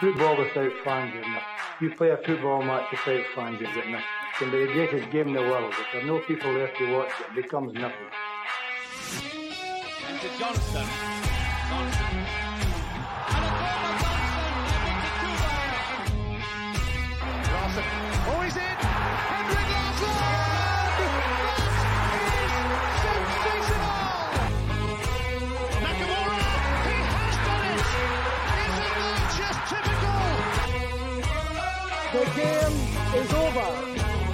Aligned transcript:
football 0.00 0.36
without 0.36 0.72
fans 0.84 1.14
in 1.14 1.20
it. 1.20 1.42
You 1.80 1.94
play 1.94 2.10
a 2.10 2.16
football 2.16 2.62
match 2.62 2.90
without 2.90 3.24
fans, 3.34 3.60
you're 3.60 3.72
getting 3.74 3.94
it. 3.94 3.98
It 3.98 4.38
can 4.38 4.50
be 4.50 4.66
the 4.66 4.72
greatest 4.72 5.10
game 5.10 5.28
in 5.28 5.34
the 5.34 5.42
world. 5.42 5.72
If 5.78 5.86
there 5.92 6.02
are 6.02 6.06
no 6.06 6.18
people 6.20 6.52
there 6.54 6.72
to 6.78 6.96
watch, 6.96 7.10
it 7.20 7.34
becomes 7.34 7.74
nothing. 7.74 8.10
Into 10.10 10.38
Johnson. 10.38 11.23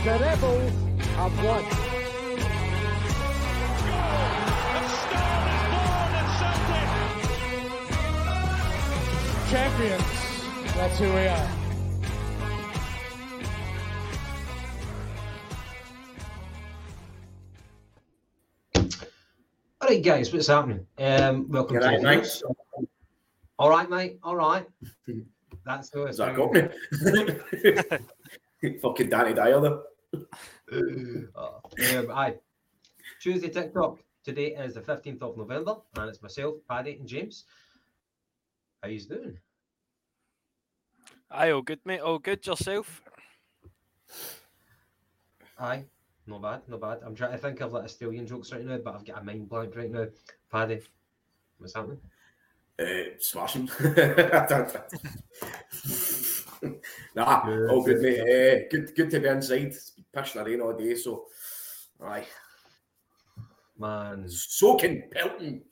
The 0.02 0.12
Rebels 0.12 0.72
have 1.16 1.44
won. 1.44 1.62
A 1.62 1.68
star 4.96 5.44
is 5.50 5.64
born 5.68 6.14
at 6.16 6.28
Celtic. 6.40 6.88
Champions. 9.50 10.10
That's 10.74 10.96
who 10.98 11.08
we 11.12 11.26
are. 11.28 11.48
All 19.82 19.88
right, 19.88 20.02
guys, 20.02 20.32
what's 20.32 20.46
happening? 20.46 20.86
Um, 20.96 21.46
welcome 21.50 21.74
You 21.74 21.82
to 21.82 21.86
right, 21.88 22.00
the 22.00 22.06
mate? 22.06 22.42
All 23.58 23.68
right, 23.68 23.90
mate. 23.90 24.18
All 24.22 24.36
right. 24.36 24.66
That's 25.66 25.90
the 25.90 26.06
Is 26.06 26.16
that 26.16 26.34
got 26.34 26.52
me? 26.54 26.68
Fucking 28.80 29.10
Danny 29.10 29.34
Dyer 29.34 29.60
there. 29.60 29.78
Oh, 30.12 31.60
um, 31.96 32.10
aye. 32.12 32.38
Tuesday 33.20 33.48
'Tic 33.48 33.74
Talk. 33.74 34.00
Today 34.22 34.54
is 34.54 34.74
the 34.74 34.80
15th 34.80 35.22
of 35.22 35.36
November, 35.36 35.76
and 35.96 36.08
it's 36.08 36.22
myself, 36.22 36.56
Paddy, 36.68 36.96
and 36.98 37.08
James. 37.08 37.44
How 38.82 38.88
you 38.88 39.00
doing? 39.00 39.38
Aye, 41.30 41.50
all 41.50 41.62
good, 41.62 41.80
mate. 41.84 42.00
All 42.00 42.18
good. 42.18 42.46
Yourself? 42.46 43.02
Aye. 45.58 45.84
Not 46.26 46.42
bad, 46.42 46.68
not 46.68 46.80
bad. 46.80 47.00
I'm 47.04 47.14
trying 47.14 47.32
to 47.32 47.38
think 47.38 47.60
of 47.60 47.72
like 47.72 47.84
Australian 47.84 48.26
jokes 48.26 48.52
right 48.52 48.64
now, 48.64 48.78
but 48.78 48.94
I've 48.94 49.04
got 49.04 49.20
a 49.20 49.24
mind 49.24 49.48
blank 49.48 49.74
right 49.74 49.90
now. 49.90 50.06
Paddy, 50.50 50.80
what's 51.58 51.74
happening? 51.74 52.00
Uh, 52.80 53.10
smashing. 53.18 53.68
nah, 57.14 57.68
all 57.70 57.82
good, 57.84 58.00
mate. 58.00 58.20
Uh, 58.20 58.68
good, 58.70 58.94
good 58.96 59.10
to 59.10 59.20
be 59.20 59.28
inside. 59.28 59.62
It's 59.62 59.90
been 59.90 60.04
pissing 60.14 60.34
the 60.34 60.44
rain 60.44 60.60
all 60.62 60.72
day, 60.72 60.94
so 60.94 61.26
aye, 62.02 62.26
Man, 63.76 64.24
soaking, 64.28 65.10
pelting. 65.10 65.62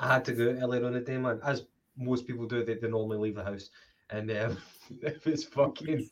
I 0.00 0.14
had 0.14 0.24
to 0.26 0.32
go 0.32 0.44
earlier 0.44 0.84
on 0.86 0.94
the 0.94 1.00
day, 1.00 1.18
man. 1.18 1.40
As 1.44 1.66
most 1.96 2.26
people 2.26 2.46
do, 2.46 2.64
they, 2.64 2.74
they 2.74 2.88
normally 2.88 3.18
leave 3.18 3.36
the 3.36 3.44
house. 3.44 3.70
And 4.10 4.30
um, 4.30 4.58
it 5.02 5.24
was 5.24 5.44
fucking 5.44 6.08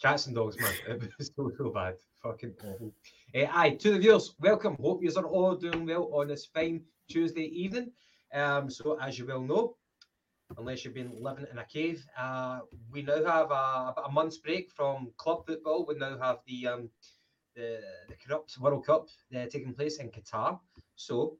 cats 0.00 0.26
and 0.26 0.34
dogs, 0.34 0.58
man. 0.58 0.72
It 0.88 1.10
was 1.18 1.30
so, 1.36 1.50
so 1.56 1.70
bad. 1.70 1.94
Fucking 2.22 2.54
awful. 2.64 2.94
Uh, 3.34 3.46
aye, 3.50 3.76
to 3.80 3.92
the 3.92 3.98
viewers, 3.98 4.34
welcome. 4.40 4.76
Hope 4.80 5.02
you 5.02 5.12
are 5.16 5.26
all 5.26 5.54
doing 5.54 5.86
well 5.86 6.10
on 6.12 6.28
this 6.28 6.46
fine 6.46 6.82
Tuesday 7.08 7.44
evening. 7.44 7.90
Um, 8.32 8.70
so, 8.70 8.98
as 9.00 9.18
you 9.18 9.26
well 9.26 9.40
know, 9.40 9.76
unless 10.56 10.84
you've 10.84 10.94
been 10.94 11.12
living 11.20 11.46
in 11.50 11.58
a 11.58 11.64
cave, 11.64 12.04
uh, 12.18 12.60
we 12.90 13.02
now 13.02 13.24
have 13.24 13.50
a, 13.50 13.92
about 13.92 14.04
a 14.06 14.12
month's 14.12 14.38
break 14.38 14.70
from 14.70 15.10
club 15.16 15.46
football. 15.46 15.86
We 15.86 15.96
now 15.96 16.18
have 16.18 16.38
the 16.46 16.66
um, 16.66 16.90
the, 17.54 17.80
the 18.08 18.14
corrupt 18.14 18.58
World 18.58 18.86
Cup 18.86 19.08
uh, 19.34 19.46
taking 19.46 19.74
place 19.74 19.98
in 19.98 20.10
Qatar. 20.10 20.58
So, 20.96 21.38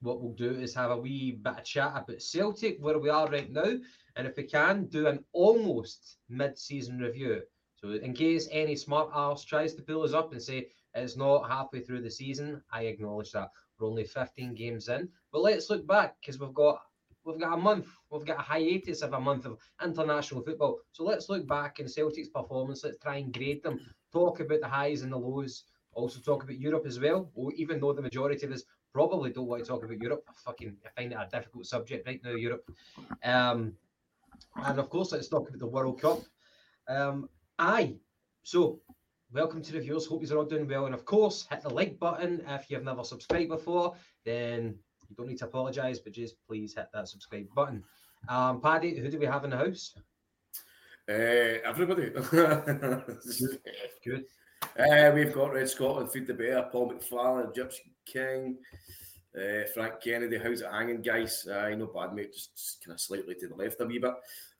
what 0.00 0.20
we'll 0.20 0.34
do 0.34 0.50
is 0.50 0.74
have 0.74 0.90
a 0.90 0.96
wee 0.96 1.32
bit 1.42 1.58
of 1.58 1.64
chat 1.64 1.92
about 1.94 2.22
Celtic, 2.22 2.78
where 2.80 2.98
we 2.98 3.08
are 3.08 3.28
right 3.28 3.50
now, 3.50 3.72
and 4.16 4.26
if 4.26 4.36
we 4.36 4.42
can, 4.44 4.86
do 4.86 5.06
an 5.06 5.24
almost 5.32 6.18
mid-season 6.28 6.98
review. 6.98 7.42
So, 7.76 7.90
in 7.90 8.12
case 8.14 8.48
any 8.50 8.76
smart 8.76 9.10
arse 9.12 9.44
tries 9.44 9.74
to 9.74 9.82
pull 9.82 10.02
us 10.02 10.12
up 10.12 10.32
and 10.32 10.42
say 10.42 10.68
it's 10.94 11.16
not 11.16 11.48
halfway 11.48 11.80
through 11.80 12.02
the 12.02 12.10
season, 12.10 12.62
I 12.72 12.82
acknowledge 12.82 13.32
that 13.32 13.50
we're 13.78 13.88
only 13.88 14.04
15 14.04 14.54
games 14.54 14.88
in. 14.88 15.08
But 15.36 15.42
let's 15.42 15.68
look 15.68 15.86
back 15.86 16.16
because 16.18 16.40
we've 16.40 16.54
got 16.54 16.80
we've 17.26 17.38
got 17.38 17.52
a 17.52 17.58
month, 17.58 17.88
we've 18.10 18.24
got 18.24 18.38
a 18.38 18.42
hiatus 18.42 19.02
of 19.02 19.12
a 19.12 19.20
month 19.20 19.44
of 19.44 19.58
international 19.84 20.40
football. 20.40 20.78
So 20.92 21.04
let's 21.04 21.28
look 21.28 21.46
back 21.46 21.78
in 21.78 21.86
Celtic's 21.88 22.30
performance. 22.30 22.82
Let's 22.82 22.96
try 22.96 23.16
and 23.16 23.34
grade 23.34 23.62
them. 23.62 23.78
Talk 24.14 24.40
about 24.40 24.60
the 24.62 24.66
highs 24.68 25.02
and 25.02 25.12
the 25.12 25.18
lows. 25.18 25.64
Also 25.92 26.20
talk 26.20 26.44
about 26.44 26.58
Europe 26.58 26.86
as 26.86 26.98
well. 26.98 27.30
Or 27.34 27.52
even 27.52 27.80
though 27.80 27.92
the 27.92 28.00
majority 28.00 28.46
of 28.46 28.52
us 28.52 28.62
probably 28.94 29.28
don't 29.28 29.46
want 29.46 29.62
to 29.62 29.68
talk 29.68 29.84
about 29.84 30.00
Europe. 30.00 30.24
I 30.26 30.32
fucking 30.42 30.74
I 30.86 30.88
find 30.98 31.12
it 31.12 31.18
a 31.20 31.28
difficult 31.30 31.66
subject 31.66 32.06
right 32.06 32.20
now, 32.24 32.30
Europe. 32.30 32.70
Um, 33.22 33.74
and 34.54 34.78
of 34.78 34.88
course, 34.88 35.12
let's 35.12 35.28
talk 35.28 35.50
about 35.50 35.60
the 35.60 35.66
World 35.66 36.00
Cup. 36.00 36.20
Um, 36.88 37.28
aye. 37.58 37.96
So, 38.42 38.80
welcome 39.30 39.60
to 39.60 39.72
the 39.72 39.80
viewers. 39.80 40.06
Hope 40.06 40.22
you're 40.26 40.38
all 40.38 40.46
doing 40.46 40.66
well. 40.66 40.86
And 40.86 40.94
of 40.94 41.04
course, 41.04 41.46
hit 41.50 41.60
the 41.60 41.68
like 41.68 41.98
button 41.98 42.42
if 42.48 42.70
you've 42.70 42.84
never 42.84 43.04
subscribed 43.04 43.50
before. 43.50 43.96
Then 44.24 44.78
you 45.08 45.16
don't 45.16 45.28
need 45.28 45.38
to 45.38 45.46
apologise, 45.46 45.98
but 45.98 46.12
just 46.12 46.36
please 46.46 46.74
hit 46.74 46.88
that 46.92 47.08
subscribe 47.08 47.46
button. 47.54 47.82
Um, 48.28 48.60
Paddy, 48.60 48.98
who 48.98 49.10
do 49.10 49.18
we 49.18 49.26
have 49.26 49.44
in 49.44 49.50
the 49.50 49.56
house? 49.56 49.94
Uh, 51.08 51.62
everybody. 51.64 52.10
Good. 54.04 54.24
Uh, 54.78 55.12
we've 55.14 55.32
got 55.32 55.52
Red 55.52 55.68
Scotland, 55.68 56.10
Feed 56.10 56.26
the 56.26 56.34
Bear, 56.34 56.64
Paul 56.64 56.92
McFarlane, 56.92 57.54
Gypsy 57.54 57.92
King, 58.04 58.56
uh, 59.36 59.66
Frank 59.72 60.00
Kennedy. 60.02 60.38
How's 60.38 60.62
it 60.62 60.70
hanging, 60.70 61.02
guys? 61.02 61.46
Uh, 61.46 61.68
no 61.76 61.86
bad, 61.86 62.14
mate. 62.14 62.32
Just, 62.32 62.56
just 62.56 62.84
kind 62.84 62.94
of 62.94 63.00
slightly 63.00 63.34
to 63.36 63.48
the 63.48 63.54
left 63.54 63.80
a 63.80 63.86
wee 63.86 63.98
bit. 63.98 64.14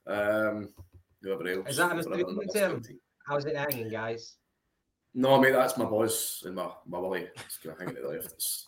Um, 0.05 0.69
whoever 1.21 1.47
else. 1.47 1.69
Is 1.69 1.77
that 1.77 1.91
an 1.91 1.97
whatever 1.97 1.99
Australian 1.99 2.27
number 2.27 2.43
term? 2.45 2.71
17. 2.83 2.99
How's 3.27 3.45
it 3.45 3.57
hanging, 3.57 3.89
guys? 3.89 4.35
No, 5.13 5.41
mate, 5.41 5.51
that's 5.51 5.77
my 5.77 5.85
boss 5.85 6.43
and 6.45 6.55
my, 6.55 6.69
my 6.85 6.99
willy. 6.99 7.27
It's 7.35 7.57
kind 7.57 7.73
of 7.73 7.79
hanging 7.79 7.95
to 7.95 8.01
the 8.01 8.07
left. 8.07 8.33
It's, 8.33 8.66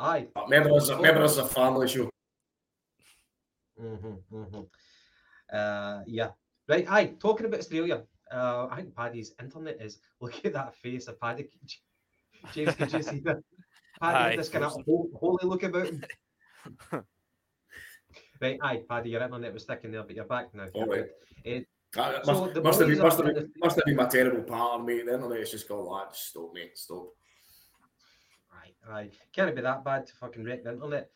Aye. 0.00 0.28
but 0.34 0.44
remember, 0.48 0.76
it's 0.76 0.88
a, 0.88 0.96
remember, 0.96 1.24
it's 1.24 1.36
a 1.36 1.44
family 1.44 1.86
show. 1.86 2.10
Mm-hmm, 3.80 4.34
mm-hmm. 4.34 4.60
Uh, 5.52 6.00
yeah. 6.06 6.30
Right. 6.66 6.90
Aye. 6.90 7.14
Talking 7.20 7.46
about 7.46 7.60
Australia, 7.60 8.02
uh, 8.32 8.68
I 8.70 8.76
think 8.76 8.96
Paddy's 8.96 9.34
internet 9.40 9.80
is. 9.80 9.98
Look 10.20 10.44
at 10.44 10.54
that 10.54 10.74
face 10.76 11.06
of 11.08 11.20
Paddy. 11.20 11.48
James, 12.54 12.74
could 12.74 12.92
you 12.92 13.02
see 13.02 13.20
that? 13.20 13.42
Paddy 14.00 14.36
this 14.36 14.48
kind 14.48 14.64
of 14.64 14.72
of 14.72 14.84
holy 14.86 15.44
look 15.46 15.62
about 15.62 15.86
him. 15.86 16.02
right. 18.40 18.58
Aye, 18.62 18.82
Paddy, 18.88 19.10
your 19.10 19.22
internet 19.22 19.52
was 19.52 19.64
sticking 19.64 19.92
there, 19.92 20.02
but 20.02 20.16
you're 20.16 20.24
back 20.24 20.54
now. 20.54 20.68
All 20.72 20.86
right. 20.86 21.06
Eh, 21.44 21.62
That 21.94 22.24
So 22.24 22.46
must, 22.46 22.62
must, 22.62 22.78
have 22.78 22.88
been, 22.88 22.98
must, 22.98 23.16
have 23.18 23.34
been, 23.34 23.52
must 23.58 23.76
have 23.76 23.84
been 23.84 23.96
my 23.96 24.06
terrible 24.06 24.42
pattern, 24.42 24.86
mate. 24.86 25.04
The 25.04 25.14
internet's 25.14 25.50
just 25.50 25.68
gone, 25.68 25.86
lad, 25.86 26.14
stop, 26.14 26.54
mate, 26.54 26.78
stop. 26.78 27.10
Right. 28.90 29.14
Can't 29.32 29.54
be 29.54 29.62
that 29.62 29.84
bad 29.84 30.06
to 30.06 30.14
fucking 30.16 30.42
wreck 30.42 30.64
the 30.64 30.72
internet. 30.72 31.10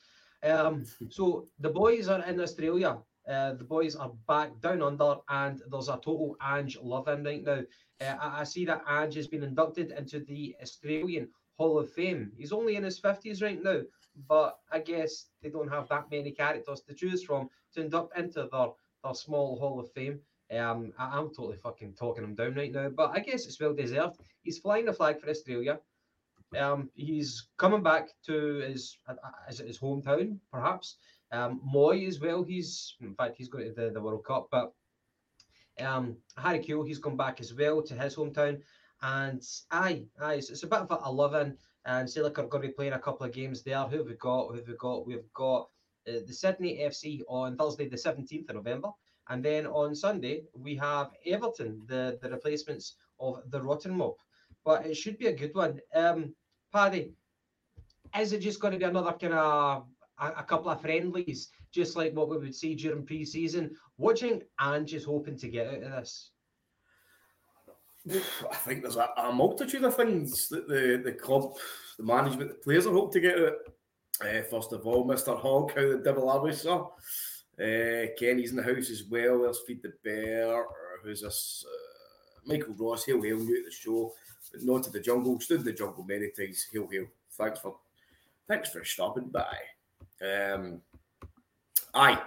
Um, 0.45 0.85
so 1.11 1.49
the 1.59 1.71
boys 1.71 2.07
are 2.07 2.25
in 2.25 2.39
Australia. 2.39 2.99
Uh, 3.29 3.55
the 3.55 3.65
boys 3.65 3.97
are 3.97 4.13
back 4.29 4.61
down 4.61 4.81
under, 4.81 5.17
and 5.29 5.61
there's 5.69 5.89
a 5.89 5.95
total 5.95 6.37
Ange 6.41 6.79
love 6.81 7.09
in 7.09 7.25
right 7.25 7.43
now. 7.43 7.63
Uh, 8.01 8.17
I, 8.21 8.41
I 8.41 8.45
see 8.45 8.65
that 8.67 8.85
Ange 8.89 9.17
has 9.17 9.27
been 9.27 9.43
inducted 9.43 9.91
into 9.91 10.21
the 10.21 10.55
Australian 10.63 11.29
Hall 11.57 11.81
of 11.81 11.91
Fame. 11.91 12.31
He's 12.37 12.53
only 12.53 12.77
in 12.77 12.85
his 12.85 13.01
50s 13.01 13.43
right 13.43 13.61
now, 13.61 13.81
but 14.29 14.59
I 14.71 14.79
guess 14.79 15.27
they 15.43 15.51
don't 15.51 15.73
have 15.73 15.89
that 15.89 16.11
many 16.13 16.31
characters 16.31 16.83
to 16.83 16.95
choose 16.95 17.25
from 17.25 17.49
to 17.75 17.81
induct 17.81 18.17
into 18.17 18.49
their, 18.53 18.69
their 19.03 19.15
small 19.15 19.59
Hall 19.59 19.81
of 19.81 19.91
Fame. 19.91 20.21
Um, 20.57 20.93
I, 20.97 21.19
I'm 21.19 21.31
totally 21.31 21.57
fucking 21.57 21.95
talking 21.95 22.23
him 22.23 22.37
down 22.37 22.55
right 22.55 22.73
now, 22.73 22.89
but 22.91 23.11
I 23.15 23.19
guess 23.19 23.47
it's 23.47 23.61
well 23.61 23.75
deserved. 23.75 24.21
He's 24.43 24.59
flying 24.59 24.85
the 24.85 24.93
flag 24.93 25.21
for 25.21 25.29
Australia. 25.29 25.81
Um, 26.57 26.91
he's 26.95 27.49
coming 27.57 27.83
back 27.83 28.09
to 28.27 28.57
his 28.61 28.99
is 29.49 29.59
his 29.59 29.79
hometown, 29.79 30.39
perhaps. 30.53 30.97
Um, 31.33 31.61
Mooy 31.67 32.07
as 32.07 32.21
well. 32.21 32.43
He's 32.43 32.95
in 33.01 33.15
fact 33.15 33.37
he's 33.37 33.49
going 33.49 33.67
to 33.67 33.73
the, 33.73 33.91
the 33.91 34.01
World 34.01 34.25
Cup, 34.25 34.49
but 34.51 34.73
um, 35.81 36.17
Harry 36.37 36.61
Kewell 36.61 36.87
he's 36.87 36.99
gone 36.99 37.17
back 37.17 37.41
as 37.41 37.55
well 37.55 37.83
to 37.83 37.95
his 37.95 38.15
hometown. 38.15 38.61
And 39.03 39.43
aye, 39.71 40.05
aye, 40.21 40.35
it's, 40.35 40.51
it's 40.51 40.63
a 40.63 40.67
bit 40.67 40.81
of 40.81 40.91
a, 40.91 40.99
a 41.05 41.13
love 41.13 41.35
in. 41.35 41.57
And 41.87 42.09
Celtic 42.09 42.39
are 42.39 42.47
going 42.47 42.63
to 42.63 42.69
be 42.69 42.75
playing 42.75 42.95
a 42.95 42.99
couple 42.99 43.27
of 43.27 43.33
games 43.33 43.63
there. 43.63 43.83
Who 43.83 43.99
have 43.99 44.07
we 44.07 44.15
got? 44.15 44.49
Who 44.49 44.55
have 44.55 44.69
we 44.69 44.75
got? 44.77 45.07
We've 45.07 45.33
got 45.35 45.69
uh, 46.09 46.21
the 46.27 46.33
Sydney 46.33 46.79
FC 46.79 47.21
on 47.29 47.57
Thursday, 47.57 47.89
the 47.89 47.97
17th 47.97 48.49
of 48.49 48.57
November. 48.57 48.89
And 49.29 49.45
then 49.45 49.67
on 49.67 49.95
Sunday, 49.95 50.45
we 50.55 50.75
have 50.77 51.11
Everton, 51.27 51.83
the, 51.87 52.19
the 52.23 52.31
replacements 52.31 52.97
of 53.21 53.43
the 53.51 53.61
Rotten 53.61 53.95
Mob. 53.95 54.15
But 54.65 54.87
it 54.87 54.97
should 54.97 55.19
be 55.19 55.27
a 55.27 55.37
good 55.37 55.55
one. 55.55 55.81
Um, 55.95 56.35
Paddy, 56.75 57.13
is 58.19 58.33
it 58.33 58.41
just 58.41 58.59
going 58.59 58.73
to 58.73 58.79
be 58.79 58.85
another 58.85 59.13
kind 59.13 59.35
of 59.35 59.85
a, 60.19 60.27
a 60.39 60.43
couple 60.43 60.71
of 60.71 60.81
friendlies 60.81 61.51
just 61.73 61.97
like 61.97 62.15
what 62.15 62.29
we 62.29 62.39
would 62.39 62.55
see 62.55 62.75
during 62.75 63.05
pre-season. 63.05 63.75
Watching 63.99 64.43
and 64.61 64.87
just 64.87 65.07
hoping 65.07 65.37
to 65.39 65.49
get 65.49 65.69
out 65.69 65.83
of 65.83 65.91
this. 65.93 66.31
I 68.09 68.57
think 68.57 68.83
there's 68.83 68.97
a, 68.97 69.09
a 69.17 69.33
multitude 69.33 69.85
of 69.85 69.97
things 69.97 70.49
that 70.49 70.69
the, 70.69 71.01
the 71.03 71.13
club, 71.13 71.55
the 71.97 72.05
management, 72.05 72.51
the 72.51 72.57
players 72.57 72.87
are 72.87 72.93
hoping 72.93 73.13
to 73.13 73.21
get 73.21 73.39
out. 73.39 73.53
Uh, 74.21 74.43
first 74.43 74.73
of 74.73 74.87
all, 74.87 75.07
Mr. 75.07 75.39
Hogg, 75.41 75.73
how 75.75 75.89
the 75.89 76.03
devil 76.05 76.29
are 76.29 76.41
we, 76.41 76.53
sir? 76.53 76.85
Uh, 77.59 78.07
Kenny's 78.19 78.51
in 78.51 78.57
the 78.57 78.63
house 78.63 78.91
as 78.91 79.05
well. 79.11 79.43
There's 79.43 79.61
Feed 79.67 79.83
the 79.83 79.93
Bear. 80.05 80.65
Who's 81.03 81.23
this? 81.23 81.65
Michael 82.47 82.75
Ross. 82.79 83.05
Hail, 83.05 83.23
hail, 83.23 83.39
new 83.39 83.59
at 83.59 83.65
the 83.65 83.71
show. 83.71 84.13
But 84.53 84.63
not 84.63 84.85
to 84.85 84.91
the 84.91 85.01
jungle. 85.01 85.41
Stood 85.41 85.61
in 85.61 85.67
the 85.67 85.73
jungle 85.73 86.05
many 86.05 86.31
times. 86.31 86.67
Hail, 86.73 86.89
hail. 86.91 87.07
Thanks 87.33 87.61
for, 87.61 87.77
thanks 88.47 88.71
for 88.71 88.85
stopping 88.85 89.31
by. 89.31 89.57
Um, 90.25 90.81
aye. 91.95 92.23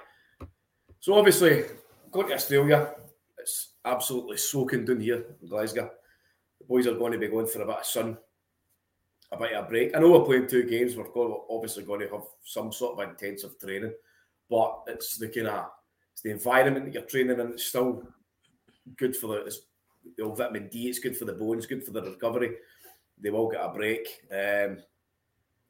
So 1.00 1.14
obviously, 1.14 1.64
going 2.12 2.28
to 2.28 2.34
Australia. 2.34 2.94
It's 3.38 3.74
absolutely 3.86 4.38
soaking 4.38 4.86
down 4.86 5.00
here 5.00 5.26
in 5.42 5.48
Glasgow. 5.48 5.90
The 6.60 6.66
boys 6.66 6.88
are 6.88 6.96
going 6.96 7.14
to 7.14 7.18
be 7.18 7.28
going 7.28 7.48
for 7.48 7.62
a 7.62 7.66
bit 7.66 7.78
of 7.78 7.86
sun, 7.86 8.18
a 9.32 9.38
bit 9.38 9.54
of 9.54 9.66
a 9.66 9.68
break. 9.70 9.96
I 9.96 10.00
know 10.00 10.12
we're 10.12 10.26
playing 10.26 10.48
two 10.48 10.64
games. 10.64 10.98
We're 10.98 11.06
obviously 11.50 11.84
going 11.84 12.02
to 12.02 12.10
have 12.10 12.24
some 12.44 12.72
sort 12.74 13.00
of 13.00 13.10
intensive 13.10 13.58
training, 13.60 13.94
but 14.50 14.82
it's 14.88 15.18
the 15.18 15.30
kind 15.30 15.48
of 15.48 15.66
it's 16.12 16.22
the 16.24 16.32
environment 16.32 16.86
that 16.86 16.94
you're 16.94 17.04
training 17.04 17.40
in. 17.40 17.52
It's 17.52 17.66
still 17.66 18.04
good 18.98 19.16
for 19.16 19.28
the 19.28 19.46
it's, 19.46 19.62
the 20.16 20.24
old 20.24 20.38
vitamin 20.38 20.70
D. 20.70 20.88
It's 20.88 21.00
good 21.00 21.18
for 21.18 21.26
the 21.26 21.34
bones, 21.34 21.66
good 21.66 21.84
for 21.84 21.92
the 21.92 22.02
recovery. 22.02 22.56
They 23.20 23.30
will 23.30 23.50
get 23.50 23.64
a 23.64 23.70
break. 23.70 24.08
Um, 24.32 24.78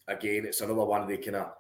again, 0.08 0.46
it's 0.46 0.62
another 0.62 0.86
one 0.86 1.02
of 1.02 1.08
the 1.08 1.18
kind 1.18 1.38
of 1.38 1.54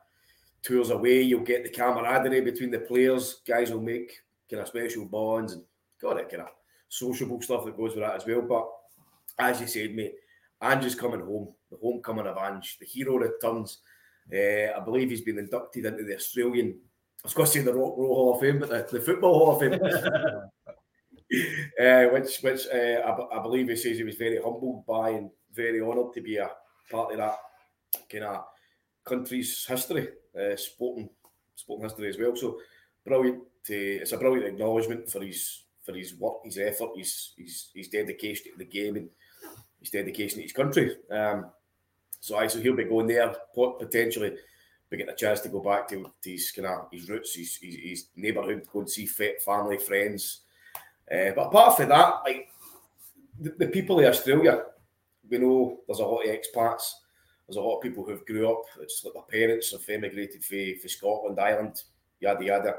tours 0.61 0.89
away. 0.89 1.21
You'll 1.21 1.41
get 1.41 1.63
the 1.63 1.69
camaraderie 1.69 2.41
between 2.41 2.71
the 2.71 2.79
players. 2.79 3.41
Guys 3.47 3.71
will 3.71 3.81
make 3.81 4.17
kind 4.49 4.61
of 4.61 4.67
special 4.67 5.05
bonds 5.05 5.53
and 5.53 5.63
got 6.01 6.17
it 6.17 6.29
kind 6.29 6.43
of 6.43 6.49
sociable 6.89 7.41
stuff 7.41 7.65
that 7.65 7.77
goes 7.77 7.95
with 7.95 8.03
that 8.03 8.15
as 8.15 8.25
well. 8.25 8.41
But 8.41 8.67
as 9.39 9.61
you 9.61 9.67
said, 9.67 9.95
mate, 9.95 10.15
Ange's 10.61 10.95
coming 10.95 11.21
home. 11.21 11.53
The 11.69 11.77
homecoming 11.81 12.27
of 12.27 12.37
Ange. 12.37 12.77
The 12.79 12.85
hero 12.85 13.17
returns. 13.17 13.79
Uh, 14.31 14.73
I 14.75 14.79
believe 14.83 15.09
he's 15.09 15.21
been 15.21 15.39
inducted 15.39 15.85
into 15.85 16.03
the 16.03 16.15
Australian. 16.15 16.79
I 17.23 17.27
was 17.27 17.33
going 17.33 17.45
to 17.45 17.51
say 17.51 17.61
the 17.61 17.73
Rock 17.73 17.95
Roll 17.97 18.15
Hall 18.15 18.33
of 18.35 18.41
Fame, 18.41 18.59
but 18.59 18.69
the, 18.69 18.97
the 18.97 19.03
Football 19.03 19.37
Hall 19.37 19.51
of 19.53 19.59
Fame. 19.59 19.79
uh, 21.81 22.05
which 22.05 22.39
which 22.41 22.67
uh, 22.73 23.27
I, 23.33 23.41
believe 23.41 23.67
he 23.67 23.75
says 23.75 23.97
he 23.97 24.03
was 24.03 24.15
very 24.15 24.37
humbled 24.41 24.85
by 24.85 25.09
and 25.09 25.29
very 25.53 25.81
honoured 25.81 26.13
to 26.13 26.21
be 26.21 26.37
a 26.37 26.49
part 26.89 27.11
of 27.11 27.17
that 27.17 27.37
kind 28.09 28.23
of 28.23 28.45
country's 29.03 29.65
history, 29.65 30.07
uh, 30.39 30.55
sporting 30.55 31.09
sporting 31.55 31.83
history 31.83 32.09
as 32.09 32.17
well. 32.17 32.35
So 32.35 32.59
brilliant. 33.05 33.43
To, 33.65 33.75
it's 33.75 34.13
a 34.13 34.17
brilliant 34.17 34.47
acknowledgement 34.47 35.09
for 35.09 35.21
his 35.21 35.63
for 35.83 35.93
his 35.93 36.15
work, 36.15 36.37
his 36.45 36.57
effort, 36.57 36.91
his 36.95 37.33
his, 37.37 37.69
his 37.75 37.89
dedication 37.89 38.51
to 38.51 38.57
the 38.57 38.65
game, 38.65 38.95
and 38.95 39.09
his 39.81 39.89
dedication 39.89 40.37
to 40.37 40.43
his 40.43 40.53
country. 40.53 40.95
Um, 41.11 41.47
so 42.21 42.37
I 42.37 42.47
so 42.47 42.61
he'll 42.61 42.75
be 42.75 42.85
going 42.85 43.07
there 43.07 43.35
potentially. 43.53 44.37
Be 44.89 44.95
get 44.95 45.09
a 45.09 45.15
chance 45.15 45.41
to 45.41 45.49
go 45.49 45.59
back 45.59 45.89
to, 45.89 46.09
to 46.21 46.29
his 46.31 46.49
kind 46.51 46.67
of 46.67 46.87
his 46.89 47.09
roots, 47.09 47.35
his, 47.35 47.57
his, 47.57 47.75
his 47.75 48.07
neighbourhood, 48.15 48.65
go 48.71 48.79
and 48.79 48.89
see 48.89 49.05
family, 49.05 49.77
friends. 49.77 50.43
Uh, 51.11 51.31
but 51.35 51.47
apart 51.47 51.77
from 51.77 51.89
that, 51.89 52.21
like 52.25 52.49
the, 53.39 53.53
the 53.57 53.67
people 53.67 53.99
in 53.99 54.05
Australia, 54.05 54.63
we 55.29 55.37
know 55.37 55.79
there's 55.87 55.99
a 55.99 56.05
lot 56.05 56.23
of 56.23 56.29
expats. 56.29 56.91
There's 57.47 57.57
a 57.57 57.61
lot 57.61 57.77
of 57.77 57.83
people 57.83 58.03
who've 58.03 58.25
grew 58.25 58.51
up. 58.51 58.63
It's 58.81 59.03
like 59.05 59.13
their 59.13 59.47
parents 59.47 59.71
have 59.71 59.87
emigrated 59.89 60.43
for 60.43 60.87
Scotland, 60.87 61.39
Ireland, 61.39 61.81
yada 62.19 62.43
yada. 62.43 62.75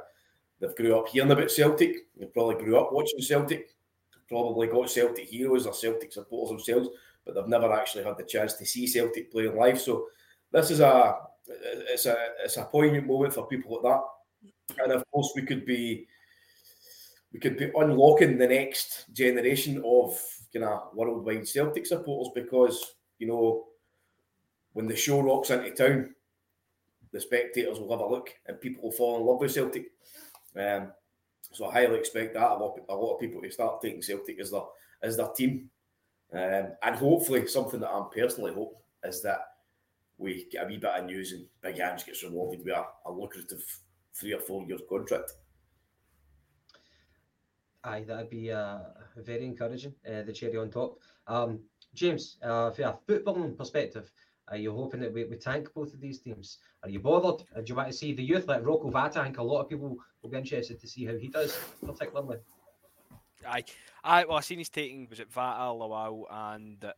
They've 0.61 0.77
grew 0.77 0.99
up 0.99 1.09
hearing 1.09 1.31
about 1.31 1.51
Celtic. 1.51 2.09
They 2.19 2.27
probably 2.27 2.63
grew 2.63 2.79
up 2.79 2.93
watching 2.93 3.21
Celtic. 3.21 3.75
Probably 4.29 4.67
got 4.67 4.91
Celtic 4.91 5.27
heroes 5.27 5.67
or 5.67 5.73
Celtic 5.73 6.13
supporters 6.13 6.51
themselves, 6.51 6.91
but 7.25 7.35
they've 7.35 7.49
never 7.49 7.73
actually 7.73 8.05
had 8.05 8.19
the 8.19 8.25
chance 8.25 8.55
to 8.55 8.67
see 8.67 8.87
Celtic 8.87 9.33
play 9.33 9.47
in 9.47 9.57
live. 9.57 9.81
So 9.81 10.09
this 10.53 10.71
is 10.71 10.81
a 10.81 11.17
it's 11.47 12.05
a 12.05 12.17
it's 12.45 12.59
a 12.59 12.65
poignant 12.65 13.07
moment 13.07 13.33
for 13.33 13.47
people 13.47 13.81
like 13.83 13.95
that. 13.95 14.83
And 14.85 14.93
of 14.93 15.03
course, 15.11 15.33
we 15.35 15.43
could 15.43 15.65
be 15.65 16.07
we 17.33 17.41
could 17.41 17.57
be 17.57 17.71
unlocking 17.75 18.39
the 18.39 18.47
next 18.47 19.13
generation 19.13 19.83
of 19.85 20.19
kind 20.53 20.65
of 20.65 20.95
worldwide 20.95 21.47
Celtic 21.47 21.87
supporters 21.87 22.31
because 22.35 22.95
you 23.19 23.27
know 23.27 23.67
when 24.73 24.87
the 24.87 24.97
show 24.97 25.21
rocks 25.21 25.51
into 25.51 25.71
town, 25.73 26.15
the 27.13 27.21
spectators 27.21 27.81
will 27.81 27.91
have 27.91 28.01
a 28.01 28.07
look 28.07 28.31
and 28.47 28.61
people 28.61 28.83
will 28.85 28.93
fall 28.93 29.19
in 29.19 29.27
love 29.27 29.41
with 29.41 29.53
Celtic. 29.53 29.91
Um, 30.57 30.93
so 31.53 31.67
I 31.67 31.73
highly 31.73 31.99
expect 31.99 32.35
that 32.35 32.51
a 32.51 32.55
lot, 32.55 32.79
a 32.89 32.95
lot 32.95 33.15
of 33.15 33.21
people 33.21 33.41
to 33.43 33.51
start 33.51 33.81
taking 33.81 34.03
Celtic 34.03 34.39
as 34.41 34.51
their 34.51 34.63
as 35.03 35.17
their 35.17 35.29
team, 35.29 35.71
um, 36.33 36.73
and 36.83 36.97
hopefully 36.97 37.47
something 37.47 37.81
that 37.81 37.91
I'm 37.91 38.11
personally 38.11 38.53
hope 38.53 38.83
is 39.05 39.23
that 39.23 39.41
we 40.19 40.47
get 40.51 40.65
a 40.65 40.67
wee 40.67 40.77
bit 40.77 40.91
of 40.91 41.05
news 41.07 41.33
and 41.33 41.47
Big 41.63 41.79
Ange 41.79 42.05
gets 42.05 42.25
rewarded 42.25 42.65
with 42.65 42.75
a, 42.75 42.85
a 43.07 43.11
lucrative 43.11 43.63
three 44.15 44.35
or 44.35 44.41
four 44.41 44.65
years 44.67 44.81
contract. 44.89 45.33
Aye, 47.85 48.05
that'd 48.07 48.31
be 48.31 48.51
uh, 48.51 48.79
very 49.17 49.45
encouraging. 49.45 49.95
Uh, 50.07 50.23
the 50.23 50.33
cherry 50.33 50.57
on 50.57 50.71
top. 50.71 50.99
Um, 51.27 51.61
James, 51.95 52.39
uh, 52.43 52.71
from 52.71 52.85
a 52.85 52.99
footballing 53.09 53.57
perspective, 53.57 54.11
are 54.49 54.57
you 54.57 54.73
hoping 54.75 55.01
that 55.01 55.13
we, 55.13 55.25
we 55.25 55.37
tank 55.37 55.69
both 55.75 55.95
of 55.95 56.01
these 56.01 56.21
teams? 56.21 56.59
Are 56.83 56.89
you 56.89 57.01
bothered? 57.01 57.47
Uh, 57.55 57.61
do 57.61 57.65
you 57.67 57.75
want 57.75 57.89
to 57.89 57.95
see 57.95 58.13
the 58.13 58.23
youth 58.23 58.49
like 58.49 58.65
Rocco 58.65 58.91
Vata? 58.91 59.19
I 59.19 59.25
think 59.25 59.39
a 59.39 59.43
lot 59.43 59.61
of 59.61 59.69
people 59.69 59.97
will 60.23 60.31
be 60.31 60.39
interested 60.39 60.81
to 60.81 60.89
see 60.89 61.05
how 61.05 61.17
he 61.17 61.29
does, 61.29 61.57
particularly. 61.85 62.39
Aye, 63.47 63.65
aye. 64.03 64.25
Well, 64.25 64.39
I 64.39 64.41
seen 64.41 64.59
he's 64.59 64.69
taking 64.69 65.07
was 65.09 65.21
it 65.21 65.31
Vata, 65.33 65.61
Lawal, 65.61 66.25
and 66.31 66.85
uh, 66.85 66.93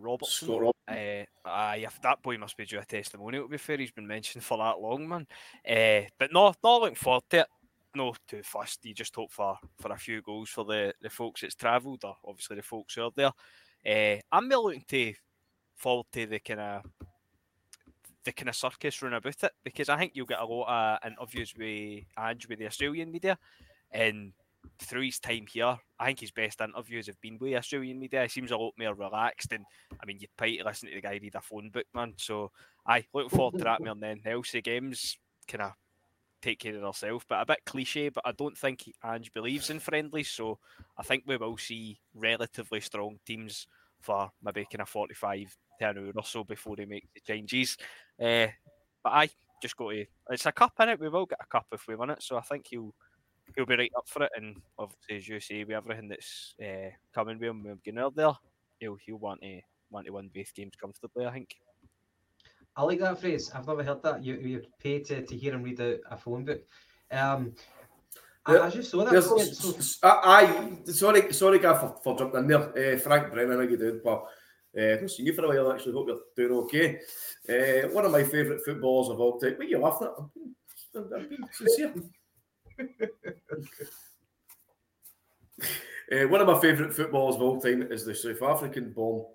Robertson. 0.00 0.72
Uh, 0.88 1.24
aye, 1.44 1.84
if 1.86 2.00
that 2.02 2.22
boy 2.22 2.38
must 2.38 2.56
be 2.56 2.64
due 2.64 2.78
a 2.78 2.84
testimonial. 2.84 3.44
To 3.44 3.48
be 3.48 3.58
fair, 3.58 3.76
he's 3.76 3.90
been 3.90 4.06
mentioned 4.06 4.42
for 4.42 4.58
that 4.58 4.80
long, 4.80 5.08
man. 5.08 5.26
Uh, 5.68 6.08
but 6.18 6.32
no, 6.32 6.52
not 6.64 6.80
looking 6.80 6.96
forward 6.96 7.22
to 7.30 7.40
it. 7.40 7.46
No, 7.94 8.14
too 8.28 8.42
fast. 8.42 8.84
You 8.84 8.94
just 8.94 9.14
hope 9.14 9.32
for 9.32 9.58
for 9.80 9.92
a 9.92 9.96
few 9.98 10.20
goals 10.22 10.50
for 10.50 10.64
the 10.64 10.92
the 11.00 11.10
folks 11.10 11.40
that's 11.40 11.54
travelled, 11.54 12.04
or 12.04 12.16
obviously 12.24 12.56
the 12.56 12.62
folks 12.62 12.94
who 12.94 13.02
are 13.02 13.10
there. 13.16 13.32
Uh, 13.86 14.20
I'm 14.30 14.48
really 14.48 14.76
looking 14.76 14.84
to 14.88 15.14
forward 15.76 16.06
to 16.12 16.26
the 16.26 16.38
kind 16.40 16.60
of 16.60 16.82
the 18.24 18.32
kind 18.32 18.48
of 18.48 18.56
circus 18.56 19.00
run 19.00 19.14
about 19.14 19.42
it 19.42 19.52
because 19.64 19.88
I 19.88 19.96
think 19.96 20.12
you'll 20.14 20.26
get 20.26 20.40
a 20.40 20.44
lot 20.44 21.00
of 21.02 21.10
interviews 21.10 21.54
with 21.56 22.04
Ange 22.18 22.48
with 22.48 22.58
the 22.58 22.66
Australian 22.66 23.10
media, 23.10 23.38
and 23.90 24.32
through 24.80 25.02
his 25.02 25.18
time 25.18 25.46
here, 25.48 25.78
I 25.98 26.06
think 26.06 26.20
his 26.20 26.30
best 26.30 26.60
interviews 26.60 27.06
have 27.06 27.20
been 27.20 27.38
with 27.40 27.54
Australian 27.54 27.98
media. 27.98 28.22
He 28.24 28.28
seems 28.28 28.50
a 28.50 28.56
lot 28.56 28.74
more 28.78 28.94
relaxed, 28.94 29.52
and 29.52 29.64
I 30.00 30.04
mean, 30.04 30.18
you'd 30.20 30.36
pay 30.36 30.58
to 30.58 30.64
listen 30.64 30.88
to 30.88 30.94
the 30.94 31.00
guy 31.00 31.18
read 31.22 31.34
a 31.34 31.40
phone 31.40 31.70
book, 31.70 31.86
man. 31.94 32.14
So, 32.16 32.50
I 32.86 33.04
look 33.14 33.30
forward 33.30 33.58
to 33.58 33.64
that 33.64 33.80
more 33.80 33.94
than 33.94 34.04
anything 34.04 34.32
else. 34.32 34.52
The 34.52 34.62
games 34.62 35.16
kind 35.46 35.62
of 35.62 35.72
take 36.42 36.60
care 36.60 36.74
of 36.74 36.82
themselves, 36.82 37.24
but 37.28 37.40
a 37.40 37.46
bit 37.46 37.64
cliche. 37.64 38.08
But 38.08 38.26
I 38.26 38.32
don't 38.32 38.56
think 38.56 38.92
Ange 39.04 39.32
believes 39.32 39.70
in 39.70 39.80
friendlies, 39.80 40.30
so 40.30 40.58
I 40.96 41.02
think 41.02 41.24
we 41.26 41.36
will 41.36 41.56
see 41.56 42.00
relatively 42.14 42.80
strong 42.80 43.18
teams 43.26 43.66
for 44.00 44.30
maybe 44.42 44.66
kind 44.70 44.82
of 44.82 44.88
45 44.88 45.56
to 45.80 45.88
an 45.88 45.98
hour 45.98 46.12
or 46.14 46.24
so 46.24 46.44
before 46.44 46.76
they 46.76 46.84
make 46.84 47.08
the 47.14 47.20
changes. 47.20 47.76
Uh, 48.20 48.48
but 49.02 49.12
I 49.12 49.28
just 49.62 49.76
go 49.76 49.90
to 49.90 50.04
it's 50.30 50.46
a 50.46 50.52
cup 50.52 50.72
in 50.80 50.88
it. 50.90 51.00
We 51.00 51.08
will 51.08 51.26
get 51.26 51.40
a 51.42 51.46
cup 51.46 51.66
if 51.72 51.86
we 51.88 51.96
win 51.96 52.10
it, 52.10 52.22
so 52.22 52.36
I 52.36 52.42
think 52.42 52.66
he'll 52.68 52.94
he'll 53.54 53.66
be 53.66 53.76
right 53.76 53.92
up 53.96 54.08
for 54.08 54.24
it. 54.24 54.32
And 54.36 54.56
obviously, 54.78 55.16
as 55.16 55.28
you 55.28 55.40
say, 55.40 55.64
with 55.64 55.76
everything 55.76 56.08
that's 56.08 56.54
uh, 56.62 56.90
coming 57.14 57.38
with 57.38 57.50
him, 57.50 57.62
with 57.64 57.84
Gunnar 57.84 58.10
there, 58.14 58.32
he'll 58.78 58.96
he'll 59.04 59.16
want 59.16 59.42
to 59.42 59.60
want 59.90 60.06
to 60.06 60.12
win 60.12 60.30
both 60.34 60.54
games 60.54 60.74
comfortably. 60.80 61.26
I 61.26 61.32
think. 61.32 61.56
I 62.78 62.82
like 62.84 63.00
that 63.00 63.20
phrase. 63.20 63.50
I've 63.52 63.66
never 63.66 63.82
heard 63.82 64.02
that. 64.04 64.24
You 64.24 64.34
you 64.36 64.62
pay 64.78 65.00
to, 65.00 65.26
to 65.26 65.36
hear 65.36 65.52
him 65.52 65.64
read 65.64 65.80
a, 65.80 65.98
a 66.12 66.16
phone 66.16 66.44
book. 66.44 66.62
Um, 67.10 67.52
I, 68.46 68.58
I 68.60 68.70
just 68.70 68.92
saw 68.92 69.04
that. 69.04 69.20
So... 69.20 70.08
I, 70.08 70.44
I 70.86 70.92
sorry 70.92 71.32
sorry, 71.32 71.58
guy 71.58 71.76
for, 71.76 71.96
for 72.04 72.16
jumping 72.16 72.42
in 72.42 72.46
there. 72.46 72.94
Uh, 72.94 72.98
Frank 72.98 73.32
Brennan, 73.32 73.56
how 73.58 73.62
you 73.62 73.76
doing, 73.76 74.00
pal? 74.02 74.28
Uh, 74.78 74.80
I 74.80 74.84
haven't 74.90 75.10
seen 75.10 75.26
you 75.26 75.32
for 75.32 75.44
a 75.44 75.48
while. 75.48 75.72
Actually, 75.72 75.94
hope 75.94 76.06
you're 76.06 76.20
doing 76.36 76.58
okay. 76.60 77.00
Uh, 77.48 77.88
one 77.88 78.04
of 78.04 78.12
my 78.12 78.22
favourite 78.22 78.62
footballers 78.64 79.08
of 79.08 79.18
all 79.18 79.40
time. 79.40 79.54
What 79.54 79.66
are 79.66 79.70
you 79.70 79.78
laughing 79.78 80.08
at? 80.94 81.02
I'm 81.16 81.28
being 81.28 81.48
sincere. 81.50 81.94
uh, 86.12 86.28
one 86.28 86.40
of 86.42 86.46
my 86.46 86.60
favourite 86.60 86.94
footballers 86.94 87.34
of 87.34 87.42
all 87.42 87.60
time 87.60 87.82
is 87.90 88.04
the 88.04 88.14
South 88.14 88.40
African-born 88.40 89.26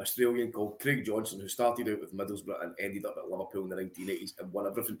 Australian 0.00 0.52
called 0.52 0.80
Craig 0.80 1.04
Johnston, 1.04 1.40
who 1.40 1.48
started 1.48 1.88
out 1.88 2.00
with 2.00 2.14
Middlesbrough 2.14 2.62
and 2.62 2.74
ended 2.78 3.04
up 3.04 3.16
at 3.18 3.30
Liverpool 3.30 3.64
in 3.64 3.68
the 3.68 3.76
1980s 3.76 4.32
and 4.38 4.52
won 4.52 4.66
everything. 4.66 4.98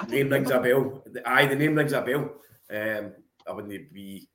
Uh, 0.00 0.04
name 0.06 0.28
rings 0.28 0.50
a 0.50 0.58
bell. 0.58 1.02
Aye, 1.26 1.46
the 1.46 1.56
name 1.56 1.74
rings 1.74 1.92
a 1.92 2.02
bell. 2.02 2.32
Um, 2.70 3.12
I 3.46 3.52
wouldn't 3.52 3.92
be 3.92 4.28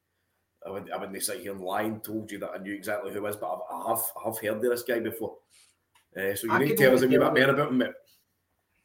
I 0.66 0.70
wouldn't, 0.70 0.92
I 0.92 0.98
wouldn't 0.98 1.24
sit 1.24 1.40
here 1.40 1.54
and 1.54 1.62
lie 1.62 1.84
and 1.84 2.04
told 2.04 2.32
you 2.32 2.40
that 2.40 2.52
I 2.54 2.58
knew 2.58 2.74
exactly 2.74 3.14
who 3.14 3.22
was, 3.22 3.38
but 3.38 3.54
I've, 3.54 3.62
I 3.72 3.90
have, 3.90 4.04
I 4.18 4.28
have 4.28 4.40
heard 4.40 4.56
of 4.58 4.62
this 4.62 4.84
guy 4.84 5.00
before. 5.00 5.38
Uh, 6.16 6.36
so 6.36 6.48
you 6.48 6.52
I 6.52 6.60
need 6.60 6.70
to 6.70 6.76
tell 6.76 6.94
us 6.94 7.04
a 7.04 7.08
bit 7.08 7.20
more 7.20 7.30
about 7.30 7.60
him, 7.60 7.78
mate. 7.78 7.92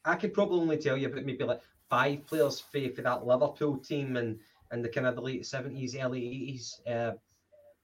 I 0.04 0.16
could 0.16 0.34
probably 0.34 0.60
only 0.60 0.76
tell 0.76 0.96
you 0.96 1.08
about 1.08 1.24
maybe 1.24 1.44
like 1.44 1.60
five 1.88 2.26
players 2.26 2.60
for, 2.60 2.80
for 2.94 3.02
that 3.02 3.26
Liverpool 3.26 3.78
team 3.78 4.16
and 4.16 4.38
and 4.70 4.82
the 4.84 4.88
kind 4.88 5.06
of 5.06 5.14
the 5.14 5.22
late 5.22 5.46
seventies, 5.46 5.96
early 5.96 6.26
eighties. 6.26 6.80
Uh, 6.86 7.12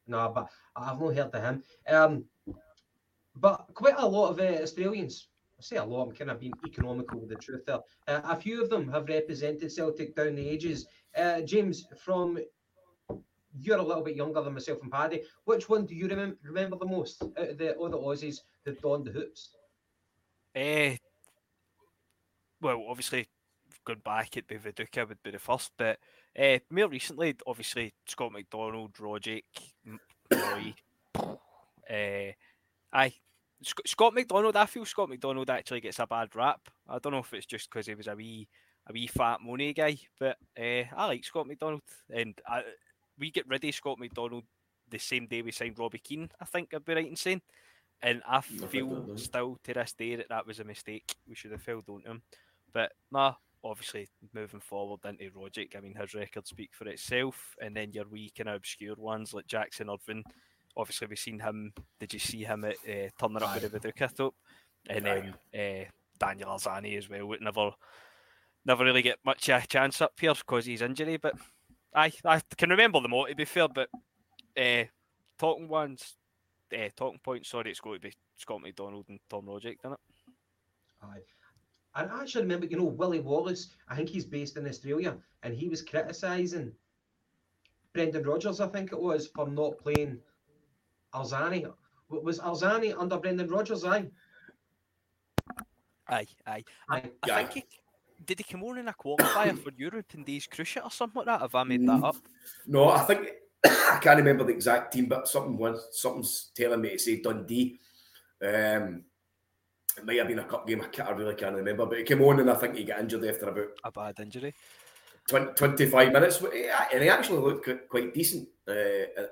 no, 0.06 0.32
but 0.34 0.48
I've 0.78 1.00
not 1.00 1.14
heard 1.14 1.34
of 1.34 1.42
him. 1.42 1.62
Um, 1.88 2.24
but 3.36 3.66
quite 3.74 3.94
a 3.98 4.06
lot 4.06 4.30
of 4.30 4.40
uh, 4.40 4.62
Australians. 4.62 5.28
I 5.58 5.62
say 5.62 5.76
a 5.76 5.84
lot. 5.84 6.08
I'm 6.08 6.14
kind 6.14 6.30
of 6.30 6.40
being 6.40 6.52
economical 6.66 7.20
with 7.20 7.30
the 7.30 7.36
truth 7.36 7.66
there. 7.66 7.80
Uh, 8.06 8.20
a 8.24 8.36
few 8.36 8.62
of 8.62 8.70
them 8.70 8.90
have 8.92 9.08
represented 9.08 9.72
Celtic 9.72 10.14
down 10.14 10.36
the 10.36 10.48
ages. 10.48 10.86
Uh, 11.16 11.40
James, 11.40 11.86
from 12.04 12.38
you're 13.60 13.78
a 13.78 13.82
little 13.82 14.04
bit 14.04 14.16
younger 14.16 14.40
than 14.42 14.54
myself 14.54 14.78
and 14.82 14.92
Paddy. 14.92 15.22
Which 15.44 15.68
one 15.68 15.86
do 15.86 15.94
you 15.94 16.06
remember 16.06 16.36
remember 16.42 16.76
the 16.76 16.86
most 16.86 17.22
out 17.22 17.48
of 17.48 17.58
the 17.58 17.72
all 17.74 17.88
the 17.88 17.98
Aussies 17.98 18.40
that 18.64 18.80
donned 18.80 19.06
the 19.06 19.12
hoops? 19.12 19.50
Eh, 20.54 20.96
well, 22.60 22.84
obviously, 22.88 23.28
going 23.84 24.00
back, 24.04 24.36
it'd 24.36 24.46
be 24.46 24.56
Viduka 24.56 25.08
would 25.08 25.22
be 25.22 25.30
the 25.30 25.38
first, 25.38 25.72
but 25.76 25.98
uh, 26.38 26.58
more 26.70 26.88
recently, 26.88 27.34
obviously, 27.46 27.94
Scott 28.06 28.32
McDonald, 28.32 28.94
Rogic, 28.94 29.42
Roy. 30.32 30.74
uh, 31.90 32.32
aye, 32.92 33.14
Scott 33.62 34.14
McDonald. 34.14 34.56
I 34.56 34.66
feel 34.66 34.84
Scott 34.84 35.08
McDonald 35.08 35.50
actually 35.50 35.80
gets 35.80 35.98
a 35.98 36.06
bad 36.06 36.34
rap. 36.34 36.60
I 36.88 36.98
don't 36.98 37.12
know 37.12 37.18
if 37.18 37.32
it's 37.34 37.46
just 37.46 37.70
because 37.70 37.86
he 37.86 37.94
was 37.94 38.06
a 38.06 38.14
wee, 38.14 38.48
a 38.86 38.92
wee 38.92 39.06
fat 39.06 39.40
money 39.40 39.72
guy, 39.72 39.98
but 40.18 40.36
uh, 40.58 40.84
I 40.96 41.06
like 41.06 41.24
Scott 41.24 41.46
McDonald, 41.46 41.82
and 42.14 42.34
I, 42.46 42.62
we 43.18 43.30
get 43.30 43.48
rid 43.48 43.64
of 43.64 43.74
Scott 43.74 43.98
McDonald 43.98 44.44
the 44.90 44.98
same 44.98 45.26
day 45.26 45.42
we 45.42 45.52
signed 45.52 45.78
Robbie 45.78 45.98
Keane. 45.98 46.30
I 46.40 46.44
think 46.44 46.72
I'd 46.74 46.84
be 46.84 46.94
right 46.94 47.06
in 47.06 47.16
saying. 47.16 47.42
And 48.00 48.22
I 48.28 48.40
feel 48.40 49.16
still 49.16 49.58
to 49.64 49.74
this 49.74 49.92
day 49.92 50.14
that 50.16 50.28
that 50.28 50.46
was 50.46 50.60
a 50.60 50.64
mistake. 50.64 51.16
We 51.28 51.34
should 51.34 51.50
have 51.50 51.66
held 51.66 51.88
on 51.88 52.02
to 52.02 52.10
him. 52.10 52.22
But 52.72 52.92
nah, 53.10 53.34
obviously 53.64 54.08
moving 54.34 54.60
forward 54.60 55.00
into 55.04 55.30
Rogic, 55.30 55.76
I 55.76 55.80
mean 55.80 55.94
his 55.94 56.14
record 56.14 56.46
speak 56.46 56.70
for 56.72 56.86
itself. 56.88 57.56
And 57.60 57.76
then 57.76 57.92
your 57.92 58.06
wee 58.08 58.32
kind 58.36 58.48
of 58.48 58.56
obscure 58.56 58.94
ones 58.96 59.34
like 59.34 59.46
Jackson 59.46 59.90
Irvine. 59.90 60.24
Obviously 60.76 61.06
we've 61.08 61.18
seen 61.18 61.40
him. 61.40 61.72
Did 61.98 62.12
you 62.12 62.18
see 62.18 62.44
him 62.44 62.64
at 62.64 62.76
uh, 62.88 63.08
turning 63.18 63.42
up 63.42 63.54
with 63.60 63.70
the 63.70 63.80
Viduka 63.80 64.14
top? 64.14 64.34
And 64.88 65.04
then 65.04 65.34
uh, 65.54 65.84
Daniel 66.18 66.50
Arzani 66.50 66.96
as 66.96 67.08
well. 67.08 67.26
Would 67.26 67.42
never, 67.42 67.70
never 68.64 68.84
really 68.84 69.02
get 69.02 69.18
much 69.24 69.48
a 69.48 69.62
chance 69.68 70.00
up 70.00 70.12
here 70.18 70.34
because 70.34 70.66
he's 70.66 70.82
injury. 70.82 71.16
But 71.16 71.34
I 71.94 72.12
I 72.24 72.40
can 72.56 72.70
remember 72.70 73.00
them 73.00 73.12
all 73.12 73.26
to 73.26 73.34
be 73.34 73.44
fair. 73.44 73.68
But 73.68 73.88
uh, 74.56 74.84
talking 75.38 75.68
ones 75.68 76.16
uh, 76.72 76.88
talking 76.96 77.20
points. 77.22 77.50
Sorry, 77.50 77.70
it's 77.70 77.80
going 77.80 78.00
to 78.00 78.08
be 78.08 78.14
Scott 78.36 78.62
McDonald 78.62 79.06
and 79.08 79.20
Tom 79.28 79.46
Rogic, 79.46 79.78
isn't 79.84 79.92
it? 79.92 80.00
Aye. 81.02 81.37
And 81.94 82.10
I 82.10 82.22
actually 82.22 82.42
remember, 82.42 82.66
you 82.66 82.76
know, 82.76 82.84
Willie 82.84 83.20
Wallace, 83.20 83.74
I 83.88 83.96
think 83.96 84.08
he's 84.08 84.24
based 84.24 84.56
in 84.56 84.66
Australia, 84.66 85.16
and 85.42 85.54
he 85.54 85.68
was 85.68 85.82
criticising 85.82 86.72
Brendan 87.92 88.24
Rodgers, 88.24 88.60
I 88.60 88.68
think 88.68 88.92
it 88.92 89.00
was, 89.00 89.26
for 89.26 89.48
not 89.48 89.78
playing 89.78 90.18
Arzani. 91.14 91.72
Was 92.08 92.38
Arzani 92.38 92.94
under 92.96 93.18
Brendan 93.18 93.48
Rodgers? 93.48 93.84
Aye. 93.84 94.08
Aye, 96.08 96.26
aye. 96.46 96.64
I, 96.88 97.02
I 97.24 97.44
think 97.44 97.54
he, 97.54 97.64
did 98.24 98.38
he 98.38 98.44
come 98.44 98.62
on 98.64 98.78
in 98.78 98.88
a 98.88 98.92
qualifier 98.94 99.58
for 99.58 99.72
Europe 99.76 100.14
in 100.14 100.24
these 100.24 100.46
Cruciate 100.46 100.84
or 100.84 100.90
something 100.90 101.18
like 101.18 101.26
that? 101.26 101.40
Have 101.40 101.54
I 101.54 101.64
made 101.64 101.86
that 101.86 102.02
up? 102.02 102.16
No, 102.66 102.90
I 102.90 103.00
think 103.00 103.28
I 103.64 103.98
can't 104.00 104.18
remember 104.18 104.44
the 104.44 104.52
exact 104.52 104.92
team, 104.92 105.06
but 105.06 105.28
something 105.28 105.56
was 105.56 105.88
something's 105.92 106.50
telling 106.54 106.80
me 106.80 106.90
to 106.90 106.98
say 106.98 107.20
Dundee. 107.20 107.78
Um, 108.42 109.04
it 109.98 110.06
might 110.06 110.18
have 110.18 110.28
been 110.28 110.38
a 110.38 110.44
cup 110.44 110.66
game. 110.66 110.80
I, 110.80 110.86
can't, 110.86 111.08
I 111.08 111.12
really 111.12 111.34
can't 111.34 111.56
remember, 111.56 111.86
but 111.86 111.98
he 111.98 112.04
came 112.04 112.22
on 112.22 112.40
and 112.40 112.50
I 112.50 112.54
think 112.54 112.76
he 112.76 112.84
got 112.84 113.00
injured 113.00 113.24
after 113.24 113.48
about 113.48 113.68
a 113.84 113.92
bad 113.92 114.20
injury. 114.20 114.54
20, 115.28 115.52
25 115.52 116.12
minutes, 116.12 116.42
and 116.92 117.02
he 117.02 117.08
actually 117.10 117.40
looked 117.40 117.68
quite 117.90 118.14
decent 118.14 118.48
uh, 118.66 118.72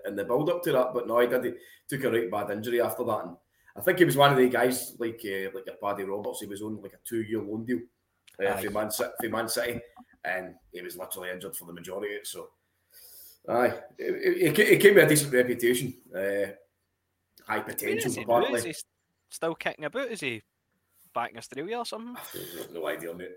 in 0.07 0.15
the 0.15 0.25
build 0.25 0.51
up 0.51 0.63
to 0.63 0.73
that. 0.73 0.93
But 0.93 1.09
no, 1.09 1.21
he 1.21 1.27
did. 1.27 1.45
He 1.45 1.53
took 1.89 2.05
a 2.05 2.11
right 2.11 2.31
bad 2.31 2.51
injury 2.51 2.83
after 2.83 3.03
that, 3.05 3.25
and 3.25 3.37
I 3.77 3.81
think 3.81 3.99
he 3.99 4.05
was 4.05 4.17
one 4.17 4.31
of 4.31 4.37
the 4.37 4.49
guys 4.49 4.95
like 4.99 5.23
uh, 5.25 5.51
like 5.55 5.67
a 5.69 5.77
Paddy 5.83 6.05
Roberts. 6.05 6.41
He 6.41 6.47
was 6.47 6.61
on 6.61 6.83
like 6.83 6.93
a 6.93 7.09
two 7.09 7.23
year 7.23 7.41
loan 7.41 7.65
deal 7.65 7.79
uh, 8.47 8.57
for 8.57 8.71
Man, 8.71 8.91
for 8.91 9.29
Man 9.31 9.49
City, 9.49 9.81
and 10.23 10.55
he 10.71 10.83
was 10.83 10.99
literally 10.99 11.31
injured 11.31 11.57
for 11.57 11.65
the 11.65 11.73
majority 11.73 12.15
of 12.15 12.21
it. 12.21 12.27
So 12.27 12.51
Aye, 13.49 13.75
it, 13.99 14.59
it, 14.59 14.59
it 14.59 14.81
came 14.81 14.95
with 14.95 15.05
a 15.05 15.09
decent 15.09 15.33
reputation. 15.33 15.95
Uh, 16.15 16.53
high 17.47 17.61
potential, 17.61 18.11
is 18.11 18.19
partly. 18.27 18.59
Is 18.59 18.65
he 18.65 18.75
still 19.31 19.55
kicking 19.55 19.85
about? 19.85 20.09
Is 20.09 20.21
he 20.21 20.43
back 21.17 21.33
in 21.33 21.39
Australia 21.39 21.79
or 21.79 21.87
something? 21.87 22.15
no 22.75 22.87
idea, 22.87 23.13
mate. 23.15 23.31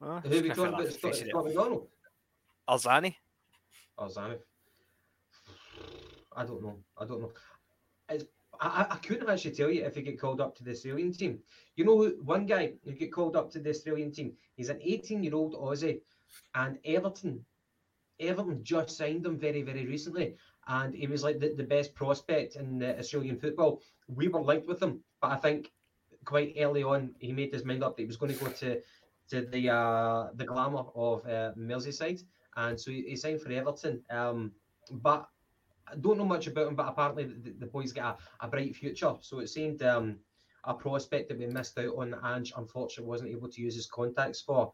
Oh, 0.00 0.20
Who 0.20 0.38
are 0.38 0.42
we 0.42 0.48
talking 0.48 0.74
about? 0.74 0.92
Scott, 0.92 1.14
Scott 1.14 1.44
McDonald? 1.44 1.86
Arzani. 2.68 3.14
Arzani. 3.98 4.38
I 6.34 6.44
don't 6.44 6.62
know. 6.62 6.76
I 6.98 7.04
don't 7.04 7.20
know. 7.20 7.32
It's, 8.08 8.24
I, 8.60 8.86
I 8.90 8.96
couldn't 8.96 9.28
actually 9.28 9.54
tell 9.54 9.70
you 9.70 9.84
if 9.84 9.94
he 9.94 10.02
get 10.02 10.20
called 10.20 10.40
up 10.40 10.56
to 10.56 10.64
the 10.64 10.70
Australian 10.70 11.12
team. 11.12 11.40
You 11.76 11.84
know, 11.84 11.96
one 12.22 12.46
guy 12.46 12.72
who 12.84 12.92
get 12.92 13.12
called 13.12 13.36
up 13.36 13.50
to 13.52 13.60
the 13.60 13.70
Australian 13.70 14.10
team. 14.10 14.32
He's 14.56 14.70
an 14.70 14.80
18 14.82 15.22
year 15.22 15.34
old 15.34 15.54
Aussie, 15.54 16.00
and 16.54 16.78
Everton 16.84 17.44
Everton 18.20 18.62
just 18.62 18.96
signed 18.96 19.26
him 19.26 19.38
very, 19.38 19.62
very 19.62 19.86
recently, 19.86 20.36
and 20.68 20.94
he 20.94 21.06
was 21.06 21.24
like 21.24 21.40
the, 21.40 21.52
the 21.54 21.64
best 21.64 21.94
prospect 21.94 22.56
in 22.56 22.82
uh, 22.82 22.94
Australian 22.98 23.38
football. 23.38 23.82
We 24.06 24.28
were 24.28 24.40
linked 24.40 24.68
with 24.68 24.80
him, 24.80 25.00
but 25.20 25.32
I 25.32 25.36
think 25.36 25.72
quite 26.24 26.54
early 26.58 26.82
on 26.82 27.14
he 27.18 27.32
made 27.32 27.52
his 27.52 27.64
mind 27.64 27.82
up 27.82 27.96
that 27.96 28.02
he 28.02 28.06
was 28.06 28.16
going 28.16 28.32
to 28.32 28.44
go 28.44 28.50
to 28.50 28.80
to 29.30 29.40
the 29.42 29.70
uh, 29.70 30.28
the 30.34 30.44
glamour 30.44 30.84
of 30.94 31.24
uh, 31.26 31.52
Merseyside, 31.56 32.22
and 32.56 32.78
so 32.78 32.90
he, 32.90 33.16
signed 33.16 33.40
for 33.40 33.50
Everton. 33.50 34.02
Um, 34.10 34.52
but 34.90 35.28
I 35.90 35.96
don't 35.96 36.18
know 36.18 36.24
much 36.24 36.46
about 36.46 36.68
him, 36.68 36.74
but 36.74 36.88
apparently 36.88 37.24
the, 37.24 37.54
the 37.58 37.66
boy's 37.66 37.92
got 37.92 38.20
a, 38.40 38.46
a, 38.46 38.48
bright 38.48 38.74
future. 38.76 39.14
So 39.20 39.40
it 39.40 39.48
seemed 39.48 39.82
um, 39.82 40.18
a 40.64 40.74
prospect 40.74 41.28
that 41.28 41.38
we 41.38 41.46
missed 41.46 41.78
out 41.78 41.96
on. 41.96 42.16
Ange 42.24 42.52
unfortunately 42.56 43.10
wasn't 43.10 43.30
able 43.30 43.48
to 43.48 43.60
use 43.60 43.74
his 43.74 43.86
contacts 43.86 44.40
for. 44.40 44.72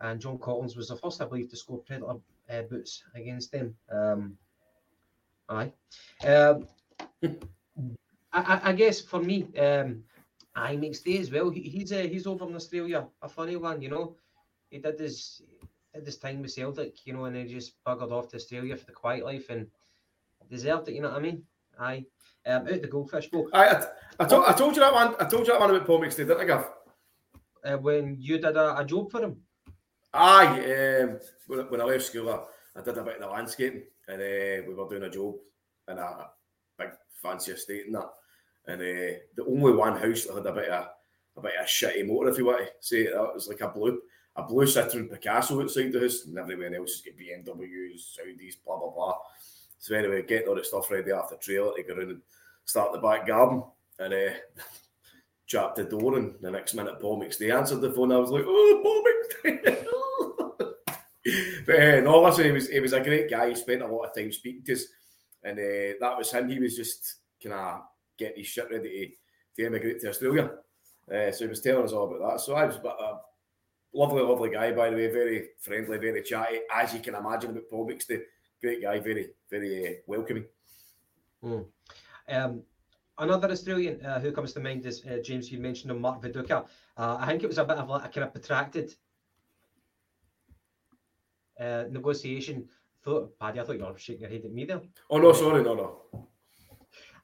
And 0.00 0.20
John 0.20 0.38
Collins 0.38 0.76
was 0.76 0.88
the 0.88 0.96
first, 0.96 1.20
I 1.20 1.24
believe, 1.24 1.50
to 1.50 1.56
score 1.56 1.78
Predator 1.78 2.14
uh, 2.50 2.62
boots 2.62 3.02
against 3.14 3.52
them. 3.52 3.74
Um, 3.90 4.38
aye. 5.48 5.72
Um, 6.24 6.66
I, 8.32 8.60
I, 8.64 8.72
guess 8.72 9.00
for 9.00 9.20
me, 9.20 9.46
um, 9.58 10.04
I 10.58 10.76
McStay 10.76 11.20
as 11.20 11.30
well. 11.30 11.50
He, 11.50 11.60
he's 11.60 11.92
uh, 11.92 12.06
he's 12.10 12.26
over 12.26 12.46
in 12.46 12.56
Australia, 12.56 13.06
a 13.22 13.28
funny 13.28 13.56
one, 13.56 13.80
you 13.80 13.90
know. 13.90 14.16
He 14.70 14.78
did 14.78 14.98
his 14.98 15.42
did 15.94 16.04
his 16.04 16.18
time 16.18 16.42
with 16.42 16.52
Celtic, 16.52 17.06
you 17.06 17.12
know, 17.12 17.24
and 17.24 17.36
then 17.36 17.48
just 17.48 17.82
buggered 17.84 18.12
off 18.12 18.28
to 18.28 18.36
Australia 18.36 18.76
for 18.76 18.86
the 18.86 18.92
quiet 18.92 19.24
life 19.24 19.50
and 19.50 19.66
deserved 20.50 20.88
it. 20.88 20.94
You 20.94 21.02
know 21.02 21.10
what 21.10 21.18
I 21.18 21.22
mean? 21.22 21.42
Aye. 21.78 22.04
Um, 22.46 22.62
out 22.62 22.82
the 22.82 22.88
goldfish 22.88 23.28
bowl. 23.28 23.48
I, 23.52 23.66
I, 23.66 23.84
I, 24.20 24.24
told, 24.24 24.44
I 24.46 24.52
told 24.52 24.74
you 24.74 24.80
that 24.80 24.94
one. 24.94 25.14
I 25.20 25.24
told 25.24 25.46
you 25.46 25.52
that 25.52 25.60
one 25.60 25.70
about 25.70 25.86
Paul 25.86 26.00
McStay, 26.00 26.18
didn't 26.18 26.40
I, 26.40 26.44
Gav? 26.44 26.70
Uh, 27.64 27.76
when 27.76 28.16
you 28.18 28.38
did 28.38 28.56
a, 28.56 28.78
a 28.78 28.84
job 28.84 29.10
for 29.10 29.20
him. 29.20 29.36
Aye, 30.14 31.02
um, 31.02 31.18
when, 31.46 31.80
I 31.80 31.84
left 31.84 32.06
school, 32.06 32.30
I, 32.30 32.78
I, 32.78 32.82
did 32.82 32.96
a 32.96 33.02
bit 33.02 33.16
of 33.16 33.20
the 33.20 33.26
landscaping, 33.28 33.82
and 34.08 34.22
uh, 34.22 34.66
we 34.66 34.74
were 34.74 34.88
doing 34.88 35.02
a 35.02 35.10
job 35.10 35.34
in 35.88 35.98
a 35.98 36.28
big 36.78 36.90
fancy 37.22 37.52
estate 37.52 37.86
and 37.86 37.94
that. 37.96 38.08
And 38.68 38.82
uh, 38.82 39.18
the 39.34 39.46
only 39.48 39.72
one 39.72 39.98
house 39.98 40.24
that 40.24 40.36
had 40.36 40.46
a 40.46 40.52
bit 40.52 40.68
of 40.68 40.88
a 41.36 41.40
bit 41.40 41.54
of 41.58 41.64
a 41.64 41.68
shitty 41.68 42.06
motor, 42.06 42.28
if 42.28 42.38
you 42.38 42.44
want 42.44 42.58
to 42.58 42.72
say 42.80 42.98
it, 42.98 43.14
that 43.14 43.34
was 43.34 43.48
like 43.48 43.62
a 43.62 43.68
blue 43.68 43.98
a 44.36 44.42
blue 44.44 44.66
Citroen 44.66 45.10
Picasso 45.10 45.60
outside 45.60 45.92
the 45.92 46.00
house, 46.00 46.26
and 46.26 46.38
everyone 46.38 46.74
else 46.74 46.92
has 46.92 47.02
got 47.02 47.18
BMWs, 47.18 48.14
Saudis, 48.14 48.54
blah 48.64 48.78
blah 48.78 48.90
blah. 48.90 49.16
So 49.78 49.96
anyway, 49.96 50.22
getting 50.22 50.48
all 50.48 50.54
the 50.54 50.64
stuff 50.64 50.90
ready 50.90 51.10
after 51.12 51.36
trailer 51.36 51.74
to 51.74 51.82
go 51.82 51.94
around 51.94 52.10
and 52.10 52.22
start 52.64 52.92
the 52.92 52.98
back 52.98 53.26
garden, 53.26 53.64
and 53.98 54.14
uh, 54.14 54.34
chapped 55.46 55.76
the 55.76 55.84
door, 55.84 56.18
and 56.18 56.34
the 56.40 56.50
next 56.50 56.74
minute 56.74 57.00
Paul 57.00 57.20
McStay 57.20 57.56
answered 57.56 57.80
the 57.80 57.90
phone. 57.90 58.12
I 58.12 58.18
was 58.18 58.30
like, 58.30 58.44
"Oh, 58.46 58.80
Paul 58.82 59.02
McStay." 59.50 59.86
but 61.66 61.82
uh, 61.82 62.00
no, 62.02 62.22
listen, 62.22 62.44
he 62.44 62.52
was 62.52 62.68
he 62.68 62.80
was 62.80 62.92
a 62.92 63.00
great 63.00 63.30
guy. 63.30 63.48
He 63.48 63.54
spent 63.54 63.82
a 63.82 63.86
lot 63.86 64.04
of 64.04 64.14
time 64.14 64.30
speaking 64.30 64.62
to 64.64 64.74
us, 64.74 64.84
and 65.42 65.58
uh, 65.58 65.96
that 66.00 66.18
was 66.18 66.30
him. 66.30 66.48
He 66.50 66.58
was 66.58 66.76
just 66.76 67.16
kind 67.42 67.54
of 67.54 67.80
getting 68.18 68.38
his 68.38 68.46
shit 68.46 68.70
ready 68.70 69.16
to, 69.56 69.62
to 69.62 69.66
emigrate 69.66 70.00
to 70.00 70.08
Australia. 70.08 70.50
Uh, 71.12 71.30
so 71.32 71.44
he 71.44 71.48
was 71.48 71.60
telling 71.60 71.84
us 71.84 71.92
all 71.92 72.06
about 72.14 72.32
that. 72.32 72.40
So 72.40 72.54
I 72.54 72.66
was 72.66 72.76
a 72.76 73.20
lovely, 73.94 74.22
lovely 74.22 74.50
guy, 74.50 74.72
by 74.72 74.90
the 74.90 74.96
way, 74.96 75.10
very 75.10 75.48
friendly, 75.60 75.98
very 75.98 76.22
chatty, 76.22 76.60
as 76.74 76.92
you 76.92 77.00
can 77.00 77.14
imagine 77.14 77.50
about 77.50 77.70
Paul 77.70 77.88
McStay. 77.88 78.20
Great 78.60 78.82
guy, 78.82 78.98
very, 78.98 79.30
very 79.50 79.88
uh, 79.88 79.92
welcoming. 80.06 80.44
Mm. 81.42 81.64
Um, 82.28 82.62
another 83.16 83.50
Australian 83.50 84.04
uh, 84.04 84.20
who 84.20 84.32
comes 84.32 84.52
to 84.52 84.60
mind 84.60 84.84
is 84.84 85.04
uh, 85.06 85.18
James. 85.22 85.50
You 85.50 85.60
mentioned 85.60 85.90
him, 85.90 86.00
Mark 86.00 86.20
Viduka. 86.20 86.66
Uh, 86.96 87.16
I 87.20 87.26
think 87.26 87.44
it 87.44 87.46
was 87.46 87.58
a 87.58 87.64
bit 87.64 87.78
of 87.78 87.88
like 87.88 88.04
a 88.04 88.08
kind 88.08 88.26
of 88.26 88.32
protracted 88.32 88.94
uh, 91.60 91.84
negotiation. 91.90 92.68
Thought, 93.04 93.38
Paddy, 93.38 93.60
I 93.60 93.64
thought 93.64 93.78
you 93.78 93.84
were 93.84 93.96
shaking 93.96 94.22
your 94.22 94.30
head 94.30 94.44
at 94.44 94.52
me 94.52 94.64
there. 94.64 94.82
Oh 95.08 95.18
no, 95.18 95.32
sorry, 95.32 95.62
no, 95.62 95.74
no. 95.74 96.26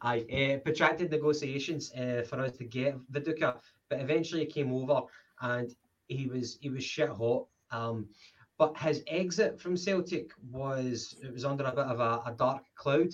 I 0.04 0.20
uh, 0.20 0.58
protracted 0.58 1.10
negotiations 1.10 1.90
uh, 1.94 2.24
for 2.28 2.38
us 2.40 2.52
to 2.58 2.64
get 2.64 2.98
Viduka, 3.10 3.56
but 3.88 4.00
eventually 4.00 4.40
he 4.40 4.46
came 4.46 4.72
over 4.72 5.00
and 5.40 5.74
he 6.08 6.26
was 6.26 6.58
he 6.60 6.68
was 6.68 6.84
shit 6.84 7.08
hot. 7.08 7.46
Um, 7.70 8.08
but 8.58 8.76
his 8.76 9.02
exit 9.08 9.58
from 9.60 9.76
Celtic 9.76 10.30
was 10.50 11.16
it 11.22 11.32
was 11.32 11.44
under 11.44 11.64
a 11.64 11.74
bit 11.74 11.86
of 11.86 12.00
a, 12.00 12.22
a 12.26 12.34
dark 12.36 12.62
cloud, 12.76 13.12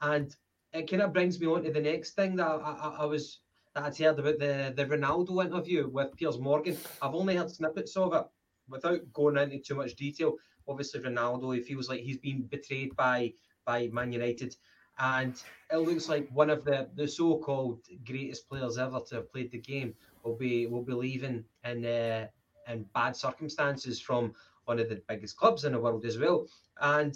and 0.00 0.34
it 0.72 0.90
kind 0.90 1.02
of 1.02 1.12
brings 1.12 1.38
me 1.38 1.46
on 1.46 1.62
to 1.62 1.70
the 1.70 1.80
next 1.80 2.12
thing 2.12 2.36
that 2.36 2.46
I, 2.46 2.56
I, 2.56 2.96
I 3.00 3.04
was 3.04 3.40
that 3.74 3.84
I'd 3.84 3.98
heard 3.98 4.18
about 4.18 4.38
the 4.38 4.72
the 4.74 4.86
Ronaldo 4.86 5.44
interview 5.44 5.88
with 5.88 6.16
Piers 6.16 6.38
Morgan. 6.38 6.76
I've 7.02 7.14
only 7.14 7.36
heard 7.36 7.50
snippets 7.50 7.96
of 7.96 8.14
it 8.14 8.24
without 8.66 9.12
going 9.12 9.36
into 9.36 9.58
too 9.58 9.74
much 9.74 9.94
detail. 9.94 10.36
Obviously, 10.66 11.00
Ronaldo 11.00 11.54
he 11.54 11.60
feels 11.60 11.88
like 11.90 12.00
he's 12.00 12.18
been 12.18 12.42
betrayed 12.42 12.96
by 12.96 13.34
by 13.66 13.88
Man 13.92 14.10
United, 14.10 14.56
and 15.00 15.42
it 15.72 15.78
looks 15.78 16.08
like 16.08 16.28
one 16.30 16.50
of 16.50 16.64
the 16.64 16.88
the 16.94 17.08
so-called 17.08 17.80
greatest 18.06 18.48
players 18.48 18.78
ever 18.78 19.00
to 19.00 19.16
have 19.16 19.32
played 19.32 19.50
the 19.50 19.58
game 19.58 19.94
will 20.22 20.36
be 20.36 20.66
will 20.66 20.82
be 20.82 20.92
leaving 20.92 21.44
in 21.64 21.84
uh, 21.84 22.26
in 22.68 22.84
bad 22.94 23.16
circumstances 23.16 24.00
from 24.00 24.32
one 24.66 24.78
of 24.78 24.88
the 24.88 25.02
biggest 25.08 25.36
clubs 25.36 25.64
in 25.64 25.72
the 25.72 25.80
world 25.80 26.04
as 26.04 26.18
well. 26.18 26.46
And 26.80 27.14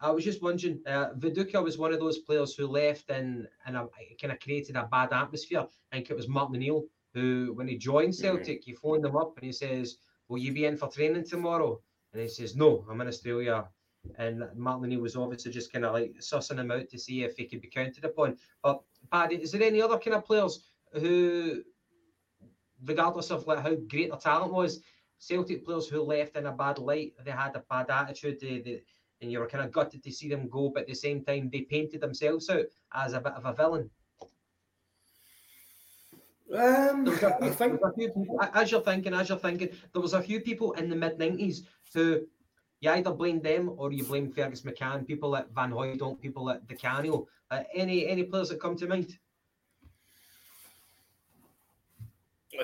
I 0.00 0.10
was 0.10 0.24
just 0.24 0.42
wondering, 0.42 0.80
uh, 0.86 1.10
Viduka 1.18 1.62
was 1.62 1.78
one 1.78 1.92
of 1.92 2.00
those 2.00 2.18
players 2.18 2.54
who 2.54 2.66
left 2.66 3.10
and 3.10 3.48
and 3.66 3.76
kind 4.20 4.32
of 4.32 4.40
created 4.40 4.76
a 4.76 4.88
bad 4.90 5.12
atmosphere. 5.12 5.66
I 5.92 5.96
think 5.96 6.10
it 6.10 6.16
was 6.16 6.28
Martin 6.28 6.56
O'Neill 6.56 6.84
who, 7.14 7.52
when 7.54 7.68
he 7.68 7.78
joined 7.78 8.14
Celtic, 8.14 8.62
mm-hmm. 8.62 8.70
he 8.70 8.74
phoned 8.74 9.04
him 9.04 9.16
up 9.16 9.36
and 9.36 9.46
he 9.46 9.52
says, 9.52 9.98
"Will 10.28 10.38
you 10.38 10.52
be 10.52 10.66
in 10.66 10.76
for 10.76 10.88
training 10.88 11.24
tomorrow?" 11.24 11.80
And 12.12 12.22
he 12.22 12.28
says, 12.28 12.56
"No, 12.56 12.84
I'm 12.88 13.00
in 13.00 13.08
Australia." 13.08 13.68
And 14.18 14.44
Martin 14.54 14.84
O'Neill 14.84 15.00
was 15.00 15.16
obviously 15.16 15.52
just 15.52 15.72
kind 15.72 15.84
of 15.84 15.92
like 15.92 16.16
sussing 16.20 16.58
him 16.58 16.70
out 16.70 16.88
to 16.90 16.98
see 16.98 17.24
if 17.24 17.36
he 17.36 17.46
could 17.46 17.60
be 17.60 17.68
counted 17.68 18.04
upon. 18.04 18.36
But 18.62 18.82
Paddy, 19.10 19.36
is 19.36 19.52
there 19.52 19.62
any 19.62 19.82
other 19.82 19.98
kind 19.98 20.16
of 20.16 20.24
players 20.24 20.64
who, 20.92 21.62
regardless 22.84 23.30
of 23.30 23.46
like 23.46 23.60
how 23.60 23.74
great 23.74 24.10
their 24.10 24.18
talent 24.18 24.52
was, 24.52 24.80
Celtic 25.18 25.64
players 25.64 25.88
who 25.88 26.02
left 26.02 26.36
in 26.36 26.46
a 26.46 26.52
bad 26.52 26.78
light, 26.78 27.14
they 27.24 27.30
had 27.30 27.56
a 27.56 27.64
bad 27.70 27.90
attitude, 27.90 28.38
they, 28.40 28.60
they, 28.60 28.82
and 29.20 29.32
you 29.32 29.38
were 29.38 29.46
kind 29.46 29.64
of 29.64 29.72
gutted 29.72 30.02
to 30.02 30.12
see 30.12 30.28
them 30.28 30.48
go, 30.48 30.68
but 30.68 30.82
at 30.82 30.88
the 30.88 30.94
same 30.94 31.24
time, 31.24 31.48
they 31.50 31.62
painted 31.62 32.00
themselves 32.00 32.50
out 32.50 32.66
as 32.92 33.14
a 33.14 33.20
bit 33.20 33.32
of 33.32 33.46
a 33.46 33.54
villain. 33.54 33.90
Um, 36.52 37.08
a, 37.08 37.38
I 37.42 37.50
think 37.50 37.80
as 38.52 38.70
you're 38.70 38.82
thinking, 38.82 39.14
as 39.14 39.28
you're 39.28 39.38
thinking, 39.38 39.70
there 39.92 40.02
was 40.02 40.12
a 40.12 40.22
few 40.22 40.40
people 40.40 40.72
in 40.72 40.90
the 40.90 40.94
mid 40.94 41.18
'90s 41.18 41.62
who 41.94 42.26
you 42.84 42.90
either 42.90 43.12
blame 43.12 43.40
them 43.40 43.72
or 43.78 43.92
you 43.92 44.04
blame 44.04 44.30
Fergus 44.30 44.60
McCann, 44.60 45.06
people 45.06 45.30
like 45.30 45.50
Van 45.54 45.70
Hooijdonk, 45.70 46.20
people 46.20 46.44
like 46.44 46.66
Di 46.68 46.74
Canio. 46.74 47.26
Uh, 47.50 47.62
any 47.74 48.06
any 48.06 48.24
players 48.24 48.50
that 48.50 48.60
come 48.60 48.76
to 48.76 48.86
mind? 48.86 49.18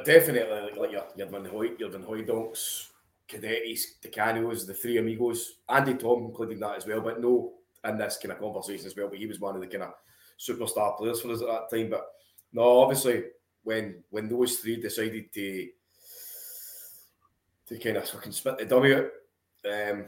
Definitely, 0.04 0.78
like, 0.80 0.92
your, 0.92 1.04
your 1.16 1.26
Van 1.26 1.44
Hoy, 1.46 1.70
your 1.78 1.90
Van 1.90 2.04
Hooijdonks, 2.04 2.90
Cadetes, 3.28 4.00
Di 4.00 4.08
Canios, 4.08 4.66
the 4.66 4.74
three 4.74 4.98
amigos, 4.98 5.54
Andy 5.68 5.94
Thom 5.94 6.26
including 6.26 6.60
that 6.60 6.76
as 6.76 6.86
well, 6.86 7.00
but 7.00 7.20
no 7.20 7.54
in 7.82 7.96
this 7.96 8.18
kind 8.22 8.32
of 8.32 8.40
conversation 8.40 8.86
as 8.86 8.94
well. 8.94 9.08
But 9.08 9.18
he 9.18 9.26
was 9.26 9.40
one 9.40 9.54
of 9.54 9.62
the 9.62 9.66
kind 9.66 9.84
of 9.84 9.94
superstar 10.38 10.98
players 10.98 11.22
for 11.22 11.30
us 11.30 11.40
at 11.40 11.48
that 11.48 11.70
time. 11.74 11.90
But 11.90 12.06
no, 12.52 12.80
obviously 12.80 13.24
when 13.62 14.04
when 14.10 14.28
those 14.28 14.58
three 14.58 14.76
decided 14.76 15.32
to 15.32 15.68
to 17.68 17.78
kind 17.78 17.96
of 17.96 18.08
fucking 18.08 18.32
spit 18.32 18.58
the 18.58 18.64
dummy 18.66 18.94
out, 18.94 19.06
um, 19.66 20.06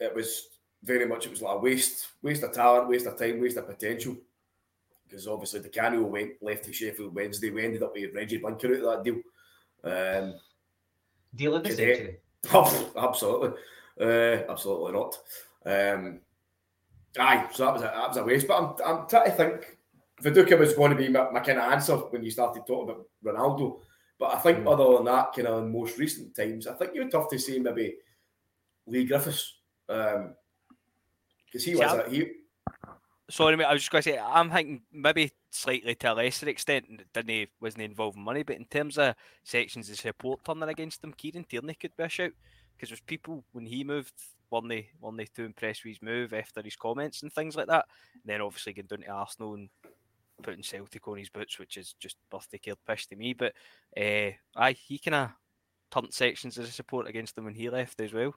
it 0.00 0.14
was 0.14 0.48
very 0.82 1.06
much 1.06 1.26
it 1.26 1.30
was 1.30 1.42
like 1.42 1.56
a 1.56 1.58
waste 1.58 2.08
waste 2.22 2.42
of 2.42 2.52
talent, 2.52 2.88
waste 2.88 3.06
of 3.06 3.18
time, 3.18 3.40
waste 3.40 3.56
of 3.56 3.66
potential 3.66 4.16
because 5.14 5.28
obviously 5.28 5.60
Di 5.60 5.68
Canio 5.68 6.02
went 6.02 6.32
left 6.42 6.64
to 6.64 6.72
Sheffield 6.72 7.14
Wednesday. 7.14 7.50
We 7.50 7.64
ended 7.64 7.82
up 7.82 7.94
with 7.94 8.14
Reggie 8.14 8.38
Blinker 8.38 8.68
out 8.68 8.74
of 8.74 8.82
that 8.82 9.04
deal. 9.04 9.20
Um, 9.84 10.34
deal 11.34 11.54
of 11.54 11.64
the 11.64 11.70
century. 11.70 12.16
absolutely, 12.96 13.50
uh, 14.00 14.50
absolutely 14.50 14.92
not. 14.92 15.18
Um, 15.64 16.20
aye, 17.18 17.48
so 17.52 17.64
that 17.64 17.74
was 17.74 17.82
a, 17.82 17.84
that 17.84 18.08
was 18.08 18.16
a 18.16 18.24
waste. 18.24 18.48
But 18.48 18.58
I'm, 18.58 18.74
I'm 18.84 19.08
trying 19.08 19.26
to 19.26 19.36
think. 19.36 19.78
Viduka 20.22 20.58
was 20.58 20.74
going 20.74 20.90
to 20.90 20.96
be 20.96 21.08
my, 21.08 21.28
my 21.30 21.40
kind 21.40 21.58
of 21.58 21.72
answer 21.72 21.96
when 21.96 22.22
you 22.22 22.30
started 22.30 22.64
talking 22.66 22.90
about 22.90 23.06
Ronaldo. 23.24 23.80
But 24.18 24.34
I 24.34 24.38
think 24.38 24.60
mm. 24.60 24.72
other 24.72 24.96
than 24.96 25.06
that, 25.06 25.32
kind 25.32 25.48
of 25.48 25.64
in 25.64 25.72
most 25.72 25.98
recent 25.98 26.34
times, 26.36 26.68
I 26.68 26.74
think 26.74 26.94
you 26.94 27.02
would 27.02 27.10
tough 27.10 27.28
to 27.30 27.38
say 27.38 27.58
maybe 27.58 27.96
Leigh 28.86 29.04
Griffiths. 29.04 29.54
Because 29.86 30.16
um, 30.16 30.34
he 31.52 31.74
was 31.74 31.92
a, 31.92 32.10
he 32.10 32.30
sorry, 33.30 33.56
mate, 33.56 33.64
I 33.64 33.72
was 33.72 33.82
just 33.82 33.90
going 33.90 34.02
to 34.02 34.10
say, 34.10 34.18
I'm 34.18 34.50
thinking 34.50 34.82
maybe 34.92 35.32
slightly 35.50 35.94
to 35.94 36.12
a 36.12 36.14
lesser 36.14 36.48
extent, 36.48 36.86
didn't 37.12 37.30
he, 37.30 37.48
wasn't 37.60 37.84
involved 37.84 38.16
in 38.16 38.22
money, 38.22 38.42
but 38.42 38.56
in 38.56 38.66
terms 38.66 38.98
of 38.98 39.14
sections 39.42 39.88
of 39.90 39.96
support 39.96 40.40
turning 40.44 40.68
against 40.68 41.02
him, 41.02 41.12
Kieran 41.12 41.44
Tierney 41.44 41.74
could 41.74 41.96
be 41.96 42.04
a 42.04 42.08
shout 42.08 42.32
because 42.76 42.90
there's 42.90 43.00
people 43.00 43.44
when 43.52 43.66
he 43.66 43.84
moved, 43.84 44.12
weren't 44.50 44.68
they, 44.68 44.88
weren't 45.00 45.16
they 45.16 45.26
too 45.26 45.44
impressed 45.44 45.84
with 45.84 45.94
his 45.94 46.02
move 46.02 46.32
after 46.32 46.62
his 46.62 46.76
comments 46.76 47.22
and 47.22 47.32
things 47.32 47.56
like 47.56 47.68
that. 47.68 47.86
And 48.14 48.22
then 48.26 48.40
obviously 48.40 48.72
going 48.72 48.86
down 48.86 49.00
to 49.00 49.08
Arsenal 49.08 49.54
and 49.54 49.68
putting 50.42 50.62
Celtic 50.62 51.06
on 51.08 51.18
his 51.18 51.30
boots, 51.30 51.58
which 51.58 51.76
is 51.76 51.94
just 51.98 52.16
birthday 52.30 52.58
killed 52.58 52.78
pish 52.86 53.06
to 53.06 53.16
me. 53.16 53.32
But 53.32 53.54
uh, 53.96 54.30
aye, 54.56 54.76
he 54.86 54.98
kind 54.98 55.14
of 55.14 55.30
turned 55.90 56.12
sections 56.12 56.58
of 56.58 56.66
support 56.66 57.08
against 57.08 57.36
them 57.36 57.44
when 57.44 57.54
he 57.54 57.70
left 57.70 58.00
as 58.00 58.12
well. 58.12 58.34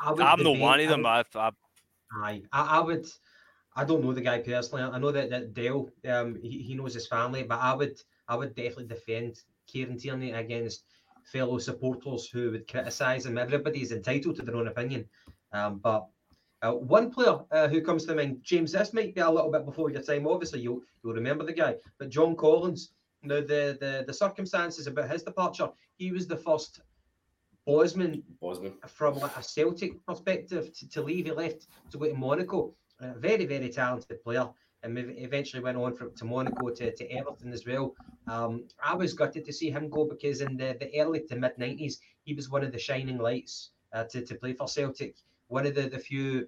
I, 0.00 0.10
am 0.10 0.42
not 0.42 0.58
one 0.58 0.80
of 0.80 0.88
them. 0.88 1.06
I, 1.06 1.24
I, 1.34 1.50
Aye, 2.22 2.42
I, 2.52 2.78
I 2.78 2.80
would. 2.80 3.06
I 3.74 3.84
don't 3.84 4.02
know 4.02 4.12
the 4.12 4.22
guy 4.22 4.38
personally. 4.38 4.82
I 4.82 4.98
know 4.98 5.12
that, 5.12 5.28
that 5.28 5.52
Dale, 5.52 5.90
um, 6.08 6.38
he, 6.40 6.62
he 6.62 6.74
knows 6.74 6.94
his 6.94 7.06
family, 7.06 7.42
but 7.42 7.60
I 7.60 7.74
would, 7.74 8.00
I 8.26 8.34
would 8.34 8.54
definitely 8.54 8.86
defend 8.86 9.38
Kieran 9.66 9.98
Tierney 9.98 10.32
against 10.32 10.84
fellow 11.24 11.58
supporters 11.58 12.26
who 12.26 12.52
would 12.52 12.68
criticise 12.68 13.26
him. 13.26 13.36
Everybody's 13.36 13.92
entitled 13.92 14.36
to 14.36 14.42
their 14.42 14.56
own 14.56 14.68
opinion, 14.68 15.06
um, 15.52 15.78
but 15.78 16.06
uh, 16.62 16.72
one 16.72 17.10
player 17.10 17.38
uh, 17.50 17.68
who 17.68 17.82
comes 17.82 18.06
to 18.06 18.14
mind, 18.14 18.38
James, 18.42 18.72
this 18.72 18.94
might 18.94 19.14
be 19.14 19.20
a 19.20 19.30
little 19.30 19.50
bit 19.50 19.66
before 19.66 19.90
your 19.90 20.02
time. 20.02 20.26
Obviously, 20.26 20.60
you'll 20.60 20.80
you'll 21.04 21.12
remember 21.12 21.44
the 21.44 21.52
guy, 21.52 21.76
but 21.98 22.08
John 22.08 22.34
Collins. 22.34 22.92
Now, 23.22 23.40
the 23.40 23.76
the 23.80 24.04
the 24.06 24.14
circumstances 24.14 24.86
about 24.86 25.10
his 25.10 25.22
departure, 25.22 25.68
he 25.96 26.12
was 26.12 26.26
the 26.26 26.36
first 26.36 26.80
Bosman, 27.66 28.22
Bosman. 28.40 28.74
from 28.86 29.18
like 29.18 29.36
a 29.36 29.42
Celtic 29.42 30.04
perspective 30.06 30.72
to, 30.72 30.88
to 30.88 31.02
leave, 31.02 31.26
he 31.26 31.32
left 31.32 31.66
to 31.90 31.98
go 31.98 32.06
to 32.06 32.14
Monaco. 32.14 32.74
A 33.00 33.12
very, 33.12 33.44
very 33.44 33.68
talented 33.68 34.22
player. 34.22 34.48
And 34.82 34.96
eventually 34.98 35.62
went 35.62 35.76
on 35.76 35.94
from 35.94 36.14
to 36.14 36.24
Monaco 36.24 36.70
to, 36.70 36.94
to 36.94 37.10
Everton 37.10 37.52
as 37.52 37.66
well. 37.66 37.94
Um, 38.28 38.68
I 38.82 38.94
was 38.94 39.14
gutted 39.14 39.44
to 39.46 39.52
see 39.52 39.68
him 39.68 39.88
go 39.88 40.04
because 40.04 40.40
in 40.42 40.56
the, 40.56 40.76
the 40.78 41.00
early 41.00 41.22
to 41.28 41.34
mid 41.34 41.56
90s, 41.56 41.94
he 42.22 42.34
was 42.34 42.48
one 42.48 42.62
of 42.62 42.70
the 42.70 42.78
shining 42.78 43.18
lights 43.18 43.70
uh, 43.92 44.04
to, 44.04 44.24
to 44.24 44.34
play 44.36 44.52
for 44.52 44.68
Celtic. 44.68 45.16
One 45.48 45.66
of 45.66 45.74
the, 45.74 45.88
the 45.88 45.98
few 45.98 46.46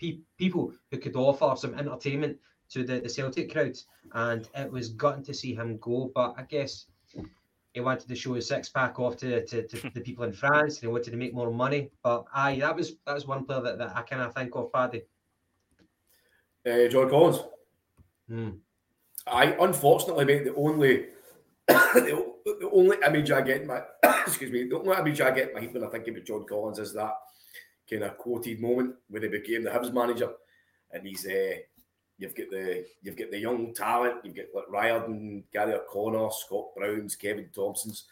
pe- 0.00 0.20
people 0.38 0.72
who 0.92 0.98
could 0.98 1.16
offer 1.16 1.54
some 1.58 1.74
entertainment 1.74 2.38
to 2.70 2.84
the, 2.84 3.00
the 3.00 3.08
Celtic 3.08 3.50
crowds. 3.52 3.86
And 4.12 4.48
it 4.54 4.70
was 4.70 4.90
gutting 4.90 5.24
to 5.24 5.34
see 5.34 5.54
him 5.54 5.78
go. 5.78 6.12
But 6.14 6.34
I 6.36 6.42
guess 6.42 6.86
he 7.72 7.80
wanted 7.80 8.08
to 8.08 8.14
show 8.14 8.34
his 8.34 8.46
six 8.46 8.68
pack 8.68 8.98
off 8.98 9.16
to, 9.18 9.44
to, 9.46 9.66
to 9.66 9.90
the 9.94 10.00
people 10.00 10.24
in 10.24 10.32
France 10.32 10.76
and 10.76 10.82
he 10.82 10.86
wanted 10.88 11.10
to 11.10 11.16
make 11.16 11.34
more 11.34 11.50
money. 11.50 11.90
But 12.02 12.24
aye, 12.34 12.58
that 12.60 12.76
was 12.76 12.96
that 13.06 13.14
was 13.14 13.26
one 13.26 13.44
player 13.44 13.62
that, 13.62 13.78
that 13.78 13.96
I 13.96 14.02
kind 14.02 14.22
of 14.22 14.34
think 14.34 14.54
of, 14.54 14.72
Paddy. 14.72 15.02
Uh, 16.64 16.88
John 16.88 17.10
Collins. 17.10 17.40
Hmm. 18.28 18.50
I 19.26 19.56
unfortunately, 19.60 20.24
mate, 20.24 20.44
the 20.44 20.54
only 20.54 21.06
the, 21.68 22.32
the, 22.44 22.70
only 22.70 22.96
image 23.06 23.30
I 23.30 23.40
get 23.40 23.62
in 23.62 23.66
my 23.66 23.82
excuse 24.26 24.50
me, 24.50 24.68
the 24.68 24.78
only 24.78 24.96
image 24.96 25.20
I 25.20 25.30
get 25.30 25.48
in 25.48 25.54
my 25.54 25.60
head 25.60 25.74
when 25.74 25.84
I 25.84 25.88
think 25.88 26.08
about 26.08 26.24
John 26.24 26.44
Collins 26.44 26.78
is 26.78 26.92
that 26.94 27.14
kind 27.88 28.04
of 28.04 28.18
quoted 28.18 28.60
moment 28.60 28.94
when 29.08 29.22
he 29.22 29.28
became 29.28 29.64
the 29.64 29.70
Hibs 29.70 29.92
manager 29.92 30.30
and 30.92 31.06
he's 31.06 31.26
uh, 31.26 31.54
You've 32.22 32.36
got 32.36 32.50
the 32.50 32.86
you've 33.02 33.16
got 33.16 33.32
the 33.32 33.38
young 33.38 33.74
talent. 33.74 34.20
You've 34.22 34.36
got 34.36 34.44
like 34.54 34.70
Riordan, 34.70 35.42
Gary 35.52 35.74
O'Connor, 35.74 36.28
Scott 36.30 36.66
Browns, 36.76 37.16
Kevin 37.16 37.48
Thompsons, 37.52 38.04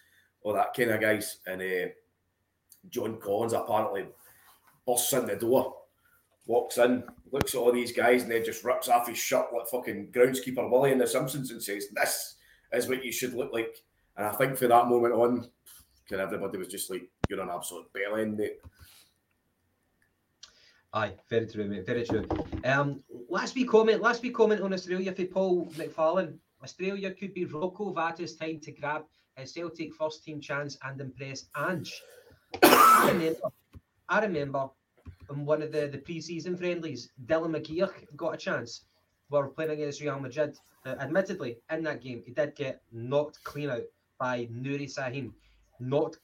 all 0.43 0.53
that 0.55 0.75
kind 0.75 0.91
of 0.91 1.01
guys. 1.01 1.39
And 1.47 1.63
uh, 1.63 1.91
John 2.89 3.21
Collins 3.21 3.53
apparently 3.53 4.07
busts 4.85 5.13
in 5.13 5.27
the 5.27 5.37
door, 5.37 5.77
walks 6.45 6.79
in, 6.79 7.05
looks 7.31 7.55
at 7.55 7.59
all 7.59 7.71
these 7.71 7.93
guys, 7.93 8.23
and 8.25 8.33
then 8.33 8.45
just 8.45 8.65
rips 8.65 8.89
off 8.89 9.07
his 9.07 9.17
shirt 9.17 9.47
like 9.57 9.69
fucking 9.69 10.09
groundskeeper 10.11 10.69
Willie 10.69 10.91
in 10.91 10.99
The 10.99 11.07
Simpsons 11.07 11.53
and 11.53 11.63
says, 11.63 11.87
"This 11.95 12.35
is 12.73 12.89
what 12.89 13.05
you 13.05 13.13
should 13.13 13.35
look 13.35 13.53
like." 13.53 13.81
And 14.17 14.27
I 14.27 14.33
think 14.33 14.57
for 14.57 14.67
that 14.67 14.89
moment 14.89 15.15
on, 15.15 15.49
kind 16.09 16.21
everybody 16.21 16.59
was 16.59 16.67
just 16.67 16.91
like, 16.91 17.09
"You're 17.29 17.43
an 17.43 17.49
absolute 17.49 17.87
bellend, 17.93 18.39
mate." 18.39 18.59
Aye, 20.93 21.13
very 21.29 21.47
true, 21.47 21.67
mate. 21.67 21.87
Very 21.87 22.05
true. 22.05 22.27
Um, 22.65 23.03
last 23.29 23.55
week 23.55 23.69
comment, 23.69 24.03
last 24.03 24.23
week 24.23 24.35
comment 24.35 24.61
on 24.61 24.73
Australia 24.73 25.13
for 25.13 25.25
Paul 25.27 25.67
McFarlane. 25.77 26.37
Australia 26.63 27.13
could 27.13 27.33
be 27.33 27.45
Rocco 27.45 27.93
Vata's 27.93 28.35
time 28.35 28.59
to 28.61 28.73
grab 28.73 29.05
his 29.37 29.53
Celtic 29.53 29.95
first 29.95 30.25
team 30.25 30.41
chance 30.41 30.77
and 30.83 31.01
impress 31.01 31.47
Ange. 31.57 31.95
I 32.63 33.11
remember, 33.13 33.41
I 34.09 34.21
remember 34.21 34.69
in 35.31 35.45
one 35.47 35.63
of 35.63 35.71
the, 35.71 35.87
the 35.87 35.99
pre-season 35.99 36.57
friendlies, 36.57 37.11
Dylan 37.27 37.57
McGeer 37.57 37.91
got 38.17 38.35
a 38.35 38.37
chance. 38.37 38.85
We 39.31 39.39
were 39.39 39.49
playing 39.49 39.71
against 39.71 40.01
Real 40.01 40.19
Madrid. 40.19 40.59
Uh, 40.85 40.97
admittedly, 40.99 41.59
in 41.71 41.85
that 41.85 42.03
game, 42.03 42.23
he 42.27 42.33
did 42.33 42.57
get 42.57 42.83
knocked 42.91 43.43
clean 43.45 43.71
out 43.71 43.85
by 44.19 44.47
Nuri 44.47 44.93
Sahin. 44.93 45.31
not 45.79 46.17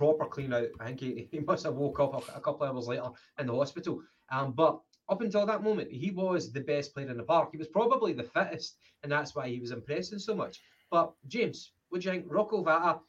proper 0.00 0.24
clean 0.24 0.54
out. 0.54 0.68
I 0.80 0.86
think 0.86 1.00
he, 1.00 1.28
he 1.30 1.40
must 1.40 1.64
have 1.64 1.74
woke 1.74 2.00
up 2.00 2.14
a, 2.14 2.38
a 2.38 2.40
couple 2.40 2.62
of 2.62 2.74
hours 2.74 2.88
later 2.88 3.10
in 3.38 3.46
the 3.46 3.54
hospital. 3.54 4.00
Um, 4.30 4.52
but 4.52 4.80
up 5.10 5.20
until 5.20 5.44
that 5.44 5.62
moment, 5.62 5.92
he 5.92 6.10
was 6.10 6.52
the 6.52 6.62
best 6.62 6.94
player 6.94 7.10
in 7.10 7.18
the 7.18 7.22
park. 7.22 7.50
He 7.52 7.58
was 7.58 7.68
probably 7.68 8.14
the 8.14 8.22
fittest, 8.22 8.76
and 9.02 9.12
that's 9.12 9.34
why 9.34 9.48
he 9.48 9.60
was 9.60 9.72
impressing 9.72 10.18
so 10.18 10.34
much. 10.34 10.58
But 10.90 11.12
James, 11.28 11.72
would 11.90 12.02
you 12.02 12.12
think 12.12 12.24
Rocco 12.28 12.64
Vata, 12.64 13.00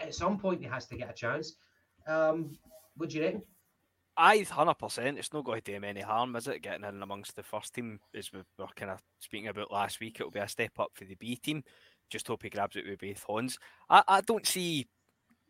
at 0.00 0.14
some 0.14 0.38
point, 0.38 0.60
he 0.60 0.66
has 0.66 0.86
to 0.86 0.96
get 0.96 1.10
a 1.10 1.12
chance? 1.12 1.54
Um, 2.08 2.58
would 2.98 3.12
you 3.12 3.22
reckon? 3.22 3.42
I 4.16 4.38
hundred 4.38 4.74
percent. 4.74 5.18
It's 5.18 5.32
not 5.32 5.44
going 5.44 5.60
to 5.60 5.70
do 5.70 5.76
him 5.76 5.84
any 5.84 6.00
harm, 6.00 6.34
is 6.34 6.48
it? 6.48 6.62
Getting 6.62 6.84
in 6.84 7.02
amongst 7.02 7.36
the 7.36 7.42
first 7.42 7.74
team, 7.74 8.00
as 8.16 8.32
we 8.32 8.40
were 8.58 8.66
kind 8.74 8.90
of 8.90 9.00
speaking 9.20 9.48
about 9.48 9.72
last 9.72 10.00
week, 10.00 10.16
it'll 10.18 10.30
be 10.30 10.40
a 10.40 10.48
step 10.48 10.72
up 10.78 10.90
for 10.94 11.04
the 11.04 11.16
B 11.16 11.36
team. 11.36 11.62
Just 12.10 12.28
hope 12.28 12.42
he 12.42 12.50
grabs 12.50 12.76
it 12.76 12.86
with 12.86 13.00
both 13.00 13.24
hands. 13.28 13.58
I, 13.88 14.02
I 14.06 14.20
don't 14.20 14.46
see, 14.46 14.86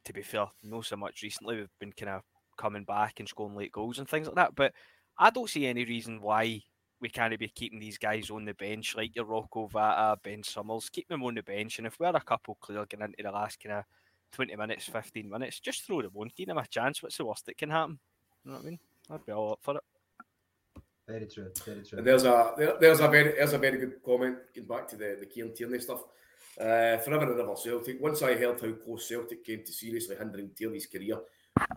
to 0.04 0.12
be 0.12 0.22
fair, 0.22 0.46
no 0.62 0.82
so 0.82 0.96
much 0.96 1.22
recently. 1.22 1.56
We've 1.56 1.78
been 1.80 1.92
kind 1.92 2.10
of 2.10 2.22
coming 2.56 2.84
back 2.84 3.20
and 3.20 3.28
scoring 3.28 3.56
late 3.56 3.72
goals 3.72 3.98
and 3.98 4.08
things 4.08 4.26
like 4.26 4.36
that, 4.36 4.54
but 4.54 4.72
I 5.18 5.30
don't 5.30 5.50
see 5.50 5.66
any 5.66 5.84
reason 5.84 6.20
why 6.20 6.62
we 7.00 7.08
can't 7.08 7.38
be 7.38 7.48
keeping 7.48 7.80
these 7.80 7.98
guys 7.98 8.30
on 8.30 8.44
the 8.44 8.54
bench, 8.54 8.94
like 8.96 9.14
your 9.14 9.26
Rocco 9.26 9.68
Vata, 9.68 10.16
Ben 10.22 10.42
Summers. 10.42 10.88
Keep 10.88 11.08
them 11.08 11.22
on 11.24 11.34
the 11.34 11.42
bench, 11.42 11.78
and 11.78 11.86
if 11.86 11.98
we're 11.98 12.08
a 12.08 12.20
couple 12.20 12.56
clear 12.60 12.86
getting 12.86 13.06
into 13.06 13.22
the 13.22 13.30
last 13.30 13.62
kind 13.62 13.76
of 13.76 13.84
twenty 14.32 14.56
minutes, 14.56 14.86
fifteen 14.86 15.28
minutes, 15.28 15.60
just 15.60 15.82
throw 15.82 16.02
them 16.02 16.12
on, 16.16 16.30
give 16.36 16.46
them 16.46 16.58
a 16.58 16.66
chance. 16.66 17.02
What's 17.02 17.16
the 17.18 17.26
worst 17.26 17.46
that 17.46 17.58
can 17.58 17.70
happen? 17.70 17.98
You 18.44 18.50
know 18.50 18.56
what 18.58 18.66
I 18.66 18.68
mean? 18.70 18.78
I'd 19.10 19.26
be 19.26 19.32
all 19.32 19.52
up 19.52 19.58
for 19.62 19.76
it. 19.76 19.82
Very 21.06 21.26
true. 21.26 21.50
Very 21.64 21.82
true. 21.82 21.98
And 21.98 22.06
there's 22.06 22.24
a 22.24 22.54
there, 22.56 22.74
there's 22.80 23.00
a 23.00 23.08
very 23.08 23.32
there's 23.32 23.52
a 23.52 23.58
very 23.58 23.78
good 23.78 24.02
comment 24.02 24.38
getting 24.54 24.68
back 24.68 24.88
to 24.88 24.96
the 24.96 25.16
the 25.20 25.26
Kieran 25.26 25.54
Tierney 25.54 25.80
stuff. 25.80 26.04
Uh, 26.60 26.98
forever 26.98 27.32
and 27.32 27.40
ever 27.40 27.56
Celtic. 27.56 28.00
Once 28.00 28.22
I 28.22 28.34
heard 28.34 28.60
how 28.60 28.72
close 28.72 29.08
Celtic 29.08 29.44
came 29.44 29.64
to 29.64 29.72
seriously 29.72 30.14
hindering 30.16 30.50
Tierney's 30.56 30.86
career 30.86 31.18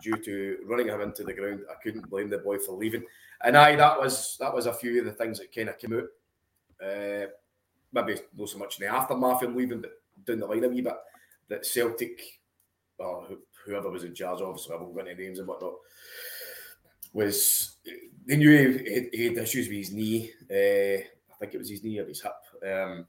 due 0.00 0.16
to 0.22 0.58
running 0.66 0.86
him 0.86 1.00
into 1.00 1.24
the 1.24 1.32
ground, 1.32 1.62
I 1.68 1.74
couldn't 1.82 2.08
blame 2.08 2.30
the 2.30 2.38
boy 2.38 2.58
for 2.58 2.72
leaving. 2.72 3.04
And 3.42 3.56
I 3.56 3.74
that 3.74 3.98
was 3.98 4.36
that 4.38 4.54
was 4.54 4.66
a 4.66 4.72
few 4.72 5.00
of 5.00 5.06
the 5.06 5.12
things 5.12 5.40
that 5.40 5.52
kind 5.52 5.68
of 5.68 5.78
came 5.78 5.94
out. 5.94 6.04
Uh, 6.80 7.26
maybe 7.92 8.20
not 8.36 8.48
so 8.48 8.58
much 8.58 8.78
in 8.78 8.86
the 8.86 8.92
aftermath 8.92 9.42
of 9.42 9.56
leaving, 9.56 9.80
but 9.80 10.00
down 10.24 10.38
the 10.38 10.46
line 10.46 10.62
a 10.62 10.68
wee 10.68 10.80
bit 10.80 10.96
that 11.48 11.66
Celtic 11.66 12.20
or 12.98 13.26
whoever 13.64 13.90
was 13.90 14.04
in 14.04 14.14
charge, 14.14 14.40
obviously 14.40 14.74
I 14.74 14.78
won't 14.78 14.94
go 14.94 15.00
into 15.00 15.14
names 15.14 15.40
and 15.40 15.48
whatnot, 15.48 15.74
was 17.12 17.76
they 18.26 18.36
knew 18.36 18.50
he, 18.50 19.08
he, 19.16 19.24
had 19.24 19.38
issues 19.38 19.68
with 19.68 19.78
his 19.78 19.92
knee. 19.92 20.30
Uh, 20.50 21.02
I 21.02 21.36
think 21.38 21.54
it 21.54 21.58
was 21.58 21.70
his 21.70 21.82
knee 21.82 21.98
or 21.98 22.06
his 22.06 22.22
hip. 22.22 22.32
Um, 22.64 23.06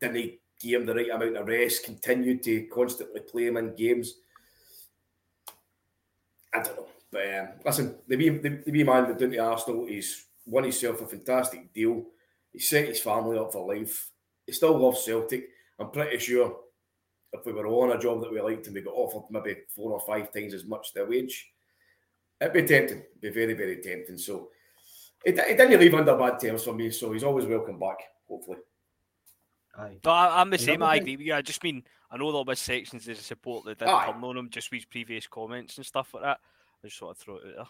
didn't 0.00 0.16
he 0.16 0.38
give 0.60 0.80
him 0.80 0.86
the 0.86 0.94
right 0.94 1.10
amount 1.10 1.36
of 1.36 1.46
rest? 1.46 1.84
Continued 1.84 2.42
to 2.44 2.66
constantly 2.72 3.20
play 3.20 3.46
him 3.46 3.56
in 3.56 3.74
games. 3.74 4.14
I 6.52 6.62
don't 6.62 6.76
know. 6.76 6.86
But 7.10 7.38
um, 7.38 7.48
listen, 7.64 7.96
the 8.08 8.16
wee, 8.16 8.28
the, 8.30 8.62
the 8.64 8.72
wee 8.72 8.84
man 8.84 9.08
that 9.08 9.18
down 9.18 9.30
to 9.30 9.38
Arsenal, 9.38 9.86
he's 9.86 10.26
won 10.44 10.64
himself 10.64 11.00
a 11.00 11.06
fantastic 11.06 11.72
deal. 11.72 12.04
He 12.52 12.58
set 12.58 12.88
his 12.88 13.00
family 13.00 13.38
up 13.38 13.52
for 13.52 13.66
life. 13.66 14.10
He 14.46 14.52
still 14.52 14.78
loves 14.78 15.04
Celtic. 15.04 15.48
I'm 15.78 15.90
pretty 15.90 16.18
sure 16.18 16.56
if 17.32 17.44
we 17.44 17.52
were 17.52 17.66
on 17.66 17.96
a 17.96 18.00
job 18.00 18.20
that 18.20 18.32
we 18.32 18.40
liked 18.40 18.66
and 18.66 18.74
we 18.74 18.80
got 18.80 18.94
offered 18.94 19.30
maybe 19.30 19.60
four 19.74 19.92
or 19.92 20.00
five 20.00 20.32
times 20.32 20.54
as 20.54 20.64
much 20.64 20.94
their 20.94 21.06
wage, 21.06 21.52
it'd 22.40 22.52
be 22.52 22.62
tempting. 22.62 22.98
It'd 22.98 23.20
be 23.20 23.30
very, 23.30 23.54
very 23.54 23.76
tempting. 23.82 24.18
So 24.18 24.48
it, 25.24 25.38
it 25.38 25.56
didn't 25.56 25.80
leave 25.80 25.94
under 25.94 26.16
bad 26.16 26.40
terms 26.40 26.64
for 26.64 26.72
me. 26.72 26.90
So 26.90 27.12
he's 27.12 27.24
always 27.24 27.46
welcome 27.46 27.78
back, 27.78 27.98
hopefully. 28.28 28.58
Aye. 29.78 29.98
But 30.02 30.10
I, 30.10 30.40
am 30.40 30.50
the 30.50 30.58
same. 30.58 30.82
I 30.82 30.96
agree 30.96 31.16
with 31.16 31.26
you. 31.26 31.34
I 31.34 31.42
just 31.42 31.62
mean 31.62 31.82
I 32.10 32.16
know 32.16 32.32
there 32.32 32.44
was 32.44 32.60
sections 32.60 33.08
of 33.08 33.18
support 33.18 33.64
that 33.64 33.78
didn't 33.78 34.00
come 34.00 34.24
on 34.24 34.36
him 34.36 34.50
just 34.50 34.70
with 34.70 34.88
previous 34.88 35.26
comments 35.26 35.76
and 35.76 35.86
stuff 35.86 36.14
like 36.14 36.22
that. 36.22 36.40
I 36.82 36.86
just 36.86 36.98
sort 36.98 37.16
of 37.16 37.18
throw 37.18 37.36
it 37.36 37.58
out 37.58 37.68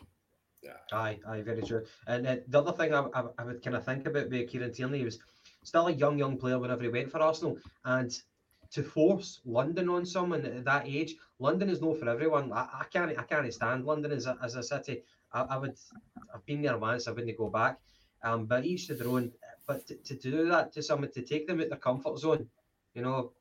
there. 0.62 0.72
Yeah. 0.90 0.96
Aye, 0.98 1.20
aye, 1.28 1.42
very 1.42 1.62
true. 1.62 1.84
And 2.06 2.26
uh, 2.26 2.36
the 2.48 2.60
other 2.60 2.72
thing 2.72 2.92
I, 2.92 3.06
I, 3.14 3.24
I 3.38 3.44
would 3.44 3.62
kind 3.62 3.76
of 3.76 3.84
think 3.84 4.06
about 4.06 4.30
with 4.30 4.48
Kieran 4.48 4.72
Tierney 4.72 5.04
was 5.04 5.18
still 5.62 5.86
a 5.86 5.92
young, 5.92 6.18
young 6.18 6.36
player 6.36 6.58
whenever 6.58 6.82
he 6.82 6.88
went 6.88 7.10
for 7.10 7.20
Arsenal, 7.20 7.58
and 7.84 8.18
to 8.72 8.82
force 8.82 9.40
London 9.44 9.88
on 9.88 10.04
someone 10.04 10.44
at 10.44 10.64
that 10.64 10.86
age, 10.86 11.14
London 11.38 11.70
is 11.70 11.80
no 11.80 11.94
for 11.94 12.08
everyone. 12.08 12.52
I, 12.52 12.68
I 12.80 12.84
can't, 12.92 13.16
I 13.16 13.22
can't 13.22 13.52
stand 13.52 13.84
London 13.84 14.12
as 14.12 14.26
a, 14.26 14.36
as 14.42 14.56
a 14.56 14.62
city. 14.62 15.02
I, 15.32 15.42
I 15.42 15.58
would, 15.58 15.76
I've 16.34 16.44
been 16.46 16.62
there 16.62 16.78
once. 16.78 17.06
I 17.06 17.12
wouldn't 17.12 17.38
go 17.38 17.48
back. 17.48 17.78
Um, 18.22 18.46
but 18.46 18.64
each 18.64 18.88
to 18.88 18.94
their 18.94 19.08
own. 19.08 19.32
But 19.66 19.86
to, 19.88 19.96
to 19.96 20.14
do 20.14 20.48
that 20.48 20.72
to 20.72 20.82
someone 20.82 21.10
to 21.12 21.22
take 21.22 21.46
them 21.46 21.60
out 21.60 21.68
their 21.68 21.78
comfort 21.78 22.18
zone, 22.18 22.46
you 22.94 23.02
know, 23.02 23.32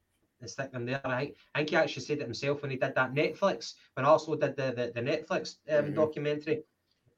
and 0.41 0.49
stick 0.49 0.71
them 0.71 0.85
there. 0.85 1.01
I 1.05 1.19
think, 1.19 1.35
I 1.53 1.59
think 1.59 1.69
he 1.69 1.75
actually 1.75 2.03
said 2.03 2.17
it 2.17 2.23
himself 2.23 2.61
when 2.61 2.71
he 2.71 2.77
did 2.77 2.95
that 2.95 3.13
Netflix, 3.13 3.73
when 3.93 4.05
also 4.05 4.35
did 4.35 4.55
the, 4.55 4.73
the, 4.75 4.91
the 4.93 5.01
Netflix 5.01 5.57
um, 5.69 5.85
mm-hmm. 5.85 5.93
documentary. 5.95 6.63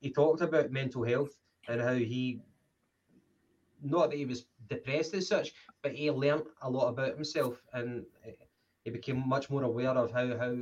He 0.01 0.11
talked 0.11 0.41
about 0.41 0.71
mental 0.71 1.03
health 1.03 1.35
and 1.67 1.81
how 1.81 1.93
he, 1.93 2.41
not 3.81 4.11
that 4.11 4.17
he 4.17 4.25
was 4.25 4.45
depressed 4.69 5.13
as 5.13 5.27
such, 5.27 5.53
but 5.81 5.93
he 5.93 6.11
learned 6.11 6.43
a 6.61 6.69
lot 6.69 6.89
about 6.89 7.15
himself 7.15 7.61
and 7.73 8.05
he 8.83 8.91
became 8.91 9.27
much 9.27 9.49
more 9.49 9.63
aware 9.63 9.89
of 9.89 10.11
how 10.11 10.37
how 10.37 10.55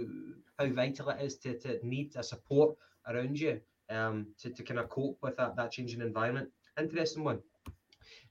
how 0.57 0.65
vital 0.67 1.09
it 1.09 1.21
is 1.21 1.37
to, 1.37 1.57
to 1.59 1.85
need 1.85 2.15
a 2.15 2.23
support 2.23 2.75
around 3.07 3.39
you 3.39 3.59
um, 3.89 4.27
to, 4.39 4.49
to 4.49 4.63
kind 4.63 4.79
of 4.79 4.89
cope 4.89 5.17
with 5.21 5.37
that, 5.37 5.55
that 5.55 5.71
changing 5.71 6.01
environment. 6.01 6.49
Interesting 6.79 7.23
one. 7.23 7.39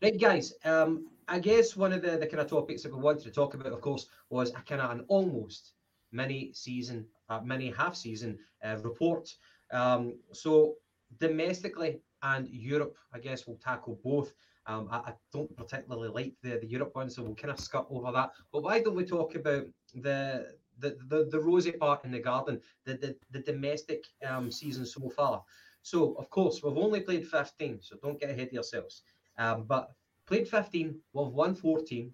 Right, 0.05 0.21
guys. 0.21 0.53
Um, 0.67 1.07
I 1.29 1.39
guess 1.39 1.79
one 1.79 1.95
of 1.95 2.03
the, 2.03 2.19
the 2.19 2.27
kind 2.27 2.43
of 2.43 2.51
topics 2.51 2.83
that 2.83 2.95
we 2.95 3.01
wanted 3.01 3.23
to 3.23 3.31
talk 3.31 3.55
about, 3.55 3.73
of 3.73 3.81
course, 3.81 4.05
was 4.29 4.51
a 4.51 4.61
kind 4.61 4.83
of 4.83 4.91
an 4.91 5.07
almost 5.09 5.73
mini 6.13 6.53
season, 6.53 7.07
uh, 7.31 7.41
mini 7.41 7.71
half 7.71 7.97
season 7.97 8.39
uh, 8.63 8.77
report. 8.83 9.35
Um, 9.73 10.19
so 10.31 10.75
domestically 11.19 12.03
and 12.23 12.47
Europe, 12.51 12.99
I 13.15 13.19
guess 13.19 13.47
we'll 13.47 13.57
tackle 13.57 13.99
both. 14.05 14.35
Um, 14.67 14.89
I, 14.91 14.97
I, 14.97 15.13
don't 15.33 15.57
particularly 15.57 16.11
like 16.11 16.35
the, 16.43 16.59
the 16.59 16.67
Europe 16.67 16.95
one, 16.95 17.09
so 17.09 17.23
we'll 17.23 17.35
kind 17.35 17.53
of 17.53 17.59
skirt 17.59 17.87
over 17.89 18.13
that. 18.13 18.33
But 18.53 18.63
why 18.63 18.83
don't 18.83 18.97
we 18.97 19.07
talk 19.07 19.37
about 19.37 19.65
the 19.95 20.55
the 20.81 20.99
the, 21.09 21.29
the 21.31 21.41
rosy 21.41 21.73
part 21.73 22.05
in 22.05 22.11
the 22.11 22.21
garden, 22.21 22.61
the 22.85 22.99
the, 22.99 23.17
the 23.31 23.41
domestic 23.41 24.05
um, 24.29 24.51
season 24.51 24.85
so 24.85 25.09
far? 25.09 25.43
So 25.81 26.15
of 26.15 26.29
course 26.29 26.63
we've 26.63 26.77
only 26.77 27.01
played 27.01 27.27
15, 27.27 27.81
so 27.83 27.97
don't 28.03 28.21
get 28.21 28.31
ahead 28.31 28.49
of 28.49 28.53
yourselves. 28.53 29.03
Um, 29.39 29.65
but 29.65 29.93
played 30.27 30.49
15, 30.49 30.99
we've 31.13 31.27
won 31.29 31.55
14, 31.55 32.13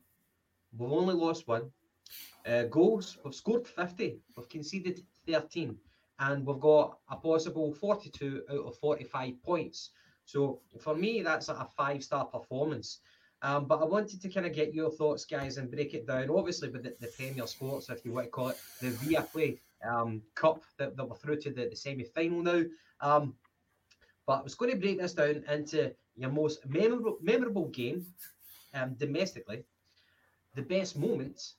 we've 0.78 0.92
only 0.92 1.14
lost 1.14 1.46
one. 1.46 1.70
Uh, 2.46 2.64
goals, 2.64 3.18
we've 3.24 3.34
scored 3.34 3.66
50, 3.66 4.18
we've 4.36 4.48
conceded 4.48 5.02
13, 5.26 5.76
and 6.18 6.46
we've 6.46 6.60
got 6.60 6.98
a 7.10 7.16
possible 7.16 7.72
42 7.72 8.42
out 8.50 8.66
of 8.66 8.78
45 8.78 9.42
points. 9.42 9.90
So 10.24 10.60
for 10.80 10.94
me, 10.94 11.22
that's 11.22 11.48
a 11.48 11.68
five 11.76 12.04
star 12.04 12.24
performance. 12.24 13.00
Um, 13.42 13.64
but 13.64 13.80
I 13.80 13.84
wanted 13.84 14.20
to 14.20 14.28
kind 14.28 14.46
of 14.46 14.52
get 14.52 14.74
your 14.74 14.90
thoughts, 14.90 15.24
guys, 15.24 15.56
and 15.56 15.70
break 15.70 15.94
it 15.94 16.06
down. 16.06 16.28
Obviously, 16.28 16.68
with 16.68 16.82
the, 16.82 16.94
the 17.00 17.08
Premier 17.08 17.46
Sports, 17.46 17.88
if 17.88 18.04
you 18.04 18.12
want 18.12 18.26
to 18.26 18.30
call 18.30 18.48
it, 18.48 18.58
the 18.80 18.90
Viaplay 18.90 19.58
um, 19.88 20.22
Cup 20.34 20.62
that, 20.76 20.96
that 20.96 21.08
we're 21.08 21.16
through 21.16 21.40
to 21.40 21.50
the, 21.50 21.68
the 21.68 21.76
semi 21.76 22.04
final 22.04 22.42
now. 22.42 22.62
Um, 23.00 23.34
but 24.26 24.40
I 24.40 24.42
was 24.42 24.54
going 24.54 24.70
to 24.70 24.76
break 24.76 25.00
this 25.00 25.14
down 25.14 25.44
into 25.48 25.92
your 26.16 26.30
most 26.30 26.66
memorable 26.68 27.18
memorable 27.20 27.68
game 27.68 28.06
um, 28.74 28.94
domestically, 28.94 29.64
the 30.54 30.62
best 30.62 30.96
moments, 30.96 31.54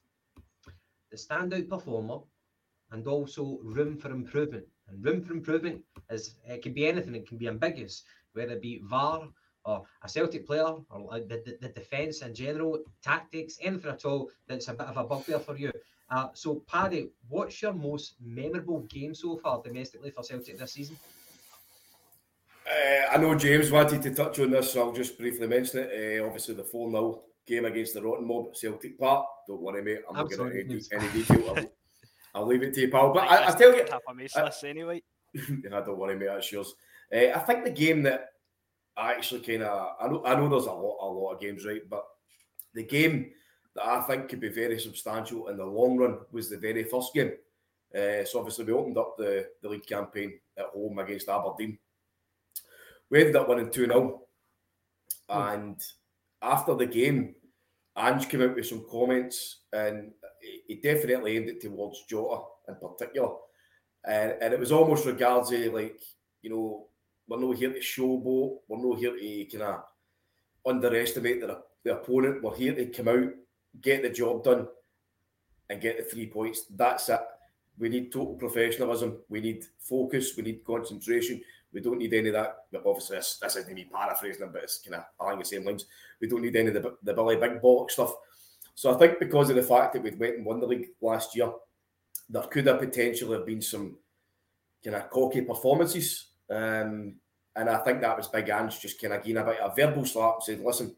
the 1.10 1.18
standout 1.18 1.70
performer, 1.70 2.20
and 2.92 3.08
also 3.08 3.60
room 3.64 3.98
for 3.98 4.12
improvement. 4.12 4.66
And 4.88 5.04
room 5.04 5.22
for 5.22 5.34
improvement 5.34 5.82
is 6.10 6.36
it 6.46 6.62
can 6.62 6.74
be 6.74 6.88
anything. 6.88 7.16
It 7.16 7.28
can 7.28 7.38
be 7.38 7.48
ambiguous, 7.48 8.04
whether 8.34 8.54
it 8.54 8.62
be 8.62 8.82
VAR 8.84 9.28
or 9.64 9.84
a 10.04 10.10
Celtic 10.10 10.46
player 10.48 10.76
or 10.90 11.20
the, 11.20 11.42
the, 11.46 11.58
the 11.62 11.70
defence 11.70 12.22
in 12.22 12.34
general, 12.34 12.80
tactics, 13.04 13.58
anything 13.62 13.92
at 13.92 14.06
all 14.06 14.30
that's 14.48 14.68
a 14.68 14.74
bit 14.74 14.88
of 14.88 14.98
a 14.98 15.04
bugbear 15.04 15.40
for 15.40 15.56
you. 15.56 15.72
Uh, 16.10 16.28
so, 16.34 16.56
Paddy, 16.68 17.10
what's 17.30 17.62
your 17.62 17.74
most 17.74 18.16
memorable 18.22 18.82
game 18.82 19.16
so 19.16 19.38
far 19.38 19.62
domestically 19.64 20.12
for 20.12 20.24
Celtic 20.24 20.58
this 20.58 20.74
season? 20.74 20.98
Uh, 22.72 23.08
I 23.12 23.18
know 23.18 23.36
James 23.36 23.70
wanted 23.70 24.02
to 24.04 24.14
touch 24.14 24.40
on 24.40 24.52
this, 24.52 24.72
so 24.72 24.82
I'll 24.82 24.94
just 24.94 25.18
briefly 25.18 25.48
mention 25.48 25.80
it. 25.80 26.22
Uh, 26.22 26.26
obviously, 26.26 26.56
the 26.56 26.64
4 26.64 26.90
0 26.90 27.24
game 27.46 27.66
against 27.66 27.94
the 27.94 28.02
Rotten 28.02 28.28
Mob 28.28 28.48
at 28.50 28.58
Celtic 28.58 28.98
Park. 28.98 29.26
Don't 29.48 29.62
worry, 29.62 29.84
mate. 29.84 30.02
I'm 30.10 30.16
Absolutely. 30.16 30.64
not 30.64 30.68
going 30.68 30.82
to 30.82 30.96
any, 30.96 31.04
any 31.04 31.24
detail. 31.24 31.56
I'll, 31.58 31.66
I'll, 32.42 32.48
leave 32.48 32.64
it 32.64 32.74
to 32.76 32.82
you, 32.82 32.90
pal. 32.90 33.14
But 33.14 33.24
I, 33.30 33.50
I, 33.50 33.52
tell 33.52 33.76
you. 33.76 33.86
I, 33.92 34.52
anyway. 34.66 35.02
I 35.36 35.82
don't 35.82 35.98
worry, 35.98 36.18
mate. 36.18 36.28
That's 36.28 36.52
yours. 36.52 36.74
Uh, 37.14 37.32
I 37.36 37.40
think 37.40 37.66
the 37.66 37.72
game 37.72 38.04
that 38.04 38.30
I 38.96 39.14
actually 39.14 39.42
kind 39.42 39.64
of. 39.64 39.96
I 40.00 40.08
know, 40.08 40.24
I 40.26 40.36
know 40.36 40.50
there's 40.50 40.66
a 40.66 40.72
lot, 40.72 40.98
a 41.02 41.06
lot 41.08 41.34
of 41.34 41.42
games, 41.42 41.66
right? 41.66 41.82
But 41.90 42.06
the 42.74 42.84
game 42.84 43.32
that 43.76 43.86
I 43.86 44.02
think 44.02 44.30
could 44.30 44.40
be 44.40 44.50
very 44.50 44.80
substantial 44.80 45.50
in 45.50 45.58
the 45.58 45.66
long 45.66 45.98
run 45.98 46.20
was 46.32 46.50
the 46.50 46.58
very 46.58 46.84
first 46.84 47.14
game. 47.14 47.34
Uh, 47.94 48.24
so 48.24 48.40
obviously 48.40 48.64
we 48.64 48.72
opened 48.72 48.98
up 48.98 49.18
the, 49.18 49.48
the 49.62 49.68
league 49.68 49.86
campaign 49.86 50.40
at 50.58 50.68
home 50.68 50.98
against 51.00 51.28
Aberdeen 51.28 51.78
we 53.12 53.20
ended 53.20 53.36
up 53.36 53.48
winning 53.48 53.70
2 53.70 53.86
0. 53.86 54.22
Hmm. 55.30 55.38
And 55.38 55.84
after 56.42 56.74
the 56.74 56.88
game, 56.88 57.36
Ange 57.96 58.28
came 58.30 58.42
out 58.42 58.56
with 58.56 58.66
some 58.66 58.86
comments, 58.90 59.60
and 59.74 60.12
he 60.66 60.76
definitely 60.76 61.38
aimed 61.38 61.50
it 61.50 61.62
towards 61.62 62.06
Jota 62.10 62.44
in 62.68 62.76
particular, 62.76 63.30
and 64.06 64.34
and 64.42 64.54
it 64.54 64.60
was 64.60 64.72
almost 64.72 65.06
regards 65.06 65.52
like 65.52 66.02
you 66.42 66.50
know 66.50 66.88
we're 67.28 67.40
not 67.40 67.58
here 67.58 67.72
to 67.72 67.80
showboat, 67.80 68.60
we're 68.68 68.82
not 68.82 68.98
here 68.98 69.16
to 69.16 69.46
kind 69.46 69.64
of 69.64 69.84
underestimate 70.66 71.42
the, 71.42 71.62
the 71.84 71.94
opponent. 71.94 72.42
We're 72.42 72.56
here 72.56 72.74
to 72.74 72.86
come 72.88 73.10
out, 73.10 73.30
get 73.82 74.04
the 74.04 74.10
job 74.10 74.44
done, 74.44 74.68
and 75.70 75.82
get 75.82 75.98
the 75.98 76.04
three 76.04 76.28
points. 76.28 76.66
That's 76.76 77.10
it. 77.10 77.20
We 77.78 77.90
need 77.90 78.12
total 78.12 78.36
professionalism. 78.36 79.18
We 79.30 79.42
need 79.42 79.66
focus. 79.80 80.36
We 80.36 80.44
need 80.44 80.64
concentration. 80.64 81.42
We 81.74 81.82
don't 81.82 81.98
need 81.98 82.14
any 82.14 82.30
of 82.30 82.34
that. 82.34 82.66
But 82.72 82.84
Obviously, 82.86 83.18
this, 83.18 83.38
this 83.42 83.56
isn't 83.56 83.74
me 83.74 83.90
paraphrasing 83.92 84.50
but 84.52 84.64
it's 84.64 84.80
kind 84.80 84.96
of 84.96 85.06
along 85.20 85.40
the 85.40 85.46
same 85.46 85.66
lines. 85.66 85.86
We 86.20 86.28
don't 86.28 86.42
need 86.42 86.56
any 86.56 86.68
of 86.68 86.74
the, 86.76 86.96
the 87.04 87.14
Billy 87.14 87.38
Big 87.38 87.62
Bollock 87.62 87.92
stuff. 87.92 88.14
So 88.76 88.94
I 88.94 88.98
think 88.98 89.20
because 89.20 89.50
of 89.50 89.56
the 89.56 89.64
fact 89.64 89.94
that 89.94 90.04
we 90.04 90.12
went 90.12 90.38
and 90.38 90.46
won 90.46 90.60
the 90.60 90.68
league 90.68 90.90
last 91.02 91.36
year, 91.36 91.52
there 92.30 92.44
could 92.44 92.68
have 92.68 92.80
potentially 92.80 93.38
have 93.38 93.46
been 93.46 93.62
some 93.62 93.98
kind 94.84 94.96
of 94.96 95.10
cocky 95.10 95.42
performances. 95.42 96.28
Um, 96.50 97.16
and 97.56 97.70
I 97.70 97.78
think 97.80 98.02
that 98.02 98.18
was 98.18 98.28
Big 98.28 98.50
Ange 98.50 98.80
just 98.80 99.02
kind 99.02 99.14
of 99.14 99.24
getting 99.24 99.38
a 99.38 99.44
bit 99.44 99.60
of 99.60 99.72
a 99.72 99.76
verbal 99.76 100.06
slap 100.06 100.36
and 100.36 100.44
saying, 100.44 100.66
listen, 100.66 100.96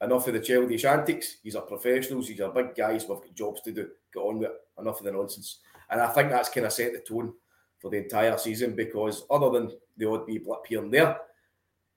enough 0.00 0.26
of 0.26 0.34
the 0.34 0.40
childish 0.40 0.84
antics. 0.84 1.36
These 1.42 1.56
are 1.56 1.62
professionals. 1.62 2.28
These 2.28 2.40
are 2.40 2.52
big 2.52 2.74
guys. 2.74 3.06
We've 3.08 3.18
got 3.18 3.34
jobs 3.34 3.62
to 3.62 3.72
do. 3.72 3.88
Get 4.12 4.20
on 4.20 4.38
with 4.38 4.50
it. 4.50 4.56
Enough 4.78 4.98
of 4.98 5.04
the 5.04 5.12
nonsense. 5.12 5.58
And 5.88 6.00
I 6.00 6.08
think 6.08 6.30
that's 6.30 6.48
kind 6.48 6.66
of 6.66 6.72
set 6.72 6.92
the 6.92 6.98
tone 6.98 7.32
for 7.86 7.90
the 7.90 8.02
entire 8.02 8.36
season 8.36 8.74
because 8.74 9.24
other 9.30 9.48
than 9.48 9.70
the 9.96 10.10
odd 10.10 10.26
wee 10.26 10.38
blip 10.38 10.66
here 10.66 10.82
and 10.82 10.92
there, 10.92 11.16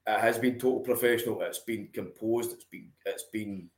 it 0.05 0.19
has 0.19 0.37
been 0.37 0.59
total 0.59 0.81
professional. 0.81 1.41
It's 1.41 1.59
been 1.59 1.89
composed. 1.91 2.53
It's 2.53 2.65
been 2.65 2.91
it's 3.07 3.23
been 3.33 3.69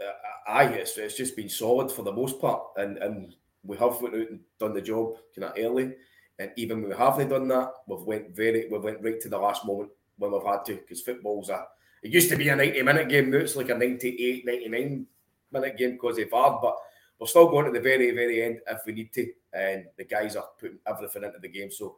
uh, 0.00 0.50
aye, 0.50 0.64
it's, 0.64 0.98
it's 0.98 1.16
just 1.16 1.36
been 1.36 1.48
solid 1.48 1.92
for 1.92 2.02
the 2.02 2.12
most 2.12 2.40
part, 2.40 2.60
and 2.76 2.98
and 2.98 3.36
we 3.62 3.76
have 3.76 4.00
went 4.02 4.16
out 4.16 4.30
and 4.30 4.40
done 4.58 4.74
the 4.74 4.82
job 4.82 5.14
kind 5.32 5.44
of 5.44 5.56
early, 5.56 5.94
and 6.40 6.50
even 6.56 6.80
when 6.80 6.90
we 6.90 6.96
haven't 6.96 7.28
done 7.28 7.46
that, 7.48 7.70
we've 7.86 8.00
went 8.00 8.34
very 8.34 8.68
we 8.68 8.78
went 8.78 9.00
right 9.00 9.20
to 9.20 9.28
the 9.28 9.38
last 9.38 9.64
moment 9.64 9.90
when 10.18 10.32
we've 10.32 10.42
had 10.42 10.64
to 10.64 10.74
because 10.74 11.02
football's 11.02 11.50
a 11.50 11.66
it 12.02 12.10
used 12.10 12.30
to 12.30 12.36
be 12.36 12.48
a 12.48 12.56
90 12.56 12.82
minute 12.82 13.08
game 13.08 13.30
now 13.30 13.38
it's 13.38 13.56
like 13.56 13.70
a 13.70 13.74
98 13.74 14.44
99 14.44 15.06
minute 15.52 15.76
game 15.76 15.92
because 15.92 16.18
of 16.18 16.30
VAR 16.30 16.58
but 16.60 16.76
we're 17.18 17.26
still 17.26 17.48
going 17.48 17.66
to 17.66 17.72
the 17.72 17.80
very 17.80 18.10
very 18.10 18.42
end 18.42 18.60
if 18.68 18.80
we 18.86 18.92
need 18.92 19.12
to 19.12 19.30
and 19.52 19.86
the 19.96 20.04
guys 20.04 20.36
are 20.36 20.48
putting 20.58 20.78
everything 20.86 21.24
into 21.24 21.38
the 21.38 21.48
game 21.48 21.70
so 21.70 21.96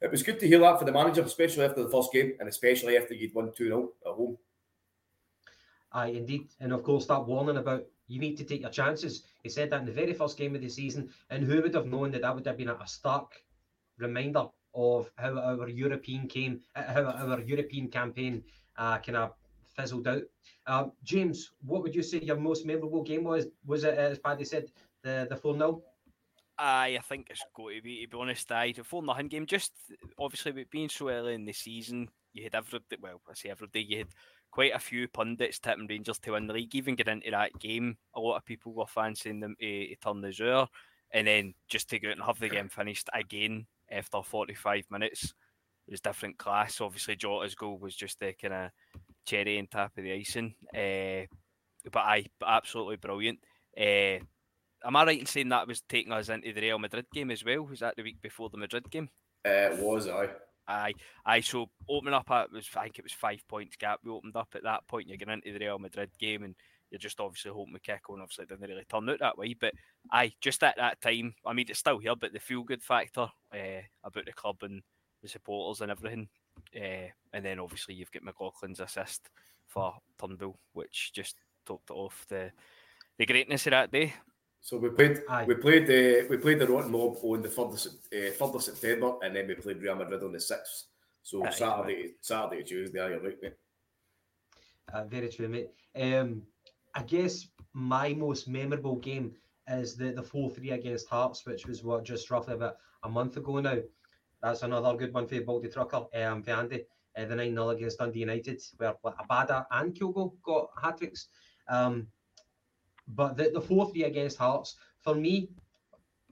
it 0.00 0.10
was 0.10 0.22
good 0.22 0.40
to 0.40 0.46
hear 0.46 0.58
that 0.58 0.78
for 0.78 0.84
the 0.84 0.92
manager 0.92 1.22
especially 1.22 1.64
after 1.64 1.82
the 1.82 1.90
first 1.90 2.12
game 2.12 2.34
and 2.40 2.48
especially 2.48 2.96
after 2.96 3.14
you'd 3.14 3.34
won 3.34 3.48
2-0 3.48 3.88
at 4.06 4.12
home 4.12 4.36
Aye, 5.94 6.08
indeed. 6.08 6.48
And 6.60 6.72
of 6.72 6.82
course, 6.82 7.06
that 7.06 7.24
warning 7.24 7.56
about 7.56 7.84
you 8.08 8.18
need 8.18 8.36
to 8.38 8.44
take 8.44 8.62
your 8.62 8.70
chances. 8.70 9.22
He 9.42 9.48
said 9.48 9.70
that 9.70 9.80
in 9.80 9.86
the 9.86 9.92
very 9.92 10.12
first 10.12 10.36
game 10.36 10.54
of 10.54 10.60
the 10.60 10.68
season. 10.68 11.10
And 11.30 11.44
who 11.44 11.62
would 11.62 11.74
have 11.74 11.86
known 11.86 12.10
that 12.10 12.22
that 12.22 12.34
would 12.34 12.46
have 12.46 12.58
been 12.58 12.68
a 12.68 12.86
stark 12.86 13.32
reminder 13.98 14.46
of 14.74 15.10
how 15.16 15.38
our 15.38 15.68
European 15.68 16.26
came, 16.26 16.60
uh, 16.74 16.82
how 16.82 17.04
our 17.04 17.40
European 17.40 17.88
campaign 17.88 18.42
uh, 18.76 18.98
kind 18.98 19.16
of 19.16 19.34
fizzled 19.74 20.06
out. 20.06 20.22
Uh, 20.66 20.86
James, 21.02 21.52
what 21.64 21.82
would 21.82 21.94
you 21.94 22.02
say 22.02 22.18
your 22.18 22.36
most 22.36 22.66
memorable 22.66 23.02
game 23.02 23.24
was? 23.24 23.46
Was 23.66 23.84
it, 23.84 23.94
as 23.94 24.18
Paddy 24.18 24.44
said, 24.44 24.70
the 25.02 25.26
the 25.28 25.36
four 25.36 25.54
0 25.54 25.82
Aye, 26.56 26.96
I 26.98 27.02
think 27.02 27.28
it's 27.30 27.44
got 27.54 27.70
to 27.70 27.82
be. 27.82 28.02
To 28.02 28.08
be 28.08 28.18
honest, 28.18 28.50
aye, 28.52 28.72
the 28.72 28.84
four 28.84 29.02
nothing 29.02 29.28
game. 29.28 29.46
Just 29.46 29.72
obviously, 30.18 30.52
with 30.52 30.70
being 30.70 30.88
so 30.88 31.08
early 31.08 31.34
in 31.34 31.44
the 31.44 31.52
season, 31.52 32.08
you 32.32 32.44
had 32.44 32.54
every 32.54 32.80
well, 33.00 33.20
I 33.28 33.34
say 33.34 33.50
every 33.50 33.68
day, 33.68 33.80
you 33.80 33.98
had 33.98 34.08
quite 34.50 34.74
a 34.74 34.78
few 34.78 35.08
pundits 35.08 35.58
tipping 35.58 35.88
Rangers 35.88 36.18
to 36.20 36.32
win 36.32 36.46
the 36.46 36.54
league. 36.54 36.74
Even 36.74 36.94
get 36.94 37.08
into 37.08 37.30
that 37.32 37.58
game, 37.58 37.96
a 38.14 38.20
lot 38.20 38.36
of 38.36 38.44
people 38.44 38.72
were 38.72 38.86
fancying 38.86 39.40
them 39.40 39.56
to, 39.60 39.88
to 39.88 39.96
turn 39.96 40.20
the 40.20 40.32
Zour, 40.32 40.68
and 41.10 41.26
then 41.26 41.54
just 41.68 41.90
to 41.90 41.98
go 41.98 42.08
out 42.08 42.16
and 42.16 42.24
have 42.24 42.38
the 42.38 42.48
game 42.48 42.68
finished 42.68 43.08
again 43.12 43.66
after 43.90 44.22
45 44.22 44.84
minutes 44.90 45.34
it 45.86 45.90
was 45.90 46.00
different 46.00 46.38
class. 46.38 46.80
Obviously, 46.80 47.16
Jota's 47.16 47.54
goal 47.54 47.78
was 47.78 47.94
just 47.94 48.18
the 48.18 48.32
kind 48.32 48.54
of 48.54 48.70
cherry 49.24 49.58
on 49.58 49.66
top 49.66 49.96
of 49.96 50.04
the 50.04 50.12
icing. 50.12 50.54
Uh, 50.74 51.26
but 51.90 52.00
I 52.00 52.26
absolutely 52.44 52.96
brilliant. 52.96 53.40
Uh, 53.78 54.18
am 54.84 54.96
I 54.96 55.04
right 55.04 55.20
in 55.20 55.26
saying 55.26 55.48
that 55.50 55.68
was 55.68 55.82
taking 55.82 56.12
us 56.12 56.28
into 56.28 56.52
the 56.52 56.60
Real 56.60 56.78
Madrid 56.78 57.06
game 57.12 57.30
as 57.30 57.44
well? 57.44 57.62
Was 57.62 57.80
that 57.80 57.96
the 57.96 58.02
week 58.02 58.20
before 58.22 58.50
the 58.50 58.58
Madrid 58.58 58.90
game? 58.90 59.08
Uh, 59.46 59.50
it 59.50 59.78
was, 59.78 60.08
I. 60.08 60.28
Aye, 60.66 60.94
aye. 61.26 61.40
So 61.40 61.66
opening 61.88 62.14
up 62.14 62.30
at 62.30 62.50
was 62.50 62.68
I 62.74 62.84
think 62.84 62.98
it 62.98 63.04
was 63.04 63.12
five 63.12 63.42
points 63.48 63.76
gap. 63.76 64.00
We 64.02 64.10
opened 64.10 64.36
up 64.36 64.48
at 64.54 64.62
that 64.62 64.86
point. 64.88 65.08
You're 65.08 65.18
getting 65.18 65.34
into 65.34 65.52
the 65.52 65.64
Real 65.64 65.78
Madrid 65.78 66.10
game, 66.18 66.42
and 66.42 66.54
you're 66.90 66.98
just 66.98 67.20
obviously 67.20 67.50
hoping 67.50 67.74
we 67.74 67.80
kick 67.80 68.08
on. 68.08 68.20
Obviously, 68.20 68.44
it 68.44 68.48
didn't 68.48 68.68
really 68.68 68.84
turn 68.88 69.10
out 69.10 69.18
that 69.20 69.36
way. 69.36 69.54
But 69.58 69.74
aye, 70.10 70.32
just 70.40 70.62
at 70.64 70.76
that 70.78 71.02
time, 71.02 71.34
I 71.44 71.52
mean, 71.52 71.66
it's 71.68 71.80
still 71.80 71.98
here, 71.98 72.16
but 72.16 72.32
the 72.32 72.40
feel 72.40 72.62
good 72.62 72.82
factor 72.82 73.26
uh, 73.52 73.82
about 74.02 74.24
the 74.24 74.32
club 74.32 74.56
and 74.62 74.82
the 75.22 75.28
supporters 75.28 75.82
and 75.82 75.90
everything. 75.90 76.28
Uh, 76.76 77.08
and 77.32 77.44
then 77.44 77.58
obviously 77.58 77.94
you've 77.94 78.12
got 78.12 78.22
McLaughlin's 78.22 78.80
assist 78.80 79.30
for 79.66 79.94
Turnbull, 80.18 80.58
which 80.72 81.12
just 81.14 81.36
topped 81.66 81.90
off 81.90 82.24
the 82.28 82.50
the 83.18 83.26
greatness 83.26 83.66
of 83.66 83.70
that 83.72 83.92
day. 83.92 84.12
So 84.60 84.78
we 84.78 84.88
played, 84.88 85.20
Aye. 85.28 85.44
we 85.46 85.54
played 85.56 85.86
the 85.86 86.20
uh, 86.20 86.24
we 86.30 86.38
played 86.38 86.58
the 86.58 86.66
Rotten 86.66 86.90
Mob 86.90 87.16
on 87.22 87.42
the 87.42 87.50
third 87.50 87.66
of, 87.66 87.74
uh, 87.74 88.30
third 88.32 88.54
of 88.54 88.62
September, 88.62 89.12
and 89.22 89.36
then 89.36 89.46
we 89.46 89.54
played 89.54 89.82
Real 89.82 89.94
Madrid 89.94 90.22
on 90.22 90.32
the 90.32 90.40
sixth. 90.40 90.86
So 91.22 91.44
Aye, 91.44 91.50
Saturday, 91.50 91.94
right. 91.94 92.10
Saturday, 92.20 92.62
Tuesday. 92.62 92.98
You're 92.98 93.20
right, 93.20 93.42
mate. 93.42 93.52
Uh, 94.92 95.04
very 95.04 95.28
true, 95.28 95.48
mate. 95.48 95.68
Um, 95.94 96.42
I 96.94 97.02
guess 97.02 97.46
my 97.72 98.14
most 98.14 98.48
memorable 98.48 98.96
game 98.96 99.34
is 99.68 99.96
the 99.96 100.12
the 100.12 100.22
four 100.22 100.50
three 100.50 100.70
against 100.70 101.08
Hearts, 101.08 101.44
which 101.44 101.66
was 101.66 101.84
what 101.84 102.04
just 102.04 102.30
roughly 102.30 102.54
about 102.54 102.76
a 103.02 103.08
month 103.08 103.36
ago 103.36 103.60
now. 103.60 103.78
That's 104.44 104.62
another 104.62 104.94
good 104.94 105.14
one 105.14 105.26
for 105.26 105.40
Baldy 105.40 105.68
Trucker, 105.68 106.04
um, 106.14 106.42
for 106.42 106.50
Andy. 106.50 106.84
Uh, 107.16 107.24
the 107.24 107.34
9 107.34 107.54
0 107.54 107.70
against 107.70 107.98
Dundee 107.98 108.20
United, 108.20 108.60
where 108.76 108.94
Abada 109.02 109.64
and 109.70 109.94
Kyogo 109.94 110.34
got 110.42 110.68
hat 110.78 110.98
tricks. 110.98 111.28
Um, 111.66 112.08
but 113.08 113.38
the, 113.38 113.52
the 113.54 113.60
4 113.62 113.90
3 113.90 114.02
against 114.02 114.36
Hearts, 114.36 114.76
for 115.00 115.14
me, 115.14 115.48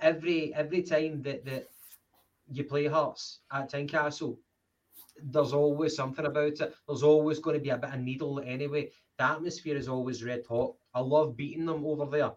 every 0.03 0.53
every 0.55 0.83
time 0.83 1.22
that, 1.22 1.46
that 1.46 1.68
you 2.51 2.64
play 2.64 2.87
Hearts 2.87 3.38
at 3.51 3.70
Tynecastle, 3.70 4.37
there's 5.22 5.55
always 5.55 5.96
something 5.96 6.27
about 6.27 6.61
it. 6.61 6.75
There's 6.87 7.03
always 7.03 7.38
going 7.38 7.57
to 7.57 7.62
be 7.62 7.70
a 7.70 7.79
bit 7.79 7.94
of 7.94 8.01
needle 8.01 8.42
anyway. 8.44 8.90
The 9.16 9.25
atmosphere 9.25 9.77
is 9.77 9.88
always 9.88 10.22
red 10.22 10.44
hot. 10.46 10.75
I 10.92 11.01
love 11.01 11.35
beating 11.35 11.64
them 11.64 11.87
over 11.87 12.05
there. 12.05 12.33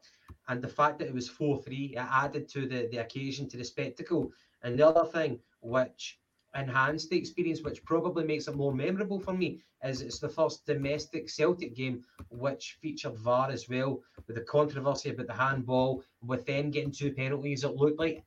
And 0.48 0.62
the 0.62 0.70
fact 0.70 1.00
that 1.00 1.10
it 1.10 1.14
was 1.14 1.28
4 1.28 1.62
3, 1.62 1.96
it 1.98 1.98
added 1.98 2.48
to 2.50 2.66
the, 2.66 2.88
the 2.92 2.98
occasion, 3.00 3.50
to 3.50 3.58
the 3.58 3.66
spectacle. 3.66 4.32
And 4.64 4.80
the 4.80 4.88
other 4.88 5.06
thing, 5.06 5.40
which 5.66 6.20
enhanced 6.56 7.10
the 7.10 7.18
experience, 7.18 7.62
which 7.62 7.84
probably 7.84 8.24
makes 8.24 8.48
it 8.48 8.56
more 8.56 8.74
memorable 8.74 9.20
for 9.20 9.34
me, 9.34 9.62
is 9.84 10.02
it's 10.02 10.20
the 10.20 10.30
first 10.30 10.66
domestic 10.66 11.30
Celtic 11.30 11.76
game 11.76 12.04
which 12.30 12.78
featured 12.82 13.18
VAR 13.18 13.50
as 13.50 13.68
well, 13.68 14.02
with 14.28 14.36
the 14.36 14.42
controversy 14.44 15.10
about 15.10 15.28
the 15.28 15.34
handball, 15.34 16.04
with 16.26 16.46
them 16.46 16.72
getting 16.72 16.92
two 16.92 17.12
penalties. 17.12 17.64
It 17.64 17.76
looked 17.76 18.00
like, 18.00 18.24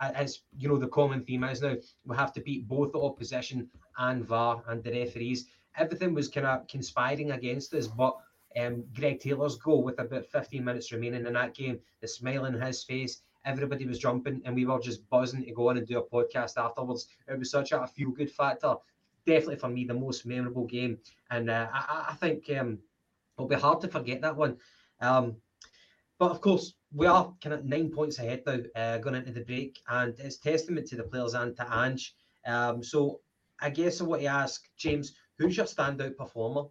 as 0.00 0.40
you 0.58 0.68
know, 0.68 0.78
the 0.78 0.88
common 0.88 1.22
theme 1.24 1.44
is 1.44 1.62
now 1.62 1.76
we 2.04 2.16
have 2.16 2.32
to 2.34 2.40
beat 2.40 2.68
both 2.68 2.92
the 2.92 3.00
opposition 3.00 3.70
and 3.98 4.24
VAR 4.24 4.62
and 4.68 4.82
the 4.82 4.92
referees. 4.92 5.46
Everything 5.76 6.12
was 6.12 6.28
kind 6.28 6.46
of 6.46 6.66
conspiring 6.68 7.30
against 7.30 7.72
us, 7.74 7.86
but 7.86 8.16
um, 8.60 8.84
Greg 8.94 9.20
Taylor's 9.20 9.56
goal 9.56 9.82
with 9.82 9.98
about 9.98 10.26
15 10.26 10.62
minutes 10.62 10.92
remaining 10.92 11.26
in 11.26 11.32
that 11.32 11.54
game, 11.54 11.80
the 12.00 12.08
smile 12.08 12.44
on 12.44 12.60
his 12.60 12.84
face, 12.84 13.22
everybody 13.44 13.86
was 13.86 13.98
jumping 13.98 14.40
and 14.44 14.54
we 14.54 14.64
were 14.64 14.78
just 14.80 15.08
buzzing 15.10 15.44
to 15.44 15.52
go 15.52 15.68
on 15.68 15.78
and 15.78 15.86
do 15.86 15.98
a 15.98 16.04
podcast 16.04 16.56
afterwards. 16.56 17.08
It 17.28 17.38
was 17.38 17.50
such 17.50 17.72
a 17.72 17.86
feel 17.86 18.10
good 18.10 18.30
factor. 18.30 18.74
Definitely 19.26 19.56
for 19.56 19.68
me, 19.68 19.84
the 19.84 19.94
most 19.94 20.26
memorable 20.26 20.66
game. 20.66 20.98
And 21.30 21.50
uh, 21.50 21.68
I, 21.72 22.06
I, 22.10 22.14
think 22.14 22.50
um, 22.58 22.78
it'll 23.36 23.48
be 23.48 23.56
hard 23.56 23.80
to 23.82 23.88
forget 23.88 24.20
that 24.22 24.36
one. 24.36 24.56
Um, 25.00 25.36
but 26.18 26.30
of 26.30 26.40
course, 26.40 26.74
we 26.94 27.06
are 27.06 27.32
kind 27.42 27.54
of 27.54 27.64
nine 27.64 27.90
points 27.90 28.18
ahead 28.18 28.42
now 28.46 28.58
uh, 28.76 28.98
going 28.98 29.16
into 29.16 29.32
the 29.32 29.40
break, 29.40 29.80
and 29.88 30.14
it's 30.18 30.36
testament 30.36 30.86
to 30.88 30.96
the 30.96 31.04
players 31.04 31.34
and 31.34 31.56
to 31.56 31.66
Ange. 31.74 32.14
Um, 32.46 32.82
so 32.82 33.20
I 33.60 33.70
guess 33.70 34.00
I 34.00 34.04
want 34.04 34.22
to 34.22 34.28
ask 34.28 34.62
James, 34.76 35.14
who's 35.38 35.56
your 35.56 35.66
standout 35.66 36.16
performer 36.16 36.64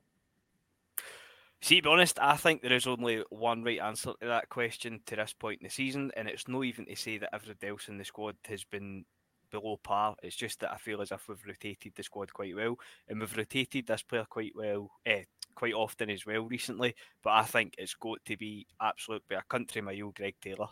See, 1.61 1.75
to 1.75 1.83
be 1.83 1.89
honest, 1.89 2.17
I 2.19 2.37
think 2.37 2.61
there 2.61 2.73
is 2.73 2.87
only 2.87 3.23
one 3.29 3.63
right 3.63 3.79
answer 3.79 4.13
to 4.19 4.27
that 4.27 4.49
question 4.49 4.99
to 5.05 5.15
this 5.15 5.33
point 5.33 5.61
in 5.61 5.65
the 5.65 5.71
season, 5.71 6.11
and 6.17 6.27
it's 6.27 6.47
not 6.47 6.63
even 6.63 6.85
to 6.87 6.95
say 6.95 7.19
that 7.19 7.33
everybody 7.35 7.67
else 7.67 7.87
in 7.87 7.99
the 7.99 8.05
squad 8.05 8.35
has 8.45 8.63
been 8.63 9.05
below 9.51 9.77
par. 9.83 10.15
It's 10.23 10.35
just 10.35 10.59
that 10.61 10.71
I 10.71 10.77
feel 10.77 11.01
as 11.01 11.11
if 11.11 11.27
we've 11.27 11.45
rotated 11.45 11.93
the 11.95 12.01
squad 12.01 12.33
quite 12.33 12.55
well, 12.55 12.77
and 13.07 13.19
we've 13.19 13.37
rotated 13.37 13.85
this 13.85 14.01
player 14.01 14.25
quite 14.27 14.53
well, 14.55 14.89
eh, 15.05 15.23
quite 15.53 15.75
often 15.75 16.09
as 16.09 16.25
well 16.25 16.47
recently. 16.47 16.95
But 17.21 17.33
I 17.33 17.43
think 17.43 17.75
it's 17.77 17.93
got 17.93 18.25
to 18.25 18.37
be 18.37 18.65
absolutely 18.81 19.35
a 19.37 19.43
country 19.47 19.81
mile, 19.81 20.13
Greg 20.15 20.35
Taylor. 20.41 20.69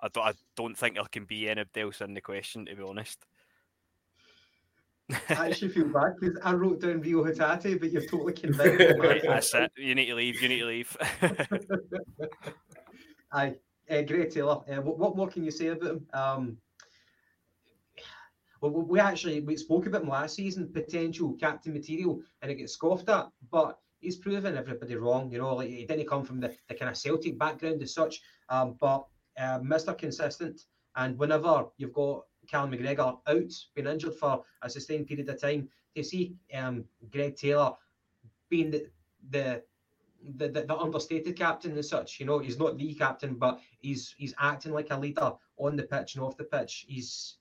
I 0.00 0.08
don't, 0.08 0.26
I 0.26 0.32
don't 0.56 0.76
think 0.76 0.96
there 0.96 1.04
can 1.04 1.24
be 1.24 1.48
anybody 1.48 1.82
else 1.82 2.00
in 2.00 2.14
the 2.14 2.20
question, 2.20 2.66
to 2.66 2.74
be 2.74 2.82
honest. 2.82 3.24
I 5.28 5.48
actually 5.48 5.68
feel 5.70 5.88
bad 5.88 6.14
because 6.20 6.38
I 6.42 6.52
wrote 6.52 6.80
down 6.80 7.00
Reo 7.00 7.24
Hatate, 7.24 7.80
but 7.80 7.92
you've 7.92 8.10
totally 8.10 8.32
convinced 8.32 8.78
me. 8.78 8.98
Right, 8.98 9.22
that's 9.22 9.54
it. 9.54 9.72
You 9.76 9.94
need 9.94 10.06
to 10.06 10.14
leave. 10.14 10.40
You 10.40 10.48
need 10.48 10.60
to 10.60 10.66
leave. 10.66 10.96
Aye, 13.32 13.56
uh, 13.90 14.02
Greg 14.02 14.30
Taylor. 14.30 14.60
Uh, 14.68 14.82
what, 14.82 14.98
what 14.98 15.16
more 15.16 15.28
can 15.28 15.44
you 15.44 15.50
say 15.50 15.68
about 15.68 15.90
him? 15.90 16.06
Um, 16.12 16.56
well, 18.60 18.72
we 18.72 18.98
actually 19.00 19.40
we 19.40 19.56
spoke 19.56 19.86
about 19.86 20.02
him 20.02 20.08
last 20.08 20.36
season, 20.36 20.70
potential 20.72 21.34
captain 21.40 21.72
material, 21.72 22.20
and 22.42 22.50
it 22.50 22.56
gets 22.56 22.74
scoffed 22.74 23.08
at. 23.08 23.28
But 23.50 23.78
he's 24.00 24.16
proven 24.16 24.56
everybody 24.56 24.96
wrong. 24.96 25.30
You 25.30 25.38
know, 25.38 25.54
like 25.54 25.68
he 25.68 25.86
didn't 25.86 26.08
come 26.08 26.24
from 26.24 26.40
the, 26.40 26.54
the 26.68 26.74
kind 26.74 26.90
of 26.90 26.96
Celtic 26.96 27.38
background 27.38 27.82
as 27.82 27.94
such. 27.94 28.20
Um, 28.48 28.76
but 28.80 29.06
uh, 29.38 29.60
Mr. 29.60 29.96
Consistent, 29.96 30.62
and 30.96 31.18
whenever 31.18 31.66
you've 31.78 31.92
got 31.92 32.24
Callum 32.48 32.72
McGregor 32.72 33.18
out, 33.26 33.52
been 33.74 33.86
injured 33.86 34.14
for 34.14 34.42
a 34.62 34.70
sustained 34.70 35.06
period 35.06 35.28
of 35.28 35.40
time, 35.40 35.68
to 35.96 36.04
see 36.04 36.36
um, 36.54 36.84
Greg 37.10 37.36
Taylor 37.36 37.72
being 38.48 38.70
the, 38.70 38.86
the 39.30 39.62
the, 40.36 40.48
the, 40.48 40.62
the 40.62 40.76
understated 40.76 41.36
captain 41.36 41.72
and 41.72 41.84
such. 41.84 42.20
You 42.20 42.26
know, 42.26 42.38
he's 42.38 42.58
not 42.58 42.76
the 42.76 42.94
captain, 42.94 43.34
but 43.34 43.60
he's 43.78 44.14
he's 44.18 44.34
acting 44.38 44.72
like 44.72 44.88
a 44.90 44.98
leader 44.98 45.32
on 45.56 45.76
the 45.76 45.84
pitch 45.84 46.14
and 46.14 46.24
off 46.24 46.36
the 46.36 46.44
pitch. 46.44 46.84
He's 46.88 47.36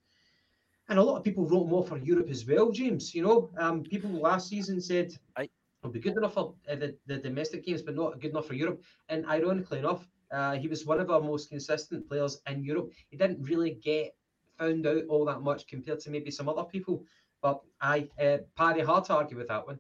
and 0.88 0.98
a 0.98 1.04
lot 1.04 1.18
of 1.18 1.24
people 1.24 1.46
wrote 1.46 1.68
more 1.68 1.84
for 1.84 1.98
Europe 1.98 2.30
as 2.30 2.46
well, 2.48 2.72
James. 2.72 3.14
You 3.14 3.24
know, 3.24 3.50
um, 3.58 3.84
people 3.84 4.10
last 4.10 4.50
season 4.50 4.82
said 4.82 5.14
Aye. 5.36 5.50
will 5.84 5.92
be 5.92 6.00
good 6.00 6.18
enough 6.18 6.34
for 6.34 6.56
uh, 6.70 6.76
the, 6.76 6.96
the 7.06 7.18
domestic 7.18 7.64
games, 7.66 7.84
but 7.84 7.96
not 7.96 8.20
good 8.20 8.32
enough 8.32 8.48
for 8.48 8.56
Europe. 8.56 8.82
And 9.08 9.26
ironically 9.28 9.80
enough, 9.80 10.08
uh, 10.32 10.56
he 10.56 10.68
was 10.68 10.86
one 10.86 11.00
of 11.00 11.12
our 11.12 11.22
most 11.22 11.50
consistent 11.50 12.08
players 12.08 12.42
in 12.48 12.64
Europe. 12.64 12.92
He 13.10 13.18
didn't 13.18 13.44
really 13.44 13.72
get 13.84 14.16
found 14.60 14.86
out 14.86 15.04
all 15.10 15.26
that 15.26 15.41
much 15.41 15.67
compared 15.67 16.00
to 16.02 16.10
maybe 16.10 16.32
some 16.32 16.50
other 16.50 16.63
people. 16.63 17.04
But 17.41 17.62
I, 17.82 18.10
uh, 18.22 18.39
Paddy, 18.56 18.82
hard 18.82 19.06
to 19.06 19.15
argue 19.15 19.38
with 19.38 19.48
that 19.48 19.65
one. 19.65 19.80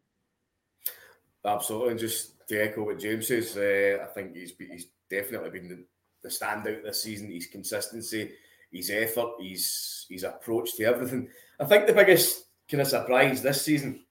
Absolutely, 1.45 1.91
and 1.91 1.99
just 1.99 2.47
to 2.47 2.61
echo 2.61 2.83
what 2.83 2.99
James 2.99 3.27
says, 3.27 3.55
uh, 3.57 4.03
I 4.03 4.07
think 4.13 4.35
he's 4.35 4.53
he's 4.57 4.87
definitely 5.09 5.49
been 5.49 5.69
the, 5.69 5.83
the 6.23 6.29
standout 6.29 6.83
this 6.83 7.03
season. 7.03 7.31
His 7.31 7.47
consistency, 7.47 8.31
his 8.71 8.89
effort, 8.89 9.33
his 9.39 10.05
his 10.09 10.23
approach 10.23 10.75
to 10.75 10.83
everything. 10.85 11.29
I 11.59 11.65
think 11.65 11.87
the 11.87 11.93
biggest 11.93 12.45
kind 12.69 12.81
of 12.81 12.87
surprise 12.87 13.41
this 13.41 13.61
season 13.61 14.01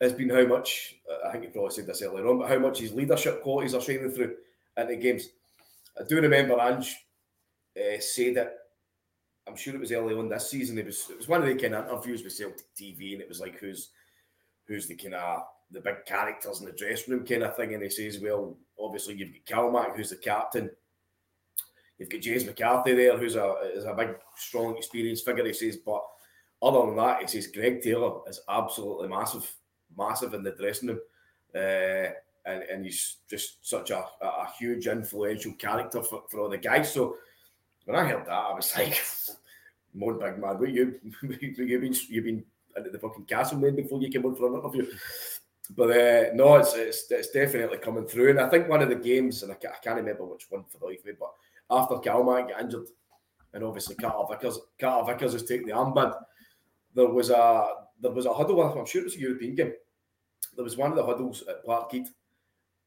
has 0.00 0.12
been 0.12 0.30
how 0.30 0.44
much 0.46 0.96
I 1.24 1.30
think 1.30 1.44
you 1.44 1.50
probably 1.50 1.70
said 1.70 1.86
this 1.86 2.02
earlier 2.02 2.26
on, 2.26 2.38
but 2.38 2.48
how 2.48 2.58
much 2.58 2.80
his 2.80 2.92
leadership 2.92 3.42
qualities 3.42 3.74
are 3.74 3.80
shining 3.80 4.10
through 4.10 4.34
in 4.76 4.88
the 4.88 4.96
games. 4.96 5.28
I 5.98 6.04
do 6.04 6.20
remember 6.20 6.58
Ange 6.60 6.96
uh, 7.76 8.00
say 8.00 8.32
that. 8.34 8.58
I'm 9.46 9.56
sure 9.56 9.74
it 9.74 9.80
was 9.80 9.92
early 9.92 10.14
on 10.14 10.28
this 10.28 10.50
season. 10.50 10.78
It 10.78 10.86
was 10.86 11.08
it 11.10 11.18
was 11.18 11.28
one 11.28 11.42
of 11.42 11.48
the 11.48 11.54
kind 11.54 11.74
of 11.74 11.88
interviews 11.88 12.22
with 12.22 12.32
Celtic 12.32 12.74
TV, 12.76 13.12
and 13.12 13.22
it 13.22 13.28
was 13.28 13.40
like 13.40 13.58
who's 13.58 13.90
who's 14.66 14.86
the 14.86 14.94
kind 14.94 15.14
of 15.14 15.42
the 15.72 15.80
big 15.80 16.04
characters 16.06 16.60
in 16.60 16.66
the 16.66 16.72
dressing 16.72 17.14
room 17.14 17.26
kind 17.26 17.42
of 17.42 17.56
thing. 17.56 17.74
And 17.74 17.82
he 17.82 17.88
says, 17.88 18.20
well, 18.20 18.56
obviously 18.78 19.14
you've 19.14 19.32
got 19.46 19.56
Calmac, 19.56 19.96
who's 19.96 20.10
the 20.10 20.16
captain. 20.16 20.70
You've 21.98 22.10
got 22.10 22.20
James 22.20 22.44
McCarthy 22.44 22.94
there, 22.94 23.16
who's 23.16 23.36
a 23.36 23.54
is 23.74 23.84
a 23.84 23.94
big, 23.94 24.10
strong, 24.36 24.76
experienced 24.76 25.24
figure. 25.24 25.46
He 25.46 25.52
says, 25.52 25.78
but 25.78 26.02
other 26.62 26.86
than 26.86 26.96
that, 26.96 27.22
he 27.22 27.26
says 27.26 27.48
Greg 27.48 27.82
Taylor 27.82 28.20
is 28.28 28.40
absolutely 28.48 29.08
massive, 29.08 29.50
massive 29.96 30.34
in 30.34 30.42
the 30.42 30.52
dressing 30.52 30.88
room. 30.90 31.00
Uh, 31.54 32.12
and, 32.44 32.62
and 32.64 32.84
he's 32.84 33.18
just 33.28 33.68
such 33.68 33.90
a, 33.90 34.04
a 34.20 34.48
huge 34.58 34.86
influential 34.86 35.52
character 35.54 36.02
for, 36.02 36.24
for 36.28 36.40
all 36.40 36.48
the 36.48 36.58
guys. 36.58 36.92
So 36.92 37.16
when 37.84 37.96
I 37.96 38.08
heard 38.08 38.26
that, 38.26 38.32
I 38.32 38.54
was 38.54 38.72
like, 38.76 39.00
"More 39.94 40.14
big 40.14 40.38
man, 40.38 40.58
what 40.58 40.70
you 40.70 41.00
you've 41.22 41.80
been 41.80 41.94
you've 42.08 42.24
been 42.24 42.44
into 42.76 42.90
the 42.90 42.98
fucking 42.98 43.24
castle 43.24 43.58
man 43.58 43.76
before 43.76 44.00
you 44.00 44.10
came 44.10 44.26
on 44.26 44.34
for 44.34 44.48
an 44.48 44.60
interview." 44.60 44.86
But 45.70 45.90
uh, 45.90 46.34
no, 46.34 46.56
it's, 46.56 46.74
it's 46.74 47.10
it's 47.10 47.30
definitely 47.30 47.78
coming 47.78 48.06
through. 48.06 48.30
And 48.30 48.40
I 48.40 48.48
think 48.48 48.68
one 48.68 48.82
of 48.82 48.88
the 48.88 48.96
games, 48.96 49.42
and 49.42 49.52
I 49.52 49.54
can't, 49.54 49.74
I 49.74 49.78
can't 49.78 49.96
remember 49.96 50.24
which 50.24 50.46
one 50.50 50.64
for 50.68 50.78
the 50.78 50.86
life 50.86 51.00
of 51.00 51.06
me, 51.06 51.12
but 51.18 51.32
after 51.70 51.96
Calmac 51.96 52.48
got 52.48 52.60
injured, 52.60 52.88
and 53.54 53.64
obviously 53.64 53.94
Carter 53.94 54.34
Vickers, 54.34 54.58
Carter 54.78 55.12
Vickers 55.12 55.32
has 55.32 55.44
taken 55.44 55.66
the 55.66 55.74
armband. 55.74 56.14
There 56.94 57.08
was 57.08 57.30
a 57.30 57.68
there 58.00 58.10
was 58.10 58.26
a 58.26 58.34
huddle. 58.34 58.62
I'm 58.62 58.86
sure 58.86 59.02
it 59.02 59.04
was 59.04 59.16
a 59.16 59.20
European 59.20 59.54
game. 59.54 59.72
There 60.54 60.64
was 60.64 60.76
one 60.76 60.90
of 60.90 60.96
the 60.96 61.06
huddles 61.06 61.42
at 61.48 61.64
Parkhead, 61.64 62.08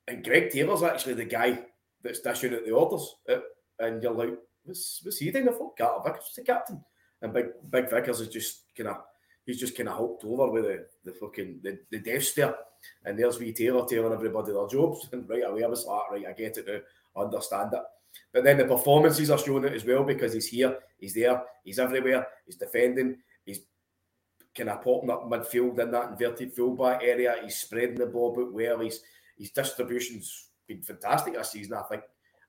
and 0.07 0.23
Greg 0.23 0.51
Taylor's 0.51 0.83
actually 0.83 1.15
the 1.15 1.25
guy 1.25 1.59
that's 2.03 2.19
dishing 2.19 2.53
out 2.53 2.65
the 2.65 2.71
orders. 2.71 3.15
Uh, 3.27 3.39
and 3.79 4.01
you're 4.03 4.13
like, 4.13 4.37
what's, 4.65 5.01
what's 5.03 5.17
he 5.17 5.31
doing? 5.31 5.47
I 5.47 5.51
thought 5.51 5.77
Carter 5.77 6.01
Vickers 6.03 6.25
was 6.25 6.35
the 6.35 6.43
captain, 6.43 6.83
and 7.21 7.33
Big 7.33 7.45
Big 7.69 7.89
Vickers 7.89 8.21
is 8.21 8.29
just 8.29 8.63
kind 8.75 8.89
of 8.89 8.97
he's 9.45 9.59
just 9.59 9.77
kind 9.77 9.89
of 9.89 9.97
hopped 9.97 10.23
over 10.25 10.49
with 10.49 10.63
the, 10.63 10.85
the 11.03 11.13
fucking 11.13 11.59
the, 11.63 11.79
the 11.91 11.99
death 11.99 12.23
stare. 12.23 12.55
And 13.03 13.17
there's 13.17 13.39
wee 13.39 13.53
Taylor 13.53 13.85
telling 13.87 14.13
everybody 14.13 14.51
their 14.51 14.67
jobs. 14.67 15.07
And 15.11 15.27
right 15.29 15.43
away 15.45 15.63
I 15.63 15.67
was 15.67 15.85
like, 15.85 16.11
right, 16.11 16.25
I 16.27 16.33
get 16.33 16.57
it 16.57 16.67
now, 16.67 17.21
I 17.21 17.25
understand 17.25 17.73
it. 17.73 17.81
But 18.33 18.43
then 18.43 18.57
the 18.57 18.65
performances 18.65 19.29
are 19.29 19.37
showing 19.37 19.65
it 19.65 19.73
as 19.73 19.85
well 19.85 20.03
because 20.03 20.33
he's 20.33 20.47
here, 20.47 20.77
he's 20.99 21.13
there, 21.13 21.41
he's 21.63 21.79
everywhere, 21.79 22.25
he's 22.45 22.55
defending, 22.55 23.17
he's 23.45 23.59
kind 24.55 24.69
of 24.69 24.81
popping 24.81 25.09
up 25.09 25.29
midfield 25.29 25.79
in 25.79 25.91
that 25.91 26.11
inverted 26.11 26.53
fullback 26.53 27.03
area, 27.03 27.35
he's 27.43 27.57
spreading 27.57 27.95
the 27.95 28.05
ball 28.05 28.35
out 28.39 28.53
well, 28.53 28.79
he's 28.79 29.01
his 29.37 29.51
distribution's 29.51 30.47
been 30.65 30.81
fantastic 30.81 31.33
this 31.33 31.51
season, 31.51 31.73
I 31.73 31.83
think. 31.83 32.03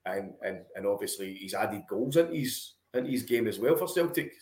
And 0.07 0.33
and 0.43 0.61
and 0.75 0.87
obviously 0.87 1.35
he's 1.35 1.55
added 1.55 1.83
goals 1.89 2.17
into 2.17 2.33
his 2.33 2.75
into 2.95 3.11
his 3.11 3.25
game 3.25 3.47
as 3.47 3.59
well 3.59 3.77
for 3.77 3.89
Celtic. 3.89 4.33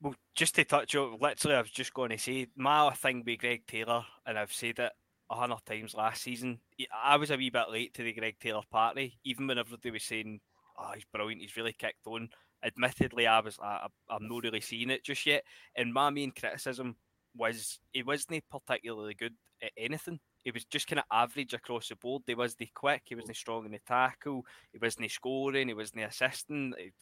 Well, 0.00 0.14
just 0.34 0.54
to 0.56 0.64
touch 0.64 0.94
on, 0.96 1.18
literally, 1.20 1.56
I 1.56 1.62
was 1.62 1.70
just 1.70 1.94
going 1.94 2.10
to 2.10 2.18
say 2.18 2.48
my 2.56 2.90
thing 2.90 3.22
with 3.24 3.38
Greg 3.38 3.66
Taylor, 3.66 4.04
and 4.26 4.38
I've 4.38 4.52
said 4.52 4.78
it 4.78 4.92
a 5.30 5.34
hundred 5.34 5.64
times 5.64 5.94
last 5.94 6.22
season. 6.22 6.60
I 7.02 7.16
was 7.16 7.30
a 7.30 7.36
wee 7.36 7.50
bit 7.50 7.70
late 7.70 7.94
to 7.94 8.02
the 8.02 8.12
Greg 8.12 8.36
Taylor 8.40 8.62
party, 8.70 9.18
even 9.24 9.46
when 9.46 9.58
everybody 9.58 9.90
was 9.90 10.02
saying, 10.02 10.40
"Oh, 10.78 10.90
he's 10.94 11.04
brilliant, 11.12 11.40
he's 11.40 11.56
really 11.56 11.72
kicked 11.72 12.06
on." 12.06 12.28
Admittedly, 12.64 13.26
I 13.26 13.40
was 13.40 13.58
I, 13.62 13.86
I'm 14.10 14.28
not 14.28 14.44
really 14.44 14.60
seeing 14.60 14.90
it 14.90 15.04
just 15.04 15.24
yet. 15.26 15.44
And 15.76 15.92
my 15.92 16.10
main 16.10 16.32
criticism 16.32 16.96
was 17.34 17.78
he 17.92 18.02
wasn't 18.02 18.44
particularly 18.50 19.14
good 19.14 19.34
at 19.62 19.72
anything. 19.76 20.20
He 20.46 20.52
was 20.52 20.64
just 20.64 20.86
kind 20.86 21.00
of 21.00 21.06
average 21.10 21.54
across 21.54 21.88
the 21.88 21.96
board. 21.96 22.22
He 22.24 22.36
wasn't 22.36 22.72
quick. 22.72 23.02
He 23.06 23.16
wasn't 23.16 23.36
strong 23.36 23.66
in 23.66 23.72
the 23.72 23.80
tackle. 23.84 24.46
He 24.72 24.78
wasn't 24.80 25.10
scoring. 25.10 25.66
He 25.66 25.74
wasn't 25.74 26.04
assisting. 26.04 26.72
He, 26.78 26.92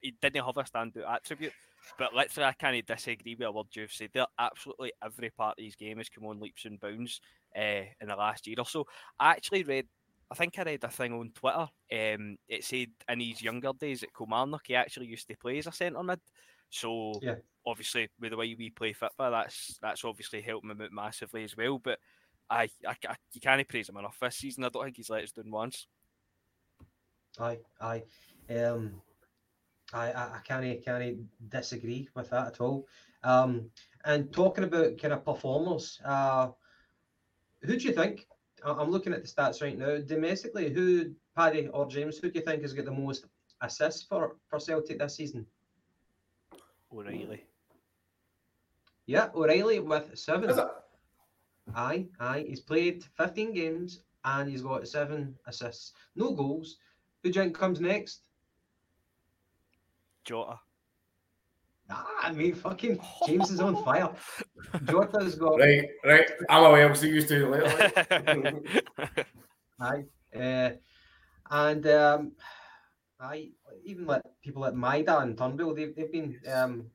he 0.00 0.14
didn't 0.18 0.42
have 0.42 0.56
a 0.56 0.62
standout 0.62 1.06
attribute. 1.06 1.52
But 1.98 2.14
literally, 2.14 2.48
I 2.48 2.52
can't 2.54 2.86
disagree 2.86 3.36
with 3.38 3.54
what 3.54 3.66
you've 3.76 3.92
said 3.92 4.08
there. 4.14 4.24
Absolutely 4.38 4.92
every 5.04 5.28
part 5.28 5.58
of 5.58 5.64
his 5.66 5.76
game 5.76 5.98
has 5.98 6.08
come 6.08 6.24
on 6.24 6.40
leaps 6.40 6.64
and 6.64 6.80
bounds 6.80 7.20
uh, 7.54 7.84
in 8.00 8.08
the 8.08 8.16
last 8.16 8.46
year 8.46 8.56
or 8.58 8.64
so. 8.64 8.86
I 9.20 9.32
actually 9.32 9.64
read, 9.64 9.86
I 10.30 10.34
think 10.34 10.58
I 10.58 10.62
read 10.62 10.82
a 10.82 10.88
thing 10.88 11.12
on 11.12 11.32
Twitter. 11.34 11.68
Um, 11.92 12.38
it 12.48 12.64
said 12.64 12.88
in 13.10 13.20
his 13.20 13.42
younger 13.42 13.72
days 13.78 14.04
at 14.04 14.14
Kilmarnock, 14.16 14.62
he 14.64 14.74
actually 14.74 15.08
used 15.08 15.28
to 15.28 15.36
play 15.36 15.58
as 15.58 15.66
a 15.66 15.72
centre 15.72 16.02
mid. 16.02 16.20
So 16.70 17.20
yeah. 17.22 17.34
obviously, 17.66 18.08
with 18.18 18.30
the 18.30 18.38
way 18.38 18.56
we 18.58 18.70
play 18.70 18.94
football, 18.94 19.32
that's 19.32 19.78
that's 19.82 20.02
obviously 20.02 20.40
helped 20.40 20.64
him 20.64 20.80
out 20.80 20.92
massively 20.92 21.44
as 21.44 21.54
well. 21.54 21.78
But 21.78 21.98
I, 22.48 22.68
I, 22.86 22.96
I 23.08 23.16
you 23.32 23.40
can't 23.40 23.66
praise 23.68 23.88
him 23.88 23.96
enough 23.96 24.18
this 24.20 24.36
season. 24.36 24.64
I 24.64 24.68
don't 24.68 24.84
think 24.84 24.96
he's 24.96 25.10
let 25.10 25.24
us 25.24 25.32
down 25.32 25.50
once. 25.50 25.86
Aye, 27.38 27.58
aye. 27.80 28.02
Um, 28.50 29.02
I, 29.92 30.12
I, 30.12 30.22
I 30.22 30.38
can't, 30.44 30.84
can't 30.84 31.18
disagree 31.48 32.08
with 32.14 32.30
that 32.30 32.46
at 32.46 32.60
all. 32.60 32.86
Um, 33.22 33.70
and 34.04 34.32
talking 34.32 34.64
about 34.64 34.98
kind 34.98 35.14
of 35.14 35.24
performers, 35.24 36.00
uh, 36.04 36.48
who 37.62 37.76
do 37.76 37.84
you 37.84 37.92
think? 37.92 38.26
I'm 38.64 38.90
looking 38.90 39.12
at 39.12 39.22
the 39.22 39.28
stats 39.28 39.62
right 39.62 39.78
now. 39.78 39.98
Domestically, 39.98 40.72
who, 40.72 41.12
Paddy 41.36 41.68
or 41.68 41.86
James, 41.86 42.18
who 42.18 42.30
do 42.30 42.38
you 42.38 42.44
think 42.44 42.62
has 42.62 42.72
got 42.72 42.84
the 42.84 42.92
most 42.92 43.26
assists 43.60 44.02
for, 44.02 44.36
for 44.48 44.58
Celtic 44.58 44.98
this 44.98 45.16
season? 45.16 45.46
O'Reilly. 46.92 47.44
Yeah, 49.06 49.28
O'Reilly 49.34 49.80
with 49.80 50.18
seven. 50.18 50.50
Aye, 51.74 52.06
aye. 52.20 52.44
He's 52.48 52.60
played 52.60 53.04
15 53.16 53.52
games 53.52 54.00
and 54.24 54.48
he's 54.48 54.62
got 54.62 54.86
seven 54.86 55.34
assists. 55.46 55.92
No 56.14 56.32
goals. 56.32 56.76
Who 57.22 57.30
do 57.30 57.38
you 57.38 57.44
think 57.44 57.58
comes 57.58 57.80
next? 57.80 58.22
Jota. 60.24 60.58
Ah, 61.88 62.06
I 62.22 62.32
mean, 62.32 62.54
fucking 62.54 63.00
James 63.26 63.50
is 63.50 63.60
on 63.60 63.82
fire. 63.84 64.10
Jota's 64.84 65.36
got. 65.36 65.60
Right, 65.60 65.88
right. 66.04 66.28
I'm 66.48 66.64
away. 66.64 66.84
I'm 66.84 66.94
so 66.94 67.06
used 67.06 67.28
to 67.28 67.44
it 67.44 67.50
later. 67.50 69.24
Aye. 69.80 70.04
Uh, 70.34 70.70
and 71.50 71.86
um, 71.86 72.32
I 73.20 73.50
even 73.84 74.06
like 74.06 74.22
people 74.42 74.62
like 74.62 74.74
Maeda 74.74 75.22
and 75.22 75.38
Turnbull, 75.38 75.74
they've, 75.74 75.94
they've 75.94 76.10
been 76.12 76.38
um, 76.52 76.86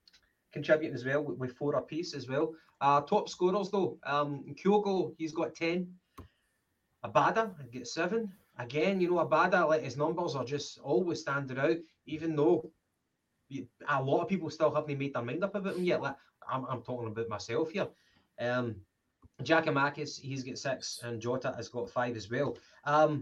contributing 0.51 0.95
as 0.95 1.05
well 1.05 1.23
with, 1.23 1.55
four 1.57 1.75
apiece 1.75 2.13
as 2.13 2.27
well. 2.27 2.53
Uh, 2.79 3.01
top 3.01 3.29
scorers 3.29 3.69
though, 3.69 3.97
um, 4.03 4.43
Kyogo, 4.53 5.13
he's 5.17 5.33
got 5.33 5.55
10. 5.55 5.87
Abada, 7.05 7.51
gets 7.71 7.93
seven. 7.93 8.31
Again, 8.57 9.01
you 9.01 9.09
know, 9.09 9.25
Abada, 9.25 9.67
like 9.67 9.83
his 9.83 9.97
numbers 9.97 10.35
are 10.35 10.45
just 10.45 10.79
always 10.79 11.21
standing 11.21 11.57
out, 11.57 11.77
even 12.05 12.35
though 12.35 12.69
a 13.89 14.01
lot 14.01 14.21
of 14.21 14.27
people 14.27 14.49
still 14.49 14.73
haven't 14.73 14.97
made 14.97 15.13
their 15.13 15.23
mind 15.23 15.43
up 15.43 15.55
about 15.55 15.75
him 15.75 15.83
yet. 15.83 16.01
Like 16.01 16.15
I'm, 16.49 16.65
I'm 16.65 16.81
talking 16.81 17.07
about 17.07 17.29
myself 17.29 17.71
here. 17.71 17.87
Um, 18.39 18.75
Giakoumakis, 19.43 20.19
he's 20.19 20.43
got 20.43 20.57
six, 20.57 20.99
and 21.03 21.21
Jota 21.21 21.53
has 21.55 21.69
got 21.69 21.89
five 21.89 22.15
as 22.15 22.29
well. 22.29 22.57
Um, 22.85 23.21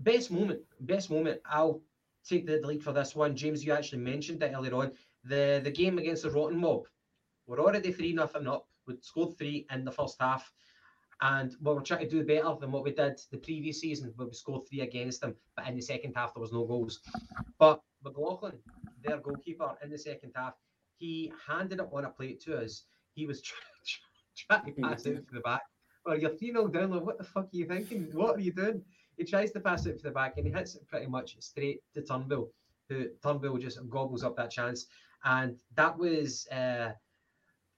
best 0.00 0.30
moment, 0.30 0.60
best 0.80 1.10
moment. 1.10 1.40
I'll 1.44 1.82
take 2.26 2.46
the 2.46 2.60
lead 2.64 2.82
for 2.82 2.92
this 2.92 3.14
one. 3.14 3.36
James, 3.36 3.64
you 3.64 3.72
actually 3.72 3.98
mentioned 3.98 4.42
it 4.42 4.52
earlier 4.54 4.74
on. 4.74 4.92
The 5.28 5.60
the 5.62 5.70
game 5.70 5.98
against 5.98 6.22
the 6.22 6.30
Rotten 6.30 6.58
Mob. 6.58 6.86
We're 7.46 7.60
already 7.60 7.92
three 7.92 8.12
nothing 8.12 8.46
up. 8.46 8.68
We 8.86 8.96
scored 9.00 9.36
three 9.36 9.66
in 9.72 9.84
the 9.84 9.92
first 9.92 10.16
half, 10.20 10.52
and 11.20 11.54
we 11.60 11.74
we're 11.74 11.80
trying 11.80 12.08
to 12.08 12.08
do 12.08 12.24
better 12.24 12.54
than 12.60 12.70
what 12.70 12.84
we 12.84 12.92
did 12.92 13.20
the 13.30 13.38
previous 13.38 13.80
season, 13.80 14.12
where 14.16 14.28
we 14.28 14.34
scored 14.34 14.68
three 14.68 14.80
against 14.82 15.20
them. 15.20 15.34
But 15.56 15.66
in 15.66 15.74
the 15.74 15.82
second 15.82 16.14
half, 16.14 16.34
there 16.34 16.40
was 16.40 16.52
no 16.52 16.64
goals. 16.64 17.00
But 17.58 17.80
McLaughlin, 18.04 18.58
their 19.02 19.18
goalkeeper, 19.18 19.74
in 19.82 19.90
the 19.90 19.98
second 19.98 20.32
half, 20.36 20.54
he 20.98 21.32
handed 21.46 21.80
it 21.80 21.88
on 21.92 22.04
a 22.04 22.10
plate 22.10 22.40
to 22.42 22.58
us. 22.58 22.84
He 23.14 23.26
was 23.26 23.42
trying, 24.46 24.64
trying 24.64 24.74
to 24.74 24.82
pass 24.82 25.06
it 25.06 25.26
to 25.28 25.34
the 25.34 25.40
back. 25.40 25.62
Well, 26.04 26.18
you're 26.18 26.36
3 26.36 26.52
0 26.52 26.68
down. 26.68 26.90
Like, 26.90 27.02
what 27.02 27.18
the 27.18 27.24
fuck 27.24 27.46
are 27.46 27.56
you 27.56 27.66
thinking? 27.66 28.08
What 28.12 28.36
are 28.36 28.40
you 28.40 28.52
doing? 28.52 28.82
He 29.16 29.24
tries 29.24 29.50
to 29.52 29.60
pass 29.60 29.86
it 29.86 29.98
to 29.98 30.04
the 30.04 30.10
back 30.10 30.34
and 30.36 30.46
he 30.46 30.52
hits 30.52 30.76
it 30.76 30.86
pretty 30.86 31.06
much 31.06 31.36
straight 31.40 31.80
to 31.94 32.02
Turnbull, 32.02 32.52
who 32.88 33.08
Turnbull 33.22 33.58
just 33.58 33.78
gobbles 33.88 34.22
up 34.22 34.36
that 34.36 34.50
chance. 34.50 34.86
And 35.24 35.56
that 35.74 35.98
was, 35.98 36.46
uh, 36.48 36.92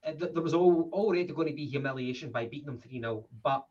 there 0.05 0.43
was 0.43 0.55
all, 0.55 0.91
already 0.93 1.33
going 1.33 1.49
to 1.49 1.55
be 1.55 1.67
humiliation 1.67 2.31
by 2.31 2.47
beating 2.47 2.67
them 2.67 2.79
3 2.79 3.01
0. 3.01 3.27
But 3.43 3.65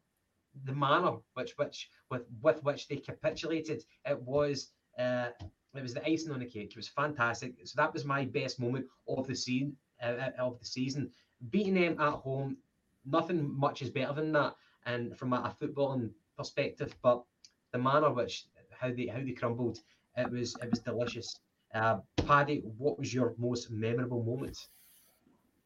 the 0.65 0.73
manner 0.73 1.17
which, 1.33 1.53
which 1.57 1.89
with, 2.09 2.23
with 2.41 2.63
which 2.63 2.87
they 2.87 2.97
capitulated, 2.97 3.83
it 4.05 4.21
was. 4.21 4.71
Uh, 4.97 5.29
it 5.75 5.83
was 5.83 5.93
the 5.93 6.09
icing 6.09 6.31
on 6.31 6.39
the 6.39 6.45
cake. 6.45 6.71
It 6.71 6.75
was 6.75 6.87
fantastic. 6.87 7.53
So 7.65 7.73
that 7.75 7.93
was 7.93 8.03
my 8.03 8.25
best 8.25 8.59
moment 8.59 8.87
of 9.07 9.27
the 9.27 9.35
season. 9.35 9.77
Uh, 10.01 10.29
of 10.37 10.59
the 10.59 10.65
season, 10.65 11.09
beating 11.49 11.73
them 11.73 11.99
at 11.99 12.13
home, 12.13 12.57
nothing 13.03 13.51
much 13.57 13.81
is 13.81 13.89
better 13.89 14.13
than 14.13 14.31
that. 14.33 14.53
And 14.85 15.17
from 15.17 15.33
a, 15.33 15.37
a 15.37 15.55
footballing 15.59 16.11
perspective, 16.37 16.95
but 17.01 17.23
the 17.71 17.79
manner 17.79 18.11
which 18.11 18.45
how 18.69 18.91
they 18.91 19.07
how 19.07 19.19
they 19.19 19.31
crumbled, 19.31 19.79
it 20.15 20.29
was 20.31 20.55
it 20.61 20.69
was 20.69 20.79
delicious. 20.79 21.39
Uh, 21.73 21.97
Paddy, 22.25 22.61
what 22.77 22.97
was 22.97 23.13
your 23.13 23.33
most 23.37 23.71
memorable 23.71 24.23
moment? 24.23 24.57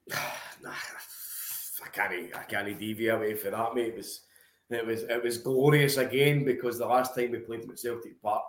nah, 0.62 0.72
I 1.84 1.88
can't 1.90 2.36
I 2.36 2.44
can't 2.44 2.80
deviate 2.80 3.14
away 3.14 3.36
for 3.36 3.52
that, 3.52 3.76
mate. 3.76 3.90
It 3.90 3.98
was 3.98 4.22
it 4.70 4.86
was 4.86 5.04
it 5.04 5.24
was 5.24 5.38
glorious 5.38 5.98
again 5.98 6.44
because 6.46 6.78
the 6.78 6.86
last 6.86 7.16
time 7.16 7.32
we 7.32 7.40
played 7.40 7.64
them 7.64 7.72
at 7.72 7.80
Celtic 7.80 8.22
Park, 8.22 8.44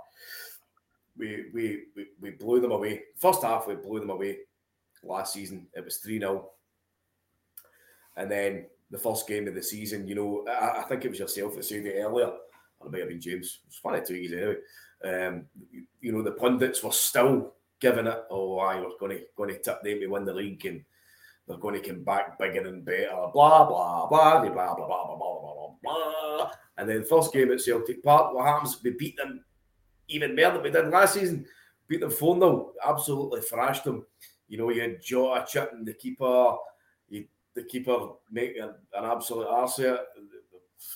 we 1.17 1.47
we 1.53 1.85
we, 1.97 2.07
we 2.21 2.31
blew 2.31 2.61
them 2.61 2.73
away. 2.73 3.03
First 3.19 3.43
half 3.43 3.67
we 3.67 3.75
blew 3.75 4.01
them 4.01 4.11
away. 4.11 4.39
Last 5.03 5.35
season 5.35 5.67
it 5.75 5.85
was 5.85 5.97
three 5.97 6.21
0 6.21 6.49
and 8.17 8.31
then 8.31 8.67
the 8.91 8.99
first 8.99 9.27
game 9.27 9.49
of 9.49 9.55
the 9.55 9.63
season, 9.63 10.07
you 10.07 10.15
know, 10.15 10.45
I, 10.47 10.81
I 10.81 10.83
think 10.83 11.05
it 11.05 11.09
was 11.09 11.19
yourself 11.19 11.57
that 11.57 11.65
said 11.65 11.87
it 11.87 11.99
earlier 11.99 12.31
or 12.83 12.89
it 12.89 12.93
might 12.93 13.01
have 13.01 13.09
been 13.09 13.21
James. 13.21 13.61
It's 13.67 13.79
funny 13.79 14.01
to 14.03 14.15
use 14.15 14.33
anyway. 14.33 14.57
Um, 15.05 15.47
you, 15.71 15.85
you, 16.01 16.13
know, 16.13 16.23
the 16.23 16.33
pundits 16.33 16.83
were 16.83 16.93
still 16.93 17.55
giving 17.81 18.07
it, 18.07 18.25
oh, 18.31 18.59
I 18.59 18.81
was 18.81 18.95
going 19.01 19.19
to 19.19 19.25
going 19.37 19.51
to 19.51 19.59
tip 19.59 19.83
them 19.83 20.01
to 20.01 20.07
win 20.07 20.25
the 20.25 20.33
league 20.33 20.65
and 20.67 20.85
they're 21.47 21.59
going 21.59 21.81
to 21.81 21.89
come 21.89 22.05
back 22.05 22.39
bigger 22.39 22.67
and 22.67 22.85
better, 22.85 23.09
blah, 23.33 23.67
blah, 23.67 24.07
blah, 24.07 24.41
blah, 24.41 24.53
blah, 24.53 24.75
blah, 24.75 24.87
blah, 24.87 25.17
blah, 25.17 25.55
blah, 25.55 25.75
blah. 25.83 26.51
And 26.79 26.89
then 26.89 27.05
first 27.05 27.33
game 27.33 27.51
at 27.51 27.61
Celtic 27.61 28.03
Park, 28.03 28.35
what 28.35 28.47
happens? 28.47 28.81
We 28.83 28.91
beat 28.91 29.17
them 29.17 29.45
even 30.09 30.37
more 30.37 30.53
than 30.53 30.63
we 30.63 30.71
did 30.71 30.89
last 30.89 31.15
season. 31.15 31.45
Beat 31.89 32.01
them 32.01 32.11
4 32.11 32.37
0, 32.37 32.73
absolutely 32.87 33.41
thrashed 33.41 33.85
them. 33.85 34.07
You 34.49 34.59
know, 34.59 34.71
you 34.71 34.83
had 34.83 35.03
Jota 35.03 35.45
chipping 35.49 35.85
the 35.85 35.95
keeper, 35.95 36.55
you, 37.09 37.27
the 37.55 37.65
keeper 37.65 37.99
making 38.31 38.63
an, 38.63 38.75
absolute 38.95 39.49
arse 39.49 39.79
of. 39.81 39.99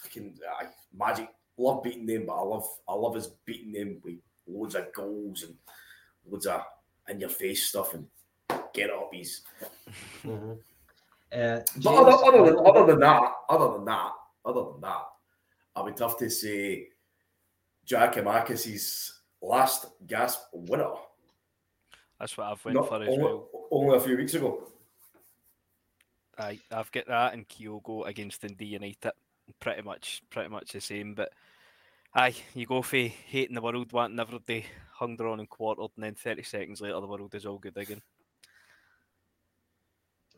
Fucking 0.03 0.35
uh, 0.61 0.67
magic 0.93 1.29
love 1.59 1.83
beating 1.83 2.07
them, 2.07 2.27
but 2.27 2.37
I 2.37 2.43
love 2.43 2.69
I 2.89 2.95
love 2.95 3.17
us 3.17 3.29
beating 3.45 3.73
them 3.73 3.99
with 4.05 4.17
loads 4.47 4.75
of 4.75 4.93
goals 4.93 5.43
and 5.43 5.55
loads 6.29 6.47
of 6.47 6.63
in 7.09 7.21
your 7.21 7.31
face 7.31 7.67
stuff 7.67 7.95
and 7.95 8.07
get 8.73 8.91
up 8.91 9.11
his. 9.13 9.43
Mm-hmm. 10.25 10.53
Uh, 11.33 11.61
but 11.83 11.95
other, 11.95 12.13
other, 12.13 12.51
than, 12.51 12.67
other 12.67 12.87
than 12.87 13.01
that, 13.01 13.33
other 13.49 13.73
than 13.75 13.85
that, 13.85 14.13
other 14.45 14.63
than 14.73 14.81
that, 14.81 15.07
I 15.75 15.83
would 15.83 15.99
have 15.99 16.17
to 16.19 16.31
say 16.31 16.89
Giakoumakis' 17.87 19.11
last 19.43 19.87
gasp 20.07 20.41
winner. 20.53 20.93
That's 22.19 22.37
what 22.37 22.47
I've 22.47 22.65
went 22.65 22.77
Not 22.77 22.89
for 22.89 23.03
as 23.03 23.09
only, 23.09 23.23
well. 23.23 23.49
Only 23.71 23.97
a 23.97 24.01
few 24.01 24.17
weeks 24.17 24.35
ago. 24.35 24.69
I 26.39 26.59
I've 26.71 26.93
got 26.93 27.07
that 27.07 27.35
and 27.35 27.49
Kyogo 27.49 28.07
against 28.07 28.43
Dundee 28.43 28.67
United 28.67 29.13
pretty 29.61 29.83
much 29.83 30.23
pretty 30.31 30.49
much 30.49 30.73
the 30.73 30.81
same. 30.81 31.15
But 31.15 31.33
aye, 32.15 32.35
you 32.55 32.67
go 32.67 32.83
for 32.83 32.97
hating 32.97 33.55
the 33.55 33.63
world, 33.63 33.93
wanting 33.93 34.21
every 34.21 34.41
day 34.41 34.67
hung 34.93 35.17
drawn 35.17 35.41
and 35.41 35.49
quartered, 35.49 35.91
and 35.97 36.05
then 36.05 36.15
thirty 36.15 36.43
seconds 36.43 36.81
later 36.81 37.01
the 37.01 37.07
world 37.07 37.35
is 37.35 37.47
all 37.47 37.59
good 37.59 37.77
again. 37.77 38.03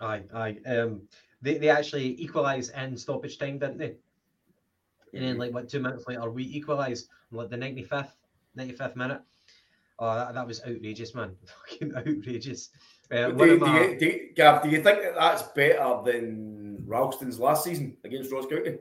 Aye, 0.00 0.22
aye. 0.34 0.56
Um, 0.66 1.02
they 1.42 1.58
they 1.58 1.68
actually 1.68 2.20
equalised 2.22 2.74
in 2.76 2.96
stoppage 2.96 3.38
time, 3.38 3.58
didn't 3.58 3.78
they? 3.78 3.94
And 5.14 5.24
then, 5.24 5.38
like, 5.38 5.52
what 5.52 5.68
two 5.68 5.80
minutes 5.80 6.04
later, 6.06 6.30
we 6.30 6.44
equalised, 6.44 7.08
like 7.30 7.50
the 7.50 7.56
ninety 7.56 7.82
fifth, 7.82 8.16
ninety 8.54 8.74
fifth 8.74 8.96
minute. 8.96 9.22
Oh, 9.98 10.14
that, 10.14 10.34
that 10.34 10.46
was 10.46 10.62
outrageous, 10.62 11.14
man! 11.14 11.34
Fucking 11.68 11.94
outrageous. 11.96 12.70
Uh, 13.10 13.30
do, 13.30 13.46
you, 13.46 13.58
do, 13.58 13.70
you, 13.70 13.98
do, 13.98 14.06
you, 14.06 14.28
Gav, 14.36 14.62
do 14.62 14.68
you 14.68 14.82
think 14.82 15.02
that 15.02 15.14
that's 15.14 15.42
better 15.42 16.00
than 16.04 16.84
Ralston's 16.86 17.40
last 17.40 17.64
season 17.64 17.96
against 18.04 18.30
Ross 18.30 18.46
County? 18.46 18.76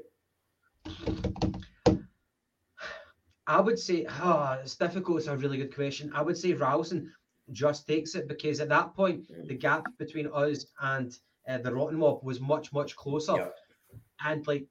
I 3.48 3.62
would 3.62 3.80
say, 3.80 4.06
oh, 4.22 4.60
it's 4.62 4.76
difficult. 4.76 5.20
It's 5.20 5.28
a 5.28 5.38
really 5.38 5.58
good 5.58 5.74
question. 5.74 6.12
I 6.14 6.22
would 6.22 6.38
say 6.38 6.54
Ralston 6.54 7.12
just 7.54 7.88
takes 7.88 8.14
it 8.14 8.28
because 8.28 8.60
at 8.60 8.70
that 8.70 8.94
point, 8.94 9.26
the 9.48 9.56
gap 9.56 9.86
between 9.98 10.28
us 10.34 10.66
and 10.82 11.18
uh, 11.48 11.58
the 11.60 11.74
Rotten 11.74 11.98
Mob 11.98 12.24
was 12.24 12.42
much, 12.42 12.74
much 12.74 12.96
closer. 12.98 13.36
Yeah. 13.38 13.48
And 14.26 14.46
like, 14.48 14.66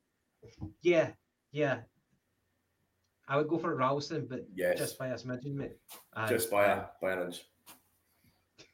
yeah, 0.83 1.13
yeah. 1.53 1.79
I 3.29 3.39
would 3.39 3.49
go 3.49 3.59
for 3.59 3.75
Ralston, 3.75 4.27
but 4.29 4.47
yes. 4.55 4.79
just 4.79 4.99
by 4.99 5.09
a 5.09 5.15
smidgen, 5.15 5.55
mate. 5.55 5.79
Just 6.29 6.51
by 6.51 6.67
a, 6.67 6.85
by 7.01 7.13
an 7.13 7.23
inch. 7.27 7.45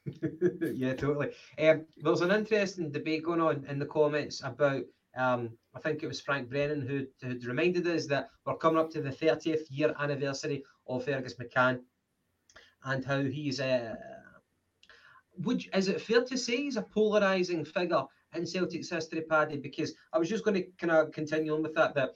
yeah, 0.75 0.93
totally. 0.93 1.31
Um, 1.59 1.85
there's 1.97 2.21
an 2.21 2.31
interesting 2.31 2.91
debate 2.91 3.23
going 3.23 3.41
on 3.41 3.65
in 3.69 3.79
the 3.79 3.85
comments 3.85 4.41
about 4.43 4.83
um, 5.15 5.51
I 5.75 5.79
think 5.79 6.03
it 6.03 6.07
was 6.07 6.21
Frank 6.21 6.49
Brennan 6.49 6.81
who 6.81 7.07
reminded 7.47 7.87
us 7.87 8.05
that 8.07 8.29
we're 8.45 8.57
coming 8.57 8.79
up 8.79 8.91
to 8.91 9.01
the 9.01 9.09
30th 9.09 9.65
year 9.69 9.93
anniversary 9.99 10.63
of 10.87 11.05
Fergus 11.05 11.35
McCann 11.35 11.81
and 12.85 13.03
how 13.03 13.21
he's 13.21 13.59
uh, 13.59 13.95
would 15.39 15.63
is 15.73 15.87
it 15.87 16.01
fair 16.01 16.23
to 16.23 16.37
say 16.37 16.57
he's 16.57 16.77
a 16.77 16.81
polarizing 16.81 17.65
figure 17.65 18.03
in 18.35 18.45
Celtic's 18.45 18.89
history, 18.89 19.21
Paddy? 19.21 19.57
Because 19.57 19.93
I 20.11 20.19
was 20.19 20.29
just 20.29 20.43
going 20.43 20.55
to 20.55 20.63
kind 20.77 20.91
of 20.91 21.11
continue 21.11 21.53
on 21.53 21.63
with 21.63 21.73
that. 21.75 21.95
That 21.95 22.15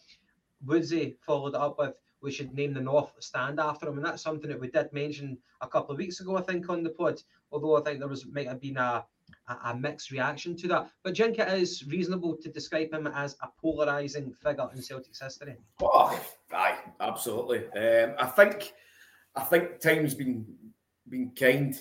Woodsy 0.65 1.17
followed 1.25 1.55
up 1.55 1.77
with 1.79 1.95
we 2.21 2.31
should 2.31 2.53
name 2.53 2.73
the 2.73 2.81
North 2.81 3.11
stand 3.19 3.59
after 3.59 3.87
him, 3.87 3.97
and 3.97 4.05
that's 4.05 4.23
something 4.23 4.49
that 4.49 4.59
we 4.59 4.69
did 4.69 4.91
mention 4.91 5.37
a 5.61 5.67
couple 5.67 5.91
of 5.91 5.99
weeks 5.99 6.19
ago, 6.19 6.35
I 6.35 6.41
think, 6.41 6.67
on 6.69 6.83
the 6.83 6.89
pod. 6.89 7.21
Although 7.51 7.77
I 7.77 7.81
think 7.81 7.99
there 7.99 8.07
was 8.07 8.25
might 8.25 8.47
have 8.47 8.61
been 8.61 8.77
a 8.77 9.05
a, 9.47 9.75
mixed 9.75 10.11
reaction 10.11 10.55
to 10.57 10.67
that. 10.67 10.89
But 11.03 11.15
do 11.15 11.23
you 11.23 11.25
think 11.27 11.39
it 11.39 11.53
is 11.59 11.85
reasonable 11.87 12.35
to 12.37 12.49
describe 12.49 12.93
him 12.93 13.07
as 13.07 13.35
a 13.41 13.47
polarising 13.63 14.35
figure 14.35 14.67
in 14.73 14.81
Celtic's 14.81 15.21
history? 15.21 15.57
Oh, 15.81 16.19
aye, 16.51 16.77
absolutely. 16.99 17.67
Um, 17.69 18.15
I 18.19 18.25
think 18.27 18.73
I 19.35 19.43
think 19.43 19.79
time's 19.79 20.15
been 20.15 20.45
been 21.07 21.31
kind 21.31 21.77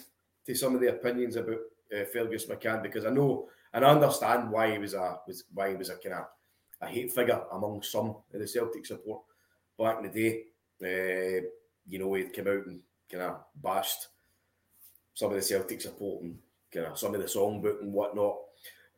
to 0.46 0.54
some 0.54 0.74
of 0.74 0.80
the 0.80 0.90
opinions 0.90 1.36
about 1.36 1.58
uh, 1.94 2.04
Fergus 2.12 2.46
McCann 2.46 2.82
because 2.82 3.04
I 3.04 3.10
know 3.10 3.48
and 3.72 3.84
I 3.84 3.90
understand 3.90 4.50
why 4.50 4.72
he 4.72 4.78
was 4.78 4.94
a 4.94 5.18
was 5.26 5.44
why 5.52 5.70
he 5.70 5.76
was 5.76 5.90
a 5.90 5.96
kind 5.96 6.14
of 6.14 6.26
a 6.80 6.86
hate 6.86 7.12
figure 7.12 7.42
among 7.52 7.82
some 7.82 8.10
of 8.10 8.22
the 8.32 8.46
Celtic 8.46 8.86
support 8.86 9.22
back 9.78 9.98
in 9.98 10.10
the 10.10 10.10
day. 10.10 10.42
Uh, 10.82 11.46
you 11.88 11.98
know, 11.98 12.12
he'd 12.14 12.32
come 12.34 12.48
out 12.48 12.66
and 12.66 12.80
kind 13.10 13.22
of 13.22 13.36
bashed 13.62 14.08
some 15.14 15.30
of 15.30 15.36
the 15.36 15.42
Celtic 15.42 15.80
support 15.80 16.22
and 16.22 16.38
kind 16.72 16.86
of 16.86 16.98
some 16.98 17.14
of 17.14 17.20
the 17.20 17.26
songbook 17.26 17.80
and 17.80 17.92
whatnot. 17.92 18.36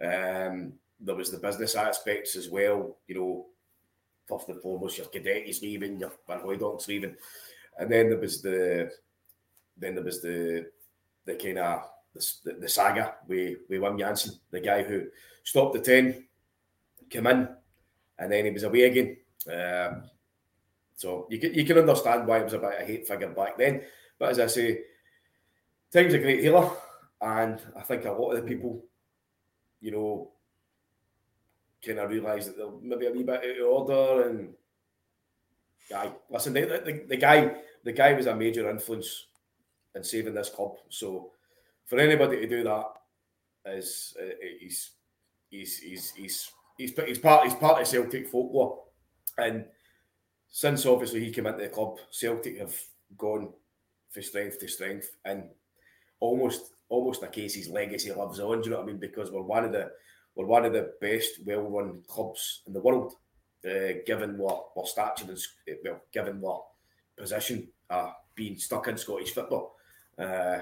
Um, 0.00 0.74
there 1.00 1.14
was 1.14 1.30
the 1.30 1.38
business 1.38 1.74
aspects 1.74 2.36
as 2.36 2.48
well. 2.48 2.98
You 3.06 3.14
know, 3.14 3.46
first 4.26 4.48
and 4.48 4.60
foremost, 4.60 4.98
your 4.98 5.06
Cadete's 5.06 5.62
leaving, 5.62 6.00
your 6.00 6.12
Van 6.26 6.40
Hooydonk's 6.40 6.88
leaving, 6.88 7.16
and 7.78 7.90
then 7.90 8.10
there 8.10 8.18
was 8.18 8.42
the 8.42 8.90
then 9.76 9.94
there 9.94 10.04
was 10.04 10.20
the 10.20 10.66
the 11.24 11.34
kind 11.34 11.58
of 11.58 11.82
the, 12.14 12.52
the, 12.60 12.68
saga 12.68 13.14
with 13.26 13.58
with 13.68 13.80
Wim 13.80 13.98
Jansen, 13.98 14.34
the 14.50 14.60
guy 14.60 14.82
who 14.82 15.06
stopped 15.44 15.74
the 15.74 15.80
ten, 15.80 16.24
came 17.08 17.26
in, 17.26 17.48
and 18.18 18.32
then 18.32 18.44
he 18.46 18.50
was 18.50 18.64
away 18.64 18.82
again. 18.82 19.16
Um, 19.46 20.02
so 20.94 21.26
you 21.30 21.38
can 21.38 21.54
you 21.54 21.64
can 21.64 21.78
understand 21.78 22.26
why 22.26 22.38
it 22.38 22.44
was 22.44 22.54
a 22.54 22.58
bit 22.58 22.80
a 22.80 22.84
hate 22.84 23.06
figure 23.06 23.28
back 23.28 23.56
then. 23.56 23.82
But 24.18 24.30
as 24.30 24.40
I 24.40 24.46
say, 24.46 24.80
time's 25.92 26.14
a 26.14 26.18
great 26.18 26.40
healer. 26.40 26.70
And 27.20 27.60
I 27.76 27.82
think 27.82 28.04
a 28.04 28.12
lot 28.12 28.32
of 28.32 28.42
the 28.42 28.48
people 28.48 28.84
you 29.80 29.90
know, 29.90 30.30
kind 31.84 31.98
of 31.98 32.10
realise 32.10 32.46
that 32.46 32.56
they're 32.56 32.66
maybe 32.82 33.06
a 33.06 33.12
wee 33.12 33.22
bit 33.22 33.42
out 33.44 33.60
of 33.60 33.66
order. 33.66 34.28
And 34.28 34.54
guy, 35.88 36.12
listen, 36.30 36.52
the, 36.52 36.60
the, 36.84 37.04
the 37.08 37.16
guy, 37.16 37.56
the 37.84 37.92
guy 37.92 38.12
was 38.12 38.26
a 38.26 38.34
major 38.34 38.68
influence 38.68 39.26
in 39.94 40.02
saving 40.02 40.34
this 40.34 40.50
club. 40.50 40.76
So 40.88 41.30
for 41.86 41.98
anybody 41.98 42.36
to 42.40 42.48
do 42.48 42.64
that 42.64 42.86
is 43.66 44.16
uh, 44.20 44.34
he's, 44.60 44.90
he's 45.50 45.78
he's 45.78 46.10
he's 46.10 46.50
he's 46.76 46.92
he's 47.06 47.18
part 47.18 47.44
he's 47.44 47.54
part 47.54 47.80
of 47.80 47.86
Celtic 47.86 48.28
folklore, 48.28 48.82
and 49.36 49.64
since 50.50 50.86
obviously 50.86 51.24
he 51.24 51.30
came 51.30 51.46
into 51.46 51.62
the 51.62 51.68
club, 51.68 51.98
Celtic 52.10 52.58
have 52.58 52.76
gone 53.16 53.52
from 54.10 54.22
strength 54.22 54.58
to 54.60 54.68
strength, 54.68 55.16
and 55.24 55.44
almost 56.20 56.72
almost 56.88 57.22
a 57.22 57.28
case 57.28 57.54
his 57.54 57.68
legacy 57.68 58.12
lives 58.12 58.40
on. 58.40 58.60
Do 58.60 58.66
you 58.66 58.70
know 58.70 58.80
what 58.80 58.84
I 58.84 58.86
mean? 58.86 58.98
Because 58.98 59.30
we're 59.30 59.42
one 59.42 59.64
of 59.64 59.72
the 59.72 59.90
we're 60.34 60.46
one 60.46 60.64
of 60.64 60.72
the 60.72 60.92
best 61.00 61.44
well-run 61.44 62.02
clubs 62.06 62.62
in 62.66 62.72
the 62.72 62.80
world, 62.80 63.14
uh, 63.64 64.00
given 64.06 64.38
what 64.38 64.68
what 64.74 64.88
stature 64.88 65.26
and 65.28 65.38
well, 65.84 66.02
given 66.12 66.40
what 66.40 66.64
position 67.16 67.68
uh, 67.90 68.10
being 68.34 68.56
stuck 68.58 68.88
in 68.88 68.96
Scottish 68.96 69.32
football. 69.32 69.76
Uh, 70.18 70.60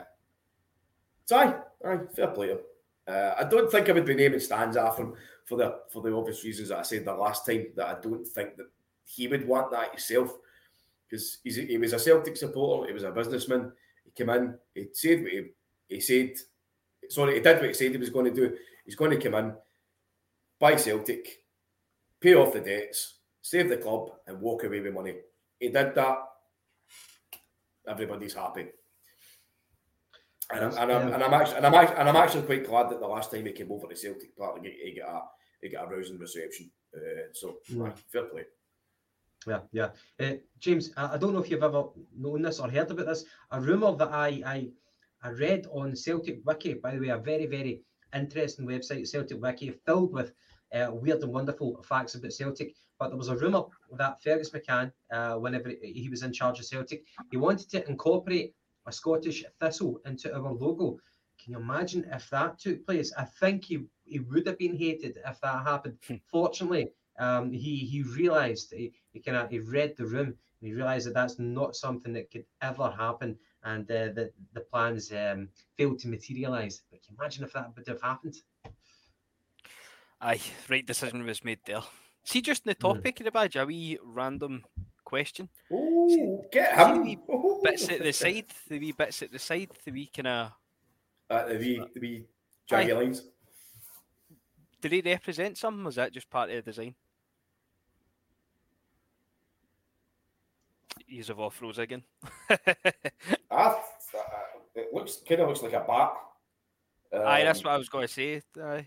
so 1.24 1.36
aye, 1.36 1.54
aye, 1.84 1.98
fair 2.14 2.28
play 2.28 2.56
uh, 3.08 3.34
I 3.38 3.44
don't 3.44 3.70
think 3.70 3.88
I 3.88 3.92
would 3.92 4.04
be 4.04 4.14
naming 4.14 4.40
Stanza 4.40 4.92
for 4.96 5.14
for 5.44 5.56
the 5.56 5.78
for 5.92 6.02
the 6.02 6.14
obvious 6.14 6.44
reasons 6.44 6.70
that 6.70 6.78
I 6.78 6.82
said 6.82 7.04
the 7.04 7.14
last 7.14 7.46
time. 7.46 7.66
That 7.76 7.86
I 7.86 8.00
don't 8.00 8.26
think 8.26 8.56
that 8.56 8.66
he 9.04 9.28
would 9.28 9.46
want 9.46 9.70
that 9.70 9.90
himself 9.90 10.36
because 11.08 11.38
he 11.44 11.78
was 11.78 11.92
a 11.92 11.98
Celtic 11.98 12.36
supporter. 12.36 12.88
He 12.88 12.92
was 12.92 13.04
a 13.04 13.12
businessman. 13.12 13.72
He 14.04 14.10
came 14.10 14.30
in. 14.30 14.54
He 14.74 14.88
said 14.92 15.22
what 15.22 15.32
he, 15.32 15.44
he 15.88 16.00
said. 16.00 16.32
Sorry, 17.08 17.34
he 17.34 17.40
did 17.40 17.58
what 17.58 17.66
he 17.66 17.74
said 17.74 17.92
he 17.92 17.98
was 17.98 18.10
going 18.10 18.24
to 18.24 18.34
do. 18.34 18.56
He's 18.84 18.96
going 18.96 19.12
to 19.12 19.16
come 19.18 19.34
in 19.34 19.54
buy 20.58 20.76
Celtic, 20.76 21.42
pay 22.20 22.34
off 22.34 22.52
the 22.52 22.60
debts, 22.60 23.18
save 23.42 23.68
the 23.68 23.76
club, 23.76 24.10
and 24.26 24.40
walk 24.40 24.64
away 24.64 24.80
with 24.80 24.94
money. 24.94 25.14
He 25.58 25.68
did 25.68 25.94
that. 25.94 26.18
Everybody's 27.88 28.34
happy. 28.34 28.66
And 30.50 30.64
I'm, 30.64 30.78
and, 30.78 30.92
I'm, 30.92 31.12
and, 31.14 31.24
I'm 31.24 31.34
actually, 31.34 31.56
and, 31.56 31.66
I'm 31.66 31.74
actually, 31.74 31.96
and 31.96 32.08
I'm 32.08 32.16
actually 32.16 32.42
quite 32.42 32.66
glad 32.66 32.90
that 32.90 33.00
the 33.00 33.06
last 33.06 33.32
time 33.32 33.46
he 33.46 33.52
came 33.52 33.70
over 33.72 33.88
to 33.88 33.96
Celtic 33.96 34.36
Park, 34.36 34.60
he, 34.62 34.70
he 34.70 35.00
got 35.00 35.08
a 35.08 35.22
he 35.60 35.68
got 35.68 35.90
a 35.90 35.96
rousing 35.96 36.18
reception. 36.18 36.70
Uh, 36.94 37.32
so 37.32 37.56
mm. 37.72 37.92
fair 38.12 38.24
play. 38.24 38.44
Yeah, 39.46 39.60
yeah. 39.72 39.88
Uh, 40.20 40.34
James, 40.60 40.92
I, 40.96 41.14
I, 41.14 41.18
don't 41.18 41.32
know 41.32 41.40
if 41.40 41.50
you've 41.50 41.62
ever 41.62 41.86
known 42.16 42.42
this 42.42 42.60
or 42.60 42.70
heard 42.70 42.90
about 42.90 43.06
this. 43.06 43.24
A 43.50 43.60
rumor 43.60 43.96
that 43.96 44.12
I 44.12 44.42
I 44.46 44.68
I 45.26 45.30
read 45.30 45.66
on 45.72 45.96
Celtic 45.96 46.38
Wiki, 46.44 46.74
by 46.74 46.94
the 46.94 47.00
way, 47.00 47.08
a 47.08 47.18
very 47.18 47.46
very 47.46 47.80
interesting 48.14 48.64
website, 48.64 49.08
Celtic 49.08 49.42
Wiki, 49.42 49.70
filled 49.84 50.12
with 50.12 50.32
uh, 50.72 50.90
weird 50.92 51.20
and 51.20 51.32
wonderful 51.32 51.82
facts 51.82 52.14
about 52.14 52.32
Celtic. 52.32 52.76
But 53.00 53.08
there 53.08 53.18
was 53.18 53.26
a 53.26 53.36
rumour 53.36 53.64
that 53.98 54.22
Fergus 54.22 54.50
McCann, 54.50 54.92
uh, 55.12 55.34
whenever 55.34 55.72
he 55.82 56.08
was 56.08 56.22
in 56.22 56.32
charge 56.32 56.60
of 56.60 56.64
Celtic, 56.64 57.02
he 57.32 57.38
wanted 57.38 57.68
to 57.70 57.88
incorporate 57.88 58.54
a 58.86 58.92
Scottish 58.92 59.44
thistle 59.60 60.00
into 60.06 60.32
our 60.32 60.52
logo. 60.52 60.96
Can 61.42 61.54
you 61.54 61.58
imagine 61.58 62.08
if 62.12 62.30
that 62.30 62.60
took 62.60 62.86
place? 62.86 63.12
I 63.18 63.24
think 63.24 63.64
he, 63.64 63.84
he 64.04 64.20
would 64.20 64.46
have 64.46 64.58
been 64.58 64.76
hated 64.76 65.18
if 65.26 65.40
that 65.40 65.66
happened. 65.66 65.98
Hmm. 66.06 66.14
Fortunately, 66.30 66.92
um, 67.18 67.50
he 67.50 67.78
he 67.78 68.02
realised 68.02 68.72
he, 68.72 68.92
he 69.12 69.20
kind 69.20 69.38
of 69.38 69.50
he 69.50 69.58
read 69.58 69.96
the 69.96 70.06
room 70.06 70.28
and 70.28 70.68
he 70.68 70.72
realised 70.72 71.06
that 71.08 71.14
that's 71.14 71.40
not 71.40 71.74
something 71.74 72.12
that 72.12 72.30
could 72.30 72.44
ever 72.62 72.90
happen, 72.90 73.36
and 73.66 73.90
uh, 73.90 74.08
the 74.14 74.30
the 74.54 74.60
plans 74.60 75.12
um, 75.12 75.48
failed 75.76 75.98
to 75.98 76.08
materialise. 76.08 76.82
But 76.90 77.02
can 77.02 77.14
you 77.14 77.18
imagine 77.20 77.44
if 77.44 77.52
that 77.52 77.72
would 77.76 77.86
have 77.86 78.00
happened? 78.00 78.36
Aye, 80.20 80.40
right 80.70 80.86
decision 80.86 81.26
was 81.26 81.44
made 81.44 81.58
there. 81.66 81.82
See, 82.24 82.40
just 82.40 82.64
in 82.64 82.70
the 82.70 82.76
hmm. 82.80 82.94
topic 82.94 83.16
mm. 83.16 83.20
of 83.20 83.24
the 83.26 83.30
badge, 83.32 83.56
a 83.56 83.66
wee 83.66 83.98
random 84.02 84.64
question. 85.04 85.48
Oh, 85.70 86.44
get 86.50 86.74
him! 86.74 86.94
The 86.94 87.02
wee 87.02 87.18
bits 87.62 87.88
at 87.90 88.02
the 88.02 88.12
side, 88.12 88.46
the 88.68 88.78
wee 88.78 88.92
bits 88.92 89.22
at 89.22 89.32
the 89.32 89.38
side, 89.38 89.70
the 89.84 89.90
wee 89.90 90.10
kind 90.14 90.28
of. 90.28 90.52
Uh, 91.28 91.48
the 91.48 91.58
wee, 91.58 91.82
the 91.94 92.00
wee 92.00 92.24
jaggy 92.70 92.94
lines. 92.94 93.22
Did 94.80 94.92
he 94.92 95.00
represent 95.00 95.58
something? 95.58 95.84
Was 95.84 95.96
that 95.96 96.12
just 96.12 96.30
part 96.30 96.50
of 96.50 96.56
the 96.56 96.70
design? 96.70 96.94
Use 101.08 101.30
of 101.30 101.40
off 101.40 101.60
rose 101.62 101.78
again. 101.78 102.02
ah, 103.50 103.82
it 104.74 104.92
looks 104.92 105.20
kind 105.28 105.40
of 105.40 105.48
looks 105.48 105.62
like 105.62 105.72
a 105.72 105.84
bat. 105.86 106.12
Um, 107.12 107.26
Aye, 107.26 107.44
that's 107.44 107.62
what 107.64 107.72
I 107.72 107.78
was 107.78 107.88
going 107.88 108.06
to 108.06 108.12
say. 108.12 108.42
Aye. 108.62 108.86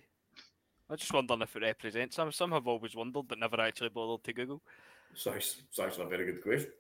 I 0.90 0.96
just 0.96 1.14
wondering 1.14 1.42
if 1.42 1.56
it 1.56 1.62
represents 1.62 2.16
some. 2.16 2.32
Some 2.32 2.52
have 2.52 2.68
always 2.68 2.96
wondered, 2.96 3.28
but 3.28 3.38
never 3.38 3.60
actually 3.62 3.90
bothered 3.90 4.24
to 4.24 4.34
Google. 4.34 4.62
Sounds, 5.14 5.64
sounds 5.72 5.98
like 5.98 6.08
a 6.08 6.10
very 6.10 6.26
good 6.26 6.42
question. 6.42 6.72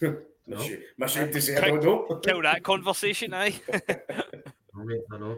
no. 0.46 0.68
My 0.96 1.06
shame 1.06 1.32
to 1.32 1.42
say 1.42 1.56
I 1.56 1.68
don't 1.68 1.82
know. 1.82 2.20
Kill 2.22 2.42
that 2.42 2.62
conversation, 2.72 3.34
aye. 3.34 3.54
I 3.72 5.18
know. 5.18 5.36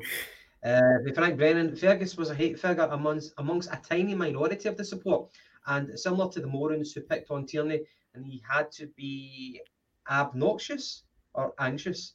Uh, 0.62 1.12
Frank 1.14 1.38
Brennan, 1.38 1.74
Fergus 1.74 2.18
was 2.18 2.28
a 2.28 2.34
hate 2.34 2.60
figure 2.60 2.88
amongst, 2.90 3.32
amongst 3.38 3.70
a 3.72 3.80
tiny 3.88 4.14
minority 4.14 4.68
of 4.68 4.76
the 4.76 4.84
support, 4.84 5.30
and 5.66 5.98
similar 5.98 6.30
to 6.32 6.40
the 6.40 6.46
Morons 6.46 6.92
who 6.92 7.00
picked 7.00 7.30
on 7.30 7.46
Tierney, 7.46 7.80
and 8.14 8.26
he 8.26 8.42
had 8.46 8.70
to 8.72 8.86
be 8.88 9.62
obnoxious 10.10 11.04
or 11.34 11.54
anxious 11.58 12.14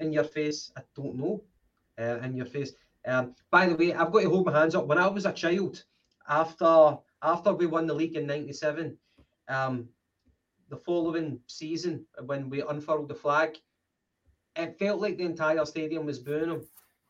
in 0.00 0.12
your 0.12 0.24
face. 0.24 0.72
I 0.76 0.82
don't 0.94 1.16
know, 1.16 1.42
uh, 1.98 2.18
in 2.22 2.36
your 2.36 2.46
face. 2.46 2.72
Um, 3.06 3.34
by 3.50 3.66
the 3.68 3.76
way, 3.76 3.94
I've 3.94 4.12
got 4.12 4.22
to 4.22 4.30
hold 4.30 4.46
my 4.46 4.58
hands 4.58 4.74
up. 4.74 4.86
When 4.86 4.98
I 4.98 5.06
was 5.06 5.26
a 5.26 5.32
child, 5.32 5.84
after 6.28 6.98
after 7.22 7.52
we 7.54 7.66
won 7.66 7.86
the 7.86 7.94
league 7.94 8.16
in 8.16 8.26
'97, 8.26 8.96
um, 9.48 9.88
the 10.68 10.76
following 10.76 11.40
season 11.46 12.04
when 12.24 12.50
we 12.50 12.62
unfurled 12.62 13.08
the 13.08 13.14
flag, 13.14 13.56
it 14.56 14.78
felt 14.78 15.00
like 15.00 15.16
the 15.16 15.24
entire 15.24 15.64
stadium 15.64 16.04
was 16.06 16.18
booing 16.18 16.50
him, 16.50 16.68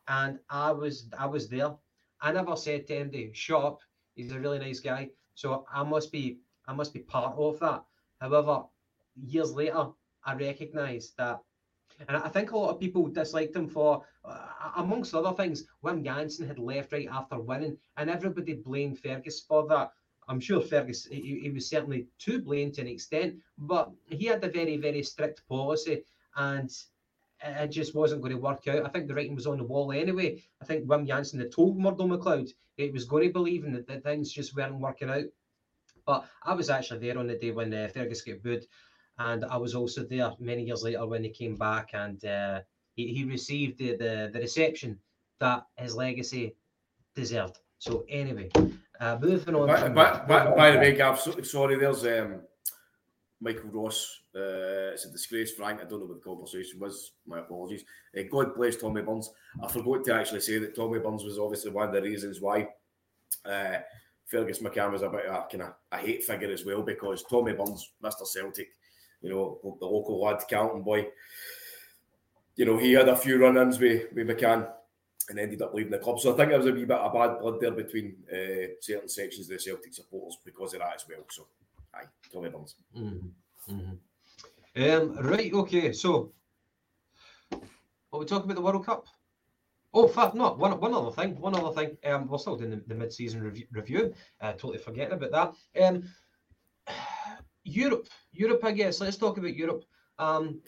and 0.08 0.38
I 0.50 0.70
was 0.72 1.08
I 1.18 1.26
was 1.26 1.48
there. 1.48 1.74
I 2.20 2.32
never 2.32 2.56
said 2.56 2.86
to 2.86 2.94
MD, 2.94 3.34
"Shut 3.34 3.64
up." 3.64 3.80
He's 4.14 4.32
a 4.32 4.40
really 4.40 4.58
nice 4.58 4.80
guy, 4.80 5.10
so 5.34 5.66
I 5.72 5.82
must 5.82 6.12
be 6.12 6.40
I 6.66 6.74
must 6.74 6.92
be 6.92 7.00
part 7.00 7.36
of 7.38 7.58
that. 7.60 7.84
However, 8.20 8.64
years 9.14 9.52
later, 9.54 9.88
I 10.26 10.34
recognise 10.34 11.12
that 11.16 11.40
and 12.08 12.16
I 12.16 12.28
think 12.28 12.50
a 12.52 12.58
lot 12.58 12.70
of 12.70 12.80
people 12.80 13.06
disliked 13.08 13.56
him 13.56 13.68
for, 13.68 14.04
uh, 14.24 14.48
amongst 14.76 15.14
other 15.14 15.32
things, 15.32 15.64
Wim 15.82 16.04
Jansen 16.04 16.46
had 16.46 16.58
left 16.58 16.92
right 16.92 17.08
after 17.10 17.38
winning, 17.38 17.78
and 17.96 18.10
everybody 18.10 18.54
blamed 18.54 18.98
Fergus 18.98 19.40
for 19.40 19.66
that. 19.68 19.92
I'm 20.28 20.40
sure 20.40 20.60
Fergus, 20.60 21.06
he, 21.06 21.40
he 21.40 21.50
was 21.50 21.68
certainly 21.68 22.08
to 22.18 22.40
blame 22.42 22.72
to 22.72 22.80
an 22.80 22.88
extent, 22.88 23.36
but 23.56 23.90
he 24.06 24.26
had 24.26 24.44
a 24.44 24.50
very, 24.50 24.76
very 24.76 25.02
strict 25.02 25.46
policy, 25.48 26.02
and 26.36 26.70
it 27.42 27.68
just 27.68 27.94
wasn't 27.94 28.22
going 28.22 28.34
to 28.34 28.40
work 28.40 28.66
out. 28.68 28.84
I 28.84 28.88
think 28.88 29.06
the 29.06 29.14
writing 29.14 29.34
was 29.34 29.46
on 29.46 29.58
the 29.58 29.64
wall 29.64 29.92
anyway. 29.92 30.42
I 30.60 30.64
think 30.64 30.86
Wim 30.86 31.06
Jansen 31.06 31.40
had 31.40 31.52
told 31.52 31.78
Murdo 31.78 32.06
McLeod 32.06 32.50
it 32.76 32.92
was 32.92 33.04
going 33.04 33.28
to 33.28 33.32
believe 33.32 33.64
in 33.64 33.72
that, 33.72 33.86
that 33.86 34.02
things 34.02 34.32
just 34.32 34.54
weren't 34.54 34.80
working 34.80 35.08
out. 35.08 35.24
But 36.04 36.26
I 36.42 36.54
was 36.54 36.70
actually 36.70 37.00
there 37.00 37.18
on 37.18 37.26
the 37.26 37.38
day 37.38 37.52
when 37.52 37.72
uh, 37.72 37.88
Fergus 37.92 38.22
got 38.22 38.42
booed. 38.42 38.66
And 39.18 39.44
I 39.46 39.56
was 39.56 39.74
also 39.74 40.04
there 40.04 40.30
many 40.38 40.64
years 40.64 40.82
later 40.82 41.06
when 41.06 41.24
he 41.24 41.30
came 41.30 41.56
back 41.56 41.90
and 41.94 42.22
uh, 42.24 42.60
he, 42.94 43.08
he 43.14 43.24
received 43.24 43.78
the, 43.78 43.96
the, 43.96 44.30
the 44.32 44.40
reception 44.40 44.98
that 45.40 45.64
his 45.76 45.94
legacy 45.96 46.54
deserved. 47.14 47.58
So 47.78 48.04
anyway, 48.08 48.50
uh, 49.00 49.18
moving 49.20 49.54
on. 49.54 49.68
By, 49.68 49.88
by, 49.88 50.24
by, 50.26 50.50
by 50.54 50.70
the 50.70 50.78
way, 50.78 50.94
Gav, 50.94 51.20
sorry, 51.44 51.76
there's 51.76 52.04
um, 52.04 52.40
Michael 53.40 53.70
Ross. 53.70 54.20
Uh, 54.34 54.92
it's 54.92 55.04
a 55.04 55.10
disgrace, 55.10 55.52
Frank. 55.52 55.80
I 55.80 55.84
don't 55.84 56.00
know 56.00 56.06
what 56.06 56.22
the 56.22 56.28
conversation 56.28 56.80
was. 56.80 57.12
My 57.26 57.40
apologies. 57.40 57.84
Uh, 58.18 58.22
God 58.30 58.54
bless 58.54 58.76
Tommy 58.76 59.02
Burns. 59.02 59.30
I 59.62 59.68
forgot 59.68 60.04
to 60.04 60.14
actually 60.14 60.40
say 60.40 60.58
that 60.58 60.74
Tommy 60.74 60.98
Burns 60.98 61.24
was 61.24 61.38
obviously 61.38 61.70
one 61.70 61.88
of 61.88 61.94
the 61.94 62.02
reasons 62.02 62.40
why 62.40 62.68
uh, 63.44 63.78
Fergus 64.26 64.58
McCann 64.58 64.92
was 64.92 65.02
a 65.02 65.08
bit 65.08 65.26
of 65.26 65.34
a 65.34 65.46
kind 65.50 65.62
of 65.62 65.74
a 65.92 65.98
hate 65.98 66.24
figure 66.24 66.50
as 66.50 66.64
well 66.64 66.82
because 66.82 67.24
Tommy 67.24 67.52
Burns, 67.52 67.92
Mr. 68.02 68.26
Celtic, 68.26 68.68
you 69.26 69.34
know, 69.34 69.76
the 69.80 69.86
local 69.86 70.20
lad, 70.20 70.42
Calton 70.48 70.82
boy. 70.82 71.08
You 72.54 72.64
know, 72.64 72.78
he 72.78 72.92
had 72.92 73.08
a 73.08 73.16
few 73.16 73.38
run-ins 73.38 73.78
with, 73.78 74.12
with 74.14 74.28
McCann 74.28 74.68
and 75.28 75.38
ended 75.38 75.62
up 75.62 75.74
leaving 75.74 75.90
the 75.90 75.98
club. 75.98 76.20
So 76.20 76.32
I 76.32 76.36
think 76.36 76.50
there 76.50 76.58
was 76.58 76.68
a 76.68 76.72
wee 76.72 76.84
bit 76.84 76.96
of 76.96 77.12
bad 77.12 77.40
blood 77.40 77.60
there 77.60 77.72
between 77.72 78.16
uh, 78.32 78.68
certain 78.80 79.08
sections 79.08 79.50
of 79.50 79.58
the 79.58 79.62
Celtic 79.62 79.92
supporters 79.92 80.38
because 80.44 80.74
of 80.74 80.80
that 80.80 80.94
as 80.94 81.04
well. 81.08 81.26
So, 81.30 81.48
aye, 81.94 82.04
Tommy 82.32 82.48
Burns. 82.48 82.76
Mm-hmm. 82.96 83.74
Mm-hmm. 83.74 83.96
Um, 84.82 85.26
right, 85.26 85.52
okay, 85.52 85.92
so 85.92 86.32
what 88.10 88.20
we 88.20 88.26
talk 88.26 88.44
about 88.44 88.54
the 88.54 88.62
World 88.62 88.86
Cup? 88.86 89.06
Oh, 89.92 90.06
fuck, 90.06 90.34
no, 90.34 90.52
one, 90.52 90.78
one 90.78 90.94
other 90.94 91.10
thing, 91.10 91.40
one 91.40 91.56
other 91.56 91.74
thing. 91.74 91.96
Um, 92.04 92.28
we're 92.28 92.38
still 92.38 92.56
doing 92.56 92.70
the, 92.70 92.82
the 92.86 92.94
mid-season 92.94 93.42
review. 93.42 93.66
review. 93.72 94.14
Uh, 94.40 94.52
totally 94.52 94.78
forgetting 94.78 95.14
about 95.14 95.56
that. 95.74 95.82
Um, 95.82 96.04
Europe, 97.66 98.08
Europe, 98.32 98.64
I 98.64 98.72
guess. 98.72 99.00
Let's 99.00 99.16
talk 99.16 99.38
about 99.38 99.56
Europe. 99.56 99.84
Um, 100.18 100.60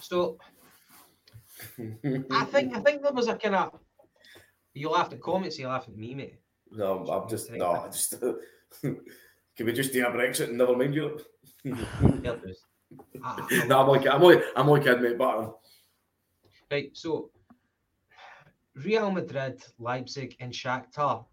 so 0.00 0.38
I 2.32 2.44
think 2.44 2.76
I 2.76 2.80
think 2.80 3.02
there 3.02 3.12
was 3.12 3.28
a 3.28 3.36
kind 3.36 3.54
of 3.54 3.78
You 4.74 4.90
laughed 4.90 5.12
at 5.12 5.22
comments, 5.22 5.58
you 5.58 5.68
laughing 5.68 5.94
at 5.94 6.00
me, 6.00 6.14
mate. 6.14 6.34
No, 6.70 6.98
I'm, 6.98 7.08
I'm 7.08 7.28
just 7.28 7.50
no, 7.52 7.70
I 7.70 7.86
just 7.86 8.20
can 8.82 9.66
we 9.66 9.72
just 9.72 9.92
do 9.92 10.06
a 10.06 10.10
Brexit 10.10 10.48
and 10.48 10.58
never 10.58 10.76
mind 10.76 10.94
Europe? 10.94 11.22
no, 11.64 12.38
I'm 13.14 13.88
only, 13.88 14.08
I'm 14.08 14.22
only, 14.22 14.42
I'm 14.54 14.82
kidding, 14.82 15.02
mate. 15.02 15.18
But 15.18 15.56
right, 16.70 16.90
so 16.92 17.30
Real 18.74 19.10
Madrid, 19.10 19.62
Leipzig, 19.78 20.36
and 20.40 20.52
Shakhtar. 20.52 21.24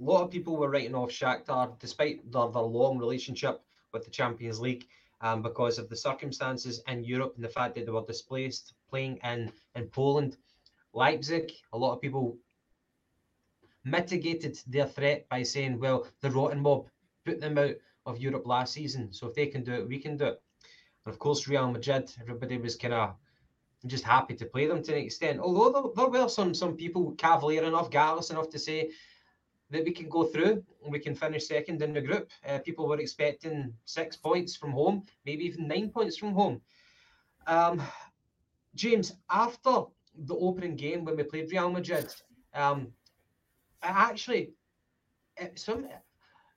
A 0.00 0.02
lot 0.02 0.22
of 0.22 0.30
people 0.30 0.56
were 0.56 0.70
writing 0.70 0.94
off 0.94 1.10
Shakhtar 1.10 1.78
despite 1.80 2.30
their, 2.30 2.48
their 2.48 2.62
long 2.62 2.98
relationship 2.98 3.60
with 3.92 4.04
the 4.04 4.10
Champions 4.10 4.60
League 4.60 4.86
um, 5.20 5.42
because 5.42 5.78
of 5.78 5.88
the 5.88 5.96
circumstances 5.96 6.82
in 6.88 7.04
Europe 7.04 7.34
and 7.36 7.44
the 7.44 7.48
fact 7.48 7.74
that 7.74 7.86
they 7.86 7.92
were 7.92 8.04
displaced 8.06 8.74
playing 8.88 9.18
in, 9.24 9.50
in 9.74 9.86
Poland. 9.86 10.36
Leipzig, 10.92 11.52
a 11.72 11.78
lot 11.78 11.94
of 11.94 12.00
people 12.00 12.36
mitigated 13.84 14.58
their 14.66 14.86
threat 14.86 15.28
by 15.28 15.42
saying, 15.42 15.78
well, 15.78 16.06
the 16.20 16.30
rotten 16.30 16.60
mob 16.60 16.86
put 17.24 17.40
them 17.40 17.58
out 17.58 17.74
of 18.06 18.20
Europe 18.20 18.46
last 18.46 18.72
season. 18.72 19.12
So 19.12 19.26
if 19.28 19.34
they 19.34 19.46
can 19.46 19.64
do 19.64 19.72
it, 19.72 19.88
we 19.88 19.98
can 19.98 20.16
do 20.16 20.26
it. 20.26 20.42
And 21.04 21.12
of 21.12 21.18
course, 21.18 21.48
Real 21.48 21.70
Madrid, 21.70 22.10
everybody 22.20 22.58
was 22.58 22.76
kind 22.76 22.94
of 22.94 23.14
just 23.86 24.04
happy 24.04 24.34
to 24.34 24.44
play 24.44 24.66
them 24.66 24.82
to 24.82 24.92
an 24.92 25.04
extent. 25.04 25.40
Although 25.40 25.92
there, 25.94 26.10
there 26.10 26.22
were 26.22 26.28
some 26.28 26.54
some 26.54 26.76
people 26.76 27.12
cavalier 27.12 27.64
enough, 27.64 27.90
gallus 27.90 28.30
enough 28.30 28.50
to 28.50 28.58
say 28.58 28.90
that 29.70 29.84
we 29.84 29.92
can 29.92 30.08
go 30.08 30.24
through 30.24 30.64
and 30.82 30.92
we 30.92 30.98
can 30.98 31.14
finish 31.14 31.46
second 31.46 31.82
in 31.82 31.92
the 31.92 32.00
group. 32.00 32.30
Uh, 32.46 32.58
people 32.58 32.88
were 32.88 33.00
expecting 33.00 33.72
six 33.84 34.16
points 34.16 34.56
from 34.56 34.72
home, 34.72 35.02
maybe 35.24 35.44
even 35.44 35.68
nine 35.68 35.90
points 35.90 36.16
from 36.16 36.32
home. 36.32 36.60
Um, 37.46 37.82
James, 38.74 39.14
after 39.30 39.82
the 40.14 40.34
opening 40.34 40.76
game 40.76 41.04
when 41.04 41.16
we 41.16 41.22
played 41.22 41.50
Real 41.52 41.70
Madrid, 41.70 42.14
um, 42.54 42.88
actually, 43.82 44.50
some 45.54 45.88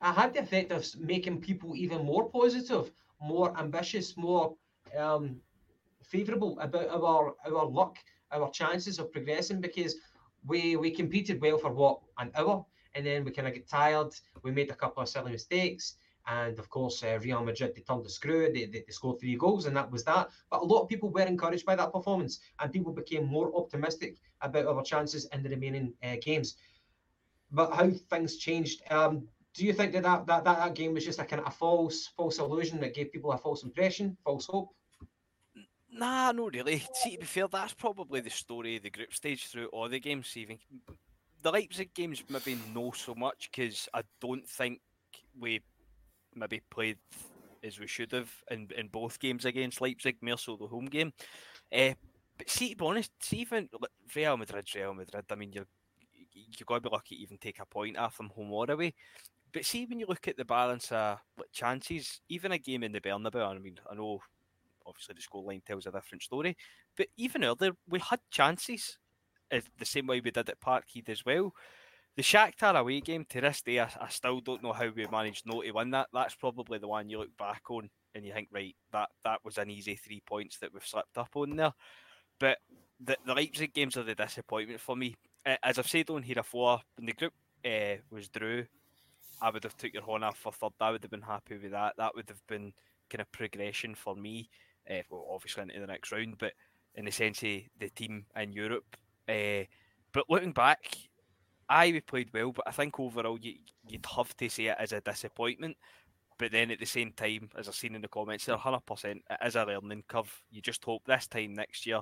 I 0.02 0.12
had 0.12 0.34
the 0.34 0.40
effect 0.40 0.72
of 0.72 0.86
making 1.00 1.42
people 1.42 1.76
even 1.76 2.04
more 2.06 2.30
positive, 2.30 2.92
more 3.22 3.56
ambitious, 3.58 4.18
more 4.18 4.56
um, 4.98 5.40
favourable 6.04 6.60
about 6.60 6.88
our 6.90 7.36
our 7.46 7.66
luck, 7.66 7.98
our 8.32 8.50
chances 8.52 9.00
of 9.00 9.12
progressing 9.12 9.62
because 9.62 9.96
we 10.46 10.76
we 10.76 10.92
competed 10.92 11.40
well 11.42 11.58
for 11.58 11.72
what 11.72 12.00
an 12.18 12.32
hour, 12.36 12.66
and 12.96 13.06
then 13.06 13.24
we 13.24 13.32
kind 13.32 13.48
of 13.48 13.54
get 13.54 13.68
tired. 13.68 14.14
We 14.44 14.52
made 14.52 14.70
a 14.70 14.76
couple 14.76 15.04
of 15.04 15.10
silly 15.10 15.32
mistakes. 15.32 15.96
And 16.28 16.60
of 16.60 16.70
course, 16.70 17.04
uh, 17.04 17.20
Real 17.22 17.44
Madrid, 17.44 17.74
they 17.76 17.82
turned 17.82 18.06
the 18.06 18.10
screw, 18.10 18.52
they, 18.54 18.66
they, 18.66 18.84
they, 18.86 18.92
scored 18.92 19.20
three 19.20 19.36
goals, 19.36 19.66
and 19.66 19.76
that 19.76 19.92
was 19.92 20.04
that. 20.04 20.30
But 20.52 20.62
a 20.62 20.66
lot 20.66 20.84
of 20.84 20.90
people 20.90 21.10
were 21.10 21.22
encouraged 21.22 21.66
by 21.66 21.76
that 21.76 21.92
performance, 21.92 22.40
and 22.60 22.72
people 22.72 22.94
became 22.94 23.26
more 23.26 23.56
optimistic 23.56 24.18
about 24.42 24.68
our 24.68 24.84
chances 24.84 25.28
in 25.34 25.42
the 25.42 25.50
remaining 25.50 25.94
uh, 26.04 26.18
games. 26.22 26.58
But 27.52 27.74
how 27.74 27.90
things 28.10 28.38
changed, 28.38 28.84
um, 28.92 29.28
do 29.54 29.66
you 29.66 29.74
think 29.74 29.94
that 29.94 30.04
that, 30.04 30.28
that 30.28 30.44
that, 30.44 30.58
that 30.58 30.76
game 30.76 30.94
was 30.94 31.06
just 31.06 31.20
a 31.20 31.26
kind 31.26 31.42
of 31.42 31.48
a 31.48 31.52
false 31.52 32.08
false 32.16 32.38
illusion 32.38 32.80
that 32.82 32.94
gave 32.94 33.12
people 33.12 33.32
a 33.32 33.38
false 33.38 33.64
impression, 33.64 34.16
false 34.24 34.46
hope? 34.46 34.70
Nah, 35.92 36.32
not 36.32 36.54
really. 36.54 36.84
See, 36.94 37.12
to 37.12 37.20
be 37.20 37.26
fair, 37.26 37.48
that's 37.48 37.74
probably 37.74 38.22
the 38.22 38.30
story 38.30 38.78
of 38.78 38.84
the 38.84 38.90
group 38.90 39.14
stage 39.14 39.48
through 39.48 39.68
all 39.68 39.90
the 39.90 40.00
games. 40.00 40.38
Even 40.38 40.60
the 41.42 41.52
Leipzig 41.52 41.94
games, 41.94 42.24
maybe 42.30 42.58
no 42.74 42.92
so 42.92 43.16
much 43.16 43.50
because 43.52 43.88
I 43.94 44.02
don't 44.20 44.48
think 44.48 44.80
we 45.40 45.62
maybe 46.36 46.62
played 46.70 46.98
as 47.64 47.80
we 47.80 47.88
should 47.88 48.12
have 48.12 48.32
in, 48.50 48.68
in 48.78 48.88
both 48.88 49.20
games 49.20 49.46
against 49.46 49.82
Leipzig, 49.82 50.18
more 50.22 50.38
so 50.38 50.56
the 50.56 50.68
home 50.68 50.86
game. 50.86 51.14
Uh, 51.72 51.94
but 52.38 52.50
see, 52.50 52.70
to 52.70 52.76
be 52.76 52.86
honest, 52.86 53.12
see, 53.20 53.38
even 53.38 53.70
Real 54.16 54.38
Madrid, 54.38 54.68
Real 54.76 54.94
Madrid, 54.94 55.26
I 55.30 55.36
mean, 55.36 55.54
you're 55.54 55.68
you 56.34 56.66
got 56.66 56.76
to 56.76 56.82
be 56.82 56.90
lucky 56.90 57.16
to 57.16 57.22
even 57.22 57.38
take 57.38 57.60
a 57.60 57.66
point 57.66 57.98
off 57.98 58.18
them 58.18 58.32
home 58.34 58.52
or 58.52 58.70
away. 58.70 58.94
But 59.54 59.66
see, 59.66 59.86
when 59.86 60.00
you 60.00 60.06
look 60.08 60.28
at 60.28 60.38
the 60.38 60.46
balance 60.46 60.92
of 60.92 61.20
chances, 61.52 62.22
even 62.30 62.54
a 62.54 62.58
game 62.58 62.84
in 62.84 62.94
the 62.94 63.02
Bernabeu, 63.02 63.46
I 63.46 63.58
mean, 63.60 63.80
I 63.90 63.96
know 63.96 64.22
obviously 64.86 65.16
the 65.16 65.22
scoreline 65.22 65.64
tells 65.64 65.86
a 65.86 65.92
different 65.92 66.24
story, 66.24 66.56
but 66.98 67.08
even 67.18 67.44
earlier, 67.44 67.72
we 67.88 68.00
had 68.00 68.20
chances 68.30 68.98
the 69.52 69.86
same 69.86 70.08
way 70.08 70.20
we 70.20 70.32
did 70.32 70.50
at 70.50 70.60
Parkhead 70.60 71.10
as 71.10 71.26
well. 71.26 71.54
The 72.18 72.24
Shakhtar 72.24 72.78
away 72.78 73.00
game, 73.00 73.26
to 73.30 73.40
this 73.40 73.62
day, 73.62 73.80
I, 73.80 73.90
I, 74.00 74.10
still 74.10 74.42
don't 74.42 74.62
know 74.62 74.74
how 74.74 74.90
we 74.94 75.08
managed 75.08 75.46
not 75.46 75.64
to 75.64 75.72
win 75.72 75.92
that. 75.92 76.10
That's 76.12 76.36
probably 76.36 76.78
the 76.78 76.88
one 76.88 77.10
you 77.10 77.20
look 77.20 77.38
back 77.38 77.64
on 77.70 77.90
and 78.14 78.26
you 78.26 78.34
think, 78.34 78.50
right, 78.52 78.76
that, 78.92 79.10
that 79.24 79.40
was 79.46 79.58
an 79.58 79.70
easy 79.70 79.96
three 79.96 80.22
points 80.26 80.58
that 80.60 80.74
we've 80.74 80.86
slipped 80.86 81.18
up 81.18 81.30
on 81.36 81.56
there. 81.56 81.74
But 82.38 82.58
the, 83.00 83.16
the 83.26 83.34
Leipzig 83.34 83.74
games 83.74 83.96
are 83.96 84.04
the 84.04 84.16
disappointment 84.16 84.82
for 84.82 84.98
me. 84.98 85.16
As 85.64 85.80
I've 85.80 85.88
said 85.88 86.10
on 86.10 86.24
here 86.24 86.36
before, 86.36 86.82
when 86.98 87.06
the 87.06 87.14
group 87.14 87.34
uh, 87.66 88.02
was 88.10 88.28
drew, 88.28 88.66
I 89.42 89.50
would 89.50 89.64
have 89.64 89.78
took 89.78 89.94
your 89.94 90.04
horn 90.04 90.24
off 90.24 90.38
for 90.38 90.52
third. 90.52 90.74
I 90.82 90.92
would 90.92 91.04
have 91.04 91.12
been 91.12 91.22
happy 91.22 91.58
with 91.58 91.72
that. 91.72 91.96
That 91.98 92.14
would 92.16 92.30
have 92.30 92.46
been 92.48 92.74
kind 93.10 93.22
of 93.22 93.32
progression 93.32 93.96
for 93.96 94.16
me. 94.16 94.50
Uh, 94.90 95.02
well, 95.10 95.28
obviously 95.32 95.64
into 95.64 95.80
the 95.80 95.88
next 95.88 96.12
round, 96.12 96.36
but 96.40 96.54
in 96.96 97.06
the 97.06 97.12
sense 97.12 97.42
of 97.44 97.50
the 97.80 97.90
team 97.96 98.26
in 98.36 98.52
Europe. 98.52 98.98
Uh, 99.28 99.66
but 100.14 100.30
looking 100.30 100.52
back, 100.52 100.96
I 101.70 101.92
we 101.92 102.02
played 102.02 102.30
well, 102.34 102.52
but 102.52 102.68
I 102.68 102.72
think 102.72 103.00
overall 103.00 103.40
you, 103.40 103.56
would 103.90 104.06
have 104.16 104.36
to 104.38 104.50
say 104.50 104.66
it 104.66 104.78
as 104.80 104.92
a 104.92 105.02
disappointment. 105.02 105.78
But 106.38 106.52
then 106.52 106.72
at 106.72 106.80
the 106.80 106.86
same 106.86 107.12
time, 107.12 107.50
as 107.58 107.68
I've 107.68 107.76
seen 107.76 107.96
in 107.96 108.02
the 108.02 108.08
comments, 108.08 108.46
there 108.46 108.58
100% 108.58 109.06
it 109.06 109.24
is 109.46 109.56
a 109.56 109.64
learning 109.64 110.04
curve. 110.08 110.42
You 110.50 110.62
just 110.62 110.84
hope 110.84 111.04
this 111.06 111.28
time 111.28 111.54
next 111.54 111.86
year, 111.86 112.02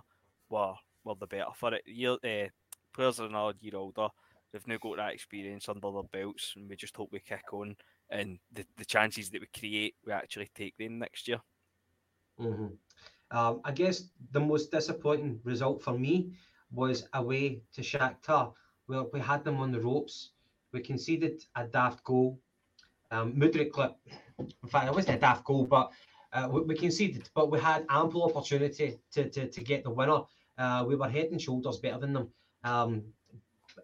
well, 0.50 0.80
well, 1.04 1.16
the 1.16 1.28
better 1.28 1.46
for 1.54 1.74
it. 1.74 1.84
Year, 1.86 2.14
uh, 2.24 2.48
players 2.94 3.20
are 3.20 3.28
another 3.28 3.54
year 3.60 3.76
older 3.76 4.08
They've 4.52 4.68
now 4.68 4.78
got 4.78 4.98
that 4.98 5.14
experience 5.14 5.70
under 5.70 5.92
their 5.92 6.04
belts, 6.04 6.54
and 6.56 6.68
we 6.68 6.76
just 6.76 6.96
hope 6.96 7.10
we 7.12 7.20
kick 7.20 7.54
on 7.54 7.76
and 8.10 8.40
the, 8.52 8.66
the 8.78 8.86
chances 8.86 9.30
that 9.30 9.42
we 9.42 9.48
create, 9.60 9.96
we 10.06 10.12
actually 10.12 10.50
take 10.56 10.76
them 10.78 10.98
next 10.98 11.28
year. 11.28 11.40
Mm-hmm. 12.40 13.38
Um, 13.38 13.62
I 13.64 13.72
guess 13.72 14.06
the 14.32 14.40
most 14.40 14.72
disappointing 14.72 15.40
result 15.44 15.84
for 15.84 15.94
me 15.94 16.34
was 16.72 17.08
away 17.14 17.62
to 17.74 17.82
Shakhtar, 17.82 18.54
where 18.88 19.04
we 19.14 19.20
had 19.20 19.44
them 19.44 19.58
on 19.58 19.72
the 19.72 19.80
ropes. 19.80 20.32
We 20.72 20.82
conceded 20.82 21.44
a 21.56 21.66
daft 21.66 22.04
goal. 22.04 22.40
Um, 23.12 23.34
Mudryk 23.34 23.72
clip. 23.72 23.96
In 24.38 24.70
fact, 24.70 24.88
it 24.88 24.94
wasn't 24.94 25.18
a 25.18 25.20
daft 25.20 25.44
goal, 25.44 25.66
but 25.66 25.92
uh, 26.32 26.48
we, 26.52 26.62
we, 26.62 26.76
conceded, 26.76 27.28
but 27.34 27.50
we 27.50 27.60
had 27.60 27.86
ample 27.90 28.24
opportunity 28.24 29.00
to, 29.12 29.30
to, 29.30 29.48
to 29.48 29.64
get 29.64 29.84
the 29.84 29.90
winner. 29.90 30.22
Uh, 30.58 30.86
we 30.88 30.96
were 30.96 31.10
head 31.10 31.28
and 31.32 31.42
shoulders 31.42 31.78
better 31.78 31.98
than 31.98 32.14
them. 32.14 32.30
Um, 32.64 33.04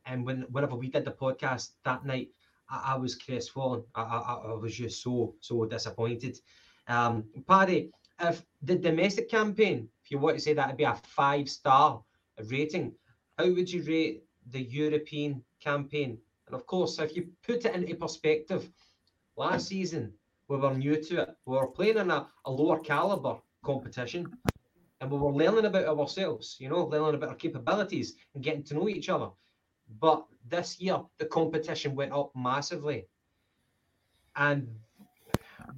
and 0.06 0.26
when 0.26 0.42
whenever 0.52 0.76
we 0.76 0.90
did 0.90 1.06
the 1.06 1.12
podcast 1.12 1.72
that 1.84 2.06
night, 2.06 2.30
I, 2.70 2.94
I 2.94 2.98
was 2.98 3.16
crestfallen. 3.16 3.84
I, 3.96 4.02
I, 4.02 4.42
I 4.52 4.54
was 4.54 4.76
just 4.76 5.02
so 5.02 5.34
so 5.40 5.66
disappointed. 5.66 6.40
Um, 6.88 7.24
Paddy, 7.48 7.92
if 8.20 8.46
the 8.62 8.76
domestic 8.76 9.30
campaign, 9.30 9.90
if 10.04 10.12
you 10.12 10.20
want 10.20 10.38
to 10.38 10.44
say 10.44 10.54
that 10.54 10.68
would 10.68 10.78
be 10.78 10.84
a 10.84 10.96
five 10.96 11.50
star 11.50 12.02
rating, 12.50 12.94
how 13.38 13.50
would 13.50 13.72
you 13.72 13.84
rate 13.84 14.24
the 14.52 14.62
European 14.62 15.44
campaign? 15.60 16.18
And 16.48 16.56
of 16.56 16.66
course, 16.66 17.00
if 17.00 17.16
you 17.16 17.30
put 17.46 17.66
it 17.66 17.76
into 17.76 17.96
perspective, 17.96 18.70
last 19.36 19.68
season 19.68 20.14
we 20.48 20.58
were 20.58 20.74
new 20.74 21.02
to 21.02 21.22
it. 21.24 21.30
We 21.46 21.58
were 21.58 21.68
playing 21.68 21.98
in 21.98 22.12
a, 22.12 22.28
a 22.46 22.52
lower 22.52 22.80
caliber 22.80 23.38
competition 23.64 24.32
and 25.02 25.12
we 25.12 25.18
were 25.18 25.34
learning 25.34 25.66
about 25.66 25.86
ourselves, 25.86 26.58
you 26.60 26.70
know, 26.70 26.86
learning 26.86 27.16
about 27.16 27.30
our 27.30 27.36
capabilities 27.36 28.16
and 28.34 28.44
getting 28.44 28.64
to 28.64 28.76
know 28.76 28.88
each 28.88 29.10
other. 29.10 29.30
But 30.00 30.26
this 30.48 30.80
year, 30.80 31.00
the 31.18 31.26
competition 31.26 31.96
went 31.96 32.12
up 32.12 32.32
massively. 32.36 33.08
And 34.36 34.68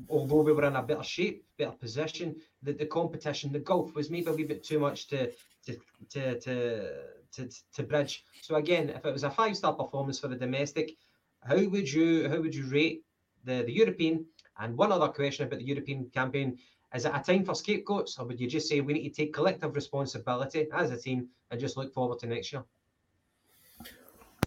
although 0.09 0.41
we 0.41 0.53
were 0.53 0.65
in 0.65 0.75
a 0.75 0.83
better 0.83 1.03
shape, 1.03 1.45
better 1.57 1.71
position, 1.71 2.35
the, 2.61 2.73
the 2.73 2.85
competition, 2.85 3.51
the 3.51 3.59
golf 3.59 3.95
was 3.95 4.09
maybe 4.09 4.27
a 4.27 4.33
wee 4.33 4.43
bit 4.43 4.63
too 4.63 4.79
much 4.79 5.07
to 5.07 5.31
to 5.67 5.77
to 6.09 6.39
to 6.39 6.91
to, 7.33 7.49
to 7.75 7.83
bridge. 7.83 8.23
So 8.41 8.55
again, 8.55 8.89
if 8.89 9.05
it 9.05 9.13
was 9.13 9.23
a 9.23 9.31
five 9.31 9.55
star 9.55 9.73
performance 9.73 10.19
for 10.19 10.27
the 10.27 10.35
domestic, 10.35 10.95
how 11.43 11.63
would 11.63 11.91
you 11.91 12.29
how 12.29 12.41
would 12.41 12.55
you 12.55 12.65
rate 12.67 13.03
the, 13.43 13.63
the 13.63 13.73
European? 13.73 14.25
And 14.59 14.77
one 14.77 14.91
other 14.91 15.09
question 15.09 15.45
about 15.45 15.59
the 15.59 15.65
European 15.65 16.09
campaign. 16.13 16.57
Is 16.95 17.05
it 17.05 17.11
a 17.13 17.19
time 17.19 17.43
for 17.43 17.53
scapegoats, 17.53 18.17
or 18.17 18.25
would 18.25 18.39
you 18.39 18.47
just 18.47 18.69
say 18.69 18.79
we 18.79 18.93
need 18.93 19.09
to 19.09 19.15
take 19.21 19.33
collective 19.33 19.75
responsibility 19.75 20.67
as 20.73 20.89
a 20.89 20.97
team 20.97 21.27
and 21.51 21.59
just 21.59 21.75
look 21.75 21.93
forward 21.93 22.19
to 22.19 22.27
next 22.27 22.53
year? 22.53 22.63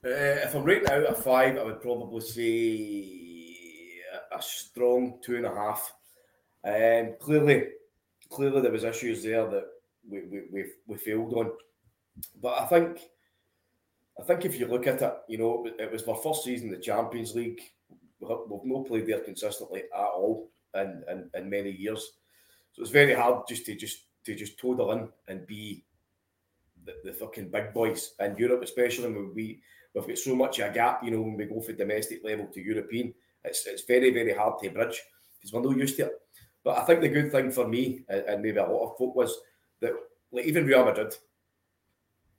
Uh, 0.02 0.08
if 0.46 0.54
I'm 0.54 0.64
rating 0.64 0.88
out 0.88 1.04
of 1.04 1.22
five, 1.22 1.58
I 1.58 1.64
would 1.64 1.82
probably 1.82 2.22
say 2.22 4.00
a 4.32 4.40
strong 4.40 5.18
two 5.22 5.36
and 5.36 5.44
a 5.44 5.54
half. 5.54 5.92
Um, 6.64 7.14
clearly, 7.20 7.68
clearly 8.30 8.62
there 8.62 8.72
was 8.72 8.84
issues 8.84 9.22
there 9.22 9.46
that 9.46 9.66
we, 10.08 10.20
we, 10.22 10.42
we, 10.52 10.64
we 10.86 10.96
failed 10.96 11.32
on, 11.34 11.50
but 12.42 12.58
I 12.60 12.66
think 12.66 13.00
I 14.18 14.22
think 14.22 14.44
if 14.44 14.58
you 14.58 14.66
look 14.66 14.86
at 14.86 15.02
it, 15.02 15.14
you 15.28 15.38
know, 15.38 15.66
it 15.78 15.90
was 15.90 16.06
my 16.06 16.14
first 16.22 16.44
season 16.44 16.68
in 16.68 16.74
the 16.74 16.80
Champions 16.80 17.34
League. 17.34 17.60
We've 18.20 18.64
not 18.64 18.86
played 18.86 19.06
there 19.06 19.20
consistently 19.20 19.84
at 19.94 19.98
all 19.98 20.50
in, 20.74 21.02
in, 21.10 21.30
in 21.34 21.48
many 21.48 21.70
years, 21.70 22.12
so 22.72 22.82
it's 22.82 22.90
very 22.90 23.14
hard 23.14 23.46
just 23.48 23.64
to 23.66 23.74
just 23.74 24.04
to 24.24 24.34
just 24.34 24.58
toddle 24.58 24.92
in 24.92 25.08
and 25.28 25.46
be 25.46 25.84
the, 26.84 26.94
the 27.04 27.12
fucking 27.12 27.48
big 27.48 27.72
boys 27.72 28.12
in 28.20 28.36
Europe, 28.36 28.62
especially 28.62 29.10
when 29.12 29.34
we 29.34 29.62
we've 29.94 30.06
got 30.06 30.18
so 30.18 30.34
much 30.34 30.58
of 30.58 30.70
a 30.70 30.74
gap. 30.74 31.02
You 31.02 31.12
know, 31.12 31.22
when 31.22 31.36
we 31.36 31.46
go 31.46 31.60
from 31.60 31.76
domestic 31.76 32.22
level 32.22 32.46
to 32.46 32.60
European, 32.60 33.14
it's 33.44 33.66
it's 33.66 33.84
very 33.84 34.10
very 34.10 34.34
hard 34.34 34.60
to 34.62 34.70
bridge 34.70 35.00
because 35.38 35.52
we're 35.52 35.62
not 35.62 35.78
used 35.78 35.96
to 35.96 36.06
it. 36.06 36.20
But 36.62 36.76
I 36.76 36.84
think 36.84 37.00
the 37.00 37.08
good 37.08 37.32
thing 37.32 37.50
for 37.50 37.66
me 37.66 38.04
and 38.08 38.42
maybe 38.42 38.58
a 38.58 38.66
lot 38.66 38.90
of 38.90 38.98
folk 38.98 39.16
was 39.16 39.34
that 39.80 39.92
like 40.32 40.46
even 40.46 40.66
Real 40.66 40.84
Madrid, 40.84 41.14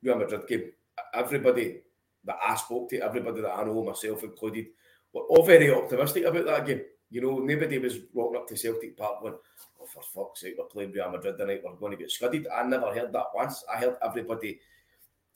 Real 0.04 0.18
Madrid 0.18 0.48
game, 0.48 0.72
everybody 1.14 1.82
that 2.24 2.38
I 2.46 2.56
spoke 2.56 2.90
to, 2.90 3.02
everybody 3.02 3.42
that 3.42 3.52
I 3.52 3.64
know, 3.64 3.84
myself 3.84 4.24
included, 4.24 4.68
were 5.14 5.24
all 5.24 5.46
very 5.46 5.74
optimistic 5.74 6.26
about 6.26 6.46
that 6.46 6.66
game. 6.66 6.82
You 7.10 7.22
know, 7.22 7.40
nobody 7.40 7.78
was 7.78 8.00
walking 8.14 8.40
up 8.40 8.48
to 8.48 8.58
Celtic 8.58 8.96
Park 8.98 9.22
going, 9.22 9.34
oh, 9.82 9.86
for 9.86 10.02
fuck's 10.02 10.42
sake, 10.42 10.56
we're 10.58 10.66
playing 10.66 10.92
Real 10.94 11.12
Madrid 11.12 11.38
tonight, 11.38 11.62
we're 11.64 11.74
going 11.74 11.92
to 11.92 11.98
get 11.98 12.12
scudded. 12.12 12.48
I 12.48 12.64
never 12.64 12.94
heard 12.94 13.12
that 13.12 13.26
once. 13.34 13.64
I 13.72 13.78
heard 13.78 13.98
everybody 14.04 14.60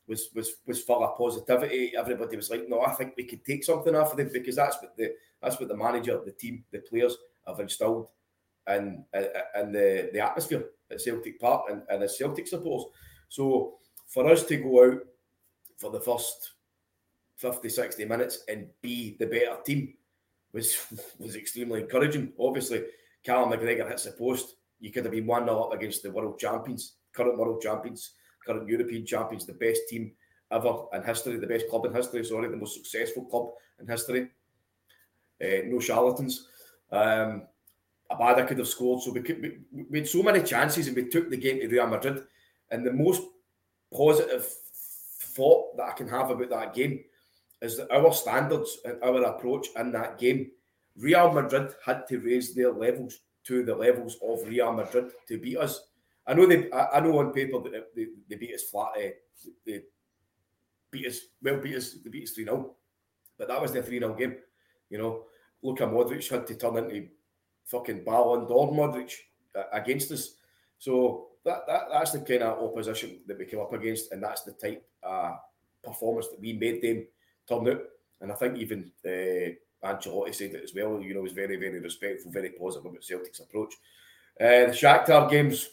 was 0.07 0.29
was 0.35 0.57
was 0.65 0.83
full 0.83 1.03
of 1.03 1.17
positivity. 1.17 1.93
Everybody 1.97 2.37
was 2.37 2.49
like, 2.49 2.69
no, 2.69 2.81
I 2.81 2.91
think 2.93 3.13
we 3.17 3.23
could 3.23 3.43
take 3.43 3.63
something 3.63 3.95
off 3.95 4.11
of 4.11 4.17
them 4.17 4.29
because 4.31 4.55
that's 4.55 4.77
what 4.81 4.95
the 4.95 5.13
that's 5.41 5.59
what 5.59 5.67
the 5.67 5.75
manager, 5.75 6.21
the 6.23 6.31
team, 6.31 6.63
the 6.71 6.79
players 6.79 7.17
have 7.47 7.59
installed 7.59 8.09
and 8.67 9.03
and 9.13 9.73
the, 9.73 10.09
the 10.13 10.19
atmosphere 10.19 10.65
at 10.91 11.01
Celtic 11.01 11.39
Park 11.39 11.65
and, 11.69 11.81
and 11.89 12.03
as 12.03 12.17
Celtic 12.17 12.47
supporters. 12.47 12.91
So 13.29 13.75
for 14.07 14.29
us 14.29 14.43
to 14.45 14.57
go 14.57 14.85
out 14.85 14.99
for 15.77 15.91
the 15.91 15.99
first 15.99 16.53
50, 17.37 17.67
60 17.69 18.05
minutes 18.05 18.43
and 18.47 18.67
be 18.81 19.17
the 19.19 19.25
better 19.25 19.57
team 19.65 19.93
was 20.53 20.75
was 21.19 21.35
extremely 21.35 21.81
encouraging. 21.81 22.33
Obviously, 22.39 22.83
Callum 23.23 23.51
McGregor 23.51 23.87
hits 23.87 24.05
the 24.05 24.11
post. 24.11 24.55
You 24.79 24.91
could 24.91 25.05
have 25.05 25.13
been 25.13 25.27
1 25.27 25.45
0 25.45 25.63
up 25.63 25.73
against 25.73 26.03
the 26.03 26.11
world 26.11 26.39
champions, 26.39 26.95
current 27.13 27.37
world 27.37 27.61
champions, 27.61 28.13
current 28.45 28.67
European 28.67 29.05
champions, 29.05 29.45
the 29.45 29.53
best 29.53 29.81
team 29.89 30.11
ever 30.51 30.85
in 30.93 31.03
history, 31.03 31.37
the 31.37 31.47
best 31.47 31.69
club 31.69 31.85
in 31.85 31.93
history, 31.93 32.23
sorry, 32.23 32.49
the 32.49 32.57
most 32.57 32.75
successful 32.75 33.25
club 33.25 33.49
in 33.79 33.87
history. 33.87 34.29
Uh, 35.43 35.65
no 35.65 35.79
charlatans. 35.79 36.47
Um, 36.91 37.47
Abada 38.11 38.47
could 38.47 38.59
have 38.59 38.67
scored. 38.67 39.01
So 39.01 39.11
we, 39.11 39.21
could, 39.21 39.41
we, 39.41 39.85
we 39.89 39.99
had 39.99 40.07
so 40.07 40.21
many 40.21 40.43
chances 40.43 40.87
and 40.87 40.95
we 40.95 41.09
took 41.09 41.29
the 41.29 41.37
game 41.37 41.59
to 41.59 41.67
Real 41.67 41.87
Madrid. 41.87 42.23
And 42.71 42.85
the 42.85 42.93
most 42.93 43.23
positive 43.93 44.45
thought 45.35 45.77
that 45.77 45.89
I 45.89 45.91
can 45.93 46.07
have 46.07 46.29
about 46.29 46.49
that 46.49 46.73
game 46.73 47.03
is 47.61 47.77
that 47.77 47.91
our 47.91 48.13
standards 48.13 48.77
and 48.85 49.01
our 49.03 49.23
approach 49.23 49.67
in 49.75 49.91
that 49.91 50.17
game, 50.17 50.51
Real 50.97 51.31
Madrid 51.31 51.73
had 51.85 52.07
to 52.07 52.19
raise 52.19 52.53
their 52.53 52.71
levels 52.71 53.19
to 53.45 53.63
the 53.63 53.75
levels 53.75 54.17
of 54.23 54.47
Real 54.47 54.71
Madrid 54.71 55.11
to 55.27 55.37
beat 55.37 55.57
us. 55.57 55.81
I 56.27 56.33
know 56.33 56.45
they, 56.45 56.71
I, 56.71 56.99
know 57.01 57.19
on 57.19 57.31
paper 57.31 57.59
that 57.59 57.95
they, 57.95 58.07
they 58.27 58.35
beat 58.35 58.55
us 58.55 58.63
flat. 58.63 58.89
Uh, 58.97 59.09
they 59.65 59.81
beat 60.89 61.07
us, 61.07 61.19
well, 61.41 61.57
beat 61.57 61.75
us, 61.75 61.93
they 62.03 62.09
beat 62.09 62.23
us 62.23 62.31
3 62.31 62.45
0. 62.45 62.75
But 63.37 63.49
that 63.49 63.61
was 63.61 63.71
the 63.71 63.83
3 63.83 63.99
0 63.99 64.15
game. 64.15 64.35
You 64.89 64.97
know, 64.97 65.23
Luka 65.61 65.83
Modric 65.83 66.27
had 66.29 66.47
to 66.47 66.55
turn 66.55 66.77
into 66.77 67.07
fucking 67.65 68.03
Ballon 68.03 68.47
d'Or 68.47 68.71
Modric 68.71 69.13
uh, 69.55 69.63
against 69.73 70.11
us. 70.11 70.35
So 70.77 71.27
that, 71.43 71.65
that 71.67 71.83
that's 71.91 72.11
the 72.11 72.19
kind 72.19 72.43
of 72.43 72.63
opposition 72.63 73.19
that 73.27 73.37
we 73.37 73.45
came 73.45 73.59
up 73.59 73.73
against, 73.73 74.11
and 74.11 74.21
that's 74.21 74.43
the 74.43 74.53
type 74.53 74.85
of 75.03 75.37
performance 75.83 76.27
that 76.29 76.39
we 76.39 76.53
made 76.53 76.81
them 76.81 77.05
turn 77.47 77.67
out. 77.69 77.81
And 78.21 78.31
I 78.31 78.35
think 78.35 78.57
even 78.57 78.91
uh, 79.05 79.53
Ancelotti 79.85 80.33
said 80.33 80.53
it 80.53 80.63
as 80.63 80.73
well. 80.73 80.99
You 81.01 81.13
know, 81.13 81.21
was 81.21 81.33
very, 81.33 81.57
very 81.57 81.79
respectful, 81.79 82.31
very 82.31 82.49
positive 82.49 82.85
about 82.85 83.03
Celtic's 83.03 83.39
approach. 83.39 83.73
Uh, 84.39 84.67
the 84.67 84.73
Shakhtar 84.73 85.29
games, 85.29 85.69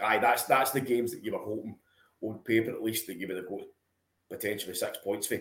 aye, 0.00 0.18
that's 0.18 0.44
that's 0.44 0.72
the 0.72 0.80
games 0.80 1.12
that 1.12 1.24
you 1.24 1.32
were 1.32 1.38
hoping 1.38 1.76
on 2.20 2.38
paper 2.38 2.70
at 2.70 2.82
least 2.82 3.06
that 3.06 3.16
you 3.16 3.28
would 3.28 3.36
have 3.36 3.48
got 3.48 3.60
potentially 4.30 4.74
six 4.74 4.98
points 4.98 5.26
for. 5.26 5.38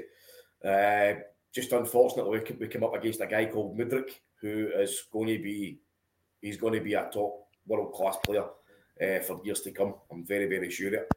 Uh, 0.68 1.20
just 1.54 1.72
unfortunately, 1.72 2.42
we, 2.60 2.68
came 2.68 2.84
up 2.84 2.96
against 2.96 3.22
a 3.22 3.28
guy 3.28 3.46
called 3.46 3.78
Mudryk, 3.78 4.12
who 4.44 4.68
is 4.76 5.06
going 5.12 5.30
to 5.30 5.42
be 5.42 5.80
he's 6.42 6.58
going 6.58 6.74
to 6.74 6.82
be 6.82 6.94
a 6.94 7.10
top 7.12 7.48
world 7.66 7.94
class 7.94 8.18
player 8.18 8.44
uh, 8.44 9.20
for 9.22 9.42
years 9.44 9.62
to 9.62 9.72
come. 9.72 9.96
I'm 10.12 10.24
very 10.26 10.46
very 10.48 10.70
sure 10.70 10.90
of 10.90 10.94
it. 10.96 11.12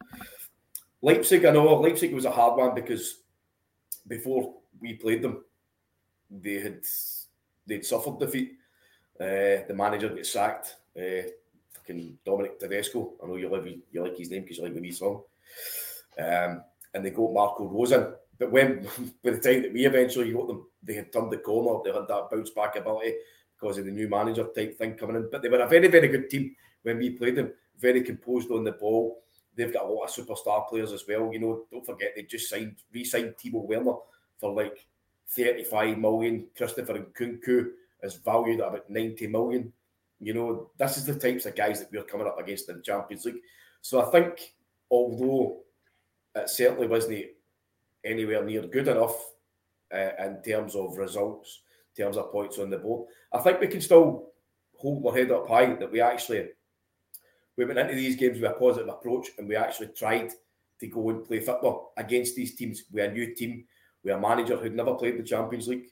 Leipzig, 1.03 1.45
I 1.45 1.51
know 1.51 1.75
Leipzig 1.81 2.15
was 2.15 2.25
a 2.25 2.31
hard 2.31 2.57
one 2.57 2.75
because 2.75 3.23
before 4.07 4.55
we 4.81 4.95
played 4.95 5.23
them, 5.23 5.45
they 6.31 6.61
had 6.61 6.81
they'd 7.67 7.85
suffered 7.85 8.21
defeat. 8.21 8.53
Uh, 9.21 9.67
the 9.67 9.75
manager 9.75 10.09
gets 10.09 10.33
sacked. 10.33 10.77
Uh, 10.97 11.29
fucking 11.73 12.19
Dominic 12.25 12.59
Tedesco. 12.59 13.15
I 13.23 13.27
know 13.27 13.37
you 13.37 13.49
love 13.49 13.67
you 13.67 14.03
like 14.03 14.17
his 14.17 14.31
name 14.31 14.43
because 14.43 14.59
you 14.59 14.65
like 14.65 14.75
the 14.75 14.81
wee 14.81 14.93
song. 14.93 15.23
Um, 16.19 16.63
and 16.95 17.05
they 17.05 17.11
got 17.11 17.33
Marco 17.33 17.67
Rose 17.67 17.93
in. 17.93 18.07
But 18.39 18.53
when 18.53 18.83
by 19.25 19.31
the 19.31 19.41
time 19.41 19.63
that 19.63 19.73
we 19.73 19.85
eventually 19.85 20.33
got 20.33 20.47
them, 20.47 20.67
they 20.87 20.95
had 20.95 21.13
turned 21.13 21.33
the 21.33 21.39
corner. 21.39 21.83
They 21.85 21.97
had 21.97 22.09
that 22.09 22.31
bounce 22.31 22.51
back 22.51 22.77
ability 22.77 23.15
because 23.59 23.79
of 23.79 23.85
the 23.85 23.91
new 23.91 24.09
manager 24.09 24.45
type 24.55 24.79
thing 24.79 24.95
coming 24.95 25.17
in. 25.17 25.29
But 25.31 25.43
they 25.43 25.49
were 25.49 25.61
a 25.61 25.69
very, 25.69 25.89
very 25.89 26.09
good 26.09 26.31
team 26.31 26.55
when 26.83 26.99
we 26.99 27.11
played 27.11 27.37
them. 27.37 27.53
Very 27.79 28.03
composed 28.03 28.51
on 28.51 28.65
the 28.65 28.73
ball. 28.73 29.23
They've 29.55 29.73
got 29.73 29.85
a 29.85 29.89
lot 29.89 30.05
of 30.05 30.11
superstar 30.11 30.69
players 30.69 30.93
as 30.93 31.05
well. 31.09 31.33
You 31.33 31.41
know, 31.41 31.65
don't 31.71 31.85
forget 31.85 32.13
they 32.15 32.23
just 32.23 32.49
signed, 32.49 32.77
re-signed 32.93 33.35
Timo 33.37 33.65
Werner 33.67 33.95
for 34.39 34.53
like 34.53 34.87
35 35.29 35.99
million. 35.99 36.47
Christopher 36.57 36.95
Nkunku 36.95 37.71
is 38.03 38.15
valued 38.17 38.61
at 38.61 38.69
about 38.69 38.91
90 38.91 39.27
million. 39.29 39.73
You 40.21 40.35
know, 40.35 40.71
this 40.79 40.97
is 40.99 41.07
the 41.07 41.15
types 41.15 41.47
of 41.47 41.57
guys 41.57 41.81
that 41.81 41.93
we're 41.93 42.05
coming 42.05 42.27
up 42.27 42.39
against 42.39 42.69
in 42.69 42.83
Champions 42.83 43.25
League. 43.25 43.43
So 43.81 44.07
I 44.07 44.11
think, 44.11 44.55
although 44.91 45.61
it 46.35 46.49
certainly 46.49 46.87
wasn't 46.87 47.27
anywhere 48.05 48.45
near 48.45 48.63
good 48.67 48.89
enough 48.89 49.17
uh, 49.97 50.25
in 50.25 50.43
terms 50.43 50.75
of 50.75 50.97
results, 50.97 51.63
in 51.97 52.05
terms 52.05 52.17
of 52.17 52.31
points 52.31 52.59
on 52.59 52.71
the 52.71 52.79
board. 52.79 53.09
I 53.33 53.39
think 53.39 53.61
we 53.61 53.69
can 53.69 53.81
still 53.81 54.31
hold 54.77 55.07
our 55.07 55.15
head 55.15 55.31
up 55.31 55.49
high 55.49 55.75
that 55.75 55.91
we 55.91 56.01
actually 56.01 56.49
we 57.57 57.65
went 57.65 57.79
into 57.79 57.95
these 57.95 58.17
games 58.17 58.39
with 58.39 58.51
a 58.51 58.55
positive 58.55 58.89
approach 58.89 59.29
and 59.39 59.49
we 59.49 59.57
actually 59.57 59.89
tried 59.89 60.31
to 60.79 60.87
go 60.87 61.09
and 61.09 61.25
play 61.25 61.41
football 61.41 61.93
against 61.97 62.37
these 62.37 62.55
teams. 62.55 62.85
We're 62.93 63.09
a 63.09 63.13
new 63.13 63.35
team, 63.35 63.65
we're 64.05 64.17
a 64.17 64.21
manager 64.21 64.57
who'd 64.57 64.75
never 64.75 64.95
played 64.95 65.19
the 65.19 65.23
Champions 65.23 65.69
League. 65.69 65.87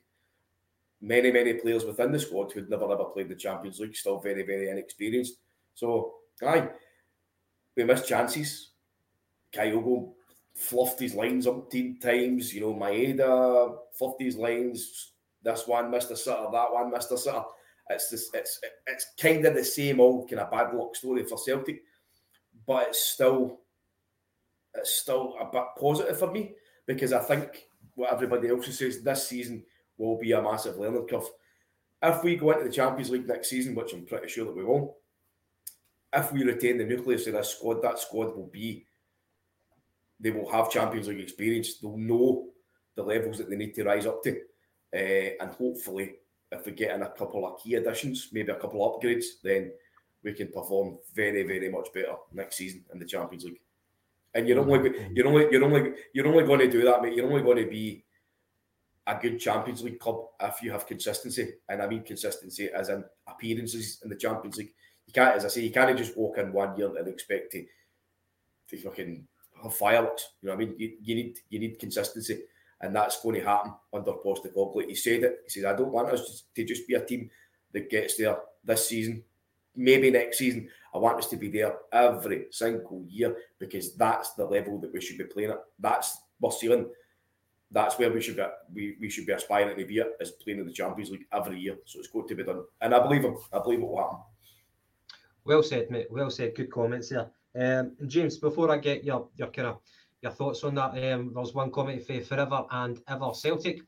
Many, 1.00 1.32
many 1.32 1.54
players 1.54 1.84
within 1.84 2.12
the 2.12 2.18
squad 2.18 2.52
who'd 2.52 2.70
never 2.70 2.90
ever 2.92 3.04
played 3.04 3.28
the 3.28 3.34
Champions 3.34 3.80
League, 3.80 3.96
still 3.96 4.20
very, 4.20 4.42
very 4.42 4.68
inexperienced. 4.68 5.38
So, 5.74 6.14
aye, 6.42 6.68
we 7.76 7.84
missed 7.84 8.08
chances. 8.08 8.70
Kyogo 9.52 10.12
fluffed 10.54 11.00
his 11.00 11.14
lines 11.14 11.46
umpteen 11.46 12.00
times. 12.00 12.54
You 12.54 12.62
know, 12.62 12.74
Maeda 12.74 13.76
fluffed 13.92 14.22
his 14.22 14.36
lines. 14.36 15.12
This 15.42 15.66
one 15.66 15.90
missed 15.90 16.10
a 16.10 16.16
sitter, 16.16 16.46
that 16.52 16.72
one 16.72 16.90
missed 16.90 17.12
a 17.12 17.18
sitter. 17.18 17.42
It's 17.90 18.10
just, 18.10 18.34
it's 18.34 18.60
it's 18.86 19.06
kind 19.20 19.44
of 19.44 19.54
the 19.54 19.64
same 19.64 20.00
old 20.00 20.30
kind 20.30 20.40
of 20.40 20.50
bad 20.50 20.74
luck 20.74 20.96
story 20.96 21.22
for 21.24 21.36
Celtic, 21.36 21.82
but 22.66 22.88
it's 22.88 23.04
still 23.04 23.60
it's 24.74 24.94
still 24.94 25.36
a 25.38 25.44
bit 25.44 25.64
positive 25.78 26.18
for 26.18 26.30
me 26.30 26.54
because 26.86 27.12
I 27.12 27.20
think 27.20 27.66
what 27.94 28.12
everybody 28.12 28.48
else 28.48 28.66
says 28.76 29.02
this 29.02 29.28
season 29.28 29.64
will 29.98 30.18
be 30.18 30.32
a 30.32 30.42
massive 30.42 30.78
learning 30.78 31.06
curve. 31.06 31.28
If 32.02 32.24
we 32.24 32.36
go 32.36 32.52
into 32.52 32.64
the 32.64 32.70
Champions 32.70 33.10
League 33.10 33.28
next 33.28 33.48
season, 33.48 33.74
which 33.74 33.92
I'm 33.92 34.04
pretty 34.04 34.28
sure 34.28 34.46
that 34.46 34.56
we 34.56 34.64
will, 34.64 34.96
if 36.12 36.32
we 36.32 36.42
retain 36.42 36.78
the 36.78 36.84
nucleus 36.84 37.26
of 37.26 37.34
this 37.34 37.50
squad, 37.50 37.82
that 37.82 37.98
squad 37.98 38.34
will 38.34 38.48
be 38.52 38.86
they 40.20 40.30
will 40.30 40.50
have 40.50 40.70
Champions 40.70 41.08
League 41.08 41.20
experience. 41.20 41.78
They'll 41.78 41.96
know 41.96 42.48
the 42.94 43.02
levels 43.02 43.38
that 43.38 43.50
they 43.50 43.56
need 43.56 43.74
to 43.74 43.84
rise 43.84 44.06
up 44.06 44.22
to, 44.22 44.40
uh, 44.94 45.30
and 45.40 45.50
hopefully, 45.50 46.14
if 46.52 46.64
we 46.64 46.72
get 46.72 46.94
in 46.94 47.02
a 47.02 47.10
couple 47.10 47.46
of 47.46 47.60
key 47.60 47.74
additions, 47.74 48.28
maybe 48.32 48.52
a 48.52 48.56
couple 48.56 48.84
of 48.84 49.00
upgrades, 49.00 49.24
then 49.42 49.72
we 50.22 50.32
can 50.32 50.48
perform 50.48 50.98
very, 51.14 51.42
very 51.42 51.68
much 51.68 51.92
better 51.92 52.14
next 52.32 52.56
season 52.56 52.84
in 52.92 52.98
the 52.98 53.04
Champions 53.04 53.44
League. 53.44 53.60
And 54.34 54.48
you're 54.48 54.58
only 54.58 54.90
you're 55.14 55.28
only 55.28 55.46
you're 55.50 55.64
only 55.64 55.92
you're 56.12 56.26
only 56.26 56.44
going 56.44 56.60
to 56.60 56.70
do 56.70 56.82
that, 56.84 57.02
mate. 57.02 57.14
You're 57.14 57.26
only 57.26 57.42
going 57.42 57.64
to 57.64 57.70
be 57.70 58.04
a 59.06 59.16
good 59.20 59.38
Champions 59.38 59.82
League 59.82 60.00
club 60.00 60.24
if 60.40 60.62
you 60.62 60.72
have 60.72 60.86
consistency, 60.86 61.54
and 61.68 61.82
I 61.82 61.86
mean 61.86 62.02
consistency 62.02 62.70
as 62.74 62.88
in 62.88 63.04
appearances 63.28 64.00
in 64.02 64.10
the 64.10 64.16
Champions 64.16 64.56
League. 64.56 64.72
You 65.06 65.12
can't, 65.12 65.36
as 65.36 65.44
I 65.44 65.48
say, 65.48 65.60
you 65.60 65.70
can't 65.70 65.96
just 65.96 66.16
walk 66.16 66.38
in 66.38 66.52
one 66.52 66.76
year 66.76 66.96
and 66.96 67.06
expect 67.06 67.52
to 67.52 67.64
to 68.70 68.76
fucking 68.78 69.28
have 69.64 69.74
fireworks. 69.74 70.28
You 70.40 70.48
know 70.48 70.54
what 70.54 70.62
I 70.62 70.66
mean? 70.66 70.74
You, 70.78 70.92
you 71.02 71.14
need 71.14 71.38
you 71.50 71.58
need 71.58 71.78
consistency, 71.78 72.42
and 72.80 72.94
that's 72.94 73.20
going 73.22 73.36
to 73.36 73.46
happen 73.46 73.72
under 73.92 74.12
Postecoglou. 74.12 74.88
He 74.88 74.94
said 74.94 75.24
it. 75.24 75.40
He 75.44 75.50
said, 75.50 75.64
"I 75.64 75.76
don't 75.76 75.92
want 75.92 76.10
us 76.10 76.44
to 76.54 76.64
just 76.64 76.86
be 76.86 76.94
a 76.94 77.04
team 77.04 77.30
that 77.72 77.90
gets 77.90 78.16
there 78.16 78.38
this 78.64 78.88
season, 78.88 79.22
maybe 79.76 80.10
next 80.10 80.38
season. 80.38 80.68
I 80.94 80.98
want 80.98 81.18
us 81.18 81.28
to 81.30 81.36
be 81.36 81.50
there 81.50 81.76
every 81.92 82.46
single 82.50 83.04
year 83.08 83.36
because 83.58 83.96
that's 83.96 84.32
the 84.34 84.44
level 84.44 84.80
that 84.80 84.92
we 84.92 85.00
should 85.00 85.18
be 85.18 85.24
playing 85.24 85.50
at. 85.50 85.62
That's 85.78 86.16
we're 86.40 86.50
ceiling. 86.50 86.86
That's 87.70 87.98
where 87.98 88.12
we 88.12 88.20
should 88.20 88.36
be. 88.36 88.44
We, 88.72 88.96
we 89.00 89.10
should 89.10 89.26
be 89.26 89.32
aspiring 89.32 89.76
to 89.76 89.84
be 89.84 90.00
at 90.00 90.12
is 90.20 90.30
playing 90.30 90.60
in 90.60 90.66
the 90.66 90.72
Champions 90.72 91.10
League 91.10 91.26
every 91.32 91.58
year. 91.58 91.76
So 91.86 91.98
it's 91.98 92.08
got 92.08 92.28
to 92.28 92.34
be 92.34 92.44
done, 92.44 92.64
and 92.80 92.94
I 92.94 93.02
believe 93.02 93.24
him. 93.24 93.36
I 93.52 93.58
believe 93.58 93.80
it 93.80 93.86
will 93.86 93.96
happen. 93.96 94.18
Well 95.44 95.62
said, 95.62 95.90
mate. 95.90 96.06
Well 96.10 96.30
said. 96.30 96.54
Good 96.54 96.70
comments 96.70 97.08
there. 97.08 97.30
Um, 97.56 97.92
James, 98.06 98.38
before 98.38 98.70
I 98.70 98.78
get 98.78 99.04
your 99.04 99.28
your 99.36 99.48
kind 99.48 99.68
of 99.68 99.80
your 100.22 100.32
thoughts 100.32 100.64
on 100.64 100.74
that, 100.74 100.92
um, 101.12 101.32
there's 101.34 101.54
one 101.54 101.70
comment 101.70 102.02
for 102.04 102.20
Forever 102.20 102.64
and 102.70 103.00
Ever 103.08 103.32
Celtic. 103.34 103.82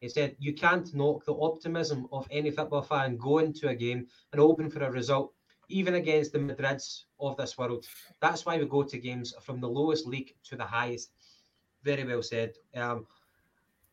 He 0.00 0.08
said, 0.08 0.36
You 0.38 0.52
can't 0.54 0.94
knock 0.94 1.24
the 1.24 1.34
optimism 1.34 2.06
of 2.12 2.26
any 2.30 2.50
football 2.50 2.82
fan 2.82 3.16
going 3.16 3.52
to 3.54 3.68
a 3.68 3.74
game 3.74 4.06
and 4.32 4.40
hoping 4.40 4.68
for 4.68 4.82
a 4.84 4.90
result, 4.90 5.32
even 5.68 5.94
against 5.94 6.32
the 6.32 6.38
Madrids 6.38 7.04
of 7.18 7.36
this 7.36 7.56
world. 7.56 7.86
That's 8.20 8.44
why 8.44 8.58
we 8.58 8.66
go 8.66 8.82
to 8.82 8.98
games 8.98 9.34
from 9.40 9.60
the 9.60 9.68
lowest 9.68 10.06
league 10.06 10.34
to 10.44 10.56
the 10.56 10.64
highest. 10.64 11.12
Very 11.82 12.04
well 12.04 12.22
said. 12.22 12.52
Um, 12.74 13.06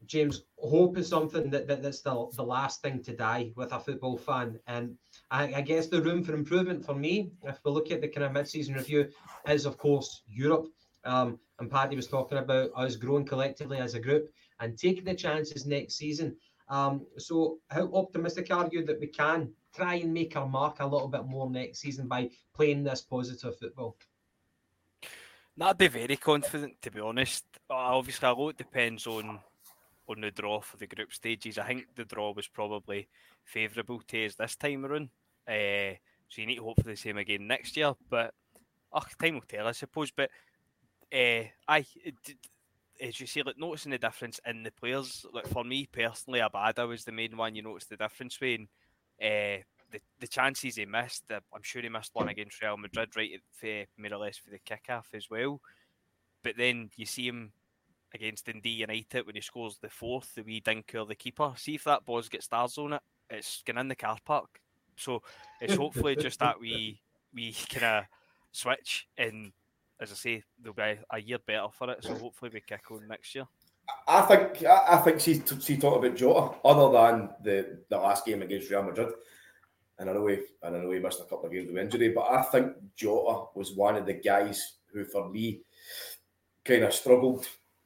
James, 0.05 0.43
hope 0.57 0.97
is 0.97 1.07
something 1.07 1.49
that, 1.49 1.67
that 1.67 1.81
that's 1.81 2.01
the, 2.01 2.27
the 2.35 2.43
last 2.43 2.81
thing 2.81 3.01
to 3.03 3.15
die 3.15 3.51
with 3.55 3.71
a 3.71 3.79
football 3.79 4.17
fan. 4.17 4.59
And 4.67 4.95
I, 5.31 5.53
I 5.55 5.61
guess 5.61 5.87
the 5.87 6.01
room 6.01 6.23
for 6.23 6.33
improvement 6.33 6.85
for 6.85 6.95
me, 6.95 7.31
if 7.43 7.59
we 7.63 7.71
look 7.71 7.91
at 7.91 8.01
the 8.01 8.07
kind 8.07 8.25
of 8.25 8.33
mid-season 8.33 8.75
review, 8.75 9.09
is 9.47 9.65
of 9.65 9.77
course 9.77 10.23
Europe. 10.27 10.67
Um, 11.05 11.39
and 11.59 11.69
Paddy 11.69 11.95
was 11.95 12.07
talking 12.07 12.37
about 12.37 12.71
us 12.75 12.95
growing 12.95 13.25
collectively 13.25 13.77
as 13.77 13.93
a 13.93 13.99
group 13.99 14.29
and 14.59 14.77
taking 14.77 15.03
the 15.03 15.13
chances 15.13 15.65
next 15.65 15.95
season. 15.95 16.35
Um, 16.69 17.05
so, 17.17 17.59
how 17.69 17.93
optimistic 17.93 18.51
are 18.51 18.69
you 18.71 18.85
that 18.85 18.99
we 18.99 19.07
can 19.07 19.51
try 19.75 19.95
and 19.95 20.13
make 20.13 20.35
our 20.37 20.47
mark 20.47 20.77
a 20.79 20.87
little 20.87 21.09
bit 21.09 21.25
more 21.25 21.49
next 21.49 21.79
season 21.79 22.07
by 22.07 22.29
playing 22.55 22.83
this 22.83 23.01
positive 23.01 23.57
football? 23.59 23.97
I'd 25.59 25.77
be 25.77 25.87
very 25.87 26.15
confident, 26.15 26.81
to 26.81 26.91
be 26.91 26.99
honest. 26.99 27.45
Obviously, 27.69 28.27
a 28.27 28.33
lot 28.33 28.57
depends 28.57 29.05
on 29.05 29.39
on 30.07 30.21
the 30.21 30.31
draw 30.31 30.61
for 30.61 30.77
the 30.77 30.87
group 30.87 31.13
stages. 31.13 31.57
I 31.57 31.67
think 31.67 31.87
the 31.95 32.05
draw 32.05 32.33
was 32.33 32.47
probably 32.47 33.07
favourable 33.43 34.01
to 34.07 34.25
us 34.25 34.35
this 34.35 34.55
time 34.55 34.85
around. 34.85 35.09
Uh, 35.47 35.95
so 36.29 36.41
you 36.41 36.47
need 36.47 36.57
to 36.57 36.63
hope 36.63 36.81
for 36.81 36.89
the 36.89 36.95
same 36.95 37.17
again 37.17 37.47
next 37.47 37.77
year. 37.77 37.93
But 38.09 38.33
oh, 38.91 39.03
time 39.21 39.35
will 39.35 39.41
tell, 39.41 39.67
I 39.67 39.71
suppose. 39.71 40.11
But 40.11 40.29
uh, 41.13 41.43
I, 41.67 41.85
as 43.01 43.19
you 43.19 43.27
see, 43.27 43.43
like 43.43 43.57
noticing 43.57 43.91
the 43.91 43.97
difference 43.97 44.39
in 44.45 44.63
the 44.63 44.71
players. 44.71 45.25
Like 45.33 45.47
for 45.47 45.63
me 45.63 45.87
personally, 45.91 46.39
Abada 46.39 46.87
was 46.87 47.03
the 47.03 47.11
main 47.11 47.35
one. 47.37 47.55
You 47.55 47.61
notice 47.61 47.85
the 47.85 47.97
difference 47.97 48.37
between 48.37 48.67
uh, 49.21 49.63
the 49.91 50.01
the 50.19 50.27
chances 50.27 50.75
he 50.75 50.85
missed. 50.85 51.23
Uh, 51.31 51.39
I'm 51.53 51.63
sure 51.63 51.81
he 51.81 51.89
missed 51.89 52.11
one 52.13 52.29
against 52.29 52.61
Real 52.61 52.77
Madrid, 52.77 53.15
right, 53.15 53.41
for, 53.51 53.85
more 53.97 54.13
or 54.13 54.25
less 54.25 54.37
for 54.37 54.51
the 54.51 54.59
kick-off 54.59 55.09
as 55.13 55.29
well. 55.29 55.61
But 56.43 56.57
then 56.57 56.89
you 56.95 57.05
see 57.05 57.27
him 57.27 57.53
against 58.13 58.45
Dundee 58.45 58.69
United 58.69 59.25
when 59.25 59.35
he 59.35 59.41
scores 59.41 59.77
the 59.77 59.89
fourth, 59.89 60.35
the 60.35 60.43
wee 60.43 60.61
dinker, 60.61 61.07
the 61.07 61.15
keeper. 61.15 61.53
See 61.57 61.75
if 61.75 61.83
that 61.85 62.05
ball 62.05 62.21
gets 62.23 62.45
stars 62.45 62.77
on 62.77 62.93
it, 62.93 63.01
it's 63.29 63.63
going 63.65 63.77
in 63.77 63.87
the 63.87 63.95
car 63.95 64.17
park. 64.25 64.59
So 64.95 65.23
it's 65.59 65.75
hopefully 65.75 66.15
just 66.15 66.39
that 66.39 66.59
we 66.59 67.01
we 67.33 67.55
kind 67.69 67.85
of 67.85 68.03
switch 68.51 69.07
and 69.17 69.51
as 69.99 70.11
I 70.11 70.15
say, 70.15 70.43
they'll 70.61 70.73
be 70.73 70.99
a 71.11 71.21
year 71.21 71.39
better 71.45 71.67
for 71.71 71.89
it. 71.91 72.03
So 72.03 72.13
hopefully 72.15 72.51
we 72.53 72.61
kick 72.61 72.91
on 72.91 73.07
next 73.07 73.33
year. 73.35 73.45
I 74.07 74.21
think 74.21 74.63
I 74.65 74.97
think 74.97 75.19
she 75.19 75.41
she 75.59 75.77
talked 75.77 76.03
about 76.03 76.17
Jota 76.17 76.55
other 76.63 76.91
than 76.91 77.29
the, 77.43 77.79
the 77.89 77.97
last 77.97 78.25
game 78.25 78.41
against 78.41 78.69
Real 78.69 78.83
Madrid, 78.83 79.13
and 79.99 80.09
I 80.09 80.13
know 80.13 80.27
he 80.27 80.39
and 80.61 80.75
I 80.75 80.79
know 80.79 80.91
he 80.91 80.99
missed 80.99 81.19
a 81.19 81.23
couple 81.23 81.45
of 81.45 81.51
games 81.51 81.69
with 81.69 81.81
injury, 81.81 82.09
but 82.09 82.29
I 82.29 82.43
think 82.43 82.73
Jota 82.95 83.45
was 83.55 83.73
one 83.73 83.95
of 83.95 84.05
the 84.05 84.13
guys 84.13 84.75
who, 84.93 85.03
for 85.05 85.29
me, 85.29 85.61
kind 86.63 86.83
of 86.83 86.93
struggled 86.93 87.45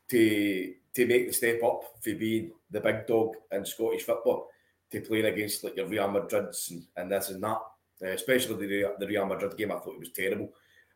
to 0.10 0.74
to 0.94 1.06
make 1.06 1.28
the 1.28 1.34
step 1.34 1.62
up 1.64 1.84
for 2.02 2.16
being 2.16 2.52
the 2.72 2.80
big 2.80 3.06
dog 3.08 3.36
in 3.52 3.66
Scottish 3.66 4.04
football 4.04 4.48
to 4.92 5.02
playing 5.02 5.26
against 5.26 5.64
like 5.64 5.78
your 5.78 5.88
Real 5.88 6.08
Madrids 6.08 6.72
and, 6.72 6.84
and 6.96 7.12
this 7.12 7.30
and 7.30 7.44
that. 7.44 7.60
Uh, 8.02 8.10
especially 8.10 8.68
the 8.68 8.96
the 9.00 9.08
Real 9.08 9.26
Madrid 9.26 9.58
game, 9.58 9.72
I 9.72 9.80
thought 9.80 9.96
it 9.96 10.00
was 10.00 10.12
terrible. 10.12 10.54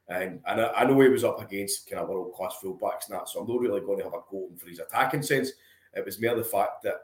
And, 0.07 0.41
and 0.45 0.61
I, 0.61 0.71
I, 0.73 0.83
know 0.83 0.99
he 0.99 1.07
was 1.07 1.23
up 1.23 1.41
against 1.41 1.89
kind 1.89 2.01
of 2.01 2.09
world 2.09 2.33
class 2.33 2.57
fullbacks 2.61 3.07
and 3.07 3.17
that, 3.17 3.29
so 3.29 3.39
I'm 3.39 3.47
not 3.47 3.59
really 3.59 3.79
going 3.79 3.99
to 3.99 4.03
have 4.03 4.13
a 4.13 4.21
go 4.29 4.49
for 4.57 4.67
his 4.67 4.79
attacking 4.79 5.23
sense. 5.23 5.51
It 5.93 6.03
was 6.03 6.21
more 6.21 6.35
the 6.35 6.43
fact 6.43 6.83
that 6.83 6.95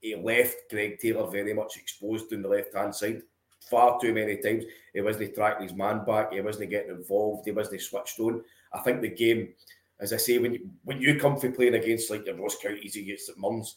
he 0.00 0.14
left 0.14 0.70
Greg 0.70 0.98
Taylor 0.98 1.30
very 1.30 1.52
much 1.52 1.76
exposed 1.76 2.32
on 2.32 2.42
the 2.42 2.48
left 2.48 2.74
hand 2.74 2.94
side 2.94 3.22
far 3.70 3.98
too 4.00 4.12
many 4.12 4.36
times. 4.36 4.64
He 4.92 5.00
wasn't 5.00 5.34
tracking 5.34 5.68
his 5.68 5.76
man 5.76 6.04
back, 6.04 6.32
he 6.32 6.40
wasn't 6.40 6.70
getting 6.70 6.94
involved, 6.94 7.46
he 7.46 7.52
wasn't 7.52 7.80
switched 7.80 8.20
on. 8.20 8.42
I 8.72 8.80
think 8.80 9.00
the 9.00 9.08
game, 9.08 9.54
as 10.00 10.12
I 10.12 10.16
say, 10.16 10.38
when 10.38 10.54
you, 10.54 10.70
when 10.84 11.00
you 11.00 11.18
come 11.18 11.36
for 11.36 11.50
playing 11.50 11.74
against 11.74 12.10
like 12.10 12.26
your 12.26 12.36
Ross 12.36 12.56
Counties 12.60 12.96
against 12.96 13.28
the 13.28 13.34
Mums, 13.36 13.76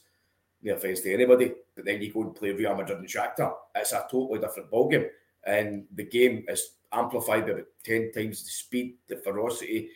no 0.61 0.73
offence 0.73 1.01
to 1.01 1.13
anybody, 1.13 1.53
but 1.75 1.85
then 1.85 2.01
you 2.01 2.11
go 2.11 2.23
and 2.23 2.35
play 2.35 2.51
Real 2.51 2.75
Madrid 2.75 2.99
and 2.99 3.07
Shakhtar, 3.07 3.53
it's 3.75 3.91
a 3.91 4.07
totally 4.09 4.39
different 4.39 4.71
ballgame. 4.71 5.07
And 5.45 5.85
the 5.93 6.03
game 6.03 6.45
is 6.47 6.71
amplified 6.91 7.45
by 7.45 7.51
about 7.51 7.65
10 7.83 8.11
times 8.11 8.43
the 8.43 8.49
speed, 8.49 8.95
the 9.07 9.17
ferocity, 9.17 9.89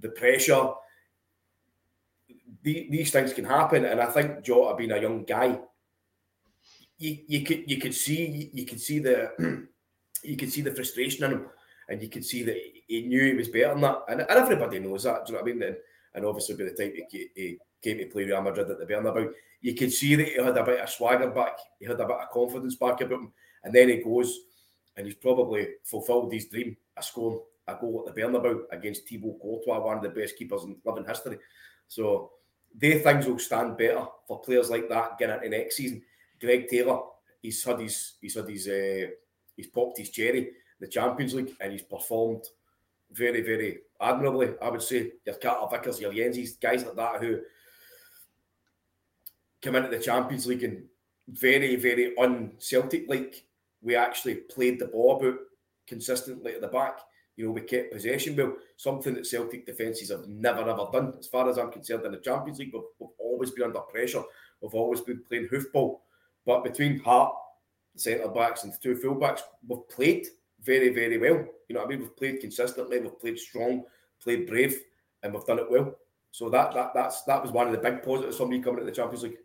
the 0.00 0.08
pressure. 0.08 0.70
The, 2.62 2.88
these 2.90 3.10
things 3.10 3.32
can 3.32 3.44
happen. 3.44 3.84
And 3.84 4.00
I 4.00 4.06
think 4.06 4.42
Jota 4.42 4.74
being 4.76 4.92
a 4.92 5.00
young 5.00 5.24
guy, 5.24 5.58
you, 6.98 7.18
you 7.28 7.44
could 7.44 7.70
you 7.70 7.76
could 7.78 7.94
see 7.94 8.50
you 8.52 8.66
could 8.66 8.80
see 8.80 8.98
the 8.98 9.30
you 10.24 10.36
could 10.36 10.50
see 10.50 10.62
the 10.62 10.74
frustration 10.74 11.24
in 11.24 11.30
him 11.30 11.46
and 11.88 12.02
you 12.02 12.08
could 12.08 12.24
see 12.24 12.42
that 12.42 12.56
he 12.86 13.02
knew 13.02 13.24
he 13.24 13.34
was 13.34 13.48
better 13.48 13.68
than 13.68 13.80
that. 13.80 14.02
And, 14.08 14.20
and 14.20 14.30
everybody 14.30 14.78
knows 14.78 15.04
that, 15.04 15.26
do 15.26 15.32
you 15.32 15.38
know 15.38 15.42
what 15.42 15.50
I 15.50 15.54
mean? 15.54 15.62
And, 15.62 15.76
and 16.14 16.24
obviously 16.24 16.56
by 16.56 16.64
the 16.64 16.70
time 16.70 16.92
he, 17.10 17.28
he 17.34 17.58
came 17.82 17.98
to 17.98 18.06
play 18.06 18.24
Real 18.24 18.42
Madrid 18.42 18.70
at 18.70 18.78
the 18.78 18.86
Bernabeu, 18.86 19.32
you 19.60 19.74
could 19.74 19.92
see 19.92 20.14
that 20.14 20.28
he 20.28 20.42
had 20.42 20.56
a 20.56 20.64
bit 20.64 20.80
of 20.80 20.90
swagger 20.90 21.30
back, 21.30 21.58
he 21.78 21.86
had 21.86 22.00
a 22.00 22.06
bit 22.06 22.16
of 22.16 22.30
confidence 22.30 22.76
back 22.76 23.00
about 23.00 23.20
him. 23.20 23.32
And 23.64 23.74
then 23.74 23.88
he 23.88 23.96
goes 23.96 24.38
and 24.96 25.06
he's 25.06 25.16
probably 25.16 25.68
fulfilled 25.84 26.32
his 26.32 26.46
dream 26.46 26.76
of 26.96 27.04
scoring 27.04 27.40
a 27.66 27.74
goal 27.74 28.04
at 28.06 28.14
the 28.14 28.20
Bernabeu 28.20 28.62
against 28.70 29.08
Thibaut 29.08 29.40
Courtois, 29.40 29.80
one 29.80 29.98
of 29.98 30.02
the 30.02 30.08
best 30.10 30.36
keepers 30.36 30.64
in 30.64 30.76
living 30.84 31.04
history. 31.04 31.38
So 31.86 32.32
they 32.74 32.98
things 32.98 33.26
will 33.26 33.38
stand 33.38 33.78
better 33.78 34.04
for 34.26 34.40
players 34.40 34.70
like 34.70 34.88
that 34.88 35.18
getting 35.18 35.36
into 35.36 35.48
next 35.48 35.76
season. 35.76 36.02
Greg 36.40 36.68
Taylor, 36.68 37.00
he's 37.40 37.62
had 37.64 37.80
his 37.80 38.14
he's 38.20 38.34
had 38.34 38.48
his 38.48 38.68
uh, 38.68 39.06
he's 39.56 39.66
popped 39.68 39.98
his 39.98 40.10
cherry 40.10 40.50
the 40.80 40.86
Champions 40.86 41.34
League 41.34 41.54
and 41.60 41.72
he's 41.72 41.82
performed 41.82 42.44
very 43.12 43.40
very 43.40 43.78
admirably. 44.00 44.54
I 44.62 44.68
would 44.68 44.82
say 44.82 45.12
your 45.24 45.36
Carter 45.36 45.66
Vickers, 45.76 46.00
your 46.00 46.12
Yensis, 46.12 46.60
guys 46.60 46.84
like 46.84 46.96
that 46.96 47.20
who 47.20 47.40
come 49.62 49.76
into 49.76 49.88
the 49.88 49.98
Champions 49.98 50.46
League 50.46 50.64
and 50.64 50.84
very 51.28 51.76
very 51.76 52.16
un 52.16 52.52
Celtic 52.58 53.08
like 53.08 53.44
we 53.82 53.94
actually 53.96 54.34
played 54.34 54.78
the 54.78 54.86
ball 54.86 55.16
about 55.16 55.38
consistently 55.86 56.54
at 56.54 56.60
the 56.60 56.68
back. 56.68 57.00
You 57.36 57.46
know, 57.46 57.52
we 57.52 57.60
kept 57.60 57.92
possession 57.92 58.36
well, 58.36 58.56
something 58.76 59.14
that 59.14 59.26
Celtic 59.26 59.64
defences 59.64 60.10
have 60.10 60.26
never 60.26 60.60
ever 60.60 60.88
done. 60.92 61.14
As 61.18 61.28
far 61.28 61.48
as 61.48 61.56
I'm 61.56 61.70
concerned, 61.70 62.04
in 62.04 62.12
the 62.12 62.18
Champions 62.18 62.58
League, 62.58 62.72
we've, 62.72 62.82
we've 62.98 63.10
always 63.18 63.52
been 63.52 63.64
under 63.64 63.78
pressure. 63.80 64.22
We've 64.60 64.74
always 64.74 65.00
been 65.00 65.22
playing 65.22 65.48
hoofball. 65.48 66.00
But 66.44 66.64
between 66.64 66.98
Hart, 66.98 67.32
centre 67.94 68.28
backs, 68.28 68.64
and 68.64 68.72
the 68.72 68.78
two 68.78 68.96
full 68.96 69.14
backs, 69.14 69.42
we've 69.66 69.88
played 69.88 70.26
very, 70.62 70.90
very 70.90 71.18
well. 71.18 71.44
You 71.68 71.74
know 71.74 71.80
what 71.80 71.86
I 71.86 71.90
mean? 71.90 72.00
We've 72.00 72.16
played 72.16 72.40
consistently, 72.40 73.00
we've 73.00 73.20
played 73.20 73.38
strong, 73.38 73.84
played 74.22 74.46
brave, 74.46 74.80
and 75.22 75.32
we've 75.32 75.44
done 75.44 75.58
it 75.58 75.70
well. 75.70 75.94
So 76.30 76.48
that 76.50 76.74
that 76.74 76.92
that's 76.94 77.22
that 77.22 77.42
was 77.42 77.52
one 77.52 77.66
of 77.66 77.72
the 77.72 77.78
big 77.78 78.02
positives 78.02 78.36
for 78.36 78.46
me 78.46 78.60
coming 78.60 78.80
to 78.80 78.86
the 78.86 78.92
Champions 78.92 79.22
League. 79.22 79.38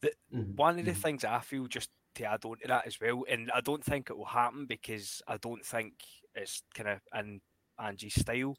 The, 0.00 0.12
mm-hmm. 0.34 0.56
One 0.56 0.78
of 0.78 0.84
the 0.84 0.92
mm-hmm. 0.92 1.00
things 1.00 1.24
I 1.24 1.40
feel 1.40 1.66
just 1.66 1.90
to 2.16 2.24
add 2.24 2.44
on 2.44 2.58
to 2.58 2.68
that 2.68 2.86
as 2.86 2.98
well. 3.00 3.24
And 3.28 3.50
I 3.54 3.60
don't 3.60 3.84
think 3.84 4.10
it 4.10 4.16
will 4.16 4.24
happen 4.24 4.66
because 4.66 5.22
I 5.26 5.36
don't 5.38 5.64
think 5.64 5.94
it's 6.34 6.62
kind 6.74 6.90
of 6.90 7.00
in 7.18 7.40
Ange's 7.82 8.14
style. 8.14 8.56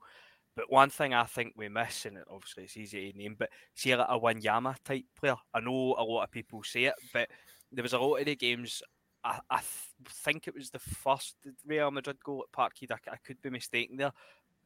But 0.55 0.71
one 0.71 0.89
thing 0.89 1.13
I 1.13 1.23
think 1.23 1.53
we 1.55 1.67
miss, 1.67 2.05
and 2.05 2.17
obviously 2.29 2.65
it's 2.65 2.77
easy 2.77 3.11
to 3.11 3.17
name, 3.17 3.35
but 3.37 3.49
see 3.75 3.95
like 3.95 4.07
a 4.09 4.19
Wanyama 4.19 4.75
type 4.85 5.05
player. 5.19 5.35
I 5.53 5.59
know 5.59 5.95
a 5.97 6.03
lot 6.03 6.23
of 6.23 6.31
people 6.31 6.61
say 6.63 6.85
it, 6.85 6.93
but 7.11 7.27
there 7.71 7.81
was 7.81 7.93
a 7.93 7.99
lot 7.99 8.17
of 8.17 8.25
the 8.25 8.35
games. 8.35 8.81
I, 9.23 9.39
I 9.49 9.57
th- 9.57 10.09
think 10.09 10.47
it 10.47 10.55
was 10.55 10.69
the 10.69 10.79
first 10.79 11.35
Real 11.65 11.91
Madrid 11.91 12.17
goal 12.23 12.45
at 12.47 12.57
Parkhead. 12.57 12.91
I, 12.91 13.11
I 13.11 13.17
could 13.25 13.41
be 13.41 13.49
mistaken 13.49 13.97
there, 13.97 14.11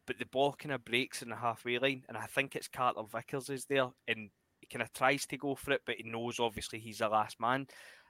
but 0.06 0.18
the 0.20 0.26
ball 0.26 0.54
kind 0.54 0.74
of 0.74 0.86
breaks 0.86 1.22
in 1.22 1.30
the 1.30 1.36
halfway 1.36 1.80
line, 1.80 2.04
and 2.08 2.18
I 2.18 2.26
think 2.26 2.56
it's 2.56 2.68
Carter 2.68 3.02
Vickers 3.12 3.50
is 3.50 3.66
there, 3.66 3.90
and 4.08 4.30
he 4.60 4.68
kind 4.68 4.82
of 4.82 4.92
tries 4.94 5.26
to 5.28 5.38
go 5.38 5.56
for 5.56 5.72
it, 5.74 5.82
but 5.86 5.96
he 5.98 6.10
knows 6.10 6.40
obviously 6.40 6.80
he's 6.80 7.00
the 7.00 7.10
last 7.10 7.40
man. 7.40 7.68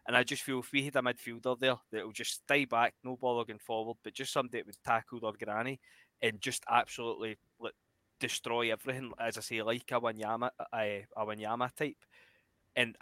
And 0.07 0.15
I 0.15 0.23
just 0.23 0.43
feel 0.43 0.59
if 0.59 0.71
we 0.71 0.83
had 0.85 0.95
a 0.95 1.01
midfielder 1.01 1.59
there 1.59 1.75
that 1.91 2.05
will 2.05 2.13
just 2.13 2.35
stay 2.35 2.63
back, 2.63 2.93
no 3.03 3.17
ball 3.17 3.43
going 3.43 3.59
forward, 3.59 3.97
but 4.03 4.13
just 4.13 4.31
somebody 4.31 4.59
that 4.59 4.65
would 4.65 4.77
tackle 4.85 5.19
their 5.19 5.33
granny 5.33 5.81
and 6.21 6.39
just 6.39 6.63
absolutely 6.69 7.37
like, 7.59 7.73
destroy 8.19 8.71
everything, 8.71 9.11
as 9.19 9.37
I 9.37 9.41
say, 9.41 9.61
like 9.61 9.91
a 9.91 9.99
Wanyama, 9.99 10.49
a, 10.73 11.05
a 11.15 11.25
Wanyama 11.25 11.75
type. 11.75 11.97
And 12.75 12.95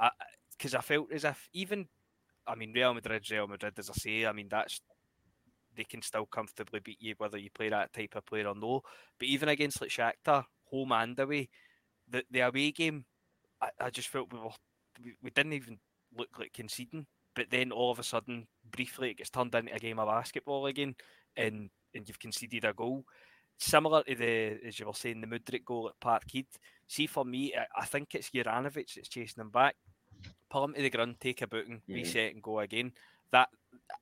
because 0.58 0.74
I, 0.74 0.80
I, 0.80 0.82
felt 0.82 1.12
as 1.12 1.26
if 1.26 1.48
even, 1.54 1.88
I 2.48 2.56
mean, 2.56 2.74
Real 2.74 2.93
Madrid, 2.93 3.30
Real 3.32 3.48
Madrid, 3.48 3.74
as 3.78 3.89
I 3.89 3.93
say, 3.93 4.26
I 4.26 4.32
mean, 4.32 4.48
that's 4.50 4.82
they 5.76 5.84
can 5.84 6.02
still 6.02 6.26
comfortably 6.26 6.80
beat 6.80 7.02
you 7.02 7.16
whether 7.18 7.38
you 7.38 7.50
play 7.54 7.70
that 7.70 7.91
type 7.91 8.16
of 8.16 8.26
player 8.26 8.48
or 8.48 8.56
no. 8.56 8.82
But 9.20 9.28
even 9.28 9.50
against 9.50 9.82
like 9.82 9.89
Shakhtar, 9.89 10.46
home 10.72 10.91
and 10.93 11.20
away, 11.20 11.50
the, 12.10 12.24
the 12.32 12.41
away 12.41 12.72
game, 12.72 13.06
I, 13.62 13.70
I 13.80 13.89
just 13.89 14.08
felt 14.08 14.32
we 14.32 14.39
were 14.39 14.50
we, 15.22 15.30
didn't 15.32 15.54
even 15.54 15.78
look 16.18 16.30
like 16.39 16.54
conceding, 16.54 17.06
but 17.36 17.48
then 17.50 17.72
all 17.72 17.91
of 17.91 18.00
a 18.00 18.04
sudden, 18.04 18.48
briefly, 18.72 19.12
it 19.12 19.18
gets 19.18 19.30
turned 19.30 19.54
into 19.54 19.74
a 19.74 19.80
game 19.80 20.00
of 20.00 20.08
basketball 20.08 20.66
again, 20.68 20.96
and 21.36 21.70
and 21.93 22.08
you've 22.08 22.20
conceded 22.20 22.66
a 22.66 22.74
goal. 22.74 23.04
similar 23.58 24.04
to 24.04 24.16
the 24.16 24.58
as 24.66 24.80
you 24.80 24.86
were 24.86 24.93
saying 24.93 25.22
the 25.22 25.28
Mudryk 25.28 25.66
goal 25.66 25.89
at 25.89 26.00
Parkhead. 26.00 26.48
See 26.88 27.08
for 27.08 27.26
me, 27.26 27.54
I, 27.76 27.86
think 27.86 28.14
it's 28.14 28.30
Juranovic 28.30 28.93
that's 28.93 29.10
chasing 29.10 29.41
him 29.41 29.50
back. 29.50 29.76
Pull 30.49 30.63
him 30.65 30.73
to 30.73 30.82
the 30.82 30.89
ground, 30.89 31.15
take 31.19 31.41
a 31.41 31.47
booting, 31.47 31.78
mm-hmm. 31.78 31.93
reset, 31.93 32.34
and 32.34 32.43
go 32.43 32.59
again. 32.59 32.91
That 33.32 33.49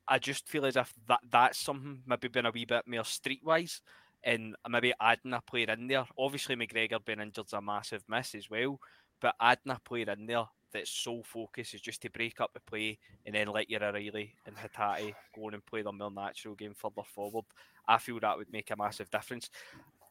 I 0.08 0.20
just 0.20 0.48
feel 0.48 0.66
as 0.66 0.76
if 0.76 0.94
that 1.08 1.20
that's 1.32 1.60
something 1.60 2.02
maybe 2.06 2.28
been 2.28 2.46
a 2.46 2.52
wee 2.52 2.66
bit 2.66 2.88
more 2.88 3.02
streetwise 3.02 3.82
and 4.24 4.56
maybe 4.70 4.94
adding 5.02 5.34
a 5.34 5.42
player 5.42 5.72
in 5.72 5.88
there. 5.88 6.06
Obviously, 6.18 6.56
McGregor 6.56 7.04
being 7.04 7.20
injured's 7.20 7.54
a 7.54 7.62
massive 7.62 8.04
miss 8.08 8.36
as 8.36 8.50
well, 8.50 8.80
but 9.20 9.36
adding 9.40 9.72
a 9.72 9.80
player 9.80 10.10
in 10.12 10.26
there 10.26 10.46
that's 10.72 10.90
sole 10.90 11.24
focus 11.24 11.74
is 11.74 11.82
just 11.82 12.02
to 12.02 12.10
break 12.10 12.42
up 12.42 12.52
the 12.54 12.60
play 12.60 12.98
and 13.26 13.36
then 13.36 13.48
let 13.48 13.70
your 13.70 13.84
O'Reilly 13.84 14.36
and 14.46 14.56
Hatate 14.56 15.14
go 15.36 15.46
on 15.46 15.54
and 15.54 15.66
play 15.66 15.84
their 15.84 15.94
more 15.94 16.12
natural 16.12 16.56
game 16.56 16.74
further 16.76 17.04
forward. 17.06 17.46
I 17.88 18.00
feel 18.00 18.20
that 18.20 18.38
would 18.38 18.52
make 18.52 18.72
a 18.72 18.76
massive 18.76 19.10
difference. 19.10 19.50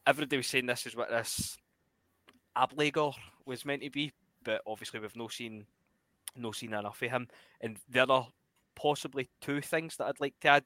Everybody 0.07 0.37
was 0.37 0.47
saying 0.47 0.67
this 0.67 0.87
is 0.87 0.97
what 0.97 1.11
this 1.11 1.59
Abildgaard 2.57 3.15
was 3.45 3.65
meant 3.65 3.83
to 3.83 3.91
be, 3.91 4.13
but 4.45 4.63
obviously 4.67 5.01
we've 5.01 5.17
not 5.17 5.33
seen 5.33 5.67
no 6.37 6.53
seen 6.53 6.75
enough 6.75 7.03
of 7.03 7.11
him. 7.11 7.29
And 7.61 7.79
there 7.89 8.11
are 8.11 8.29
possibly 8.75 9.31
two 9.41 9.61
things 9.61 9.97
that 9.97 10.07
I'd 10.07 10.21
like 10.21 10.35
to 10.41 10.49
add. 10.49 10.65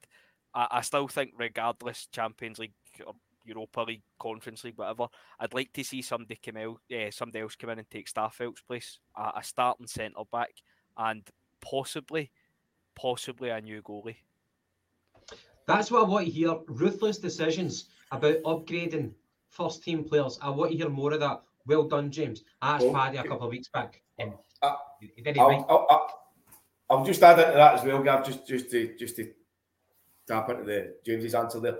I, 0.55 0.67
I 0.71 0.81
still 0.81 1.09
think, 1.09 1.33
regardless, 1.37 2.09
Champions 2.13 2.59
League 2.59 2.73
or 3.07 3.15
Europa 3.45 3.83
League, 3.83 4.03
Conference 4.19 4.65
League, 4.65 4.79
whatever, 4.79 5.07
I'd 5.39 5.55
like 5.55 5.73
to 5.75 5.85
see 5.85 6.03
somebody 6.03 6.39
come 6.45 6.57
out, 6.57 6.81
yeah, 6.89 7.11
somebody 7.11 7.43
else 7.43 7.57
come 7.57 7.71
in 7.71 7.79
and 7.79 7.91
take 7.91 8.11
Starfelt's 8.11 8.63
place, 8.63 8.99
a, 9.17 9.33
a 9.37 9.43
starting 9.43 9.87
centre 9.87 10.25
back, 10.33 10.55
and 10.97 11.23
possibly, 11.61 12.31
possibly 12.95 13.51
a 13.51 13.61
new 13.61 13.83
goalie. 13.83 14.17
That's 15.67 15.91
what 15.91 16.05
I 16.05 16.09
want 16.09 16.27
to 16.27 16.33
hear. 16.33 16.57
Ruthless 16.69 17.19
decisions 17.19 17.87
about 18.13 18.43
upgrading 18.43 19.13
first 19.51 19.83
team 19.83 20.05
players. 20.05 20.39
I 20.41 20.51
want 20.51 20.71
to 20.71 20.77
hear 20.77 20.89
more 20.89 21.13
of 21.13 21.21
that. 21.21 21.43
Well 21.67 21.85
done, 21.85 22.11
James. 22.11 22.45
I 22.63 22.77
asked 22.77 22.93
Paddy 22.93 23.19
a 23.19 23.25
couple 23.25 23.47
of 23.47 23.51
weeks 23.51 23.69
back. 23.69 24.01
And 24.19 24.33
uh, 24.63 24.75
did 25.23 25.39
I'll, 25.39 25.67
I'll, 25.69 25.87
I'll, 25.91 26.09
I'll, 26.91 27.05
just 27.05 27.23
add 27.23 27.39
into 27.39 27.53
that 27.53 27.75
as 27.75 27.85
well, 27.85 28.03
Gav, 28.03 28.25
just 28.25 28.47
just 28.47 28.71
to 28.71 28.97
just 28.97 29.17
to 29.17 29.33
tap 30.27 30.49
into 30.51 30.65
the 30.65 30.95
James's 31.05 31.35
answer 31.35 31.61
there. 31.61 31.79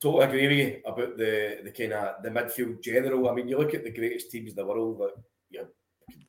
Totally 0.00 0.24
agree 0.24 0.48
with 0.48 0.58
you 0.58 0.80
about 0.84 1.16
the 1.16 1.60
the 1.64 1.70
kind 1.70 1.92
of 1.92 2.22
the 2.22 2.30
midfield 2.30 2.82
general. 2.82 3.28
I 3.28 3.34
mean, 3.34 3.48
you 3.48 3.58
look 3.58 3.74
at 3.74 3.84
the 3.84 3.90
greatest 3.90 4.30
teams 4.30 4.50
in 4.50 4.56
the 4.56 4.64
world, 4.64 4.98
like 4.98 5.10
you 5.50 5.66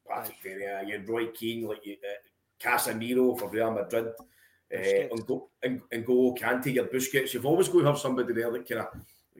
Patrick 0.07 0.37
Vieira, 0.43 0.87
you 0.87 1.03
Roy 1.07 1.27
Keane, 1.27 1.67
like 1.67 1.85
you, 1.85 1.95
uh, 2.03 2.63
Casemiro 2.63 3.39
for 3.39 3.49
Real 3.49 3.71
Madrid, 3.71 4.07
uh, 4.07 4.77
and 4.77 5.25
go 5.25 5.49
and, 5.63 5.81
and 5.91 6.05
go 6.05 6.35
Kante, 6.35 6.73
your 6.73 6.85
Busquets. 6.85 7.33
You've 7.33 7.45
always 7.45 7.69
got 7.69 7.79
to 7.79 7.85
have 7.85 7.99
somebody 7.99 8.33
there 8.33 8.51
that 8.51 8.67
kind 8.67 8.81
of 8.81 8.87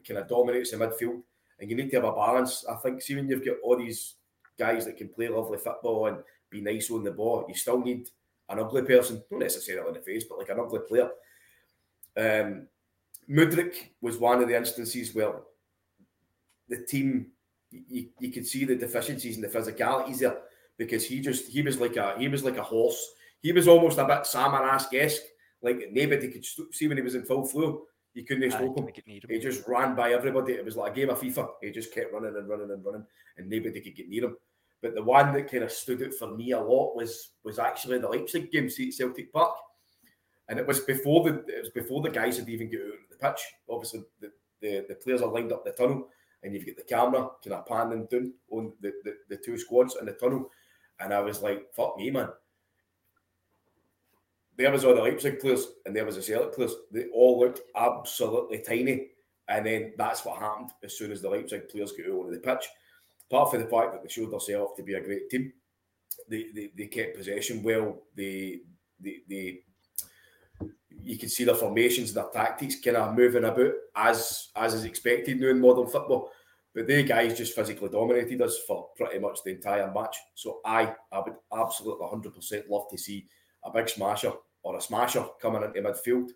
kind 0.08 0.20
of 0.20 0.28
dominates 0.28 0.72
the 0.72 0.78
midfield 0.78 1.22
and 1.62 1.70
you 1.70 1.78
need 1.78 1.92
to 1.92 1.98
have 1.98 2.06
a 2.06 2.12
balance. 2.12 2.66
I 2.68 2.76
think, 2.76 3.02
see, 3.02 3.16
when 3.16 3.30
you've 3.30 3.46
got 3.46 3.58
all 3.64 3.78
these 3.78 4.16
guys 4.58 4.86
that 4.86 4.98
can 4.98 5.10
play 5.10 5.28
lovely 5.28 5.58
football 5.58 6.08
and 6.08 6.18
be 6.50 6.62
nice 6.62 6.92
on 6.92 7.04
the 7.04 7.12
ball, 7.12 7.46
you 7.48 7.56
still 7.56 7.80
need 7.80 8.08
an 8.50 8.60
ugly 8.60 8.82
person, 8.84 9.24
not 9.32 9.40
necessarily 9.40 9.88
in 9.88 9.94
the 9.94 10.02
face, 10.02 10.26
but 10.26 10.38
like 10.38 10.50
an 10.50 10.60
ugly 10.60 10.80
player. 10.88 11.10
Um, 12.18 12.68
Mudryk 13.30 13.92
was 14.02 14.18
one 14.18 14.42
of 14.42 14.50
the 14.50 14.58
instances 14.58 15.16
where 15.16 15.34
the 16.68 16.78
team, 16.78 17.28
you, 17.70 18.10
you 18.20 18.32
could 18.32 18.46
see 18.46 18.66
the 18.66 18.76
deficiencies 18.76 19.36
and 19.36 19.44
the 19.44 19.48
physicalities 19.48 20.20
there 20.20 20.38
because 20.78 21.06
he 21.06 21.22
just 21.22 21.48
he 21.48 21.62
was 21.62 21.80
like 21.80 21.96
a 21.96 22.16
he 22.18 22.28
was 22.28 22.44
like 22.44 22.58
a 22.58 22.64
horse. 22.64 23.14
He 23.42 23.52
was 23.52 23.68
almost 23.68 23.98
a 23.98 24.06
bit 24.06 24.24
Samaras 24.24 24.94
esque. 24.94 25.22
Like 25.62 25.90
nobody 25.92 26.30
could 26.30 26.46
see 26.72 26.88
when 26.88 26.98
he 26.98 27.04
was 27.04 27.16
in 27.16 27.24
full 27.24 27.46
flow. 27.46 27.84
You 28.14 28.26
couldn't 28.26 28.52
stop 28.52 28.78
him. 28.78 28.90
He 29.30 29.40
just 29.40 29.68
ran 29.68 29.96
by 29.96 30.12
everybody. 30.12 30.54
It 30.54 30.66
was 30.66 30.76
like 30.76 30.92
a 30.92 30.96
game 30.96 31.10
of 31.10 31.22
FIFA. 31.22 31.48
He 31.62 31.72
just 31.72 31.94
kept 31.94 32.14
running 32.14 32.36
and 32.36 32.48
running 32.48 32.72
and 32.72 32.84
running, 32.84 33.06
and 33.38 33.50
nobody 33.50 33.80
could 33.80 33.96
get 33.96 34.10
near 34.10 34.26
him. 34.26 34.38
But 34.82 34.96
the 34.96 35.04
one 35.04 35.32
that 35.34 35.50
kind 35.50 35.64
of 35.64 35.72
stood 35.72 36.04
out 36.04 36.14
for 36.16 36.36
me 36.36 36.52
a 36.52 36.60
lot 36.60 36.96
was 36.96 37.32
was 37.44 37.60
actually 37.60 38.00
the 38.00 38.10
Leipzig 38.10 38.52
game, 38.52 38.70
see 38.70 38.92
Celtic 38.92 39.32
Park, 39.32 39.56
and 40.50 40.60
it 40.60 40.68
was 40.68 40.82
before 40.82 41.24
the 41.24 41.46
it 41.48 41.62
was 41.62 41.70
before 41.70 42.02
the 42.02 42.10
guys 42.10 42.38
had 42.38 42.50
even 42.50 42.70
got 42.70 42.82
out 42.82 42.88
of 42.88 43.10
the 43.10 43.16
pitch. 43.16 43.42
Obviously, 43.70 44.04
the, 44.20 44.32
the, 44.62 44.86
the 44.90 44.96
players 44.96 45.22
are 45.22 45.32
lined 45.32 45.54
up 45.54 45.64
the 45.64 45.72
tunnel, 45.72 46.10
and 46.44 46.54
you've 46.54 46.66
got 46.66 46.76
the 46.76 46.84
camera 46.84 47.30
kind 47.44 47.54
of 47.54 47.66
panning 47.66 48.08
down 48.08 48.34
on 48.50 48.74
the, 48.82 48.92
the, 49.04 49.16
the 49.30 49.38
two 49.38 49.58
squads 49.58 49.96
in 50.00 50.06
the 50.06 50.14
tunnel, 50.14 50.50
and 51.00 51.14
I 51.14 51.22
was 51.22 51.42
like, 51.42 51.74
"Fuck 51.74 51.98
me, 51.98 52.12
man." 52.12 52.30
There 54.62 54.72
was 54.72 54.86
all 54.86 54.96
the 54.96 55.02
Leipzig 55.02 55.40
players 55.40 55.68
and 55.86 55.96
there 55.96 56.06
was 56.06 56.16
the 56.16 56.22
Celtic 56.22 56.54
players. 56.54 56.74
They 56.92 57.08
all 57.14 57.40
looked 57.40 57.62
absolutely 57.76 58.60
tiny. 58.60 59.08
And 59.48 59.66
then 59.66 59.94
that's 59.98 60.24
what 60.24 60.40
happened 60.40 60.70
as 60.84 60.98
soon 60.98 61.12
as 61.12 61.22
the 61.22 61.30
Leipzig 61.30 61.68
players 61.68 61.92
got 61.92 62.08
out 62.08 62.20
onto 62.20 62.32
the 62.32 62.40
pitch. 62.40 62.66
Apart 63.30 63.52
from 63.52 63.62
the 63.62 63.68
fact 63.68 63.94
that 63.94 64.04
they 64.04 64.10
showed 64.10 64.32
themselves 64.32 64.74
to 64.78 64.84
be 64.84 64.94
a 64.94 65.02
great 65.02 65.30
team, 65.30 65.52
they, 66.30 66.48
they, 66.54 66.72
they 66.78 66.88
kept 66.88 67.18
possession 67.18 67.64
well. 67.64 67.98
They, 68.16 68.60
they, 69.00 69.18
they, 69.28 69.60
you 71.04 71.18
can 71.18 71.30
see 71.30 71.44
their 71.44 71.56
formations, 71.56 72.14
their 72.14 72.30
tactics 72.32 72.80
kind 72.80 72.98
of 72.98 73.16
moving 73.16 73.44
about 73.44 73.72
as 73.96 74.50
as 74.56 74.74
is 74.74 74.86
expected 74.86 75.40
now 75.40 75.48
in 75.48 75.60
modern 75.60 75.88
football. 75.88 76.30
But 76.74 76.88
they 76.88 77.04
guys 77.04 77.38
just 77.38 77.56
physically 77.56 77.90
dominated 77.90 78.42
us 78.42 78.58
for 78.68 78.90
pretty 78.96 79.20
much 79.20 79.40
the 79.44 79.52
entire 79.52 79.92
match. 79.92 80.16
So 80.36 80.62
I, 80.66 80.94
I 81.12 81.20
would 81.20 81.36
absolutely 81.54 82.06
100% 82.06 82.70
love 82.70 82.90
to 82.92 82.98
see 82.98 83.28
a 83.64 83.72
big 83.72 83.90
smasher 83.90 84.32
or 84.64 84.78
a 84.78 84.82
smasher 84.82 85.26
coming 85.42 85.64
into 85.64 85.82
midfield. 85.82 86.30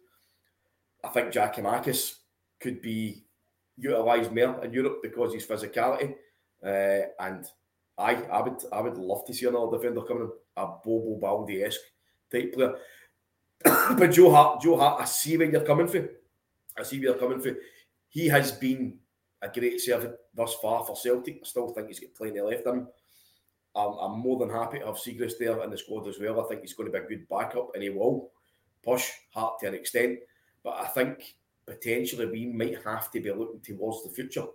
I 1.04 1.10
think 1.10 1.32
Giakoumakis 1.32 2.16
could 2.60 2.82
be 2.82 3.24
utilised 3.78 4.32
more 4.32 4.64
in 4.64 4.74
Europe 4.74 5.00
because 5.04 5.34
his 5.34 5.46
physicality. 5.46 6.16
Uh, 6.64 7.08
and 7.20 7.46
I, 7.98 8.16
I 8.16 8.42
would, 8.42 8.64
I 8.72 8.82
would 8.82 8.98
love 8.98 9.26
to 9.26 9.34
see 9.34 9.46
another 9.46 9.78
defender 9.78 10.02
coming 10.02 10.24
in, 10.24 10.32
a 10.58 10.68
Bobo 10.68 11.20
Baldé-esque 11.20 11.80
type 12.32 12.54
player. 12.54 12.76
but 13.98 14.12
Joe 14.12 14.32
Hart, 14.32 14.62
Joe 14.62 14.78
Hart, 14.78 15.02
I 15.02 15.06
see 15.06 15.38
where 15.38 15.50
you're 15.50 15.62
coming 15.62 15.88
from. 15.88 16.10
I 16.78 16.84
see 16.84 16.98
where 16.98 17.10
you're 17.10 17.20
coming 17.20 17.40
from. 17.40 17.58
He 18.10 18.28
has 18.28 18.52
been 18.52 18.98
a 19.42 19.50
great 19.50 19.80
servant 19.80 20.16
thus 20.34 20.56
far 20.56 20.86
for 20.86 20.96
Celtic. 20.96 21.40
I 21.42 21.46
still 21.46 21.70
think 21.70 21.88
he's 21.88 22.00
got 22.00 22.16
plenty 22.16 22.42
left 22.42 22.66
in 22.66 22.74
him. 22.74 22.88
I'm, 23.76 23.94
I'm 24.00 24.20
more 24.20 24.40
than 24.40 24.50
happy 24.50 24.80
to 24.80 24.86
have 24.86 24.96
Siegrist 24.96 25.38
there 25.40 25.62
in 25.64 25.70
the 25.70 25.78
squad 25.78 26.08
as 26.08 26.20
well. 26.20 26.40
I 26.40 26.48
think 26.48 26.62
he's 26.62 26.74
going 26.74 26.92
to 26.92 26.98
be 26.98 27.04
a 27.04 27.08
good 27.08 27.28
backup 27.30 27.72
and 27.74 27.84
he 27.84 27.90
will 27.90 28.32
push 28.84 29.10
Hart 29.34 29.60
to 29.60 29.68
an 29.68 29.76
extent. 29.76 30.20
But 30.64 30.76
I 30.80 30.88
think 30.88 31.36
potentially 31.66 32.26
we 32.26 32.46
might 32.46 32.84
have 32.84 33.12
to 33.12 33.20
be 33.20 33.32
looking 33.32 33.62
towards 33.62 34.04
the 34.04 34.10
future. 34.10 34.46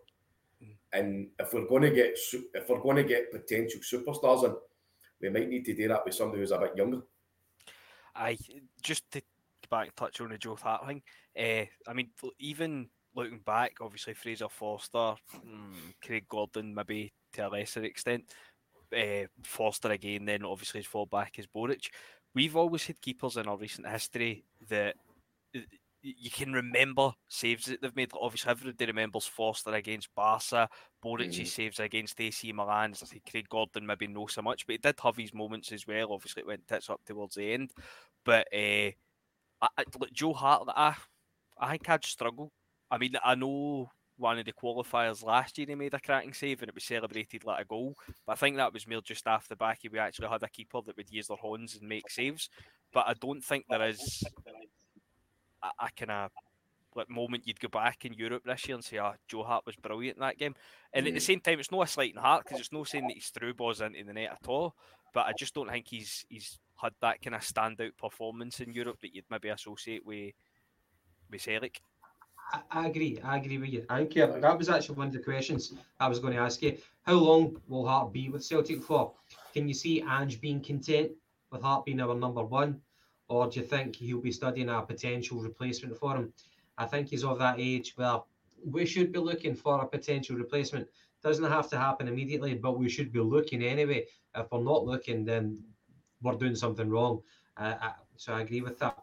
Mm. 0.62 0.75
And 0.93 1.29
if 1.39 1.53
we're 1.53 1.66
going 1.66 1.83
to 1.83 1.91
get 1.91 2.16
if 2.55 2.68
we're 2.68 2.81
going 2.81 2.97
to 2.97 3.05
get 3.05 3.33
potential 3.33 3.81
superstars 3.81 4.45
in, 4.45 4.55
we 5.21 5.29
might 5.29 5.49
need 5.49 5.64
to 5.66 5.75
do 5.75 5.89
that 5.89 6.05
with 6.05 6.14
somebody 6.14 6.41
who's 6.41 6.51
a 6.51 6.59
bit 6.59 6.77
younger. 6.77 7.03
I 8.14 8.37
just 8.83 9.11
to 9.12 9.23
back 9.71 9.87
and 9.87 9.97
touch 9.97 10.21
on 10.21 10.31
the 10.31 10.39
Joe 10.39 10.57
Hart 10.57 10.87
thing. 10.87 11.03
Uh, 11.39 11.64
I 11.89 11.93
mean, 11.95 12.11
even 12.39 12.89
looking 13.14 13.39
back, 13.39 13.77
obviously 13.81 14.14
Fraser 14.14 14.49
Forster, 14.49 15.14
hmm, 15.33 15.91
Craig 16.05 16.27
Gordon, 16.29 16.75
maybe 16.75 17.12
to 17.35 17.47
a 17.47 17.49
lesser 17.49 17.85
extent 17.85 18.25
uh, 18.97 19.26
Forster 19.43 19.91
again, 19.91 20.24
then 20.24 20.45
obviously 20.45 20.80
his 20.80 20.88
fallback 20.88 21.38
is 21.38 21.47
Boruc. 21.47 21.88
We've 22.34 22.57
always 22.57 22.86
had 22.86 23.01
keepers 23.01 23.36
in 23.36 23.47
our 23.47 23.57
recent 23.57 23.88
history 23.88 24.45
that 24.68 24.95
you 26.03 26.30
can 26.30 26.53
remember 26.53 27.12
saves 27.28 27.66
that 27.66 27.82
they've 27.82 27.97
made. 27.97 28.11
Obviously, 28.18 28.51
everybody 28.51 28.86
remembers 28.86 29.26
Forster 29.26 29.74
against 29.74 30.14
Barca, 30.14 30.68
Boruc's 31.05 31.38
mm. 31.38 31.47
saves 31.47 31.80
against 31.80 32.20
AC 32.20 32.53
Milan. 32.53 32.95
I 33.03 33.05
think 33.07 33.28
Craig 33.30 33.49
Gordon 33.49 33.86
maybe 33.86 34.07
know 34.07 34.26
so 34.26 34.43
much, 34.43 34.66
but 34.66 34.74
he 34.74 34.78
did 34.78 34.99
have 35.03 35.16
his 35.16 35.34
moments 35.34 35.72
as 35.72 35.86
well. 35.86 36.12
Obviously, 36.12 36.43
it 36.43 36.47
went 36.47 36.66
tits 36.66 36.88
up 36.88 37.01
towards 37.05 37.34
the 37.34 37.53
end. 37.53 37.70
But 38.24 38.47
uh, 38.53 38.93
I, 39.61 39.68
I, 39.76 39.84
Joe 40.12 40.32
Hart, 40.32 40.68
I, 40.68 40.95
I 41.59 41.70
think 41.72 41.88
I'd 41.88 42.05
struggle. 42.05 42.53
I 42.91 42.99
mean, 42.99 43.14
I 43.24 43.34
know 43.34 43.91
one 44.21 44.39
of 44.39 44.45
the 44.45 44.53
qualifiers 44.53 45.25
last 45.25 45.57
year 45.59 45.66
he 45.66 45.75
made 45.75 45.95
a 45.95 46.01
cracking 46.01 46.35
save 46.35 46.61
and 46.61 46.68
it 46.68 46.75
was 46.75 46.85
celebrated 46.85 47.45
like 47.45 47.62
a 47.62 47.64
goal. 47.64 47.97
But 48.27 48.33
I 48.33 48.37
think 48.37 48.57
that 48.57 48.73
was 48.73 48.87
more 48.87 49.01
just 49.01 49.27
after 49.27 49.49
the 49.49 49.57
back 49.57 49.81
we 49.91 49.99
actually 49.99 50.29
had 50.29 50.43
a 50.43 50.49
keeper 50.49 50.81
that 50.85 50.97
would 50.97 51.11
use 51.11 51.29
their 51.29 51.37
horns 51.37 51.77
and 51.77 51.89
make 51.89 52.11
saves. 52.11 52.49
But 52.93 53.07
I 53.09 53.14
don't 53.14 53.43
think 53.43 53.64
there 53.68 53.89
is 53.89 54.23
a, 55.62 55.66
a 55.66 55.89
kind 55.97 56.11
of 56.11 56.31
like 56.97 57.09
moment 57.09 57.47
you'd 57.47 57.61
go 57.61 57.68
back 57.68 58.05
in 58.05 58.12
Europe 58.12 58.43
this 58.45 58.66
year 58.66 58.75
and 58.75 58.85
say, 58.85 58.99
"Ah, 58.99 59.12
oh, 59.14 59.18
Joe 59.29 59.45
Hart 59.45 59.64
was 59.64 59.77
brilliant 59.77 60.16
in 60.16 60.23
that 60.23 60.39
game." 60.39 60.55
And 60.93 61.07
at 61.07 61.14
the 61.14 61.21
mm. 61.21 61.23
same 61.23 61.41
time, 61.41 61.61
it's 61.61 61.71
not 61.71 61.83
a 61.83 61.87
slight 61.87 62.12
in 62.12 62.21
Hart 62.21 62.45
because 62.45 62.61
it's 62.61 62.73
no 62.73 62.85
saying 62.85 63.07
that 63.07 63.14
he's 63.14 63.29
threw 63.29 63.55
balls 63.55 63.81
into 63.81 64.03
the 64.05 64.12
net 64.12 64.33
at 64.33 64.49
all. 64.49 64.75
But 65.14 65.27
I 65.27 65.33
just 65.39 65.55
don't 65.55 65.71
think 65.71 65.87
he's 65.89 66.25
he's 66.29 66.59
had 66.81 66.93
that 67.01 67.23
kind 67.23 67.37
of 67.37 67.43
standout 67.43 67.97
performance 67.97 68.61
in 68.61 68.73
Europe 68.73 69.01
that 69.03 69.14
you'd 69.14 69.31
maybe 69.31 69.49
associate 69.49 70.05
with 70.05 70.35
with 71.31 71.41
Celtic. 71.41 71.81
I, 72.70 72.86
agree. 72.86 73.18
I 73.22 73.36
agree 73.38 73.59
with 73.59 73.70
you. 73.70 73.84
Thank 73.88 74.14
you. 74.14 74.26
That 74.40 74.59
was 74.59 74.68
actually 74.68 74.96
one 74.96 75.09
of 75.09 75.12
the 75.12 75.20
questions 75.20 75.72
I 75.98 76.09
was 76.09 76.18
going 76.18 76.34
to 76.34 76.40
ask 76.40 76.62
you. 76.62 76.78
How 77.03 77.14
long 77.14 77.61
will 77.68 77.86
Hart 77.86 78.12
be 78.12 78.28
with 78.28 78.44
Celtic 78.44 78.82
for? 78.82 79.12
Can 79.55 79.68
you 79.68 79.74
see 79.74 80.03
Ange 80.03 80.40
being 80.40 80.61
content 80.61 81.12
with 81.51 81.62
Hart 81.62 81.84
being 81.84 82.01
our 82.01 82.14
number 82.14 82.44
one? 82.44 82.80
Or 83.28 83.48
do 83.48 83.61
you 83.61 83.66
think 83.66 83.96
he'll 83.96 84.20
be 84.20 84.32
studying 84.32 84.68
a 84.68 84.82
potential 84.82 85.40
replacement 85.40 85.96
for 85.96 86.16
him? 86.16 86.32
I 86.78 86.86
think 86.86 87.09
he's 87.09 87.24
of 87.24 87.38
that 87.38 87.57
age 87.59 87.92
where 87.96 88.20
we 88.64 88.84
should 88.86 89.12
be 89.12 89.18
looking 89.18 89.55
for 89.55 89.80
a 89.80 89.86
potential 89.86 90.36
replacement. 90.36 90.88
Doesn't 91.22 91.44
have 91.44 91.68
to 91.70 91.78
happen 91.78 92.09
immediately, 92.09 92.55
but 92.55 92.78
we 92.78 92.88
should 92.88 93.12
be 93.12 93.20
looking 93.20 93.62
anyway. 93.62 94.07
If 94.34 94.51
we're 94.51 94.62
not 94.62 94.86
looking, 94.86 95.24
then 95.24 95.62
we're 96.22 96.34
doing 96.34 96.57
something 96.57 96.88
wrong. 96.88 97.20
Uh, 97.57 97.74
so 98.16 98.32
I 98.32 98.40
agree 98.40 98.62
with 98.62 98.78
that. 98.78 98.96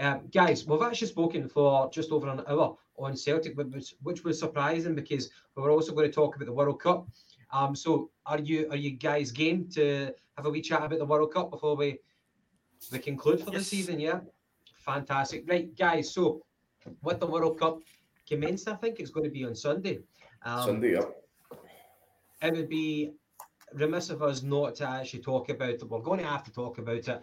Um, 0.00 0.22
guys, 0.32 0.66
we've 0.66 0.80
actually 0.80 1.08
spoken 1.08 1.46
for 1.46 1.90
just 1.90 2.10
over 2.10 2.26
an 2.28 2.42
hour 2.48 2.74
on 2.98 3.16
Celtic, 3.16 3.54
which, 3.56 3.94
which 4.02 4.24
was 4.24 4.40
surprising 4.40 4.94
because 4.94 5.28
we 5.54 5.62
were 5.62 5.70
also 5.70 5.92
going 5.92 6.06
to 6.06 6.12
talk 6.12 6.36
about 6.36 6.46
the 6.46 6.52
World 6.52 6.80
Cup. 6.80 7.06
Um, 7.52 7.76
so 7.76 8.10
are 8.24 8.38
you 8.38 8.68
are 8.70 8.76
you 8.76 8.92
guys 8.92 9.30
game 9.30 9.68
to 9.74 10.14
have 10.36 10.46
a 10.46 10.50
wee 10.50 10.62
chat 10.62 10.82
about 10.82 10.98
the 10.98 11.04
World 11.04 11.34
Cup 11.34 11.50
before 11.50 11.76
we 11.76 11.98
we 12.90 12.98
conclude 12.98 13.40
for 13.40 13.52
yes. 13.52 13.60
the 13.60 13.64
season? 13.64 14.00
Yeah, 14.00 14.20
fantastic. 14.78 15.44
Right, 15.46 15.76
guys. 15.76 16.14
So 16.14 16.42
with 17.02 17.20
the 17.20 17.26
World 17.26 17.58
Cup 17.58 17.80
commenced, 18.26 18.68
I 18.68 18.74
think 18.76 19.00
it's 19.00 19.10
going 19.10 19.24
to 19.24 19.30
be 19.30 19.44
on 19.44 19.54
Sunday. 19.54 19.98
Um, 20.44 20.64
Sunday, 20.64 20.92
yeah. 20.92 21.04
It 22.42 22.54
would 22.54 22.70
be 22.70 23.12
remiss 23.74 24.08
of 24.08 24.22
us 24.22 24.42
not 24.42 24.76
to 24.76 24.88
actually 24.88 25.20
talk 25.20 25.50
about 25.50 25.70
it. 25.70 25.82
We're 25.88 26.00
going 26.00 26.20
to 26.20 26.26
have 26.26 26.44
to 26.44 26.52
talk 26.52 26.78
about 26.78 26.96
it. 26.96 27.22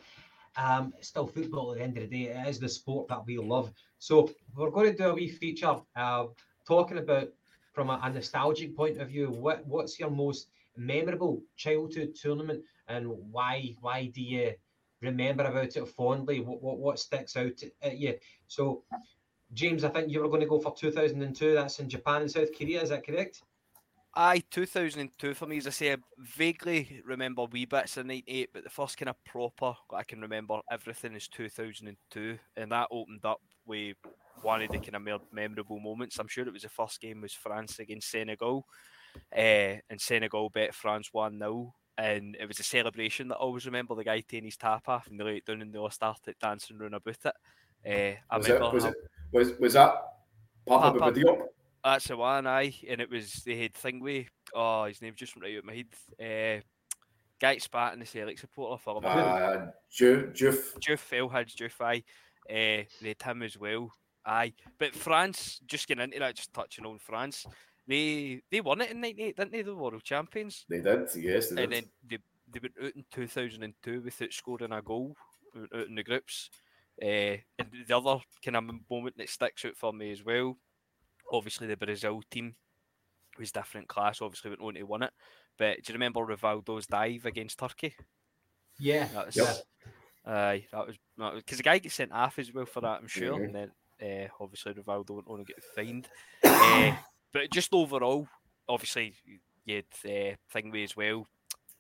Um, 0.58 0.94
it's 0.98 1.08
still 1.10 1.28
football 1.28 1.72
at 1.72 1.78
the 1.78 1.84
end 1.84 1.98
of 1.98 2.10
the 2.10 2.26
day. 2.26 2.32
It 2.32 2.48
is 2.48 2.60
the 2.60 2.68
sport 2.68 3.08
that 3.10 3.26
we 3.26 3.38
love. 3.38 3.72
So 4.00 4.32
we're 4.56 4.72
going 4.72 4.92
to 4.92 4.98
do 4.98 5.10
a 5.10 5.14
wee 5.14 5.30
feature 5.30 5.76
uh, 5.96 6.26
talking 6.68 6.98
about 6.98 7.30
from 7.74 7.92
a, 7.92 8.00
a, 8.04 8.10
nostalgic 8.10 8.76
point 8.76 8.98
of 8.98 9.10
view. 9.10 9.30
What 9.30 9.66
what's 9.68 10.00
your 10.00 10.10
most 10.10 10.48
memorable 10.76 11.44
childhood 11.56 12.16
tournament, 12.16 12.64
and 12.88 13.08
why 13.32 13.76
why 13.82 14.08
do 14.08 14.22
you 14.22 14.54
remember 15.02 15.44
about 15.44 15.76
it 15.76 15.88
fondly? 15.88 16.42
What 16.42 16.62
what, 16.62 16.80
what 16.80 17.00
sticks 17.00 17.38
out 17.38 17.62
at 17.84 17.98
you? 18.00 18.16
So, 18.48 18.84
James, 19.54 19.84
I 19.84 19.90
think 19.90 20.12
you 20.12 20.22
were 20.22 20.30
going 20.30 20.42
to 20.42 20.48
go 20.48 20.60
for 20.60 20.74
2002. 20.76 21.54
That's 21.54 21.80
in 21.80 21.88
Japan 21.88 22.24
and 22.24 22.32
South 22.32 22.58
Korea. 22.58 22.82
Is 22.82 22.90
that 22.90 23.06
correct? 23.06 23.44
Aye, 24.16 24.44
2002 24.50 25.34
for 25.36 25.46
me, 25.46 25.58
as 25.58 25.68
I 25.68 25.70
say, 25.70 25.94
I 25.94 25.98
vaguely 26.18 27.02
remember 27.06 27.46
wee 27.46 27.66
bits 27.66 27.98
of 27.98 28.08
98, 28.08 28.50
but 28.52 28.64
the 28.64 28.70
first 28.70 28.98
kind 28.98 29.10
of 29.10 29.24
proper, 29.24 29.74
I 29.94 30.04
can 30.04 30.22
remember 30.22 30.60
everything 30.72 31.14
is 31.16 31.28
2002, 31.28 32.40
and 32.56 32.72
that 32.72 32.88
opened 32.90 33.26
up 33.26 33.42
with 33.66 33.98
one 34.42 34.62
of 34.62 34.72
the 34.72 34.80
kind 34.80 34.96
of 34.96 35.04
more 35.04 35.20
memorable 35.32 35.80
moments. 35.80 36.18
I'm 36.20 36.28
sure 36.28 36.48
it 36.48 36.54
was 36.54 36.64
the 36.64 36.70
first 36.70 37.00
game 37.00 37.22
was 37.22 37.34
France 37.34 37.80
against 37.80 38.10
Senegal, 38.10 38.66
uh, 39.36 39.78
and 39.90 40.00
Senegal 40.00 40.50
bet 40.50 40.74
France 40.74 41.10
1 41.12 41.38
0. 41.38 41.74
And 42.00 42.36
it 42.40 42.48
was 42.48 42.60
a 42.60 42.64
celebration 42.64 43.28
that 43.28 43.36
I 43.36 43.40
always 43.40 43.66
remember 43.66 43.96
the 43.96 44.04
guy 44.04 44.20
taking 44.20 44.46
his 44.46 44.58
tap 44.58 44.88
off 44.88 45.08
and 45.08 45.20
they 45.20 45.24
laid 45.24 45.46
down 45.46 45.64
and 45.64 45.74
they 45.74 45.80
all 45.80 45.90
started 45.90 46.36
dancing 46.40 46.78
around 46.80 46.94
about 46.94 47.18
it. 47.26 47.34
Uh, 47.86 48.20
I 48.30 48.38
was, 48.38 48.48
remember 48.48 48.68
it, 48.68 48.74
was, 48.74 48.86
it, 48.86 48.96
was, 49.32 49.60
was 49.60 49.74
that 49.74 49.96
Papa, 50.68 51.00
Papa 51.00 51.20
Diop? 51.20 51.48
That's 51.88 52.10
the 52.10 52.18
one, 52.18 52.46
aye. 52.48 52.74
And 52.90 53.00
it 53.00 53.10
was 53.10 53.32
the 53.46 53.58
head 53.58 53.74
thing 53.74 54.02
with, 54.02 54.28
oh, 54.54 54.84
his 54.84 55.02
name 55.02 55.14
just 55.16 55.36
went 55.36 55.46
right 55.46 55.56
out 55.56 55.60
of 55.60 55.66
my 55.66 55.74
head. 55.74 56.60
Uh, 56.60 56.62
Guy 57.40 57.60
Spartan, 57.60 58.00
the 58.00 58.06
Celtic 58.06 58.40
supporter 58.40 58.78
for 58.78 58.98
him. 58.98 59.06
Uh, 59.06 59.68
Diouf. 59.98 60.78
Diouf, 60.82 61.00
Felhad's 61.00 61.56
Diouf, 61.56 61.80
aye. 61.80 62.04
Uh, 62.50 62.84
they 63.02 63.16
had 63.22 63.22
him 63.22 63.42
as 63.42 63.58
well. 63.58 63.90
Aye. 64.26 64.52
But 64.78 64.96
France, 64.96 65.62
just 65.66 65.88
getting 65.88 66.04
into 66.04 66.20
that, 66.20 66.36
just 66.36 66.54
touching 66.54 66.86
on 66.86 67.00
France, 67.00 67.46
they 67.88 68.42
they 68.52 68.60
won 68.60 68.82
it 68.82 68.92
in 68.92 69.00
98, 69.00 69.38
didn't 69.38 69.52
they? 69.54 69.62
The 69.62 69.74
world 69.74 70.04
champions. 70.04 70.66
They 70.68 70.82
did, 70.82 71.08
yes. 71.16 71.52
They 71.52 71.64
and 71.64 71.72
did. 71.72 71.84
then 71.84 71.90
they, 72.06 72.18
they 72.52 72.60
went 72.60 72.74
out 72.84 72.96
in 72.98 73.06
2002 73.14 74.02
without 74.02 74.34
scoring 74.34 74.74
a 74.74 74.82
goal 74.82 75.16
out 75.74 75.88
in 75.88 75.96
the 75.96 76.04
groups. 76.04 76.50
Uh, 77.02 77.40
and 77.58 77.70
the 77.88 77.96
other 77.96 78.20
kind 78.44 78.58
of 78.58 78.64
moment 78.90 79.16
that 79.18 79.30
sticks 79.30 79.64
out 79.64 79.78
for 79.78 79.94
me 79.94 80.12
as 80.12 80.26
well 80.26 80.58
obviously 81.32 81.68
the 81.68 81.78
Brazil 81.78 82.22
team 82.30 82.56
was 83.38 83.52
different 83.52 83.88
class. 83.88 84.22
Obviously, 84.22 84.50
went 84.50 84.62
on 84.62 84.74
to 84.76 84.84
win 84.84 85.04
it. 85.04 85.14
But 85.58 85.84
do 85.84 85.92
you 85.92 85.94
remember 85.94 86.22
Rivaldo's 86.22 86.88
dive 86.88 87.26
against 87.26 87.60
Turkey? 87.60 87.96
Yeah, 88.80 89.08
that 89.14 89.28
was. 89.28 89.36
Yep. 89.36 89.58
Uh, 90.26 90.58
that 90.72 90.88
was 90.88 90.98
because 91.36 91.58
the 91.58 91.64
guy 91.64 91.80
gets 91.80 91.96
sent 91.96 92.12
off 92.12 92.38
as 92.38 92.54
well 92.54 92.66
for 92.66 92.82
that, 92.82 93.00
I'm 93.02 93.08
sure. 93.08 93.34
Mm-hmm. 93.34 93.56
And 93.56 93.56
then 93.56 93.72
uh, 94.02 94.28
obviously 94.40 94.74
Rivaldo 94.74 95.12
went 95.12 95.28
on 95.28 95.40
to 95.40 95.46
get 95.46 95.64
fined. 95.76 96.08
uh, 96.44 96.92
but 97.34 97.50
just 97.52 97.74
overall, 97.74 98.28
obviously, 98.68 99.14
you 99.66 99.76
had 99.76 99.86
uh, 100.06 100.36
Thingway 100.54 100.84
as 100.84 100.96
well. 100.96 101.28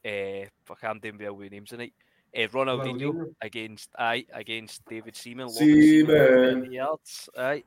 Uh, 0.05 0.47
fuck, 0.63 0.79
I'm 0.83 0.99
doing 0.99 1.17
well 1.19 1.33
with 1.33 1.51
names 1.51 1.69
tonight. 1.69 1.93
Uh, 2.35 2.47
Ronaldinho 2.47 3.13
well, 3.13 3.27
against 3.41 3.89
I 3.97 4.25
against 4.33 4.85
David 4.85 5.15
Seaman. 5.15 5.49
Seaman. 5.49 6.71
Yards, 6.71 7.29
aye. 7.37 7.63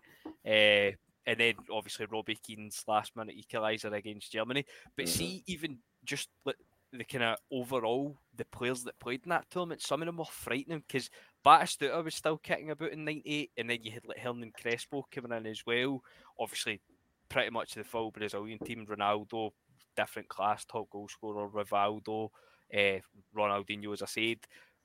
Uh, 0.46 0.92
and 1.26 1.38
then 1.38 1.54
obviously 1.72 2.06
Robbie 2.06 2.38
Keane's 2.42 2.84
last 2.86 3.14
minute 3.16 3.36
equaliser 3.36 3.92
against 3.92 4.32
Germany. 4.32 4.64
But 4.96 5.06
mm-hmm. 5.06 5.18
see, 5.18 5.42
even 5.46 5.78
just 6.04 6.28
the, 6.44 6.54
the 6.92 7.04
kind 7.04 7.24
of 7.24 7.38
overall, 7.52 8.16
the 8.36 8.44
players 8.46 8.84
that 8.84 8.98
played 8.98 9.20
in 9.24 9.30
that 9.30 9.46
tournament, 9.50 9.82
some 9.82 10.02
of 10.02 10.06
them 10.06 10.16
were 10.16 10.24
frightening 10.24 10.82
because 10.86 11.10
Batistuta 11.44 12.02
was 12.02 12.14
still 12.14 12.38
kicking 12.38 12.70
about 12.70 12.92
in 12.92 13.04
'98, 13.04 13.50
and 13.56 13.70
then 13.70 13.78
you 13.82 13.92
had 13.92 14.06
like 14.06 14.18
Hernan 14.18 14.52
Crespo 14.60 15.06
coming 15.14 15.36
in 15.36 15.46
as 15.46 15.62
well. 15.66 16.02
Obviously, 16.38 16.80
pretty 17.28 17.50
much 17.50 17.74
the 17.74 17.84
full 17.84 18.10
Brazilian 18.10 18.58
team. 18.58 18.86
Ronaldo, 18.86 19.50
different 19.96 20.28
class, 20.28 20.64
top 20.64 20.90
goal 20.90 21.08
scorer. 21.08 21.48
Rivaldo, 21.48 22.30
uh, 22.74 22.98
Ronaldinho, 23.36 23.92
as 23.92 24.02
I 24.02 24.06
said. 24.06 24.38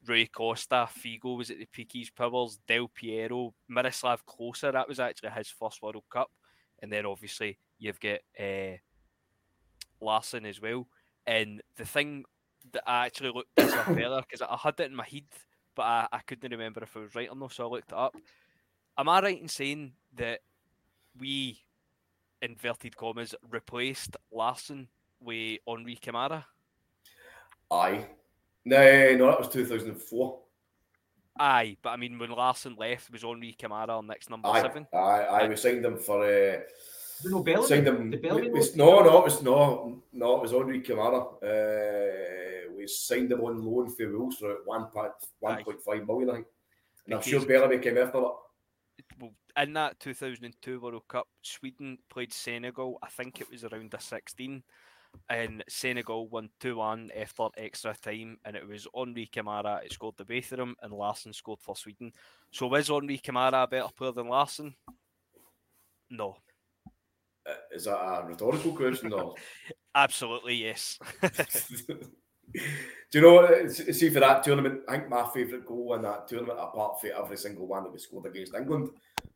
Rui 0.08 0.28
Costa, 0.28 0.88
Figo 0.88 1.38
was 1.38 1.50
at 1.50 1.60
the 1.60 1.66
peak 1.66 1.92
of 1.96 2.00
his 2.00 2.10
powers, 2.10 2.60
Del 2.68 2.88
Piero, 2.88 3.54
Miroslav 3.68 4.26
Klose, 4.26 4.72
that 4.72 4.88
was 4.88 5.00
actually 5.00 5.30
his 5.32 5.50
first 5.50 5.82
World 5.82 6.04
Cup. 6.12 6.30
And 6.82 6.92
then 6.92 7.06
obviously 7.06 7.58
you've 7.80 8.00
got 8.00 8.20
uh, 8.40 8.78
Larsson 10.02 10.46
as 10.46 10.62
well. 10.62 10.88
And 11.26 11.62
the 11.76 11.86
thing 11.86 12.26
that 12.72 12.84
I 12.86 13.06
actually 13.06 13.32
looked 13.32 13.56
this 13.56 13.74
up 13.74 13.88
earlier, 13.90 14.22
because 14.22 14.42
I 14.42 14.58
had 14.62 14.80
it 14.80 14.92
in 14.92 14.96
my 14.96 15.06
head, 15.06 15.24
but 15.76 15.84
I, 15.84 16.08
I 16.12 16.20
couldn't 16.20 16.52
remember 16.52 16.84
if 16.84 16.96
I 16.96 17.00
was 17.00 17.16
right 17.16 17.30
or 17.30 17.36
not, 17.36 17.54
so 17.54 17.66
I 17.66 17.70
looked 17.70 17.92
it 17.92 17.98
up. 17.98 18.16
Am 18.98 19.10
I 19.10 19.22
right 19.22 19.42
in 19.42 19.48
saying 19.48 19.94
that 20.16 20.40
we, 21.20 21.60
inverted 22.42 22.96
commas, 22.96 23.36
replaced 23.50 24.16
Larsson 24.32 24.88
with 25.20 25.60
Henri 25.68 25.96
Camara? 25.96 26.46
Aye. 27.72 28.06
No, 28.66 29.16
no, 29.16 29.28
that 29.28 29.40
was 29.40 29.50
2004. 29.50 30.40
Aye, 31.38 31.78
but 31.82 31.90
I 31.90 31.98
mean, 31.98 32.18
when 32.18 32.32
Larsson 32.32 32.76
left, 32.78 33.12
was 33.12 33.24
Henri 33.24 33.54
Camara 33.54 33.98
on 33.98 34.08
next 34.08 34.30
number 34.30 34.48
aye, 34.48 34.62
seven. 34.62 34.88
Aye, 34.94 35.28
aye, 35.30 35.48
we 35.48 35.56
signed 35.56 35.86
him 35.86 35.98
for. 35.98 36.24
Uh, 36.24 36.62
no, 37.26 37.44
Bellamy. 37.44 37.68
Signed 37.68 37.88
him. 37.88 38.10
The 38.10 38.18
Bellamy 38.18 38.50
we, 38.52 38.60
no, 38.76 39.02
no, 39.02 39.20
it 39.20 39.24
was 39.26 39.44
no, 39.44 40.02
no, 40.14 40.38
it 40.38 40.42
was 40.42 40.54
Henri 40.54 40.80
Camara. 40.80 41.22
Uh, 41.44 42.72
we 42.76 42.88
signed 42.88 43.32
him 43.32 43.42
on 43.42 43.64
loan 43.64 43.90
for 43.90 44.18
Wolves 44.18 44.38
for 44.38 44.58
one 44.66 44.86
point 44.86 45.12
one 45.40 45.64
point 45.64 45.82
five 45.82 46.08
million, 46.08 46.30
I 46.30 46.34
think. 46.36 46.48
And 47.06 47.16
I'm 47.16 47.22
sure 47.22 47.46
Bellamy 47.46 47.80
came 47.80 47.98
after 47.98 48.20
that. 48.20 48.36
Well, 49.20 49.34
in 49.58 49.74
that 49.74 50.00
2002 50.00 50.80
World 50.80 51.08
Cup, 51.08 51.28
Sweden 51.42 51.98
played 52.10 52.34
Senegal. 52.34 52.98
I 53.04 53.10
think 53.10 53.42
it 53.42 53.52
was 53.52 53.64
around 53.64 53.94
a 53.94 54.00
16 54.00 54.64
and 55.30 55.64
Senegal 55.68 56.28
won 56.30 56.50
2 56.60 56.76
1 56.78 57.12
after 57.18 57.48
extra 57.58 57.96
time, 57.96 58.38
and 58.46 58.56
it 58.56 58.68
was 58.68 58.88
Henri 58.94 59.28
Camara. 59.32 59.82
It 59.84 59.94
scored 59.94 60.16
the 60.18 60.26
both 60.26 60.52
of 60.52 60.58
them, 60.58 60.76
and 60.82 60.94
Larsson 60.94 61.34
scored 61.34 61.60
for 61.60 61.76
Sweden. 61.76 62.12
So, 62.52 62.68
was 62.68 62.90
Henri 62.90 63.18
Camara 63.18 63.64
a 63.64 63.68
better 63.68 63.90
player 63.96 64.12
than 64.12 64.28
Larsson? 64.28 64.76
No. 66.10 66.38
Uh, 67.48 67.54
is 67.74 67.86
that 67.86 67.98
a 67.98 68.26
rhetorical 68.26 68.76
question? 68.76 69.14
or? 69.14 69.36
Absolutely, 69.96 70.56
yes. 70.56 71.00
Do 73.12 73.20
you 73.20 73.22
know? 73.22 73.68
See, 73.68 74.10
for 74.10 74.20
that 74.20 74.44
tournament, 74.44 74.82
I 74.88 74.98
think 74.98 75.10
my 75.10 75.28
favourite 75.34 75.66
goal 75.66 75.94
in 75.96 76.02
that 76.04 76.28
tournament, 76.28 76.60
apart 76.60 77.02
from 77.02 77.12
every 77.18 77.38
single 77.38 77.68
one 77.68 77.84
that 77.84 77.94
was 77.94 78.04
scored 78.04 78.26
against 78.26 78.56
England, 78.56 78.90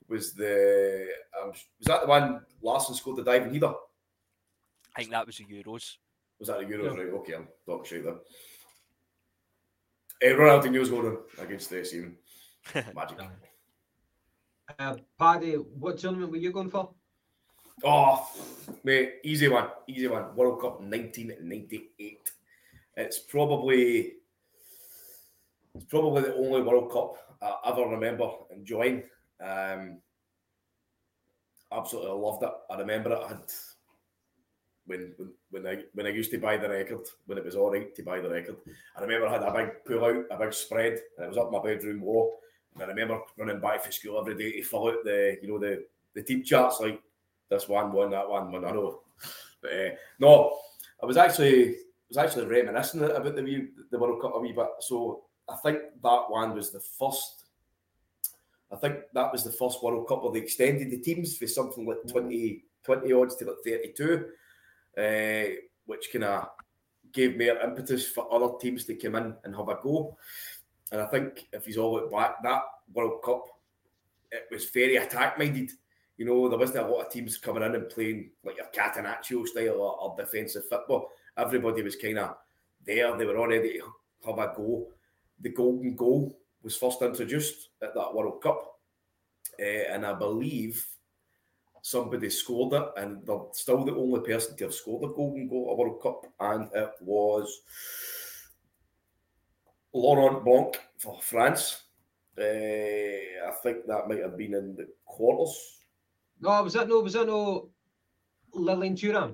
was 0.07 0.34
the. 0.34 1.07
Um, 1.41 1.49
was 1.49 1.85
that 1.85 2.01
the 2.01 2.07
one 2.07 2.41
Larsson 2.61 2.95
scored 2.95 3.18
the 3.18 3.23
diving 3.23 3.53
header? 3.53 3.73
I 4.95 4.99
think 4.99 5.11
that 5.11 5.26
was 5.26 5.38
the 5.38 5.45
Euros. 5.45 5.98
Was 6.40 6.48
that 6.48 6.60
the 6.60 6.66
Euros? 6.66 6.95
Yeah. 6.95 7.03
Right. 7.03 7.14
Okay, 7.14 7.34
I'm 7.36 7.48
talking 7.66 7.86
shit 7.86 8.03
then. 8.03 8.16
Uh, 10.22 10.36
Ronaldinho's 10.36 10.90
going 10.90 11.18
against 11.40 11.70
the 11.70 11.82
team. 11.84 12.18
Magic. 12.95 13.20
uh, 14.78 14.95
Paddy, 15.18 15.53
what 15.53 15.98
tournament 15.98 16.32
were 16.32 16.38
you 16.38 16.52
going 16.52 16.70
for? 16.70 16.91
Oh, 17.84 18.28
mate, 18.84 19.16
easy 19.24 19.48
one, 19.48 19.70
easy 19.88 20.07
one. 20.07 20.36
World 20.36 20.60
Cup 20.60 20.82
1998. 20.82 22.32
It's 22.98 23.20
probably 23.20 24.14
it's 25.76 25.86
probably 25.86 26.24
the 26.24 26.36
only 26.36 26.61
World 26.61 26.91
Cup 26.91 27.16
I 27.41 27.72
ever 27.72 27.88
remember 27.88 28.30
enjoying. 28.52 29.03
Um, 29.41 30.02
absolutely 31.72 32.11
loved 32.11 32.44
it. 32.44 32.52
I 32.70 32.78
remember 32.80 33.14
it. 33.14 33.20
I 33.24 33.28
had 33.30 33.41
when, 34.90 35.14
when 35.18 35.32
when 35.52 35.68
I 35.68 35.84
when 35.94 36.07
I 36.07 36.10
used 36.10 36.32
to 36.32 36.40
buy 36.40 36.57
the 36.57 36.70
record, 36.70 37.07
when 37.28 37.38
it 37.38 37.45
was 37.45 37.56
all 37.56 37.72
right 37.72 37.94
to 37.95 38.03
buy 38.03 38.20
the 38.20 38.30
record. 38.30 38.57
I 38.98 39.02
remember 39.02 39.28
I 39.28 39.34
had 39.34 39.44
a 39.44 39.53
big 39.53 39.86
pull 39.86 40.03
out, 40.03 40.26
a 40.32 40.38
big 40.38 40.53
spread, 40.53 40.99
and 41.18 41.26
it 41.26 41.30
was 41.30 41.38
up 41.38 41.52
my 41.52 41.61
bedroom 41.61 42.02
wall. 42.02 42.40
And 42.74 42.84
I 42.84 42.88
remember 42.88 43.22
running 43.38 43.60
back 43.60 43.84
for 43.84 43.91
school 43.91 44.20
every 44.20 44.36
day 44.36 44.52
to 44.53 44.64
fill 44.64 44.90
out 44.90 45.03
the 45.03 45.38
you 45.41 45.48
know 45.48 45.60
the 45.60 45.86
the 46.16 46.24
team 46.24 46.44
charts 46.44 46.80
like 46.80 47.02
this 47.49 47.70
one 47.70 47.91
won, 47.91 48.11
that 48.11 48.30
one 48.30 48.52
won. 48.52 48.66
I 48.66 48.72
know, 48.72 49.02
but 49.61 49.72
uh, 49.72 49.90
no, 50.20 50.57
I 51.02 51.06
was 51.06 51.18
actually 51.18 51.76
was 52.10 52.18
actually 52.18 52.48
reminiscing 52.48 53.03
about 53.03 53.36
the 53.36 53.70
the 53.91 53.99
World 53.99 54.22
Cup 54.22 54.36
a 54.36 54.40
wee 54.40 54.52
bit. 54.52 54.68
So 54.80 55.26
I 55.48 55.56
think 55.57 55.80
that 56.03 56.24
one 56.28 56.56
was 56.56 56.72
the 56.72 56.80
first. 56.80 57.45
I 58.72 58.76
think 58.76 58.98
that 59.14 59.32
was 59.32 59.44
the 59.44 59.52
first 59.52 59.82
World 59.84 60.07
Cup 60.07 60.24
where 60.24 60.32
they 60.32 60.40
extended 60.40 60.91
the 60.91 60.99
teams 60.99 61.38
for 61.38 61.48
something 61.48 61.88
like 61.88 62.07
20, 62.07 62.64
20 62.84 63.14
odds 63.14 63.36
to 63.38 63.45
like 63.45 63.56
32, 63.66 64.26
uh, 64.98 65.56
which 65.86 66.10
kind 66.11 66.26
of 66.26 66.49
gave 67.11 67.38
me 67.38 67.49
an 67.49 67.57
impetus 67.64 68.07
for 68.07 68.32
other 68.34 68.57
teams 68.60 68.86
to 68.86 68.95
come 68.95 69.16
in 69.16 69.34
and 69.44 69.56
have 69.56 69.70
a 69.70 69.78
go. 69.82 70.18
And 70.91 71.02
I 71.02 71.06
think 71.07 71.48
if 71.53 71.66
he's 71.66 71.78
all 71.78 71.94
look 71.94 72.11
back, 72.11 72.41
that 72.44 72.61
World 72.94 73.22
Cup, 73.24 73.45
it 74.32 74.48
was 74.52 74.70
very 74.70 74.98
attack 74.98 75.38
minded. 75.38 75.72
You 76.18 76.26
know, 76.26 76.49
there 76.49 76.60
wasn't 76.60 76.86
a 76.86 76.88
lot 76.88 77.06
of 77.06 77.11
teams 77.11 77.38
coming 77.38 77.64
in 77.64 77.76
and 77.76 77.90
playing 77.90 78.32
like 78.44 78.57
a 78.60 78.78
Catenaccio 78.78 79.48
style 79.48 79.76
or, 79.76 79.99
or 80.02 80.16
defensive 80.18 80.68
football. 80.68 81.10
Everybody 81.38 81.82
was 81.82 81.95
kind 81.95 82.20
of 82.20 82.36
there. 82.86 83.16
They 83.18 83.26
were 83.26 83.38
all 83.38 83.48
ready 83.48 83.80
to 83.80 83.94
have 84.26 84.38
a 84.38 84.53
go. 84.56 84.88
The 85.40 85.49
golden 85.49 85.95
goal 85.95 86.38
was 86.61 86.76
first 86.76 87.02
introduced 87.02 87.70
at 87.82 87.94
that 87.95 88.14
World 88.14 88.41
Cup. 88.41 88.80
Uh, 89.60 89.94
and 89.94 90.06
I 90.06 90.14
believe 90.14 90.86
somebody 91.90 92.30
scored 92.30 92.74
it, 92.74 92.88
and 92.98 93.26
they're 93.26 93.40
still 93.53 93.84
the 93.84 93.95
only 93.95 94.20
person 94.20 94.56
to 94.56 94.66
have 94.66 94.74
scored 94.74 95.10
a 95.10 95.14
golden 95.14 95.48
goal 95.48 95.70
at 95.72 95.78
World 95.78 96.02
Cup, 96.02 96.26
and 96.40 96.70
it 96.74 96.91
was 97.02 97.61
Laurent 99.91 100.45
Blanc 100.45 100.80
for 100.99 101.20
France. 101.22 101.84
Uh, 102.38 102.44
I 102.44 103.52
think 103.64 103.88
that 103.88 104.07
might 104.07 104.22
have 104.22 104.38
been 104.38 104.53
in 104.53 104.76
the 104.76 104.88
quarters. 105.03 105.80
No, 106.40 106.61
was 106.61 106.74
that 106.74 106.88
no? 106.88 106.99
Was 106.99 107.14
that 107.14 107.26
no? 107.26 107.70
Lilian 108.53 108.95
Thuram. 108.95 109.34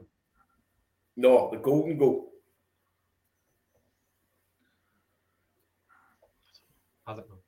No, 1.18 1.50
the 1.52 1.58
golden 1.58 1.98
goal. 1.98 2.32
I 7.06 7.14
don't 7.14 7.30
know. 7.30 7.40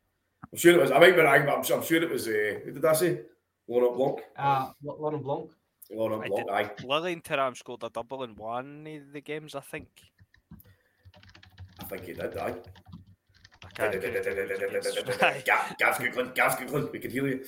I'm 0.51 0.57
sure 0.57 0.75
it 0.75 0.81
was. 0.81 0.91
I 0.91 0.99
might 0.99 1.15
be 1.15 1.21
wrong, 1.21 1.45
but 1.45 1.53
I'm, 1.53 1.79
I'm 1.79 1.83
sure 1.83 2.03
it 2.03 2.09
was. 2.09 2.27
Uh, 2.27 2.59
who 2.63 2.71
did 2.73 2.85
I 2.85 2.93
say? 2.93 3.21
Laurent 3.67 3.95
Blanc. 3.97 4.19
Uh, 4.37 4.71
Laurent 4.83 5.23
Blanc. 5.23 5.51
Laurent 5.91 6.23
I 6.23 6.27
Blanc. 6.27 6.47
did- 6.47 6.53
Aye, 6.53 6.71
Lilian 6.87 7.21
Thuram 7.21 7.55
scored 7.57 7.83
a 7.83 7.89
double 7.89 8.23
in 8.23 8.35
one 8.35 8.87
of 8.87 9.13
the 9.13 9.21
games, 9.21 9.55
I 9.55 9.61
think. 9.61 9.87
I 11.79 11.83
think 11.85 12.05
he 12.05 12.13
did. 12.13 12.37
Aye. 12.37 12.55
I 13.63 13.69
can't 13.73 13.95
Aye. 15.21 15.43
Gav- 15.45 15.77
Gav's 15.77 15.97
googling. 15.99 16.33
Gav's 16.35 16.55
googling. 16.55 16.91
We 16.91 16.99
can 16.99 17.11
hear 17.11 17.27
you. 17.27 17.45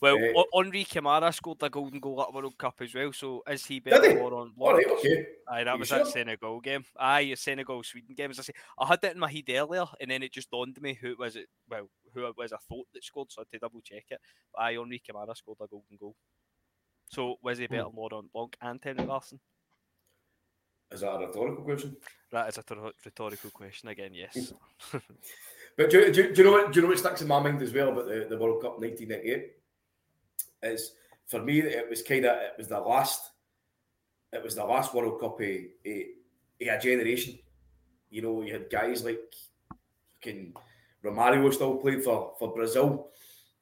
Well. 0.00 0.16
Eh, 0.16 0.32
o- 0.34 0.46
Henri 0.52 0.84
Camara 0.84 1.32
scored 1.32 1.62
a 1.62 1.70
golden 1.70 2.00
goal 2.00 2.22
at 2.22 2.32
World 2.32 2.56
Cup 2.56 2.80
as 2.80 2.94
well. 2.94 3.12
So 3.12 3.42
is 3.48 3.66
he 3.66 3.80
better 3.80 4.00
Did 4.00 4.10
he? 4.10 4.14
than 4.14 4.22
Laurent 4.22 4.52
All 4.58 4.74
Okay. 4.74 5.26
Aye, 5.48 5.64
that 5.64 5.78
was 5.78 5.88
sure? 5.88 5.98
that 5.98 6.06
Senegal 6.06 6.60
game. 6.60 6.84
Aye, 6.96 7.34
Senegal 7.34 7.82
Sweden 7.82 8.14
game. 8.14 8.30
As 8.30 8.38
I 8.38 8.42
say, 8.42 8.52
I 8.78 8.86
had 8.86 9.00
that 9.02 9.14
in 9.14 9.18
my 9.18 9.30
head 9.30 9.50
earlier, 9.50 9.86
and 10.00 10.10
then 10.10 10.22
it 10.22 10.32
just 10.32 10.50
dawned 10.50 10.76
on 10.76 10.82
me 10.82 10.94
who 10.94 11.12
it 11.12 11.18
was 11.18 11.36
it. 11.36 11.48
Well, 11.68 11.88
who 12.14 12.26
it 12.26 12.36
was 12.36 12.52
I 12.52 12.58
thought 12.68 12.86
that 12.94 13.04
scored, 13.04 13.32
so 13.32 13.40
I 13.40 13.42
had 13.42 13.52
to 13.52 13.58
double 13.58 13.80
check 13.80 14.04
it. 14.10 14.20
But 14.54 14.62
aye, 14.62 14.76
Henri 14.76 15.02
Camara 15.04 15.34
scored 15.34 15.58
a 15.60 15.66
golden 15.66 15.96
goal. 15.98 16.14
So 17.10 17.36
was 17.42 17.58
he 17.58 17.66
hmm. 17.66 17.74
better 17.74 17.84
than 17.84 17.96
Laurent 17.96 18.32
Blanc 18.32 18.56
and 18.60 18.80
Terry 18.80 19.04
Larsson? 19.04 19.40
Is 20.90 21.00
that 21.00 21.12
a 21.12 21.26
rhetorical 21.26 21.64
question? 21.64 21.96
That 22.32 22.48
is 22.48 22.58
a 22.58 22.62
tor- 22.62 22.92
rhetorical 23.04 23.50
question 23.50 23.88
again. 23.88 24.14
Yes. 24.14 24.52
Hmm. 24.78 24.98
But 25.76 25.90
do, 25.90 26.12
do, 26.12 26.32
do 26.34 26.42
you 26.42 26.44
know 26.44 26.52
what? 26.52 26.72
Do 26.72 26.80
you 26.80 26.82
know 26.82 26.88
what 26.88 26.98
sticks 26.98 27.22
in 27.22 27.28
my 27.28 27.38
mind 27.40 27.62
as 27.62 27.72
well 27.72 27.90
about 27.90 28.06
the, 28.06 28.26
the 28.28 28.36
World 28.36 28.60
Cup 28.60 28.80
1998? 28.80 29.52
Is 30.62 30.92
for 31.26 31.42
me 31.42 31.60
it 31.60 31.88
was 31.88 32.02
kind 32.02 32.24
of 32.24 32.36
it 32.38 32.54
was 32.58 32.68
the 32.68 32.80
last 32.80 33.30
it 34.32 34.42
was 34.42 34.54
the 34.54 34.64
last 34.64 34.94
World 34.94 35.20
Cup 35.20 35.40
of, 35.40 35.46
of, 35.46 35.56
of 35.86 36.68
a 36.68 36.78
generation. 36.80 37.38
You 38.10 38.22
know, 38.22 38.42
you 38.42 38.52
had 38.52 38.70
guys 38.70 39.04
like 39.04 39.20
fucking 40.20 40.54
Romario 41.04 41.52
still 41.52 41.76
played 41.76 42.02
for 42.02 42.34
for 42.38 42.52
Brazil, 42.52 43.10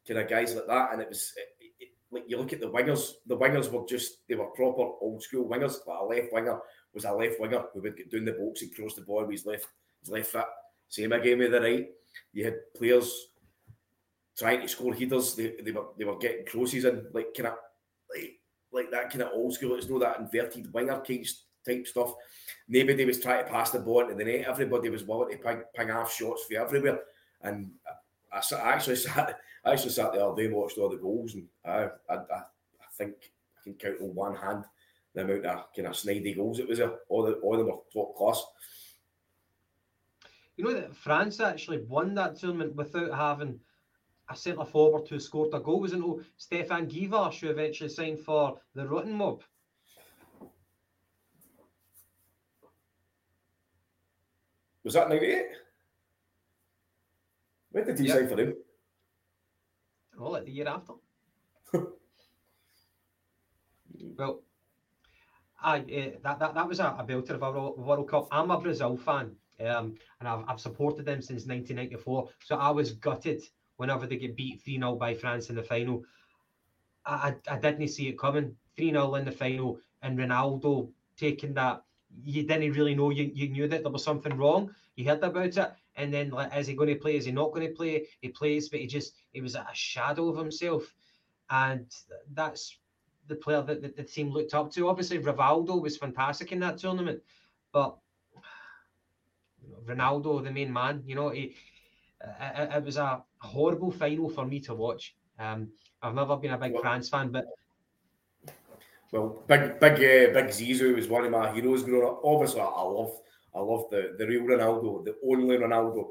kind 0.07 0.21
of 0.21 0.29
guys 0.29 0.55
like 0.55 0.67
that, 0.67 0.93
and 0.93 1.03
it 1.03 1.09
was 1.09 1.33
it, 1.37 1.89
like 2.11 2.25
you 2.27 2.39
look 2.39 2.53
at 2.53 2.61
the 2.61 2.71
wingers. 2.71 3.13
The 3.27 3.37
wingers 3.37 3.71
were 3.71 3.87
just 3.87 4.27
they 4.29 4.35
were 4.35 4.47
proper 4.47 4.83
old 5.01 5.23
school 5.23 5.49
wingers. 5.49 5.87
Like 5.87 5.99
a 6.01 6.05
left 6.05 6.33
winger 6.33 6.61
was 6.95 7.05
a 7.05 7.13
left 7.13 7.41
winger 7.41 7.65
who 7.73 7.83
would 7.83 7.97
get 7.97 8.11
down 8.11 8.25
the 8.25 8.33
box 8.33 8.63
and 8.63 8.75
cross 8.75 8.95
the 8.95 9.03
ball 9.03 9.23
with 9.23 9.33
his 9.33 9.47
left 9.47 9.67
his 10.01 10.11
left 10.11 10.31
foot. 10.31 10.47
Same 10.89 11.13
again 11.13 11.39
with 11.39 11.51
the 11.51 11.61
right. 11.61 11.89
You 12.33 12.45
had 12.45 12.55
players 12.77 13.29
trying 14.37 14.61
to 14.61 14.69
score 14.69 14.95
headers. 14.95 15.35
They, 15.35 15.55
they 15.63 15.73
were 15.73 15.87
they 15.99 16.05
were 16.05 16.19
getting 16.19 16.47
crosses 16.47 16.85
in 16.85 17.07
like 17.13 17.35
kind 17.35 17.49
of 17.49 17.55
like 18.15 18.41
like 18.73 18.91
that 18.91 19.11
kind 19.11 19.23
of 19.23 19.33
old 19.33 19.55
school. 19.55 19.77
It's 19.77 19.89
no 19.89 19.99
that 19.99 20.21
inverted 20.21 20.73
winger 20.73 21.01
kind 21.01 21.27
type 21.67 21.87
stuff. 21.87 22.15
Nobody 22.69 23.05
was 23.05 23.21
trying 23.21 23.45
to 23.45 23.51
pass 23.51 23.71
the 23.71 23.81
ball 23.81 24.03
into 24.03 24.15
the 24.15 24.25
net. 24.25 24.47
Everybody 24.47 24.89
was 24.89 25.05
willing 25.05 25.37
to 25.37 25.43
ping, 25.43 25.63
ping 25.75 25.91
off 25.91 26.13
shots 26.13 26.45
for 26.45 26.59
everywhere. 26.59 27.01
And 27.43 27.71
I, 28.33 28.41
I, 28.57 28.73
actually 28.73 28.97
sat 28.97 29.39
I 29.65 29.73
actually 29.73 29.91
sat 29.91 30.13
the 30.13 30.25
other 30.25 30.43
day 30.43 30.53
watched 30.53 30.79
all 30.79 30.89
the 30.89 30.97
goals, 30.97 31.35
and 31.35 31.47
I 31.65 31.89
I, 32.09 32.15
I, 32.15 32.39
I 32.39 32.89
think 32.97 33.15
I 33.59 33.63
can 33.65 33.75
count 33.75 34.01
on 34.01 34.15
one 34.15 34.35
hand 34.35 34.65
the 35.15 35.23
amount 35.23 35.47
of 35.47 35.65
kind 35.75 35.89
of 35.89 35.95
snidey 35.95 36.37
goals 36.37 36.59
it 36.59 36.69
was. 36.69 36.81
All 37.09 37.23
the 37.23 37.33
all 37.35 37.55
of 37.55 37.59
them 37.59 37.69
were 37.69 37.83
top 37.93 38.17
class. 38.17 38.45
You 40.57 40.65
know 40.65 40.75
that 40.75 40.97
France 40.97 41.41
actually 41.41 41.83
won 41.83 42.15
that 42.15 42.37
tournament 42.37 42.75
without 42.77 43.15
having 43.15 43.61
a 44.29 44.37
centre 44.37 44.65
forward 44.65 45.09
who 45.09 45.21
scored 45.21 45.55
a 45.55 45.61
goal. 45.61 45.81
Wasn't 45.81 46.05
it 46.05 46.27
Stéphane 46.39 46.91
Guivarc'h 46.91 47.41
who 47.41 47.51
eventually 47.51 47.89
signed 47.89 48.21
for 48.21 48.61
the 48.75 48.87
Rotten 48.87 49.13
Mob? 49.13 49.43
Was 54.85 54.95
that 54.95 55.09
ninety 55.09 55.27
eight? 55.27 55.47
When 57.71 57.85
did 57.85 57.99
he 57.99 58.07
Yeah. 58.07 58.15
sign 58.15 58.29
for 58.29 58.41
him? 58.41 58.55
Oh, 60.19 60.31
like 60.31 60.45
the 60.45 60.53
year 60.53 60.69
after. 60.69 60.95
well, 64.17 64.43
I 65.61 65.79
uh, 65.81 66.11
that, 66.23 66.39
that 66.39 66.55
that 66.55 66.69
was 66.69 66.81
a, 66.81 66.97
a 66.99 67.05
belter 67.07 67.31
of 67.31 67.43
a 67.43 67.51
World 67.51 67.79
World 67.79 68.09
Cup. 68.09 68.29
I'm 68.31 68.51
a 68.51 68.61
Brazil 68.61 68.97
fan, 68.97 69.37
um, 69.61 69.99
and 70.21 70.29
I've, 70.29 70.45
I've 70.49 70.61
supported 70.61 71.05
them 71.05 71.21
since 71.21 71.47
1994. 71.47 72.29
So 72.45 72.57
I 72.57 72.71
was 72.71 72.93
gutted 72.93 73.43
whenever 73.77 74.07
they 74.07 74.17
get 74.17 74.37
beat 74.37 74.63
3 74.63 74.79
0 74.79 74.97
by 74.97 75.15
France 75.15 75.51
in 75.51 75.57
the 75.57 75.63
final. 75.63 76.05
I, 77.05 77.35
I, 77.49 77.59
didn't 77.59 77.89
see 77.89 78.09
it 78.09 78.19
coming. 78.19 78.57
3 78.77 78.91
0 78.91 79.15
in 79.15 79.25
the 79.25 79.33
final, 79.33 79.79
and 80.03 80.19
Ronaldo 80.19 80.91
taking 81.17 81.55
that. 81.55 81.83
You 82.25 82.45
didn't 82.45 82.73
really 82.73 82.95
know. 82.95 83.11
You, 83.11 83.31
you 83.35 83.49
knew 83.49 83.69
that 83.69 83.83
there 83.83 83.93
was 83.93 84.05
something 84.05 84.37
wrong. 84.37 84.75
You 84.97 85.07
heard 85.07 85.23
about 85.23 85.57
it, 85.57 85.73
and 85.97 86.13
then 86.13 86.31
like, 86.31 86.57
is 86.57 86.67
he 86.67 86.75
going 86.75 86.89
to 86.89 86.97
play? 86.97 87.17
Is 87.17 87.27
he 87.27 87.33
not 87.33 87.53
going 87.53 87.67
to 87.67 87.75
play? 87.75 88.07
He 88.21 88.29
plays, 88.29 88.69
but 88.69 88.81
he 88.81 88.87
just 88.87 89.15
he 89.33 89.41
was 89.41 89.55
a 89.55 89.67
shadow 89.73 90.29
of 90.29 90.39
himself, 90.39 90.95
and 91.51 91.87
that's 92.33 92.79
the 93.29 93.37
player 93.37 93.63
that 93.63 93.83
the, 93.83 93.89
the 93.89 94.03
team 94.03 94.31
looked 94.31 94.55
up 94.55 94.73
to. 94.73 94.89
Obviously, 94.89 95.19
Rivaldo 95.19 95.81
was 95.81 95.97
fantastic 95.97 96.53
in 96.53 96.61
that 96.61 96.79
tournament, 96.79 97.21
but 97.73 97.97
Ronaldo, 99.85 100.43
the 100.43 100.51
main 100.51 100.73
man, 100.73 101.03
you 101.07 101.15
know, 101.15 101.31
he, 101.31 101.55
it, 102.21 102.71
it 102.77 102.85
was 102.85 102.97
a 102.97 103.23
horrible 103.39 103.91
final 103.91 104.29
for 104.31 104.45
me 104.45 104.61
to 104.61 104.75
watch. 104.75 105.15
Um, 105.39 105.69
I've 106.03 106.15
never 106.15 106.37
been 106.37 106.53
a 106.53 106.59
big 106.59 106.73
Well- 106.73 106.83
France 106.83 107.09
fan, 107.09 107.31
but 107.31 107.47
Well, 109.13 109.45
big, 109.47 109.79
big, 109.79 109.93
uh, 109.95 110.33
big 110.35 110.47
Zizou 110.49 110.97
was 110.97 111.09
one 111.09 111.25
of 111.25 111.31
my 111.31 111.53
heroes 111.53 111.85
growing 111.85 112.09
up. 112.09 112.21
Obviously, 112.25 112.61
I 112.61 112.65
love, 112.65 113.21
I 113.55 113.61
love 113.61 113.85
the 113.91 114.17
the 114.19 114.27
real 114.27 114.43
Ronaldo, 114.43 115.05
the 115.05 115.17
only 115.25 115.57
Ronaldo. 115.57 116.11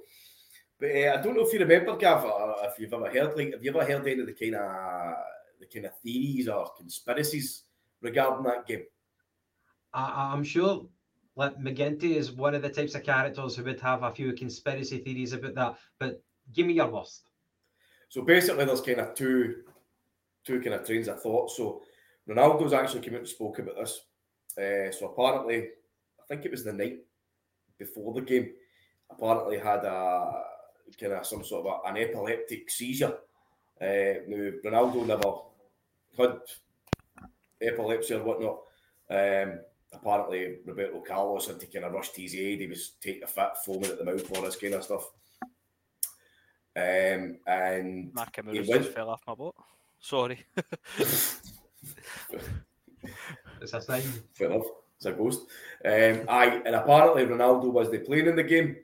But 0.79 0.91
uh, 0.91 1.13
I 1.17 1.21
don't 1.21 1.35
know 1.35 1.45
if 1.45 1.53
you 1.53 1.59
remember, 1.59 1.95
Gav, 1.97 2.23
or 2.23 2.55
if 2.63 2.79
you've 2.79 2.93
ever 2.93 3.09
heard, 3.09 3.35
like, 3.37 3.53
have 3.53 3.63
you 3.63 3.69
ever 3.71 3.85
heard 3.85 4.07
any 4.07 4.21
of 4.21 4.27
the 4.27 4.33
kind 4.33 4.55
of 4.55 5.15
the 5.59 5.65
kind 5.67 5.85
of 5.85 5.97
theories 5.99 6.47
or 6.47 6.71
conspiracies 6.77 7.63
regarding 8.01 8.43
that 8.45 8.65
game? 8.65 8.85
I, 9.93 10.31
I'm 10.33 10.43
sure 10.43 10.85
like 11.35 11.59
McGinty 11.59 12.15
is 12.15 12.31
one 12.31 12.55
of 12.55 12.61
the 12.61 12.69
types 12.69 12.95
of 12.95 13.03
characters 13.03 13.55
who 13.55 13.63
would 13.63 13.79
have 13.81 14.03
a 14.03 14.11
few 14.11 14.33
conspiracy 14.33 14.99
theories 14.99 15.33
about 15.33 15.55
that. 15.55 15.77
But 15.99 16.21
give 16.53 16.67
me 16.67 16.73
your 16.73 16.89
worst. 16.89 17.29
So 18.09 18.21
basically, 18.21 18.65
there's 18.65 18.81
kind 18.81 18.99
of 18.99 19.13
two, 19.15 19.63
two 20.45 20.61
kind 20.61 20.75
of 20.75 20.85
trains 20.85 21.07
of 21.07 21.21
thought. 21.21 21.51
So 21.51 21.81
Ronaldo's 22.27 22.73
actually 22.73 23.01
came 23.01 23.15
out 23.15 23.19
and 23.19 23.27
spoke 23.27 23.59
about 23.59 23.75
this. 23.75 24.01
Uh, 24.57 24.91
so 24.91 25.07
apparently, 25.07 25.57
I 26.19 26.23
think 26.27 26.45
it 26.45 26.51
was 26.51 26.63
the 26.63 26.73
night 26.73 26.99
before 27.77 28.13
the 28.13 28.21
game. 28.21 28.51
Apparently, 29.11 29.57
had 29.57 29.83
a 29.83 30.43
kind 30.99 31.13
of 31.13 31.25
some 31.25 31.43
sort 31.43 31.65
of 31.67 31.81
a, 31.85 31.89
an 31.89 31.97
epileptic 31.97 32.69
seizure. 32.69 33.17
Uh, 33.81 34.23
now 34.27 34.51
Ronaldo 34.63 35.05
never 35.05 35.33
had 36.17 36.39
epilepsy 37.61 38.13
or 38.13 38.23
whatnot. 38.23 38.59
Um, 39.09 39.59
apparently, 39.95 40.57
Roberto 40.65 40.99
Carlos 41.01 41.47
had 41.47 41.59
to 41.59 41.65
kind 41.67 41.85
of 41.85 41.93
rush 41.93 42.09
to 42.11 42.21
his 42.21 42.35
aid. 42.35 42.59
He 42.61 42.67
was 42.67 42.91
taking 43.01 43.23
a 43.23 43.27
fit, 43.27 43.49
foaming 43.65 43.91
at 43.91 43.97
the 43.97 44.05
mouth, 44.05 44.25
for 44.27 44.41
this 44.43 44.55
kind 44.55 44.73
of 44.75 44.83
stuff. 44.83 45.09
Um, 46.77 47.37
and 47.47 48.13
Mark 48.13 48.35
He 48.35 48.41
Camus 48.41 48.67
went- 48.67 48.83
just 48.83 48.93
fell 48.95 49.09
off 49.09 49.21
my 49.27 49.33
boat. 49.35 49.55
Sorry. 49.99 50.45
it's 53.61 53.73
a 53.73 53.81
sign. 53.81 54.01
Fair 54.33 54.51
enough. 54.51 54.65
It's 54.97 55.05
a 55.05 55.11
ghost. 55.11 55.41
Um, 55.83 56.25
aye, 56.29 56.61
and 56.65 56.75
apparently 56.75 57.25
Ronaldo 57.25 57.71
was 57.71 57.89
the 57.91 57.99
playing 57.99 58.27
in 58.27 58.35
the 58.35 58.43
game. 58.43 58.75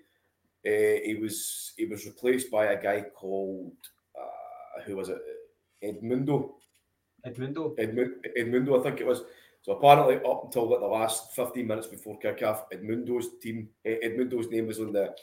Uh, 0.65 0.99
he 1.03 1.17
was 1.21 1.73
he 1.77 1.85
was 1.85 2.05
replaced 2.05 2.51
by 2.51 2.65
a 2.67 2.81
guy 2.81 3.01
called 3.15 3.71
uh, 4.17 4.81
who 4.85 4.95
was 4.95 5.09
it? 5.09 5.17
Edmundo. 5.83 6.51
Edmundo. 7.25 7.73
Edmund, 7.77 8.25
Edmundo, 8.37 8.79
I 8.79 8.83
think 8.83 8.99
it 9.01 9.07
was. 9.07 9.21
So 9.61 9.73
apparently, 9.73 10.15
up 10.27 10.45
until 10.45 10.69
like 10.69 10.79
the 10.79 10.87
last 10.87 11.33
15 11.35 11.67
minutes 11.67 11.87
before 11.87 12.19
kickoff, 12.19 12.63
Edmundo's 12.73 13.37
team, 13.39 13.69
Edmundo's 13.85 14.49
name 14.49 14.67
was 14.67 14.79
on 14.79 14.91
the 14.91 15.13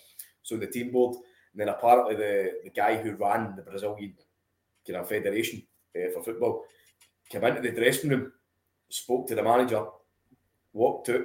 so 0.43 0.57
the 0.57 0.67
team 0.67 0.93
board. 0.93 1.17
And 1.53 1.61
then 1.61 1.69
apparently 1.69 2.15
the, 2.15 2.53
the 2.65 2.71
guy 2.71 2.97
who 2.97 3.17
ran 3.17 3.57
the 3.57 3.63
Brazilian 3.63 4.15
kind 4.87 5.01
of 5.01 5.09
federation 5.09 5.63
uh, 5.97 6.11
for 6.15 6.23
football 6.23 6.65
came 7.29 7.45
into 7.45 7.61
the 7.61 7.73
dressing 7.73 8.11
room, 8.11 8.33
spoke 8.89 9.27
to 9.29 9.35
the 9.35 9.43
manager, 9.43 9.85
walked 10.73 11.09
out. 11.11 11.25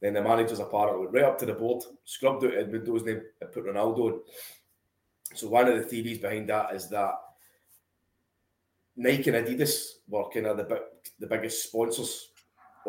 Then 0.00 0.14
the 0.14 0.22
managers 0.22 0.58
apparently 0.60 1.00
went 1.00 1.12
right 1.12 1.24
up 1.24 1.38
to 1.38 1.46
the 1.46 1.54
board, 1.54 1.82
scrubbed 2.04 2.44
out 2.44 2.52
Edmundo's 2.52 3.04
name, 3.04 3.22
and 3.40 3.52
put 3.52 3.66
Ronaldo 3.66 3.98
on. 3.98 4.20
So 5.34 5.48
one 5.48 5.68
of 5.68 5.76
the 5.76 5.82
theories 5.84 6.18
behind 6.18 6.48
that 6.48 6.74
is 6.74 6.88
that 6.90 7.14
Nike 8.96 9.30
and 9.30 9.46
Adidas 9.46 9.90
were 10.08 10.28
kind 10.28 10.46
of 10.46 10.56
the 10.56 10.82
the 11.20 11.26
biggest 11.26 11.64
sponsors 11.64 12.28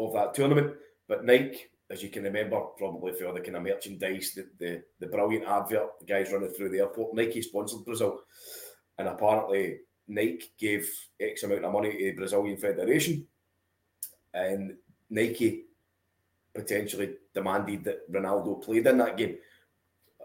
of 0.07 0.13
that 0.13 0.33
tournament. 0.33 0.73
But 1.07 1.25
Nike, 1.25 1.65
as 1.89 2.03
you 2.03 2.09
can 2.09 2.23
remember, 2.23 2.59
probably 2.77 3.13
for 3.13 3.33
the 3.33 3.41
kind 3.41 3.57
of 3.57 3.63
merchandise, 3.63 4.33
the, 4.35 4.47
the, 4.59 4.83
the 4.99 5.07
brilliant 5.07 5.45
advert, 5.45 5.99
the 5.99 6.05
guys 6.05 6.31
running 6.31 6.49
through 6.49 6.69
the 6.69 6.79
airport, 6.79 7.15
Nike 7.15 7.41
sponsored 7.41 7.85
Brazil. 7.85 8.21
And 8.97 9.07
apparently 9.07 9.79
Nike 10.07 10.51
gave 10.57 10.89
X 11.19 11.43
amount 11.43 11.65
of 11.65 11.73
money 11.73 11.91
to 11.91 11.97
the 11.97 12.11
Brazilian 12.11 12.57
Federation. 12.57 13.25
And 14.33 14.75
Nike 15.09 15.65
potentially 16.53 17.15
demanded 17.33 17.83
that 17.85 18.11
Ronaldo 18.11 18.61
played 18.61 18.87
in 18.87 18.97
that 18.97 19.17
game, 19.17 19.37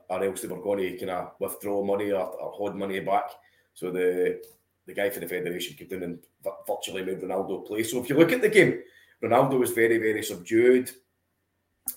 or 0.08 0.24
else 0.24 0.42
they 0.42 0.48
were 0.48 0.60
going 0.60 0.80
to 0.80 0.98
kind 0.98 1.10
of 1.10 1.32
withdraw 1.38 1.84
money 1.84 2.12
or, 2.12 2.26
or 2.26 2.52
hold 2.52 2.76
money 2.76 3.00
back. 3.00 3.30
So 3.74 3.90
the 3.90 4.42
the 4.86 4.94
guy 4.94 5.08
for 5.08 5.20
the 5.20 5.28
federation 5.28 5.76
came 5.76 5.88
down 5.88 6.02
and 6.02 6.18
virtually 6.66 7.04
made 7.04 7.20
Ronaldo 7.20 7.66
play. 7.66 7.82
So 7.82 8.02
if 8.02 8.10
you 8.10 8.18
look 8.18 8.32
at 8.32 8.42
the 8.42 8.50
game, 8.50 8.82
Ronaldo 9.24 9.58
was 9.58 9.70
very, 9.70 9.98
very 9.98 10.22
subdued. 10.22 10.90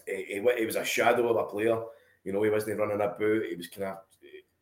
He, 0.06 0.24
he, 0.42 0.46
he 0.58 0.66
was 0.66 0.76
a 0.76 0.86
shadow 0.86 1.30
of 1.30 1.38
a 1.38 1.50
player. 1.50 1.80
You 2.24 2.34
know, 2.34 2.44
he 2.44 2.50
wasn't 2.50 2.80
running 2.80 2.96
about. 2.96 3.20
He 3.20 3.56
was 3.56 3.68
kind 3.68 3.88
of 3.88 3.98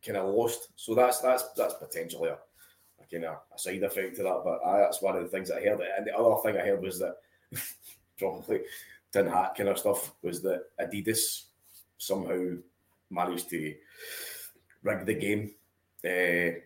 kind 0.06 0.18
of 0.18 0.34
lost. 0.34 0.70
So 0.76 0.96
that's 0.96 1.20
that's 1.20 1.44
that's 1.54 1.76
potentially 1.76 2.30
a, 2.30 2.34
a 2.34 3.06
kind 3.12 3.26
of 3.26 3.38
a 3.54 3.60
side 3.60 3.84
effect 3.84 4.16
to 4.18 4.24
that. 4.24 4.42
But 4.44 4.60
uh, 4.64 4.78
that's 4.78 5.02
one 5.02 5.16
of 5.16 5.24
the 5.24 5.30
things 5.30 5.52
I 5.52 5.62
heard. 5.64 5.82
And 5.98 6.06
the 6.06 6.16
other 6.16 6.42
thing 6.42 6.60
I 6.60 6.66
heard 6.66 6.82
was 6.82 7.00
that 7.00 7.16
probably 8.18 8.62
tin 9.12 9.28
hat 9.28 9.56
kind 9.56 9.70
of 9.70 9.80
stuff 9.80 10.14
was 10.22 10.42
that 10.42 10.64
Adidas 10.80 11.44
somehow 11.98 12.56
managed 13.10 13.50
to 13.50 13.76
rig 14.84 15.06
the 15.06 15.14
game 15.14 15.52
uh, 16.04 16.60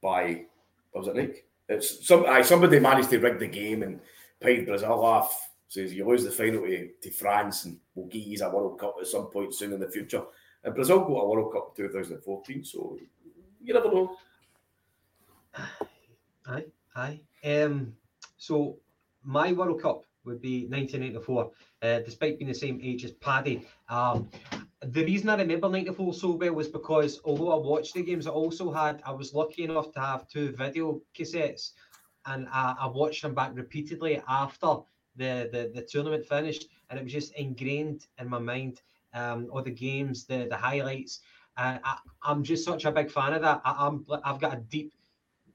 by 0.00 0.44
what 0.92 1.06
was 1.06 1.08
it 1.08 1.16
Nick? 1.16 1.46
It's 1.68 2.06
some 2.06 2.24
aye, 2.26 2.42
somebody 2.42 2.80
managed 2.80 3.10
to 3.10 3.18
rig 3.18 3.38
the 3.38 3.46
game 3.46 3.82
and 3.82 4.00
paid 4.40 4.66
Brazil 4.66 5.04
off. 5.04 5.50
Says 5.68 5.92
you 5.92 6.08
lose 6.08 6.24
the 6.24 6.30
final 6.30 6.62
to, 6.62 6.88
to 7.02 7.10
France 7.10 7.66
and 7.66 7.78
we'll 7.94 8.06
get 8.06 8.22
you 8.22 8.38
a 8.42 8.54
World 8.54 8.80
Cup 8.80 8.96
at 9.00 9.06
some 9.06 9.26
point 9.26 9.54
soon 9.54 9.74
in 9.74 9.80
the 9.80 9.90
future. 9.90 10.22
And 10.64 10.74
Brazil 10.74 11.00
got 11.00 11.20
a 11.20 11.28
World 11.28 11.52
Cup 11.52 11.74
in 11.78 11.88
2014, 11.88 12.64
so 12.64 12.98
you 13.62 13.74
never 13.74 13.92
know. 13.92 14.16
Aye, 16.46 16.64
aye. 16.96 17.20
Um, 17.44 17.92
so 18.38 18.78
my 19.22 19.52
World 19.52 19.82
Cup 19.82 20.04
would 20.24 20.40
be 20.40 20.66
1994, 20.66 21.50
uh, 21.82 21.98
despite 22.00 22.38
being 22.38 22.48
the 22.48 22.54
same 22.54 22.80
age 22.82 23.04
as 23.04 23.12
Paddy. 23.12 23.66
Um, 23.88 24.30
the 24.80 25.04
reason 25.04 25.28
I 25.28 25.36
remember 25.36 25.68
94 25.68 26.14
so 26.14 26.30
well 26.32 26.54
was 26.54 26.68
because 26.68 27.20
although 27.24 27.52
I 27.52 27.56
watched 27.56 27.94
the 27.94 28.02
games, 28.02 28.26
I 28.26 28.30
also 28.30 28.72
had, 28.72 29.02
I 29.04 29.12
was 29.12 29.34
lucky 29.34 29.64
enough 29.64 29.92
to 29.92 30.00
have 30.00 30.28
two 30.28 30.52
video 30.52 31.00
cassettes 31.16 31.72
and 32.28 32.48
I, 32.52 32.74
I 32.80 32.86
watched 32.86 33.22
them 33.22 33.34
back 33.34 33.52
repeatedly 33.54 34.22
after 34.28 34.76
the, 35.16 35.48
the, 35.52 35.72
the 35.74 35.82
tournament 35.82 36.24
finished. 36.24 36.68
And 36.88 36.98
it 36.98 37.02
was 37.02 37.12
just 37.12 37.34
ingrained 37.34 38.06
in 38.18 38.28
my 38.28 38.38
mind, 38.38 38.80
um, 39.14 39.48
all 39.50 39.62
the 39.62 39.70
games, 39.70 40.24
the, 40.24 40.46
the 40.48 40.56
highlights. 40.56 41.20
Uh, 41.56 41.78
I, 41.82 41.98
I'm 42.22 42.42
just 42.42 42.64
such 42.64 42.84
a 42.84 42.92
big 42.92 43.10
fan 43.10 43.34
of 43.34 43.42
that. 43.42 43.60
I, 43.64 43.74
I'm, 43.86 44.06
I've 44.24 44.40
got 44.40 44.54
a 44.54 44.60
deep 44.60 44.92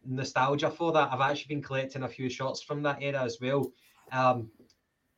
nostalgia 0.06 0.70
for 0.70 0.92
that. 0.92 1.12
I've 1.12 1.22
actually 1.22 1.56
been 1.56 1.64
collecting 1.64 2.04
a 2.04 2.10
few 2.10 2.30
shots 2.30 2.62
from 2.62 2.84
that 2.84 3.02
era 3.02 3.24
as 3.24 3.40
well. 3.42 3.72
Um, 4.12 4.50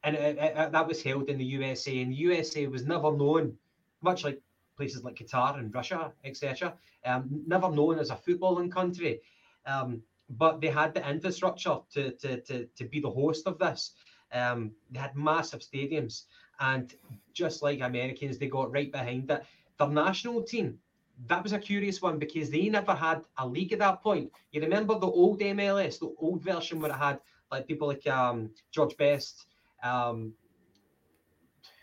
and 0.03 0.15
it, 0.15 0.37
it, 0.39 0.71
that 0.71 0.87
was 0.87 1.01
held 1.01 1.29
in 1.29 1.39
the 1.39 1.45
USA, 1.45 1.99
and 1.99 2.11
the 2.11 2.17
USA 2.17 2.67
was 2.67 2.85
never 2.85 3.11
known 3.11 3.57
much 4.03 4.23
like 4.23 4.39
places 4.77 5.03
like 5.03 5.15
Qatar 5.15 5.57
and 5.57 5.73
Russia, 5.73 6.13
etc., 6.23 6.75
um, 7.05 7.43
never 7.47 7.71
known 7.71 7.97
as 7.97 8.11
a 8.11 8.15
footballing 8.15 8.71
country. 8.71 9.21
Um, 9.65 10.03
but 10.29 10.61
they 10.61 10.67
had 10.67 10.93
the 10.93 11.07
infrastructure 11.07 11.77
to, 11.93 12.11
to, 12.11 12.41
to, 12.41 12.65
to 12.75 12.85
be 12.85 12.99
the 12.99 13.09
host 13.09 13.47
of 13.47 13.59
this. 13.59 13.93
Um, 14.31 14.71
they 14.91 14.99
had 14.99 15.15
massive 15.15 15.61
stadiums, 15.61 16.23
and 16.59 16.93
just 17.33 17.61
like 17.61 17.81
Americans, 17.81 18.37
they 18.37 18.47
got 18.47 18.71
right 18.71 18.91
behind 18.91 19.29
it. 19.29 19.43
Their 19.77 19.89
national 19.89 20.43
team, 20.43 20.79
that 21.27 21.43
was 21.43 21.53
a 21.53 21.59
curious 21.59 22.01
one 22.01 22.17
because 22.19 22.49
they 22.49 22.69
never 22.69 22.93
had 22.93 23.21
a 23.37 23.47
league 23.47 23.73
at 23.73 23.79
that 23.79 24.01
point. 24.01 24.31
You 24.51 24.61
remember 24.61 24.97
the 24.99 25.07
old 25.07 25.39
MLS, 25.39 25.99
the 25.99 26.13
old 26.17 26.43
version 26.43 26.79
where 26.79 26.91
it 26.91 26.97
had 26.97 27.19
like 27.51 27.67
people 27.67 27.87
like 27.87 28.05
um, 28.07 28.49
George 28.71 28.97
Best, 28.97 29.45
um, 29.83 30.33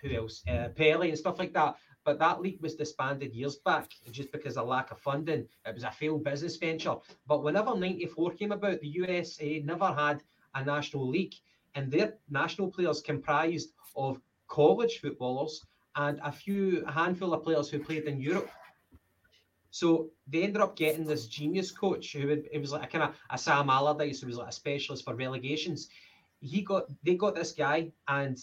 who 0.03 0.15
else, 0.15 0.43
uh, 0.49 0.69
Pele 0.75 1.09
and 1.09 1.19
stuff 1.19 1.39
like 1.39 1.55
that. 1.55 1.77
But 2.05 2.19
that 2.19 2.41
league 2.41 2.61
was 2.61 2.75
disbanded 2.75 3.33
years 3.33 3.57
back 3.57 3.91
just 4.11 4.33
because 4.33 4.57
of 4.57 4.67
lack 4.67 4.91
of 4.91 4.99
funding. 4.99 5.47
It 5.67 5.75
was 5.75 5.85
a 5.85 5.91
failed 5.91 6.25
business 6.25 6.57
venture. 6.57 6.97
But 7.27 7.45
whenever 7.45 7.77
94 7.77 8.33
came 8.33 8.53
about, 8.53 8.81
the 8.81 8.89
USA 8.89 9.61
never 9.65 9.87
had 9.87 10.23
a 10.55 10.65
national 10.65 11.09
league. 11.09 11.35
And 11.75 11.91
their 11.91 12.15
national 12.29 12.71
players 12.71 13.01
comprised 13.01 13.73
of 13.97 14.21
college 14.49 14.99
footballers 15.01 15.65
and 15.97 16.21
a 16.23 16.33
few 16.33 16.85
a 16.87 16.93
handful 16.93 17.35
of 17.35 17.43
players 17.43 17.69
who 17.71 17.79
played 17.79 18.05
in 18.05 18.21
Europe. 18.21 18.51
So 19.71 20.11
they 20.27 20.43
ended 20.43 20.61
up 20.61 20.77
getting 20.77 21.07
this 21.07 21.27
genius 21.27 21.71
coach 21.71 22.13
who 22.13 22.27
would, 22.29 22.49
it 22.53 22.59
was 22.59 22.73
like 22.73 22.85
a 22.85 22.87
kind 22.87 23.05
of 23.05 23.15
a 23.31 23.39
Sam 23.39 23.71
Allardyce 23.71 24.21
who 24.21 24.27
was 24.27 24.37
like 24.37 24.49
a 24.49 24.53
specialist 24.53 25.05
for 25.05 25.15
relegations. 25.15 25.89
He 26.41 26.63
got 26.63 26.85
they 27.03 27.15
got 27.15 27.35
this 27.35 27.53
guy 27.53 27.93
and 28.09 28.37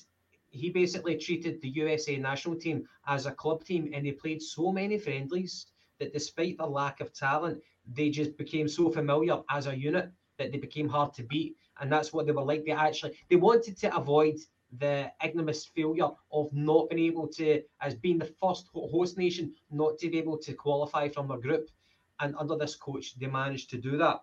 he 0.51 0.69
basically 0.69 1.17
treated 1.17 1.61
the 1.61 1.69
USA 1.69 2.17
national 2.17 2.55
team 2.55 2.87
as 3.07 3.25
a 3.25 3.31
club 3.31 3.63
team, 3.63 3.91
and 3.93 4.05
they 4.05 4.11
played 4.11 4.41
so 4.41 4.71
many 4.71 4.97
friendlies 4.97 5.67
that 5.99 6.13
despite 6.13 6.57
the 6.57 6.65
lack 6.65 7.01
of 7.01 7.13
talent, 7.13 7.61
they 7.93 8.09
just 8.09 8.37
became 8.37 8.67
so 8.67 8.89
familiar 8.89 9.41
as 9.49 9.67
a 9.67 9.77
unit 9.77 10.09
that 10.37 10.51
they 10.51 10.57
became 10.57 10.87
hard 10.87 11.13
to 11.13 11.23
beat. 11.23 11.55
And 11.79 11.91
that's 11.91 12.11
what 12.11 12.25
they 12.25 12.31
were 12.31 12.43
like. 12.43 12.65
They 12.65 12.71
actually 12.71 13.17
they 13.29 13.35
wanted 13.35 13.77
to 13.79 13.95
avoid 13.95 14.35
the 14.77 15.11
ignominious 15.23 15.65
failure 15.65 16.09
of 16.31 16.51
not 16.53 16.89
being 16.89 17.05
able 17.05 17.27
to, 17.27 17.61
as 17.81 17.95
being 17.95 18.19
the 18.19 18.33
first 18.41 18.67
host 18.73 19.17
nation, 19.17 19.53
not 19.71 19.97
to 19.97 20.09
be 20.09 20.17
able 20.17 20.37
to 20.37 20.53
qualify 20.53 21.09
from 21.09 21.27
their 21.27 21.37
group. 21.37 21.69
And 22.19 22.35
under 22.37 22.55
this 22.55 22.75
coach, 22.75 23.17
they 23.17 23.27
managed 23.27 23.69
to 23.71 23.77
do 23.77 23.97
that. 23.97 24.21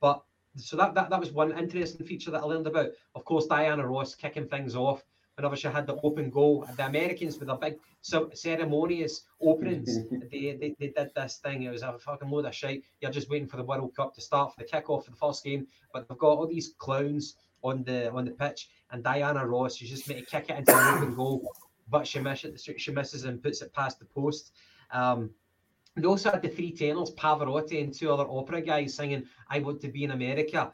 But 0.00 0.22
so 0.56 0.76
that, 0.76 0.94
that 0.94 1.10
that 1.10 1.20
was 1.20 1.32
one 1.32 1.56
interesting 1.56 2.06
feature 2.06 2.30
that 2.30 2.42
I 2.42 2.44
learned 2.44 2.66
about. 2.66 2.90
Of 3.14 3.24
course, 3.24 3.46
Diana 3.46 3.86
Ross 3.86 4.14
kicking 4.14 4.48
things 4.48 4.74
off 4.74 5.04
whenever 5.36 5.56
she 5.56 5.68
had 5.68 5.86
the 5.86 5.96
open 6.02 6.30
goal. 6.30 6.66
The 6.76 6.86
Americans 6.86 7.38
with 7.38 7.48
a 7.48 7.56
big 7.56 7.78
ceremonious 8.02 9.22
openings, 9.40 9.98
they, 10.30 10.56
they, 10.60 10.74
they 10.78 10.88
did 10.88 11.10
this 11.14 11.38
thing. 11.38 11.62
It 11.62 11.70
was 11.70 11.82
a 11.82 11.98
fucking 11.98 12.30
load 12.30 12.46
of 12.46 12.54
shit. 12.54 12.82
You're 13.00 13.10
just 13.10 13.30
waiting 13.30 13.48
for 13.48 13.56
the 13.56 13.64
World 13.64 13.94
Cup 13.96 14.14
to 14.14 14.20
start 14.20 14.54
for 14.54 14.62
the 14.62 14.68
kickoff 14.68 15.04
for 15.04 15.10
the 15.10 15.16
first 15.16 15.44
game, 15.44 15.66
but 15.92 16.08
they've 16.08 16.18
got 16.18 16.38
all 16.38 16.46
these 16.46 16.74
clowns 16.78 17.36
on 17.62 17.82
the 17.84 18.12
on 18.12 18.26
the 18.26 18.30
pitch, 18.30 18.68
and 18.90 19.02
Diana 19.02 19.44
Ross, 19.46 19.76
she's 19.76 19.90
just 19.90 20.08
made 20.08 20.18
to 20.18 20.26
kick 20.26 20.50
it 20.50 20.58
into 20.58 20.72
the 20.72 20.96
open 20.96 21.14
goal, 21.14 21.50
but 21.88 22.06
she 22.06 22.20
misses 22.20 22.68
she 22.76 22.92
misses 22.92 23.24
and 23.24 23.42
puts 23.42 23.62
it 23.62 23.72
past 23.72 23.98
the 23.98 24.04
post. 24.04 24.52
Um, 24.92 25.30
they 25.96 26.06
also 26.06 26.30
had 26.30 26.42
the 26.42 26.48
three 26.48 26.72
tenors, 26.72 27.12
Pavarotti 27.12 27.82
and 27.82 27.94
two 27.94 28.12
other 28.12 28.26
opera 28.28 28.60
guys 28.60 28.94
singing 28.94 29.24
"I 29.48 29.60
Want 29.60 29.80
to 29.80 29.88
Be 29.88 30.04
in 30.04 30.10
America." 30.10 30.72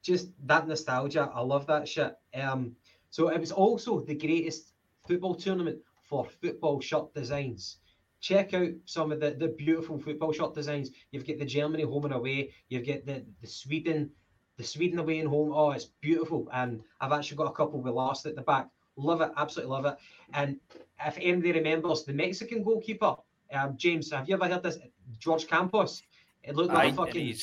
Just 0.00 0.28
that 0.46 0.66
nostalgia, 0.66 1.30
I 1.32 1.42
love 1.42 1.66
that 1.66 1.86
shit. 1.86 2.16
Um, 2.34 2.74
so 3.12 3.28
it 3.28 3.38
was 3.38 3.52
also 3.52 4.00
the 4.00 4.14
greatest 4.14 4.72
football 5.06 5.34
tournament 5.34 5.78
for 6.02 6.24
football 6.24 6.80
shirt 6.80 7.12
designs. 7.12 7.76
Check 8.20 8.54
out 8.54 8.70
some 8.86 9.12
of 9.12 9.20
the, 9.20 9.32
the 9.32 9.48
beautiful 9.48 9.98
football 9.98 10.32
shirt 10.32 10.54
designs. 10.54 10.92
You've 11.10 11.26
got 11.26 11.38
the 11.38 11.44
Germany 11.44 11.82
home 11.82 12.06
and 12.06 12.14
away. 12.14 12.54
You've 12.70 12.86
got 12.86 13.04
the, 13.04 13.22
the 13.42 13.46
Sweden, 13.46 14.10
the 14.56 14.64
Sweden 14.64 14.98
away 14.98 15.18
and 15.18 15.28
home. 15.28 15.52
Oh, 15.54 15.72
it's 15.72 15.90
beautiful. 16.00 16.48
And 16.54 16.80
I've 17.02 17.12
actually 17.12 17.36
got 17.36 17.48
a 17.48 17.52
couple 17.52 17.82
we 17.82 17.90
lost 17.90 18.24
at 18.24 18.34
the 18.34 18.40
back. 18.40 18.68
Love 18.96 19.20
it, 19.20 19.30
absolutely 19.36 19.74
love 19.74 19.84
it. 19.84 19.96
And 20.32 20.58
if 21.04 21.18
anybody 21.20 21.52
remembers 21.52 22.04
the 22.04 22.14
Mexican 22.14 22.62
goalkeeper, 22.62 23.16
um, 23.52 23.76
James, 23.76 24.10
have 24.10 24.26
you 24.26 24.36
ever 24.36 24.48
heard 24.48 24.62
this? 24.62 24.78
George 25.18 25.46
Campos. 25.46 26.02
It 26.44 26.56
looked 26.56 26.72
like 26.72 26.84
Aye, 26.84 26.92
a 26.92 26.94
fucking 26.94 27.36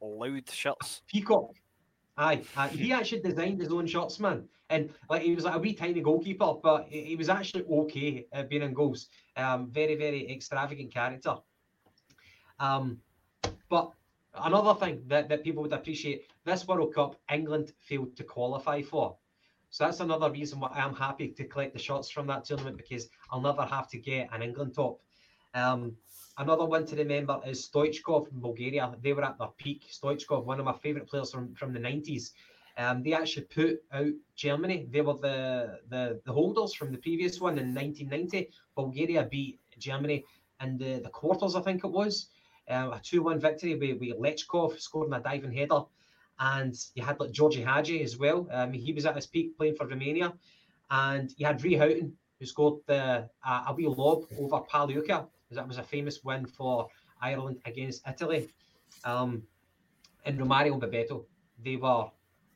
loud 0.00 0.50
shirts. 0.50 1.02
peacock. 1.06 1.50
Aye, 2.16 2.42
he 2.70 2.92
actually 2.92 3.20
designed 3.20 3.60
his 3.60 3.72
own 3.72 3.86
shots, 3.86 4.20
man. 4.20 4.48
And 4.70 4.90
like 5.10 5.22
he 5.22 5.34
was 5.34 5.44
like 5.44 5.56
a 5.56 5.58
wee 5.58 5.74
tiny 5.74 6.00
goalkeeper, 6.00 6.54
but 6.62 6.86
he, 6.88 7.02
he 7.02 7.16
was 7.16 7.28
actually 7.28 7.64
okay 7.64 8.26
at 8.32 8.48
being 8.48 8.62
in 8.62 8.72
goals. 8.72 9.08
Um, 9.36 9.70
very, 9.70 9.96
very 9.96 10.30
extravagant 10.30 10.92
character. 10.92 11.36
Um, 12.60 12.98
but 13.68 13.90
another 14.34 14.74
thing 14.78 15.02
that, 15.08 15.28
that 15.28 15.42
people 15.42 15.62
would 15.62 15.72
appreciate 15.72 16.30
this 16.44 16.66
World 16.66 16.94
Cup, 16.94 17.16
England 17.32 17.72
failed 17.80 18.16
to 18.16 18.24
qualify 18.24 18.80
for. 18.80 19.16
So 19.70 19.84
that's 19.84 20.00
another 20.00 20.30
reason 20.30 20.60
why 20.60 20.68
I'm 20.68 20.94
happy 20.94 21.28
to 21.28 21.44
collect 21.44 21.72
the 21.72 21.80
shots 21.80 22.08
from 22.08 22.28
that 22.28 22.44
tournament 22.44 22.76
because 22.76 23.08
I'll 23.32 23.40
never 23.40 23.62
have 23.64 23.88
to 23.88 23.98
get 23.98 24.28
an 24.32 24.40
England 24.40 24.74
top. 24.74 25.00
Um, 25.52 25.96
another 26.38 26.64
one 26.64 26.84
to 26.86 26.96
remember 26.96 27.40
is 27.46 27.68
Stoichkov 27.68 28.28
from 28.28 28.40
Bulgaria. 28.40 28.94
They 29.02 29.12
were 29.12 29.24
at 29.24 29.38
their 29.38 29.48
peak. 29.56 29.86
Stoichkov, 29.90 30.44
one 30.44 30.58
of 30.58 30.64
my 30.64 30.72
favourite 30.72 31.08
players 31.08 31.30
from, 31.30 31.54
from 31.54 31.72
the 31.72 31.78
90s. 31.78 32.30
Um, 32.76 33.02
they 33.02 33.12
actually 33.12 33.46
put 33.46 33.82
out 33.92 34.12
Germany. 34.34 34.88
They 34.90 35.00
were 35.00 35.14
the, 35.14 35.78
the, 35.88 36.20
the 36.24 36.32
holders 36.32 36.74
from 36.74 36.90
the 36.90 36.98
previous 36.98 37.40
one 37.40 37.58
in 37.58 37.74
1990. 37.74 38.50
Bulgaria 38.74 39.28
beat 39.30 39.60
Germany 39.78 40.24
in 40.60 40.78
the, 40.78 41.00
the 41.00 41.10
quarters, 41.10 41.54
I 41.54 41.62
think 41.62 41.84
it 41.84 41.90
was. 41.90 42.28
Um, 42.68 42.92
a 42.92 43.00
2 43.00 43.22
1 43.22 43.38
victory 43.38 43.74
with, 43.76 44.00
with 44.00 44.18
Lechkov 44.18 44.80
scoring 44.80 45.12
a 45.12 45.20
diving 45.20 45.52
header. 45.52 45.82
And 46.40 46.74
you 46.94 47.04
had 47.04 47.20
like 47.20 47.30
Gheorghe 47.30 47.64
Hagi 47.64 48.02
as 48.02 48.18
well. 48.18 48.48
Um, 48.50 48.72
he 48.72 48.92
was 48.92 49.06
at 49.06 49.14
his 49.14 49.26
peak 49.26 49.56
playing 49.56 49.76
for 49.76 49.86
Romania. 49.86 50.32
And 50.90 51.32
you 51.36 51.46
had 51.46 51.62
Ray 51.62 51.74
Houghton, 51.74 52.12
who 52.40 52.46
scored 52.46 52.80
the, 52.86 53.28
uh, 53.46 53.64
a 53.68 53.74
wee 53.74 53.86
lob 53.86 54.24
over 54.38 54.60
Pagliuca. 55.54 55.56
That 55.56 55.68
was 55.68 55.78
a 55.78 55.82
famous 55.82 56.24
win 56.24 56.46
for 56.46 56.88
Ireland 57.20 57.58
against 57.64 58.02
Italy. 58.08 58.48
Um, 59.04 59.42
and 60.24 60.38
Romario 60.38 60.80
Bebeto, 60.80 61.24
they 61.62 61.76
were 61.76 62.10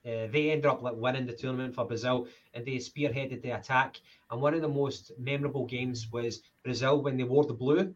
uh, 0.06 0.26
they 0.30 0.50
ended 0.50 0.66
up 0.66 0.80
like 0.80 0.94
winning 0.96 1.26
the 1.26 1.32
tournament 1.32 1.74
for 1.74 1.84
Brazil 1.84 2.28
and 2.54 2.64
they 2.64 2.76
spearheaded 2.76 3.42
the 3.42 3.50
attack. 3.50 3.96
And 4.30 4.40
one 4.40 4.54
of 4.54 4.62
the 4.62 4.68
most 4.68 5.12
memorable 5.18 5.66
games 5.66 6.08
was 6.10 6.40
Brazil 6.64 7.02
when 7.02 7.16
they 7.16 7.24
wore 7.24 7.44
the 7.44 7.52
blue 7.52 7.94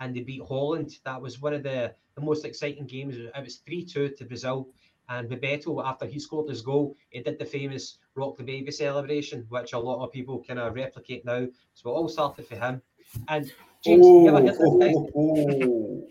and 0.00 0.16
they 0.16 0.22
beat 0.22 0.42
Holland. 0.42 0.90
That 1.04 1.20
was 1.20 1.40
one 1.40 1.54
of 1.54 1.62
the, 1.62 1.94
the 2.16 2.20
most 2.20 2.44
exciting 2.44 2.86
games. 2.86 3.16
It 3.16 3.32
was 3.44 3.56
3 3.58 3.84
2 3.84 4.08
to 4.18 4.24
Brazil. 4.24 4.68
And 5.08 5.28
Bebeto, 5.28 5.84
after 5.84 6.06
he 6.06 6.18
scored 6.18 6.48
his 6.48 6.62
goal, 6.62 6.96
he 7.10 7.20
did 7.20 7.38
the 7.38 7.44
famous 7.44 7.98
Rock 8.14 8.38
the 8.38 8.44
Baby 8.44 8.72
celebration, 8.72 9.44
which 9.50 9.74
a 9.74 9.78
lot 9.78 10.02
of 10.02 10.10
people 10.10 10.42
kind 10.42 10.58
of 10.58 10.74
replicate 10.74 11.24
now. 11.24 11.46
So 11.74 11.90
it 11.90 11.92
all 11.92 12.08
started 12.08 12.46
for 12.46 12.56
him. 12.56 12.80
And 13.28 13.52
James, 13.84 14.04
oh, 14.04 14.22
you 14.22 14.28
ever 14.28 14.38
heard 14.38 14.48
this 14.48 14.58
guy? 14.58 14.92
oh, 14.94 15.10
oh, 15.16 16.08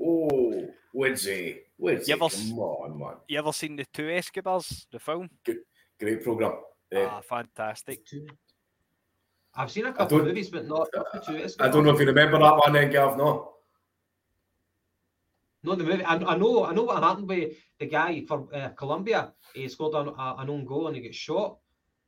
oh, 0.00 0.68
Woodsy, 0.94 1.58
Woodsy, 1.78 2.08
You 2.08 2.14
ever 2.14 2.28
come 2.28 2.58
on, 2.58 2.98
man. 2.98 3.14
You 3.28 3.38
ever 3.38 3.52
seen 3.52 3.76
the 3.76 3.86
two 3.92 4.10
Escobars, 4.10 4.86
the 4.92 4.98
film? 4.98 5.30
Great 5.98 6.22
program. 6.22 6.52
Uh, 6.94 7.00
Ah, 7.06 7.20
fantastic. 7.20 8.00
I've 9.54 9.70
seen 9.70 9.86
a 9.86 9.92
couple 9.92 10.20
of 10.20 10.26
movies, 10.26 10.50
but 10.50 10.66
not, 10.68 10.88
not 10.94 11.06
the 11.12 11.20
two. 11.20 11.36
It's 11.36 11.56
I 11.58 11.68
don't 11.68 11.84
know 11.84 11.92
if 11.94 12.00
you 12.00 12.06
remember 12.06 12.38
that 12.38 12.56
one, 12.56 12.72
then, 12.74 12.90
Gav. 12.90 13.16
No. 13.16 13.54
No, 15.64 15.74
the 15.74 15.84
movie. 15.84 16.04
I, 16.04 16.14
I 16.14 16.36
know. 16.36 16.64
I 16.64 16.72
know 16.74 16.84
what 16.84 17.02
happened 17.02 17.28
with 17.28 17.54
the 17.80 17.86
guy 17.86 18.24
from 18.28 18.48
uh, 18.54 18.68
Colombia. 18.70 19.32
He 19.54 19.66
scored 19.68 19.94
an, 19.94 20.08
a, 20.16 20.36
an 20.38 20.50
own 20.50 20.64
goal 20.66 20.86
and 20.86 20.96
he 20.96 21.02
got 21.02 21.14
shot. 21.14 21.56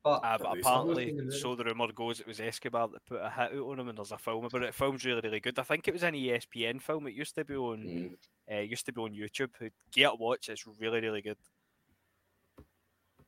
But 0.09 0.25
Uh, 0.25 0.39
but 0.39 0.45
know, 0.45 0.53
it's 0.55 0.65
not 0.65 0.71
apparently, 0.81 1.07
seen 1.07 1.17
the 1.19 1.23
movie. 1.25 1.39
so 1.39 1.55
the 1.55 1.65
rumour 1.65 1.93
goes, 1.93 2.21
it 2.21 2.27
was 2.27 2.41
Escobar 2.41 2.89
that 2.89 3.05
put 3.07 3.21
a 3.21 3.29
hit 3.31 3.53
out 3.59 3.69
on 3.71 3.79
him, 3.81 3.89
and 3.89 3.99
there's 3.99 4.13
a 4.13 4.19
film 4.19 4.45
about 4.45 4.63
it. 4.63 4.67
The 4.67 4.73
film's 4.73 5.05
really, 5.05 5.21
really 5.21 5.41
good. 5.41 5.59
I 5.59 5.63
think 5.63 5.87
it 5.87 5.93
was 5.95 6.03
an 6.03 6.15
ESPN 6.15 6.81
film. 6.81 7.07
It 7.07 7.15
used 7.15 7.35
to 7.35 7.45
be 7.45 7.55
on, 7.57 7.79
Mm. 7.79 8.17
uh, 8.57 8.61
used 8.61 8.87
to 8.87 8.93
be 8.93 9.01
on 9.03 9.13
YouTube. 9.15 9.51
Get 9.93 10.13
a 10.13 10.15
watch. 10.15 10.49
It's 10.49 10.67
really, 10.67 11.01
really 11.01 11.23
good. 11.23 11.37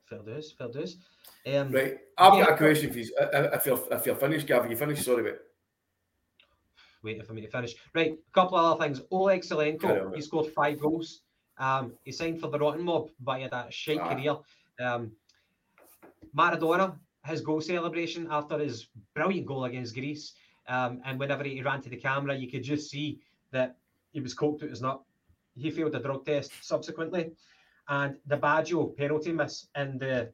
fair 0.07 0.19
dues, 0.20 0.51
fair 0.52 0.66
dues. 0.69 0.97
Um, 1.47 1.70
Right. 1.70 1.98
I've 2.19 2.35
Yeah. 2.35 2.44
got 2.47 2.52
a 2.55 2.57
question 2.57 2.93
for 2.93 2.98
you. 2.98 3.15
If 3.20 3.66
you're, 3.66 3.86
if 3.93 4.07
you're 4.07 4.16
finished, 4.16 4.47
Gav, 4.48 4.69
you 4.69 4.77
finished? 4.77 5.05
Sorry, 5.05 5.23
but 5.23 5.47
Waiting 7.02 7.23
for 7.24 7.32
me 7.32 7.40
to 7.43 7.48
finish. 7.48 7.74
Right, 7.94 8.12
a 8.19 8.32
couple 8.32 8.59
of 8.59 8.65
other 8.77 8.85
things. 8.85 9.01
Oleg 9.11 9.43
Carry 9.48 9.70
on, 9.73 9.78
Salenko, 9.78 10.15
he 10.16 10.20
scored 10.20 10.52
five 10.52 10.78
goals. 10.81 11.23
Um, 11.59 11.97
he 12.05 12.11
signed 12.12 12.40
for 12.40 12.48
the 12.48 12.59
Rotten 12.59 12.82
Mob, 12.82 13.11
but 13.20 13.36
he 13.36 13.43
had 13.44 13.52
a 13.55 13.70
shite 13.70 14.01
Ah. 14.01 14.15
career. 14.15 14.36
Um, 14.81 15.16
Maradona, 16.36 16.97
his 17.24 17.40
goal 17.40 17.61
celebration 17.61 18.27
after 18.31 18.59
his 18.59 18.89
brilliant 19.15 19.47
goal 19.47 19.65
against 19.65 19.94
Greece, 19.94 20.32
um, 20.69 21.01
and 21.05 21.19
whenever 21.19 21.44
he 21.44 21.62
ran 21.62 21.81
to 21.82 21.90
the 21.90 21.97
camera, 21.97 22.35
you 22.35 22.51
could 22.51 22.62
just 22.62 22.90
see 22.90 23.20
that 23.52 23.77
he 24.12 24.20
was 24.20 24.35
coked 24.35 24.62
out 24.62 24.70
his 24.70 24.81
nut. 24.81 25.01
He 25.57 25.70
failed 25.70 25.93
the 25.93 25.98
drug 25.98 26.24
test 26.24 26.52
subsequently, 26.62 27.32
and 27.89 28.16
the 28.27 28.36
Baggio 28.36 28.97
penalty 28.97 29.32
miss 29.32 29.66
in 29.77 29.98
the 29.98 30.32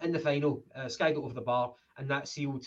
in 0.00 0.12
the 0.12 0.18
final 0.18 0.62
uh, 0.76 0.88
skied 0.88 1.16
over 1.16 1.34
the 1.34 1.40
bar, 1.40 1.72
and 1.96 2.08
that 2.08 2.28
sealed 2.28 2.66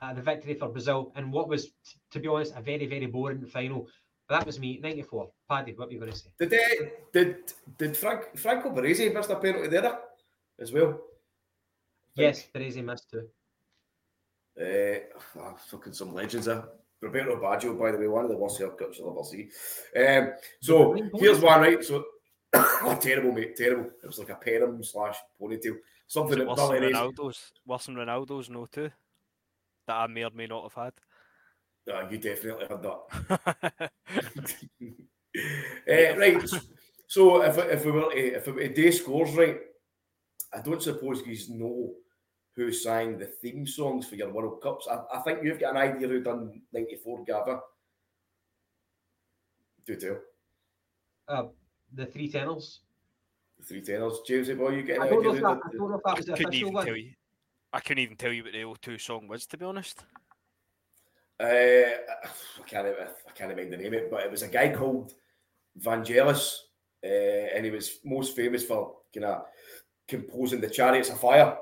uh, 0.00 0.14
the 0.14 0.22
victory 0.22 0.54
for 0.54 0.68
Brazil. 0.68 1.12
And 1.16 1.32
what 1.32 1.48
was, 1.48 1.66
t- 1.66 1.72
to 2.12 2.20
be 2.20 2.28
honest, 2.28 2.54
a 2.56 2.62
very 2.62 2.86
very 2.86 3.06
boring 3.06 3.44
final. 3.46 3.88
But 4.28 4.38
that 4.38 4.46
was 4.46 4.60
me, 4.60 4.78
ninety 4.82 5.02
four. 5.02 5.30
Paddy, 5.48 5.72
what 5.72 5.88
were 5.88 5.94
you 5.94 6.00
going 6.00 6.12
to 6.12 6.18
say? 6.18 6.30
did 6.38 6.50
they, 6.50 6.92
did 7.12 7.36
did 7.76 7.96
Frank 7.96 8.36
Franco 8.36 8.70
Baresi 8.70 9.12
miss 9.12 9.28
a 9.28 9.36
penalty 9.36 9.68
there 9.68 9.98
as 10.60 10.72
well? 10.72 11.00
Yes, 12.18 12.48
Teresi 12.54 12.84
missed 12.84 13.10
too. 13.10 13.28
Uh, 14.60 15.52
fucking 15.70 15.92
some 15.92 16.14
legends 16.14 16.46
there. 16.46 16.64
Roberto 17.00 17.36
Baggio, 17.36 17.78
by 17.78 17.92
the 17.92 17.98
way, 17.98 18.08
one 18.08 18.24
of 18.24 18.30
the 18.30 18.36
worst 18.36 18.60
haircuts 18.60 18.98
you'll 18.98 19.12
ever 19.12 19.22
see. 19.22 19.48
Um, 19.96 20.32
so 20.60 20.96
here's 21.14 21.40
one, 21.40 21.60
right? 21.60 21.84
So 21.84 22.04
oh, 22.54 22.98
terrible, 23.00 23.32
mate, 23.32 23.56
terrible. 23.56 23.90
It 24.02 24.06
was 24.06 24.18
like 24.18 24.30
a 24.30 24.34
perm 24.34 24.82
slash 24.82 25.16
ponytail, 25.40 25.72
Was 25.72 25.80
something 26.08 26.38
that 26.38 26.48
worse 26.48 26.58
than 26.58 26.70
Billy 26.70 26.86
Race. 26.86 26.96
Ronaldo's? 26.96 27.52
Worse 27.66 27.86
than 27.86 27.94
Ronaldo's, 27.94 28.50
no, 28.50 28.66
two 28.66 28.90
That 29.86 29.96
I 29.96 30.06
may 30.08 30.24
or 30.24 30.30
may 30.30 30.46
not 30.46 30.64
have 30.64 30.84
had. 30.84 30.92
Ah, 31.90 32.08
you 32.10 32.18
definitely 32.18 32.66
had 32.68 32.82
that. 32.82 33.90
Uh, 35.88 36.16
right. 36.16 36.42
So 37.06 37.42
if 37.42 37.58
if 37.58 37.84
we 37.84 37.92
were 37.92 38.10
to, 38.10 38.16
if 38.16 38.46
we 38.46 38.52
were 38.52 38.60
to 38.60 38.74
do 38.74 38.90
scores 38.90 39.34
right, 39.34 39.58
I 40.52 40.60
don't 40.60 40.82
suppose 40.82 41.20
he's 41.20 41.48
know 41.48 41.92
who 42.58 42.72
sang 42.72 43.16
the 43.16 43.24
theme 43.26 43.64
songs 43.64 44.04
for 44.08 44.16
your 44.16 44.30
World 44.32 44.60
Cups. 44.60 44.88
I, 44.90 44.98
I 45.16 45.20
think 45.20 45.44
you've 45.44 45.60
got 45.60 45.76
an 45.76 45.76
idea 45.76 46.08
who 46.08 46.20
done 46.20 46.60
'94, 46.72 47.24
Gavin. 47.24 47.60
Do 49.86 49.94
tell 49.94 50.18
Uh, 51.28 51.44
the 51.94 52.06
three 52.06 52.28
tenors. 52.28 52.80
the 53.58 53.64
three 53.64 53.80
tenors, 53.80 54.18
James. 54.26 54.48
Boy, 54.50 54.70
you 54.70 54.82
get 54.82 55.00
I 55.00 55.08
don't 55.08 55.22
know 55.22 55.30
if 55.30 55.36
who 55.36 55.42
that, 55.42 55.46
I 55.64 55.70
don't 55.76 55.90
know 55.90 55.96
if 55.98 56.02
that 56.04 56.16
was 56.16 56.26
the 56.26 56.32
couldn't 56.32 56.48
official 56.48 56.68
even 56.68 56.74
one. 56.74 56.86
tell 56.86 56.96
you. 56.96 57.12
I 57.72 57.80
couldn't 57.80 58.02
even 58.02 58.16
tell 58.16 58.32
you 58.32 58.42
what 58.42 58.52
the 58.52 58.62
O2 58.90 59.00
song 59.00 59.28
was, 59.28 59.46
to 59.46 59.56
be 59.56 59.64
honest. 59.64 60.04
Uh, 61.38 61.44
I 61.46 62.62
can't 62.66 62.86
I 62.88 63.30
can't 63.36 63.50
remember 63.50 63.76
the 63.76 63.82
name 63.84 63.94
of 63.94 64.00
it, 64.00 64.10
but 64.10 64.22
it 64.24 64.30
was 64.32 64.42
a 64.42 64.48
guy 64.48 64.74
called 64.74 65.14
Vangelis, 65.78 66.56
uh, 67.04 67.06
and 67.54 67.64
he 67.64 67.70
was 67.70 68.00
most 68.04 68.34
famous 68.34 68.64
for 68.64 68.96
kind 69.14 69.26
of 69.26 69.44
composing 70.08 70.60
the 70.60 70.68
Chariots 70.68 71.10
of 71.10 71.20
Fire 71.20 71.56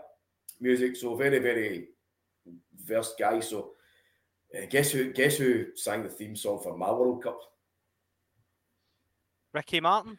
music. 0.60 0.96
So 0.96 1.14
very 1.16 1.38
very 1.38 1.88
versed 2.84 3.18
guy. 3.18 3.40
So 3.40 3.72
uh, 4.56 4.66
guess 4.70 4.90
who 4.90 5.12
guess 5.12 5.36
who 5.36 5.66
sang 5.74 6.02
the 6.02 6.08
theme 6.08 6.36
song 6.36 6.60
for 6.62 6.76
my 6.76 6.90
World 6.90 7.22
Cup? 7.22 7.38
Ricky 9.52 9.80
Martin. 9.80 10.18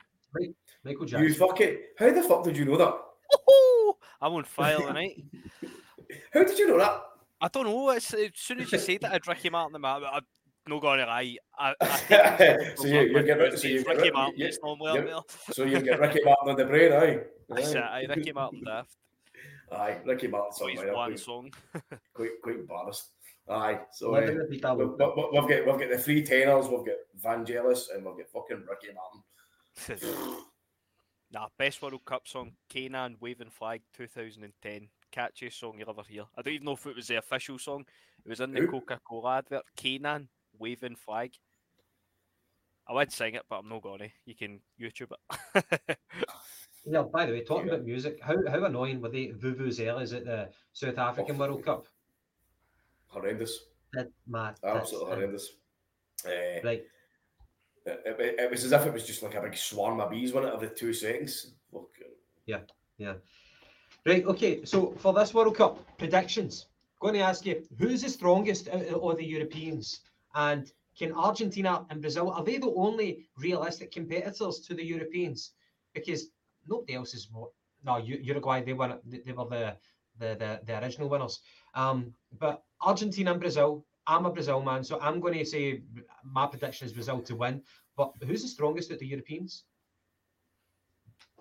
Michael 0.83 1.05
Jackson. 1.05 1.27
You 1.27 1.33
fuck 1.33 1.61
it. 1.61 1.81
how 1.97 2.11
the 2.11 2.23
fuck 2.23 2.43
did 2.43 2.57
you 2.57 2.65
know 2.65 2.77
that? 2.77 2.93
Oh, 3.47 3.97
I'm 4.21 4.33
on 4.33 4.43
fire 4.43 4.77
tonight. 4.79 5.23
How 6.33 6.43
did 6.45 6.57
you 6.57 6.67
know 6.69 6.77
that? 6.77 7.01
I 7.41 7.49
don't 7.49 7.65
know. 7.65 7.89
It's, 7.89 8.13
as 8.13 8.29
soon 8.35 8.61
as 8.61 8.71
you 8.71 8.79
said 8.79 9.01
that, 9.01 9.09
I 9.09 9.13
had 9.13 9.27
Ricky 9.27 9.49
Martin 9.49 9.75
in 9.75 9.81
my. 9.81 9.95
I'm 9.97 10.21
not 10.69 10.81
going 10.81 10.99
to 10.99 11.05
lie. 11.05 11.35
I, 11.59 11.73
I 11.81 11.85
think 11.97 12.77
So 12.77 12.87
you- 12.87 13.01
you 13.01 13.23
get 13.23 13.37
Rick- 13.37 13.53
it's 13.53 13.61
so 13.61 13.67
you 13.67 13.79
get 13.83 13.87
Ricky 13.89 14.01
Rick- 14.03 14.13
Martin. 14.13 14.39
you- 14.39 14.45
It's 14.45 14.59
normally 14.63 14.89
up 14.91 14.97
you- 14.97 15.05
there. 15.05 15.19
So 15.53 15.63
you 15.65 15.81
get 15.81 15.99
Ricky 15.99 16.19
Martin 16.23 16.49
on 16.49 16.55
the 16.55 16.65
brain, 16.65 16.93
aye? 16.93 17.19
That's 17.49 17.71
it, 17.71 17.77
aye, 17.83 18.05
Ricky 18.07 18.31
Martin 18.31 18.63
Daft. 18.63 18.95
Aye, 19.71 19.97
Ricky 20.05 20.27
Martin. 20.27 20.53
So 20.53 20.67
he's 20.67 20.77
somewhere, 20.79 20.95
one 20.95 21.09
quite, 21.11 21.19
song. 21.19 21.51
quite, 22.13 22.29
quite 22.41 22.55
embarrassed. 22.55 23.11
Aye, 23.49 23.79
so. 23.91 24.15
Uh, 24.15 24.21
We've, 24.21 24.27
we- 24.29 24.35
we- 24.35 24.85
we've 24.85 24.97
got 24.97 25.15
we've 25.31 25.79
got 25.79 25.89
the 25.89 25.97
three 25.97 26.23
tenors, 26.23 26.67
we've 26.67 26.85
got 26.85 26.95
Vangelis, 27.21 27.93
and 27.93 28.05
we've 28.05 28.17
got 28.17 28.29
fucking 28.33 28.65
Ricky 28.69 28.93
Martin. 28.93 30.17
nah, 31.31 31.47
best 31.57 31.81
World 31.81 32.03
Cup 32.05 32.27
song, 32.27 32.53
K'naan 32.73 33.15
Waving 33.19 33.49
Flag 33.51 33.81
2010. 33.95 34.89
Catchiest 35.13 35.53
song 35.53 35.75
you'll 35.79 35.89
ever 35.89 36.01
hear. 36.07 36.23
I 36.37 36.41
don't 36.41 36.53
even 36.53 36.65
know 36.65 36.73
if 36.73 36.85
it 36.85 36.95
was 36.95 37.07
the 37.07 37.17
official 37.17 37.57
song. 37.57 37.85
It 38.25 38.29
was 38.29 38.41
in 38.41 38.51
the 38.51 38.67
Coca 38.67 38.99
Cola 39.07 39.37
advert. 39.37 39.63
K'naan 39.77 40.27
Waving 40.59 40.97
Flag. 40.97 41.31
I 42.89 42.93
would 42.93 43.11
sing 43.11 43.35
it, 43.35 43.43
but 43.49 43.59
I'm 43.59 43.69
not 43.69 43.81
going 43.83 43.99
to. 43.99 44.09
You 44.25 44.35
can 44.35 44.59
YouTube 44.79 45.11
it. 45.55 45.97
Yeah, 46.89 47.03
by 47.03 47.25
the 47.25 47.33
way, 47.33 47.43
talking 47.43 47.67
Yeah. 47.67 47.73
about 47.73 47.85
music, 47.85 48.19
how, 48.21 48.35
how 48.49 48.63
annoying 48.63 49.01
were 49.01 49.09
the 49.09 49.33
vuvuzelas 49.33 50.15
at 50.15 50.25
the 50.25 50.49
South 50.71 50.97
African 50.97 51.35
Oh. 51.35 51.39
World 51.39 51.63
Cup? 51.65 51.87
Horrendous, 53.07 53.65
That 53.93 54.09
mad. 54.25 54.57
absolutely 54.63 55.11
horrendous. 55.15 55.49
Uh, 56.25 56.61
Right. 56.63 56.85
it, 57.85 58.01
it- 58.19 58.39
it 58.39 58.51
was 58.51 58.63
as 58.63 58.71
if 58.71 58.85
it 58.85 58.93
was 58.93 59.05
just 59.05 59.21
like 59.23 59.35
a 59.35 59.41
big 59.41 59.55
swarm 59.57 59.99
of 59.99 60.09
bees, 60.11 60.33
wasn't 60.33 60.53
it, 60.53 60.55
every 60.55 60.75
two 60.75 60.93
seconds? 60.93 61.53
Fucking 61.71 62.13
Yeah, 62.45 62.61
yeah. 62.97 63.15
Right, 64.05 64.25
okay. 64.25 64.63
So 64.63 64.91
for 64.95 65.13
this 65.13 65.33
World 65.33 65.55
Cup 65.57 65.97
predictions, 65.97 66.67
I'm 67.01 67.07
going 67.07 67.13
to 67.15 67.19
ask 67.19 67.45
you 67.45 67.67
who's 67.77 68.01
the 68.01 68.09
strongest 68.09 68.69
out 68.69 68.81
of 68.87 68.95
all 69.01 69.13
the 69.13 69.25
Europeans, 69.25 70.01
and 70.35 70.71
can 70.97 71.11
Argentina 71.13 71.85
and 71.89 72.01
Brazil 72.01 72.29
are 72.31 72.43
they 72.43 72.57
the 72.57 72.71
only 72.73 73.27
realistic 73.37 73.91
competitors 73.91 74.61
to 74.61 74.73
the 74.73 74.83
Europeans? 74.85 75.51
Because 75.93 76.29
nobody 76.67 76.95
else 76.95 77.13
is. 77.13 77.29
No, 77.83 77.97
Uruguay 77.97 78.63
they 78.63 78.73
were 78.73 78.99
they 79.05 79.31
were 79.31 79.45
the 79.45 79.77
the 80.19 80.35
the, 80.35 80.59
the 80.65 80.83
original 80.83 81.09
winners. 81.09 81.39
Um, 81.73 82.13
but 82.39 82.63
Argentina 82.81 83.31
and 83.31 83.39
Brazil, 83.39 83.85
I'm 84.07 84.25
a 84.25 84.31
Brazil 84.31 84.61
man, 84.61 84.83
so 84.83 84.99
I'm 84.99 85.19
going 85.19 85.37
to 85.37 85.45
say 85.45 85.83
my 86.23 86.47
prediction 86.47 86.87
is 86.87 86.93
Brazil 86.93 87.21
to 87.21 87.35
win. 87.35 87.61
But 87.95 88.13
who's 88.25 88.43
the 88.43 88.47
strongest 88.47 88.91
at 88.91 88.99
the 88.99 89.07
Europeans? 89.07 89.63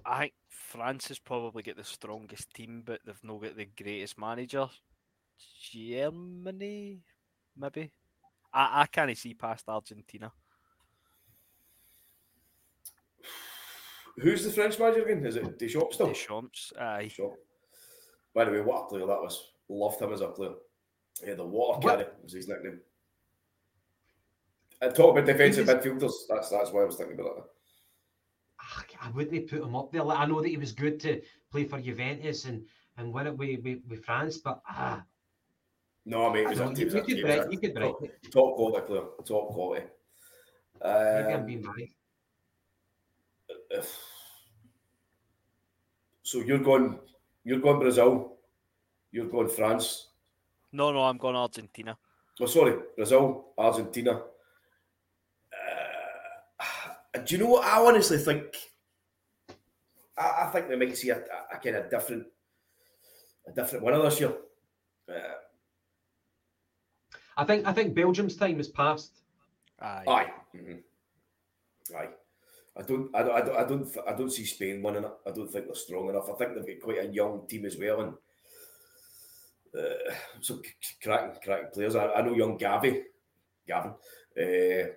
I 0.04 0.20
think 0.20 0.34
France 0.48 1.08
has 1.08 1.18
probably 1.18 1.62
got 1.62 1.76
the 1.76 1.84
strongest 1.84 2.54
team, 2.54 2.82
but 2.84 3.00
they've 3.04 3.24
not 3.24 3.42
got 3.42 3.56
the 3.56 3.66
greatest 3.66 4.18
manager. 4.18 4.68
Germany, 5.60 7.00
maybe. 7.56 7.90
I, 8.52 8.82
I 8.82 8.86
can't 8.86 9.16
see 9.18 9.34
past 9.34 9.68
Argentina. 9.68 10.32
Who's 14.18 14.44
the 14.44 14.50
French 14.50 14.78
manager 14.78 15.04
again? 15.04 15.24
Is 15.26 15.36
it 15.36 15.58
Deschamps 15.58 15.94
still? 15.94 16.08
Deschamps, 16.08 16.72
aye. 16.80 17.04
Deschamps. 17.04 17.36
By 18.34 18.44
the 18.44 18.52
way, 18.52 18.60
what 18.60 18.84
a 18.84 18.86
player 18.86 19.06
that 19.06 19.20
was. 19.20 19.52
Loved 19.68 20.00
him 20.00 20.12
as 20.12 20.20
a 20.20 20.28
player. 20.28 20.52
Yeah, 21.26 21.34
the 21.34 21.46
water 21.46 21.80
what? 21.80 21.98
carry 21.98 22.08
was 22.22 22.32
his 22.32 22.48
nickname. 22.48 22.80
I 24.82 24.88
talk 24.88 25.16
about 25.16 25.26
defensive 25.26 25.66
midfielders. 25.66 26.12
That's 26.28 26.50
that's 26.50 26.70
why 26.70 26.82
I 26.82 26.84
was 26.84 26.96
thinking 26.96 27.18
about 27.18 27.36
that. 27.36 27.44
Ah, 28.60 28.84
I 29.02 29.10
wouldn't 29.10 29.48
put 29.48 29.62
him 29.62 29.76
up 29.76 29.92
there. 29.92 30.06
I 30.06 30.26
know 30.26 30.42
that 30.42 30.48
he 30.48 30.56
was 30.56 30.72
good 30.72 31.00
to 31.00 31.20
play 31.50 31.64
for 31.64 31.80
Juventus 31.80 32.44
and, 32.44 32.62
and 32.98 33.12
win 33.12 33.26
it 33.26 33.36
with, 33.36 33.62
with, 33.62 33.78
with 33.88 34.04
France, 34.04 34.38
but 34.38 34.60
ah. 34.68 35.02
No, 36.04 36.30
mate, 36.30 36.46
it 36.46 36.58
was, 36.58 36.78
you, 36.78 36.86
you, 36.86 37.02
could 37.02 37.22
break, 37.22 37.42
you 37.50 37.58
could 37.58 37.74
break. 37.74 37.94
Top, 37.98 38.32
top 38.32 38.56
quality 38.56 38.86
player, 38.86 39.02
top 39.26 39.48
quality. 39.48 39.86
Um, 40.82 41.14
Maybe 41.14 41.32
I'm 41.32 41.46
being 41.46 41.62
married. 43.76 43.88
So 46.22 46.38
you're 46.38 46.58
going, 46.58 46.98
you're 47.44 47.60
going 47.60 47.78
Brazil, 47.78 48.36
you're 49.12 49.28
going 49.28 49.48
France. 49.48 50.08
No, 50.72 50.92
no, 50.92 51.04
I'm 51.04 51.16
going 51.18 51.36
Argentina. 51.36 51.96
Oh, 52.40 52.46
sorry, 52.46 52.74
Brazil, 52.96 53.46
Argentina. 53.56 54.22
Uh, 57.14 57.18
do 57.24 57.34
you 57.34 57.42
know 57.42 57.50
what 57.50 57.64
I 57.64 57.80
honestly 57.80 58.18
think? 58.18 58.44
I, 60.18 60.46
I 60.46 60.50
think 60.52 60.68
we 60.68 60.76
might 60.76 60.96
see 60.96 61.10
a, 61.10 61.16
a, 61.16 61.56
a, 61.56 61.58
kind 61.62 61.76
of 61.76 61.90
different, 61.90 62.26
a 63.46 63.52
different 63.52 63.84
winner 63.84 64.02
this 64.02 64.20
year. 64.20 64.34
Uh, 65.08 65.12
I 67.38 67.44
think 67.44 67.66
I 67.66 67.72
think 67.72 67.94
Belgium's 67.94 68.36
time 68.36 68.56
has 68.56 68.68
passed. 68.68 69.22
Aye. 69.80 70.04
Aye. 70.08 70.32
Mm-hmm. 70.54 71.96
Aye. 71.96 72.08
I 72.78 72.82
don't, 72.82 73.14
I 73.14 73.22
don't, 73.22 73.34
I 73.34 73.40
don't, 73.40 73.56
I 73.56 73.64
don't, 73.64 73.96
I 74.08 74.12
don't 74.12 74.32
see 74.32 74.44
Spain 74.44 74.82
winning 74.82 75.04
it. 75.04 75.12
I 75.26 75.30
don't 75.30 75.50
think 75.50 75.66
they're 75.66 75.74
strong 75.74 76.10
enough. 76.10 76.28
I 76.28 76.34
think 76.34 76.54
they've 76.54 76.78
got 76.78 76.84
quite 76.84 77.04
a 77.04 77.12
young 77.12 77.46
team 77.48 77.64
as 77.64 77.76
well, 77.78 78.00
and 78.02 78.14
uh, 79.78 80.14
some 80.40 80.62
cracking, 81.02 81.40
cracking 81.42 81.70
players. 81.72 81.96
I, 81.96 82.12
I 82.12 82.22
know 82.22 82.34
young 82.34 82.58
Gavi, 82.58 83.02
Gavin. 83.66 83.92
Uh, 84.38 84.90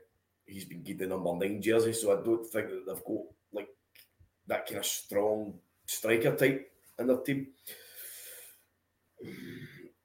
he's 0.46 0.66
been 0.66 0.84
getting 0.84 0.98
the 0.98 1.16
number 1.16 1.34
nine 1.36 1.62
jersey, 1.62 1.94
so 1.94 2.12
I 2.12 2.24
don't 2.24 2.46
think 2.46 2.68
that 2.70 2.84
they've 2.86 3.06
got 3.06 3.24
like 3.54 3.70
that 4.48 4.66
kind 4.68 4.80
of 4.80 4.86
strong 4.86 5.54
striker 5.86 6.36
type 6.36 6.72
in 6.98 7.08
their 7.08 7.18
team. 7.18 7.48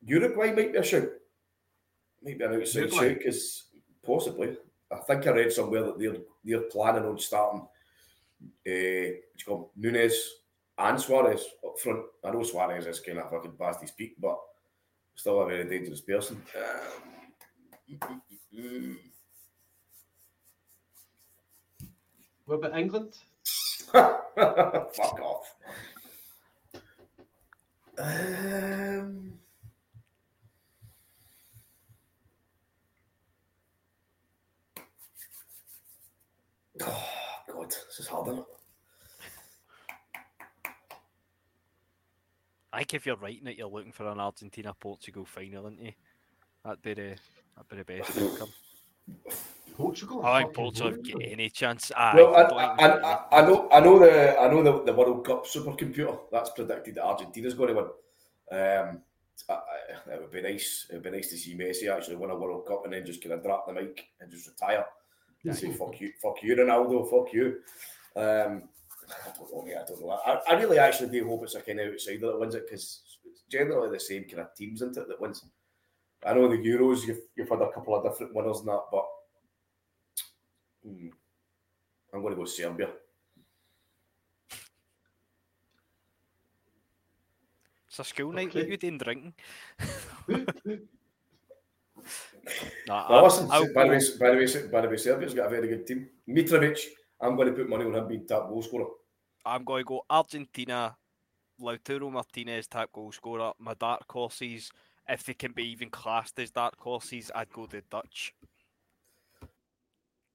Uruguay 0.04 0.52
might 0.52 0.72
be 0.72 0.78
a 0.78 0.82
shout. 0.82 1.08
Might 2.22 2.38
be 2.38 2.44
an 2.44 2.54
outside 2.54 2.92
shout 2.92 3.18
because 3.18 3.64
possibly. 4.04 4.56
I 4.92 4.96
think 4.98 5.26
I 5.26 5.30
read 5.30 5.52
somewhere 5.52 5.84
that 5.84 5.98
they're 5.98 6.16
they're 6.44 6.68
planning 6.70 7.04
on 7.04 7.18
starting 7.18 7.60
uh, 7.60 8.64
what 8.64 8.66
you 8.66 9.44
call 9.46 9.72
Nunez 9.76 10.34
and 10.78 11.00
Suarez 11.00 11.44
up 11.64 11.78
front. 11.78 12.04
I 12.24 12.30
know 12.30 12.42
Suarez 12.42 12.86
is 12.86 13.00
kind 13.00 13.18
of 13.18 13.30
fucking 13.30 13.56
past 13.58 13.80
his 13.80 13.90
peak, 13.90 14.14
but 14.20 14.38
still 15.14 15.40
a 15.40 15.46
very 15.46 15.68
dangerous 15.68 16.00
person. 16.00 16.42
Um, 16.56 17.18
what 22.44 22.56
about 22.56 22.78
England? 22.78 23.16
Fuck 23.92 25.20
off. 25.20 25.54
Um, 27.96 29.38
oh 36.82 37.04
God, 37.52 37.70
this 37.70 38.00
is 38.00 38.06
hard, 38.06 38.28
isn't 38.28 38.40
it? 38.40 38.44
I 42.72 42.78
think 42.78 42.94
if 42.94 43.06
you're 43.06 43.16
writing 43.16 43.46
it, 43.46 43.56
you're 43.56 43.68
looking 43.68 43.92
for 43.92 44.08
an 44.08 44.18
Argentina 44.18 44.74
Portugal 44.74 45.24
final, 45.24 45.66
aren't 45.66 45.80
you? 45.80 45.92
That'd 46.64 46.82
be 46.82 46.94
the 46.94 47.16
that'd 47.54 47.68
be 47.68 47.76
the 47.76 47.84
best 47.84 48.18
outcome. 48.18 48.48
Portugal. 49.76 50.24
I 50.24 50.42
think 50.42 50.54
Portugal 50.54 50.92
get 51.02 51.18
any 51.22 51.50
chance. 51.50 51.92
I, 51.96 52.14
well, 52.14 52.34
I, 52.34 52.40
I, 52.42 52.86
I, 52.86 53.40
I, 53.40 53.40
know, 53.42 53.68
I 53.72 53.80
know 53.80 53.98
the, 53.98 54.40
I 54.40 54.48
know 54.48 54.62
the, 54.62 54.84
the 54.84 54.92
World 54.92 55.26
Cup 55.26 55.46
supercomputer 55.46 56.18
that's 56.30 56.50
predicted 56.50 56.94
that 56.94 57.04
Argentina's 57.04 57.54
going 57.54 57.74
to 57.74 57.74
win. 57.74 57.86
Um, 58.52 59.02
it 60.06 60.20
would 60.20 60.30
be 60.30 60.42
nice. 60.42 60.86
It 60.90 60.94
would 60.94 61.02
be 61.02 61.10
nice 61.10 61.28
to 61.30 61.36
see 61.36 61.56
Messi 61.56 61.92
actually 61.94 62.16
win 62.16 62.30
a 62.30 62.36
World 62.36 62.66
Cup 62.66 62.84
and 62.84 62.94
then 62.94 63.04
just 63.04 63.22
kind 63.22 63.32
of 63.34 63.42
drop 63.42 63.66
the 63.66 63.72
mic 63.72 64.06
and 64.20 64.30
just 64.30 64.48
retire. 64.48 64.84
Yeah. 65.44 65.52
Say 65.52 65.72
fuck 65.72 66.00
you, 66.00 66.12
fuck 66.22 66.42
you, 66.42 66.56
Ronaldo, 66.56 67.08
fuck 67.10 67.32
you. 67.32 67.58
Um, 68.16 68.62
I 69.10 69.30
don't 69.36 69.52
know. 69.52 69.64
Yeah, 69.66 69.82
I 69.82 69.84
don't 69.86 70.00
know. 70.00 70.10
I, 70.10 70.40
I 70.48 70.54
really 70.54 70.78
actually 70.78 71.10
do 71.10 71.28
hope 71.28 71.42
it's 71.44 71.54
a 71.54 71.60
kind 71.60 71.80
of 71.80 71.92
outsider 71.92 72.28
that 72.28 72.40
wins 72.40 72.54
it 72.54 72.64
because 72.66 73.02
it's 73.26 73.42
generally 73.50 73.90
the 73.90 74.00
same 74.00 74.24
kind 74.24 74.40
of 74.40 74.54
teams, 74.54 74.80
isn't 74.80 74.96
it, 74.96 75.06
that 75.06 75.20
wins. 75.20 75.44
I 76.24 76.32
know 76.32 76.48
the 76.48 76.56
Euros, 76.56 77.06
you've, 77.06 77.20
you've 77.36 77.50
had 77.50 77.60
a 77.60 77.70
couple 77.70 77.94
of 77.94 78.02
different 78.02 78.34
winners 78.34 78.60
in 78.60 78.66
that, 78.66 78.84
but 78.90 79.04
hmm, 80.82 81.08
I'm 82.14 82.22
going 82.22 82.32
to 82.32 82.40
go 82.40 82.46
Serbia. 82.46 82.88
It's 87.86 87.98
a 87.98 88.04
school 88.04 88.32
night. 88.32 88.48
Okay. 88.48 88.60
What 88.60 88.68
you 88.70 88.76
doing 88.76 88.98
drinking? 88.98 89.34
Nah, 92.86 93.10
well, 93.10 93.24
listen, 93.24 93.48
by, 93.48 93.58
the 93.60 93.64
way, 93.64 93.72
by, 93.74 93.84
the 94.30 94.36
way, 94.36 94.68
by 94.70 94.80
the 94.80 94.88
way, 94.88 94.96
Serbia's 94.96 95.34
got 95.34 95.46
a 95.46 95.50
very 95.50 95.68
good 95.68 95.86
team. 95.86 96.08
Mitrovic, 96.28 96.78
I'm 97.20 97.36
going 97.36 97.48
to 97.48 97.54
put 97.54 97.68
money 97.68 97.84
on 97.84 97.94
him 97.94 98.08
being 98.08 98.26
top 98.26 98.48
goal 98.48 98.62
scorer. 98.62 98.86
I'm 99.44 99.64
going 99.64 99.84
to 99.84 99.88
go 99.88 100.02
Argentina, 100.08 100.96
Lautaro 101.60 102.10
Martinez 102.10 102.66
top 102.66 102.92
goal 102.92 103.12
scorer. 103.12 103.52
My 103.58 103.74
dark 103.74 104.10
horses, 104.10 104.70
if 105.08 105.24
they 105.24 105.34
can 105.34 105.52
be 105.52 105.64
even 105.70 105.90
classed 105.90 106.38
as 106.38 106.50
dark 106.50 106.78
horses, 106.78 107.30
I'd 107.34 107.52
go 107.52 107.66
the 107.66 107.82
Dutch. 107.90 108.34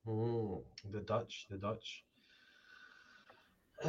Oh, 0.08 0.64
the 0.90 1.02
Dutch, 1.02 1.48
the 1.50 1.58
Dutch. 1.58 2.04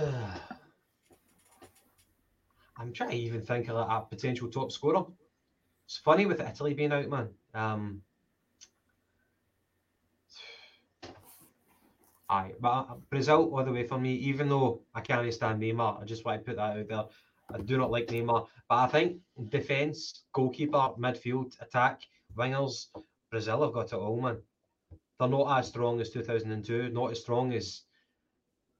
I'm 2.76 2.92
trying 2.92 3.10
to 3.10 3.16
even 3.16 3.42
think 3.42 3.68
of 3.68 3.76
a 3.76 4.00
potential 4.08 4.48
top 4.48 4.72
scorer. 4.72 5.04
It's 5.84 5.98
funny 5.98 6.24
with 6.24 6.40
Italy 6.40 6.72
being 6.72 6.92
out, 6.92 7.08
man. 7.08 7.28
Um, 7.52 8.02
Aye, 12.30 12.52
but 12.60 12.84
Brazil 13.10 13.50
all 13.52 13.64
the 13.64 13.72
way 13.72 13.84
for 13.84 13.98
me. 13.98 14.14
Even 14.14 14.48
though 14.48 14.82
I 14.94 15.00
can't 15.00 15.34
stand 15.34 15.60
Neymar, 15.60 16.00
I 16.00 16.04
just 16.04 16.24
want 16.24 16.40
to 16.40 16.44
put 16.44 16.56
that 16.56 16.76
out 16.78 16.88
there. 16.88 17.04
I 17.52 17.58
do 17.58 17.76
not 17.76 17.90
like 17.90 18.06
Neymar, 18.06 18.46
but 18.68 18.74
I 18.76 18.86
think 18.86 19.16
defense, 19.48 20.22
goalkeeper, 20.32 20.94
midfield, 20.96 21.60
attack, 21.60 22.02
wingers, 22.36 22.86
Brazil 23.30 23.62
have 23.62 23.72
got 23.72 23.92
it 23.92 23.94
all, 23.94 24.20
man. 24.20 24.40
They're 25.18 25.28
not 25.28 25.58
as 25.58 25.66
strong 25.66 26.00
as 26.00 26.10
2002, 26.10 26.90
not 26.90 27.10
as 27.10 27.20
strong 27.20 27.52
as 27.52 27.82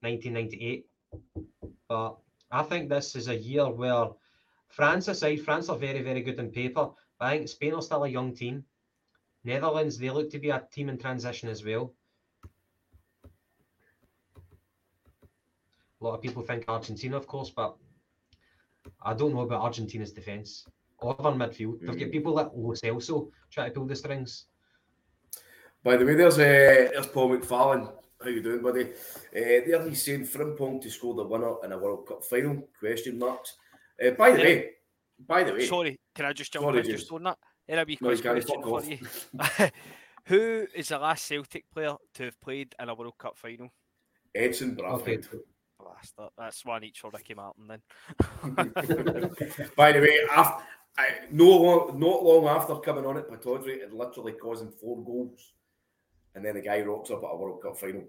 1998. 0.03 0.87
But 1.89 2.19
I 2.53 2.63
think 2.63 2.89
this 2.89 3.17
is 3.17 3.27
a 3.27 3.37
year 3.37 3.69
where 3.69 4.11
France 4.69 5.09
aside, 5.09 5.41
France 5.41 5.69
are 5.69 5.77
very, 5.77 6.03
very 6.03 6.23
good 6.23 6.39
on 6.39 6.51
paper. 6.51 6.91
But 7.19 7.25
I 7.25 7.37
think 7.39 7.49
Spain 7.49 7.75
are 7.75 7.83
still 7.83 8.05
a 8.05 8.09
young 8.09 8.33
team. 8.33 8.65
Netherlands, 9.43 9.99
they 9.99 10.11
look 10.11 10.31
to 10.31 10.39
be 10.39 10.51
a 10.51 10.65
team 10.73 10.89
in 10.89 10.99
transition 10.99 11.49
as 11.49 11.65
well. 11.65 11.93
A 16.01 16.05
lot 16.05 16.15
of 16.15 16.23
people 16.23 16.43
think 16.43 16.65
Argentina, 16.69 17.17
of 17.17 17.27
course, 17.27 17.51
but 17.51 17.77
I 19.03 19.13
don't 19.15 19.35
know 19.35 19.41
about 19.41 19.63
Argentina's 19.63 20.13
defence 20.13 20.67
or 20.99 21.15
their 21.15 21.33
midfield. 21.33 21.81
They've 21.81 21.99
got 21.99 22.09
mm. 22.09 22.13
people 22.13 22.35
like 22.35 22.49
Lo 22.55 22.73
Celso 22.73 23.31
trying 23.51 23.69
to 23.69 23.75
pull 23.75 23.87
the 23.87 23.97
strings. 23.97 24.47
By 25.83 25.97
the 25.97 26.05
way, 26.05 26.15
there's 26.15 26.39
uh, 26.39 26.91
there's 26.93 27.07
Paul 27.07 27.37
McFarlane 27.37 27.91
How 28.23 28.29
you 28.29 28.43
doing, 28.43 28.63
buddy? 28.63 28.85
Uh, 28.85 28.91
there 29.33 29.89
he's 29.89 30.03
saying 30.03 30.27
Frimpong 30.27 30.81
to 30.83 30.91
score 30.91 31.15
the 31.15 31.25
winner 31.25 31.55
in 31.65 31.73
a 31.73 31.79
World 31.79 32.07
Cup 32.07 32.23
final? 32.23 32.69
Question 32.79 33.19
marks. 33.19 33.57
Uh, 34.03 34.11
by 34.11 34.33
the 34.33 34.39
Yeah. 34.39 34.45
way, 34.45 34.71
by 35.27 35.43
the 35.43 35.53
way, 35.53 35.67
Sorry, 35.67 35.99
can 36.15 36.27
I 36.27 36.33
just 36.33 36.53
jump 36.53 36.65
Sorry, 36.65 36.81
in 36.81 36.85
James. 36.85 37.01
just 37.01 37.13
on 37.13 37.23
that? 37.25 37.39
Here 37.67 37.79
a 37.79 37.85
wee 37.85 37.99
No, 38.01 38.11
you 38.11 38.21
question 38.21 38.63
for 38.63 38.83
you. 38.85 38.99
Who 40.27 40.67
is 40.75 40.89
the 40.89 40.99
last 40.99 41.25
Celtic 41.27 41.65
player 41.73 41.95
to 42.15 42.25
have 42.25 42.41
played 42.41 42.75
in 42.79 42.89
a 42.89 42.95
World 42.95 43.17
Cup 43.19 43.39
final? 43.39 43.73
Edson 44.35 44.79
Okay. 44.81 45.19
Bastard. 45.85 46.31
That's 46.37 46.65
one 46.65 46.85
each 46.85 47.01
for 47.01 47.11
Ricky 47.11 47.35
Martin 47.35 47.67
then. 47.67 47.83
By 49.77 49.93
the 49.93 50.01
way, 50.01 50.21
after, 50.35 50.65
I, 50.99 51.09
no 51.31 51.45
long, 51.49 51.99
not 51.99 52.23
long 52.23 52.47
after 52.49 52.77
coming 52.77 53.07
on 53.07 53.17
it, 53.17 53.31
Pataudry 53.31 53.81
had 53.81 53.93
literally 53.93 54.33
causing 54.33 54.71
four 54.71 55.03
goals, 55.05 55.53
and 56.35 56.45
then 56.45 56.55
the 56.55 56.61
guy 56.63 56.81
rocks 56.83 57.11
up 57.11 57.23
at 57.25 57.31
a 57.33 57.37
World 57.37 57.63
Cup 57.63 57.79
final. 57.79 58.03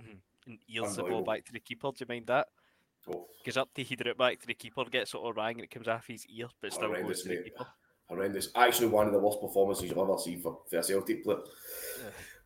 Mm-hmm. 0.00 0.50
And 0.50 0.58
ears 0.68 0.96
the 0.96 1.04
ball 1.04 1.22
back 1.22 1.44
to 1.46 1.52
the 1.52 1.60
keeper. 1.60 1.90
Do 1.90 1.96
you 2.00 2.06
mind 2.08 2.26
that? 2.26 2.48
Oh, 3.08 3.26
Goes 3.44 3.56
up 3.56 3.72
to 3.74 3.84
header 3.84 4.08
it 4.10 4.18
back 4.18 4.40
to 4.40 4.46
the 4.46 4.54
keeper, 4.54 4.84
gets 4.84 5.14
it 5.14 5.18
all 5.18 5.32
rang, 5.32 5.56
and 5.56 5.64
it 5.64 5.70
comes 5.70 5.88
off 5.88 6.06
his 6.06 6.26
ear, 6.26 6.46
but 6.60 6.72
still 6.72 6.88
Horrendous, 6.88 7.08
goes 7.18 7.22
to 7.22 7.28
the 7.28 7.34
mate. 7.36 7.44
keeper. 7.44 7.66
horrendous! 8.08 8.48
Actually, 8.54 8.88
one 8.88 9.06
of 9.06 9.12
the 9.12 9.18
worst 9.18 9.40
performances 9.40 9.84
you've 9.84 9.98
ever 9.98 10.16
seen 10.18 10.40
for, 10.40 10.60
for 10.68 10.78
a 10.78 10.82
Celtic 10.82 11.22
player. 11.22 11.38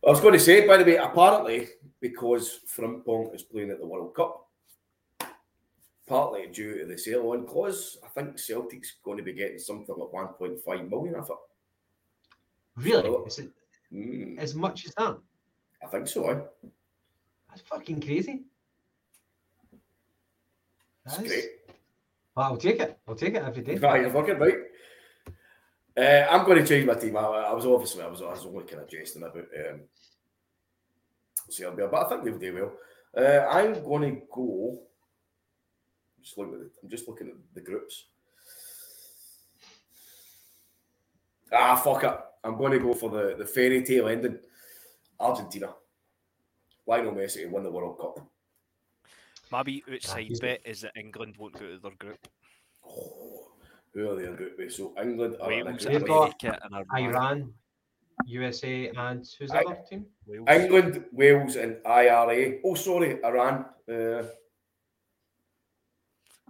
I 0.07 0.11
was 0.11 0.21
going 0.21 0.35
to 0.35 0.41
say, 0.41 0.67
by 0.67 0.77
the 0.77 0.85
way, 0.85 0.97
apparently 0.97 1.69
because 2.01 2.61
Frimpong 2.77 3.35
is 3.35 3.43
playing 3.43 3.71
at 3.71 3.81
the 3.81 3.87
World 3.87 4.15
Cup, 4.15 4.48
partly 6.09 6.47
due 6.49 6.79
to 6.79 6.87
the 6.87 6.97
sale 6.99 7.31
on 7.31 7.47
clause, 7.47 7.99
I 8.05 8.09
think 8.09 8.39
Celtic's 8.39 8.97
going 9.05 9.19
to 9.19 9.23
be 9.25 9.33
getting 9.35 9.59
something 9.59 9.95
like 9.97 10.09
1.5 10.39 10.91
million 10.91 11.15
of 11.17 11.31
it. 11.31 11.37
Really? 12.77 13.09
Oh. 13.09 13.25
Is 13.27 13.39
it 13.39 13.51
Mm, 13.91 14.39
as 14.39 14.55
much 14.55 14.85
as 14.87 14.93
that? 14.97 15.17
I 15.83 15.87
think 15.87 16.07
so. 16.09 16.29
Eh? 16.29 16.41
That's 17.49 17.63
fucking 17.63 18.03
crazy. 18.03 18.43
It's 21.07 21.17
That 21.17 21.25
is- 21.25 21.33
great. 21.33 21.45
Well, 22.35 22.47
I'll 22.47 22.57
take 22.59 22.81
it. 22.81 22.99
I'll 23.09 23.15
take 23.15 23.35
it 23.35 23.43
every 23.43 23.63
day. 23.63 23.77
Right, 23.77 24.03
you're 24.03 24.11
fucking 24.11 24.39
right. 24.39 24.59
Uh, 25.97 26.27
I'm 26.31 26.45
going 26.45 26.59
to 26.63 26.67
change 26.69 26.87
my 26.87 26.95
team. 26.95 27.17
I, 27.17 27.21
I 27.23 27.53
was 27.55 27.65
obviously 27.67 28.03
I 28.03 28.07
was, 28.09 28.21
I 28.23 28.27
was 28.27 28.45
only 28.47 28.65
kind 28.65 28.83
of 28.83 28.89
jesting 28.91 29.23
about 29.23 29.37
um, 29.39 29.81
Serbia, 31.49 31.89
but 31.89 32.05
I 32.07 32.09
think 32.11 32.25
they'll 32.25 32.39
do 32.39 32.55
well. 32.55 32.73
Uh, 33.25 33.47
I'm 33.49 33.83
going 33.83 34.15
to 34.15 34.21
go. 34.33 34.83
Just 36.23 36.37
look 36.39 36.53
at 36.53 36.59
the, 36.59 36.71
I'm 36.83 36.89
just 36.89 37.09
looking 37.09 37.29
at 37.29 37.35
the 37.55 37.61
groups. 37.61 38.05
Ah, 41.53 41.77
fuck 41.77 42.05
it. 42.05 42.19
I'm 42.45 42.57
going 42.57 42.73
to 42.73 42.79
go 42.79 42.95
for 42.95 43.11
the, 43.11 43.35
the 43.39 43.47
fairy 43.47 43.83
tale 43.83 44.09
ending. 44.09 44.39
Argentina. 45.21 45.75
Lionel 46.87 47.13
Messi 47.13 47.43
to 47.43 47.47
win 47.47 47.63
the 47.65 47.71
World 47.71 47.99
Cup. 47.99 48.27
Maybe 49.51 49.83
outside 49.93 50.25
he's- 50.27 50.41
bet 50.41 50.61
is 50.65 50.83
that 50.83 50.93
England 50.97 51.37
won't 51.39 51.55
go 51.55 51.61
to 51.61 51.79
their 51.79 51.91
group. 51.99 52.29
Oh, 52.87 53.49
who 53.95 54.11
are 54.11 54.15
they 54.17 54.27
in 54.27 54.37
group 54.37 54.59
with? 54.59 54.73
So 54.73 54.95
England 55.01 55.37
are 55.41 55.49
Wales, 55.49 55.85
group 55.85 55.93
They've 55.93 56.07
got 56.07 56.43
America, 56.45 56.61
and 56.65 56.75
Iran. 56.75 57.15
Iran, 57.15 57.55
USA, 58.27 58.89
and 58.89 59.27
who's 59.39 59.51
the 59.51 59.57
I- 59.57 59.63
other 59.63 59.79
team? 59.89 60.07
Wales. 60.27 60.47
England, 60.49 61.05
Wales, 61.13 61.57
and 61.57 61.79
IRA. 61.87 62.59
Oh, 62.65 62.75
sorry, 62.75 63.23
Iran. 63.25 63.65
Uh, 63.91 64.23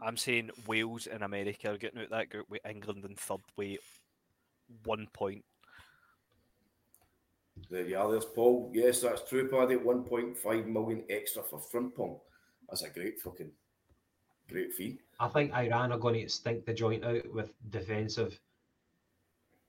I'm 0.02 0.16
saying 0.16 0.50
Wales 0.66 1.06
and 1.06 1.22
America 1.22 1.70
are 1.70 1.78
getting 1.78 2.00
out 2.00 2.10
that 2.10 2.30
group 2.30 2.48
with 2.48 2.64
England 2.68 3.04
in 3.04 3.14
third 3.14 3.40
way, 3.56 3.78
one 4.84 5.08
point. 5.12 5.44
there 7.70 7.86
you 7.86 7.98
are. 7.98 8.10
There's 8.10 8.24
Paul. 8.24 8.70
Yes, 8.74 9.00
that's 9.00 9.28
true, 9.28 9.48
Paddy. 9.48 9.76
1.5 9.76 10.66
million 10.66 11.04
extra 11.10 11.42
for 11.42 11.58
Frimpong. 11.58 12.18
That's 12.68 12.82
a 12.82 12.90
great 12.90 13.20
fucking 13.20 13.50
great 14.50 14.72
fee. 14.72 14.98
I 15.20 15.28
think 15.28 15.52
Iran 15.54 15.92
are 15.92 15.98
going 15.98 16.22
to 16.22 16.28
stink 16.28 16.64
the 16.64 16.74
joint 16.74 17.04
out 17.04 17.32
with 17.32 17.52
defensive 17.70 18.38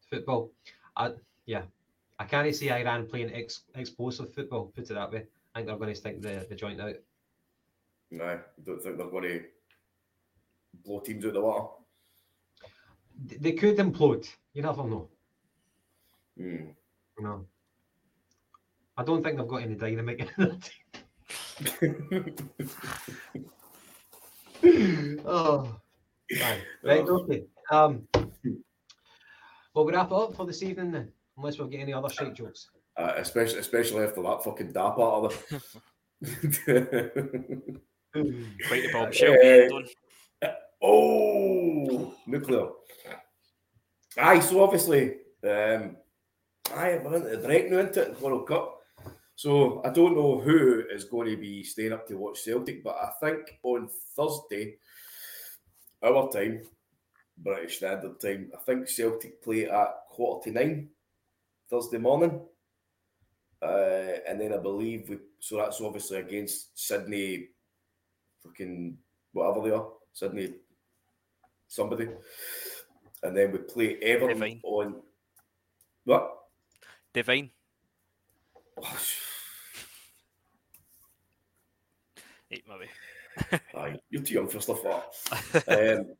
football. 0.09 0.51
I, 0.95 1.13
yeah, 1.45 1.63
I 2.19 2.25
can't 2.25 2.53
see 2.55 2.71
Iran 2.71 3.07
playing 3.07 3.33
ex, 3.33 3.61
explosive 3.75 4.33
football. 4.33 4.71
Put 4.75 4.89
it 4.89 4.93
that 4.93 5.11
way. 5.11 5.25
I 5.53 5.59
think 5.59 5.67
they're 5.67 5.77
going 5.77 5.89
to 5.89 5.95
stink 5.95 6.21
the, 6.21 6.45
the 6.47 6.55
joint 6.55 6.79
out. 6.79 6.95
No, 8.11 8.25
I 8.25 8.37
don't 8.65 8.81
think 8.81 8.97
they're 8.97 9.07
going 9.07 9.23
to 9.23 9.43
blow 10.85 10.99
teams 10.99 11.25
out 11.25 11.33
the 11.33 11.41
water. 11.41 11.67
They 13.39 13.53
could 13.53 13.77
implode. 13.77 14.29
You 14.53 14.61
never 14.61 14.83
know. 14.83 15.09
Hmm. 16.37 16.67
You 17.17 17.23
know. 17.23 17.45
I 18.97 19.03
don't 19.03 19.23
think 19.23 19.37
they've 19.37 19.47
got 19.47 19.63
any 19.63 19.73
dynamic 19.75 20.19
in 20.19 20.29
their 20.37 20.47
team. 20.47 20.61
oh, 25.25 25.79
right. 26.39 26.61
right, 26.83 26.99
okay. 26.99 27.43
Um, 27.71 28.07
well, 29.73 29.85
we 29.85 29.93
wrap 29.93 30.07
it 30.07 30.13
up 30.13 30.35
for 30.35 30.45
this 30.45 30.61
evening 30.63 30.91
then, 30.91 31.13
unless 31.37 31.57
we've 31.57 31.71
got 31.71 31.79
any 31.79 31.93
other 31.93 32.09
shite 32.09 32.33
jokes. 32.33 32.69
Uh, 32.97 33.13
especially, 33.17 33.59
especially 33.59 34.03
after 34.03 34.21
that 34.21 34.43
fucking 34.43 34.73
dap 34.73 34.99
out 34.99 35.25
of 35.25 35.45
the. 35.49 35.61
Quite 38.67 38.83
the 38.83 38.89
bombshell. 38.91 39.37
Eh, 39.43 39.69
Done. 39.69 39.85
Oh, 40.81 42.13
nuclear. 42.25 42.67
Aye, 44.17 44.39
so 44.39 44.63
obviously, 44.63 45.15
um, 45.43 45.97
aye, 46.73 46.99
we're 47.03 47.15
into 47.15 47.29
the 47.29 47.37
break 47.37 47.69
now 47.69 47.79
into 47.79 48.01
it, 48.01 48.21
World 48.21 48.47
Cup. 48.47 48.81
So 49.35 49.81
I 49.85 49.89
don't 49.89 50.15
know 50.15 50.39
who 50.39 50.83
is 50.91 51.05
going 51.05 51.29
to 51.29 51.37
be 51.37 51.63
staying 51.63 51.93
up 51.93 52.07
to 52.07 52.15
watch 52.15 52.41
Celtic, 52.43 52.83
but 52.83 52.95
I 52.95 53.11
think 53.21 53.59
on 53.63 53.89
Thursday, 54.15 54.75
our 56.01 56.29
time, 56.29 56.63
British 57.37 57.77
Standard 57.77 58.19
Time, 58.19 58.51
I 58.53 58.61
think 58.63 58.87
Celtic 58.87 59.41
play 59.41 59.69
at 59.69 59.95
quarter 60.09 60.49
to 60.49 60.55
nine 60.55 60.89
Thursday 61.69 61.97
morning. 61.97 62.41
Uh, 63.61 64.19
and 64.27 64.39
then 64.39 64.53
I 64.53 64.57
believe 64.57 65.09
we, 65.09 65.19
so 65.39 65.57
that's 65.57 65.81
obviously 65.81 66.19
against 66.19 66.77
Sydney, 66.77 67.49
fucking 68.43 68.97
whatever 69.33 69.67
they 69.67 69.75
are, 69.75 69.87
Sydney 70.13 70.53
somebody. 71.69 72.09
And 73.23 73.37
then 73.37 73.51
we 73.53 73.59
play 73.59 73.97
Everton 74.01 74.39
Divine. 74.39 74.59
on 74.63 74.95
what? 76.03 76.37
Divine. 77.13 77.51
Eight 82.51 82.65
maybe. 82.67 82.89
Aye, 83.77 83.99
you're 84.09 84.23
too 84.23 84.33
young 84.33 84.47
for 84.47 84.59
stuff 84.59 84.83
like 84.83 85.03
that. 85.67 85.99
um, 85.99 86.15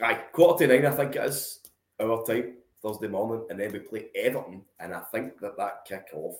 aye, 0.00 0.24
quarter 0.32 0.66
to 0.66 0.72
nine, 0.72 0.86
I 0.86 0.96
think 0.96 1.14
it 1.14 1.24
is 1.24 1.60
our 2.00 2.24
time 2.24 2.54
Thursday 2.82 3.08
morning, 3.08 3.44
and 3.50 3.60
then 3.60 3.70
we 3.70 3.80
play 3.80 4.08
Everton, 4.14 4.62
and 4.80 4.94
I 4.94 5.00
think 5.12 5.38
that 5.40 5.58
that 5.58 5.84
kick 5.86 6.06
off 6.14 6.36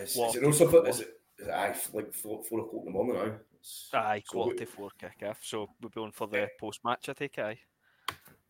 is, 0.00 0.16
is 0.16 0.36
it 0.36 0.42
no 0.42 0.50
to 0.50 0.56
something? 0.56 0.80
four. 0.80 0.88
Is 0.88 1.00
it, 1.00 1.20
is 1.38 1.46
it 1.48 1.52
aye, 1.52 1.76
like 1.92 2.14
four, 2.14 2.42
four 2.44 2.60
o'clock 2.60 2.80
in 2.80 2.86
the 2.86 2.90
morning 2.90 3.16
now? 3.16 3.32
It's- 3.64 3.88
Aye, 3.94 4.22
so 4.26 4.32
quarter 4.32 4.50
we- 4.50 4.56
to 4.58 4.66
four 4.66 4.90
kick 4.98 5.22
off. 5.26 5.38
So 5.42 5.70
we'll 5.80 5.90
be 5.90 6.00
on 6.00 6.12
for 6.12 6.26
the 6.26 6.48
post 6.60 6.80
match, 6.84 7.08
I 7.08 7.12
take 7.14 7.38
it. 7.38 7.58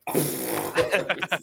Aye. 0.08 0.14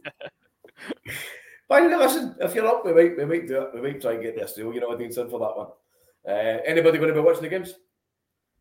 But 1.69 1.83
anyway, 1.83 2.03
listen, 2.03 2.35
if 2.41 2.53
you're 2.53 2.67
up, 2.67 2.85
we 2.85 2.91
might, 2.93 3.15
we 3.17 3.23
might 3.23 3.47
do 3.47 3.61
it. 3.61 3.73
We 3.73 3.81
might 3.81 4.01
try 4.01 4.11
and 4.11 4.21
get 4.21 4.35
the 4.35 4.43
Australian 4.43 4.83
audience 4.83 5.15
in 5.15 5.29
for 5.29 5.39
that 5.39 5.55
one. 5.55 5.67
Uh, 6.27 6.59
anybody 6.65 6.97
going 6.97 7.07
to 7.07 7.13
be 7.13 7.21
watching 7.25 7.43
the 7.43 7.47
games? 7.49 7.75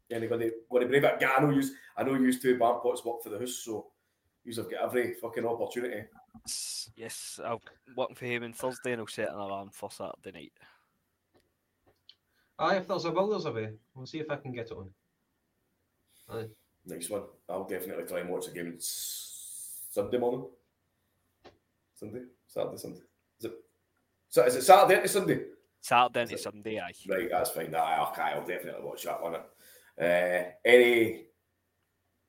Anybody 0.08 0.52
going 0.70 0.82
to 0.82 0.88
brave 0.88 1.02
it? 1.02 1.16
Yeah, 1.20 1.32
I 1.36 1.42
know 1.42 1.50
you. 1.50 1.60
I 1.96 2.04
know 2.04 2.14
you 2.14 2.32
two 2.32 2.56
Barpots 2.56 3.04
work 3.04 3.20
for 3.24 3.30
the 3.30 3.38
house, 3.40 3.62
so 3.64 3.88
you 4.44 4.54
have 4.54 4.70
got 4.70 4.84
every 4.84 5.14
fucking 5.14 5.44
opportunity. 5.44 6.04
Yes, 6.94 7.40
I'll 7.44 7.60
work 7.96 8.14
for 8.14 8.26
him 8.26 8.44
on 8.44 8.52
Thursday 8.52 8.92
and 8.92 9.00
I'll 9.00 9.08
set 9.08 9.30
an 9.30 9.34
alarm 9.40 9.70
for 9.72 9.90
Saturday 9.90 10.30
night. 10.32 10.52
Aye, 12.60 12.76
if 12.76 12.86
there's 12.86 13.06
a 13.06 13.10
will, 13.10 13.30
there's 13.30 13.46
a 13.46 13.50
way. 13.50 13.70
We'll 13.92 14.06
see 14.06 14.20
if 14.20 14.30
I 14.30 14.36
can 14.36 14.52
get 14.52 14.66
it 14.66 14.72
on. 14.72 14.88
Aye. 16.32 16.46
Next 16.86 17.10
one, 17.10 17.22
I'll 17.48 17.64
definitely 17.64 18.04
try 18.04 18.20
and 18.20 18.30
watch 18.30 18.46
the 18.46 18.52
game 18.52 18.76
Sunday 18.78 20.18
morning. 20.18 20.46
Sunday, 21.94 22.22
Saturday, 22.46 22.76
Sunday. 22.78 23.00
Is 23.38 23.44
it? 23.44 23.52
So 24.28 24.44
is 24.44 24.56
it 24.56 24.62
Saturday 24.62 25.02
to 25.02 25.08
Sunday? 25.08 25.42
Saturday 25.80 26.22
into 26.22 26.38
Sunday, 26.38 26.78
aye. 26.78 26.92
Right, 27.08 27.28
that's 27.30 27.50
fine. 27.50 27.74
Aye, 27.74 28.06
okay, 28.10 28.22
I'll 28.22 28.46
definitely 28.46 28.84
watch 28.84 29.04
that 29.04 29.22
one. 29.22 29.34
Uh, 29.34 30.44
any 30.64 31.26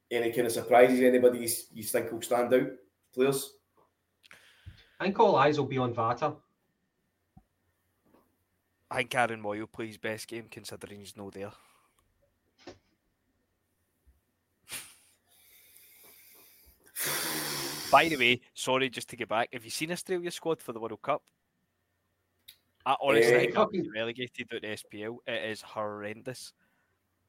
any 0.09 0.31
kind 0.31 0.47
of 0.47 0.51
surprises? 0.51 0.99
Anybody 1.01 1.39
you, 1.39 1.49
you 1.73 1.83
think 1.83 2.11
will 2.11 2.21
stand 2.21 2.53
out? 2.53 2.67
Players? 3.13 3.53
I 4.99 5.05
think 5.05 5.19
all 5.19 5.35
eyes 5.35 5.57
will 5.57 5.67
be 5.67 5.77
on 5.77 5.93
Vata. 5.93 6.35
I 8.89 8.97
think 8.97 9.15
Aaron 9.15 9.41
Mooy 9.41 9.65
plays 9.71 9.97
best 9.97 10.27
game 10.27 10.47
considering 10.51 10.99
he's 10.99 11.15
no 11.15 11.29
there. 11.29 11.51
By 17.91 18.07
the 18.09 18.17
way, 18.17 18.41
sorry, 18.53 18.89
just 18.89 19.09
to 19.09 19.15
get 19.15 19.27
back, 19.29 19.49
have 19.53 19.63
you 19.65 19.69
seen 19.71 19.91
Australia's 19.91 20.35
squad 20.35 20.61
for 20.61 20.71
the 20.73 20.79
World 20.79 21.01
Cup? 21.01 21.21
I 22.85 22.95
honestly 23.01 23.33
Eh, 23.33 23.39
think 23.41 23.57
I'll 23.57 23.67
be 23.69 23.87
relegated 23.93 24.49
to 24.49 24.59
the 24.59 24.67
SPL. 24.67 25.17
It 25.27 25.49
is 25.51 25.61
horrendous. 25.61 26.53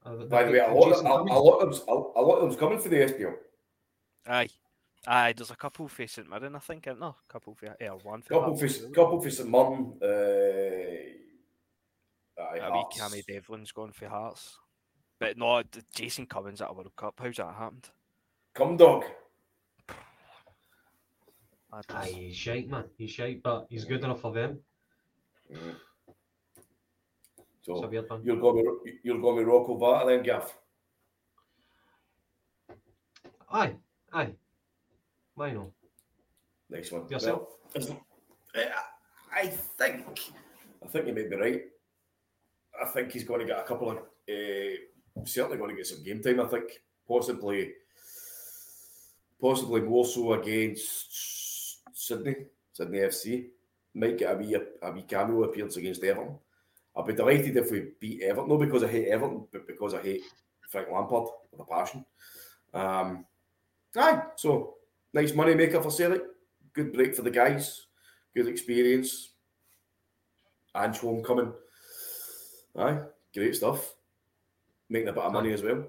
Uh, 0.05 0.15
By 0.25 0.43
the 0.43 0.51
way, 0.51 0.59
a 0.59 0.73
lot, 0.73 0.91
of, 0.93 1.05
a, 1.05 1.09
a 1.09 1.39
lot 1.39 1.57
of 1.59 1.69
them's, 1.69 1.81
a, 1.87 1.91
a 1.91 2.21
lot 2.21 2.35
of 2.37 2.41
them's 2.43 2.55
coming 2.59 2.79
for 2.79 2.89
the 2.89 2.95
SPL. 2.97 3.35
Aye. 4.27 4.49
Aye, 5.05 5.33
there's 5.35 5.51
a 5.51 5.55
couple 5.55 5.87
for 5.89 6.07
St 6.07 6.29
Mirren, 6.29 6.55
I 6.55 6.59
think, 6.59 6.87
isn't 6.87 6.99
there? 6.99 7.09
A 7.09 7.15
couple 7.31 7.53
for 7.55 7.75
yeah, 7.79 7.89
one 8.03 8.21
for 8.21 8.29
Couple 8.35 8.55
for, 8.55 8.65
Hearts. 8.67 8.85
couple 8.95 9.21
for 9.21 9.29
St 9.29 9.49
Martin. 9.49 9.93
Uh, 10.01 10.05
aye, 12.41 12.57
A 12.59 12.71
wee 12.71 12.83
Hearts. 12.83 12.99
Cammy 12.99 13.25
Devlin's 13.25 13.71
gone 13.73 13.91
for 13.91 14.07
Hearts. 14.07 14.57
But 15.19 15.37
no, 15.37 15.61
Jason 15.93 16.25
Cummings 16.25 16.61
at 16.61 16.69
a 16.69 16.73
World 16.73 16.95
Cup. 16.95 17.19
How's 17.21 17.35
that 17.35 17.53
happened? 17.53 17.89
Come 18.55 18.77
dog. 18.77 19.03
I 21.73 21.77
just- 21.81 21.91
Aye, 21.91 22.05
he's 22.19 22.35
shite, 22.35 22.69
man. 22.69 22.85
He's 22.97 23.09
shite, 23.11 23.41
but 23.41 23.65
he's 23.69 23.85
good 23.85 24.03
enough 24.03 24.21
for 24.21 24.31
them. 24.31 24.63
Mm. 25.51 25.75
It's 27.59 27.67
a 27.69 27.75
So 27.81 27.87
weird 27.87 28.09
one. 28.09 28.23
you're 28.23 28.37
going 28.37 28.57
with 28.63 28.93
you're 29.03 29.19
going 29.19 29.37
with 29.37 29.47
Rocco 29.47 29.79
Vata 29.79 30.05
then, 30.07 30.23
Gaff. 30.23 30.55
Aye, 33.49 33.75
aye. 34.11 34.35
Why 35.35 35.51
not? 35.51 35.71
Nice 36.69 36.91
one. 36.91 37.07
Yourself? 37.09 37.47
Well, 37.73 38.01
I 38.55 38.69
I 39.41 39.47
think 39.47 40.31
I 40.83 40.87
think 40.87 41.07
you 41.07 41.13
may 41.13 41.27
be 41.27 41.35
right. 41.35 41.61
I 42.81 42.85
think 42.89 43.11
he's 43.11 43.23
going 43.23 43.39
to 43.39 43.45
get 43.47 43.59
a 43.59 43.63
couple 43.63 43.89
of 43.91 43.97
uh, 43.97 45.25
certainly 45.25 45.57
going 45.57 45.71
to 45.71 45.75
get 45.75 45.87
some 45.87 46.03
game 46.03 46.21
time. 46.21 46.39
I 46.39 46.45
think 46.45 46.83
possibly 47.07 47.73
possibly 49.41 49.81
more 49.81 50.05
so 50.05 50.33
against 50.33 51.41
Sydney, 51.93 52.35
Sydney 52.71 52.99
FC. 52.99 53.47
Might 53.95 54.17
get 54.17 54.33
a 54.33 54.37
wee 54.37 54.55
a 54.81 54.91
wee 54.91 55.03
cameo 55.03 55.43
appearance 55.43 55.77
against 55.77 56.03
Everton. 56.03 56.35
I'd 56.95 57.05
be 57.05 57.13
delighted 57.13 57.57
if 57.57 57.71
we 57.71 57.91
beat 57.99 58.21
Everton, 58.23 58.49
not 58.49 58.59
because 58.59 58.83
I 58.83 58.87
hate 58.87 59.07
Everton, 59.07 59.47
but 59.51 59.67
because 59.67 59.93
I 59.93 60.01
hate 60.01 60.21
Frank 60.69 60.89
Lampard 60.91 61.29
with 61.51 61.61
a 61.61 61.63
passion. 61.63 62.05
Um, 62.73 63.25
aye, 63.95 64.23
so 64.35 64.75
nice 65.13 65.33
money 65.33 65.55
maker 65.55 65.81
for 65.81 65.91
Celtic. 65.91 66.23
Good 66.73 66.93
break 66.93 67.15
for 67.15 67.21
the 67.21 67.31
guys. 67.31 67.85
Good 68.35 68.47
experience. 68.47 69.33
Ange 70.75 70.97
homecoming. 70.97 71.53
Aye, 72.75 72.99
great 73.33 73.55
stuff. 73.55 73.93
Making 74.89 75.09
a 75.09 75.13
bit 75.13 75.23
of 75.23 75.33
money 75.33 75.53
as 75.53 75.61
well. 75.61 75.85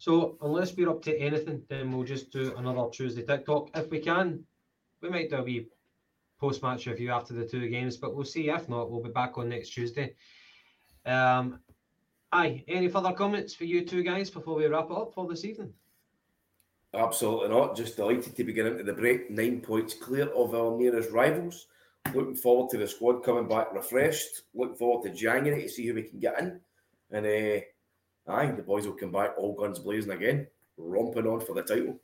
So, 0.00 0.38
unless 0.40 0.74
we're 0.74 0.88
up 0.88 1.02
to 1.02 1.18
anything, 1.18 1.62
then 1.68 1.92
we'll 1.92 2.06
just 2.06 2.32
do 2.32 2.54
another 2.56 2.88
Tuesday 2.90 3.20
'Tic 3.20 3.44
Talk. 3.44 3.68
If 3.74 3.90
we 3.90 4.00
can, 4.00 4.42
we 5.02 5.10
might 5.10 5.28
do 5.28 5.36
a 5.36 5.42
wee 5.42 5.66
post 6.40 6.62
match 6.62 6.86
review 6.86 7.10
after 7.10 7.34
the 7.34 7.44
two 7.44 7.68
games, 7.68 7.98
but 7.98 8.16
we'll 8.16 8.24
see. 8.24 8.48
If 8.48 8.66
not, 8.66 8.90
we'll 8.90 9.02
be 9.02 9.10
back 9.10 9.36
on 9.36 9.50
next 9.50 9.68
Tuesday. 9.68 10.14
Um, 11.04 11.60
aye, 12.32 12.64
any 12.66 12.88
further 12.88 13.12
comments 13.12 13.54
for 13.54 13.64
you 13.64 13.84
two 13.84 14.02
guys 14.02 14.30
before 14.30 14.54
we 14.54 14.64
wrap 14.64 14.90
it 14.90 14.96
up 14.96 15.12
for 15.12 15.28
this 15.28 15.44
evening? 15.44 15.74
Absolutely 16.94 17.50
not. 17.50 17.76
Just 17.76 17.96
delighted 17.96 18.34
to 18.34 18.42
be 18.42 18.54
getting 18.54 18.72
into 18.72 18.84
the 18.84 18.94
break. 18.94 19.30
Nine 19.30 19.60
points 19.60 19.92
clear 19.92 20.28
of 20.28 20.54
our 20.54 20.78
nearest 20.78 21.10
rivals. 21.10 21.66
Looking 22.14 22.36
forward 22.36 22.70
to 22.70 22.78
the 22.78 22.88
squad 22.88 23.22
coming 23.22 23.48
back 23.48 23.74
refreshed. 23.74 24.44
Looking 24.54 24.76
forward 24.76 25.06
to 25.06 25.14
January 25.14 25.64
to 25.64 25.68
see 25.68 25.86
who 25.86 25.92
we 25.92 26.04
can 26.04 26.20
get 26.20 26.40
in. 26.40 26.58
And 27.10 27.26
uh, 27.26 27.60
aye, 28.30 28.50
the 28.50 28.62
boys 28.62 28.86
will 28.86 28.94
come 28.94 29.12
back 29.12 29.32
all 29.36 29.54
guns 29.54 29.78
blazing 29.78 30.12
again, 30.12 30.46
romping 30.76 31.26
on 31.26 31.40
for 31.40 31.54
the 31.54 31.62
title. 31.62 32.00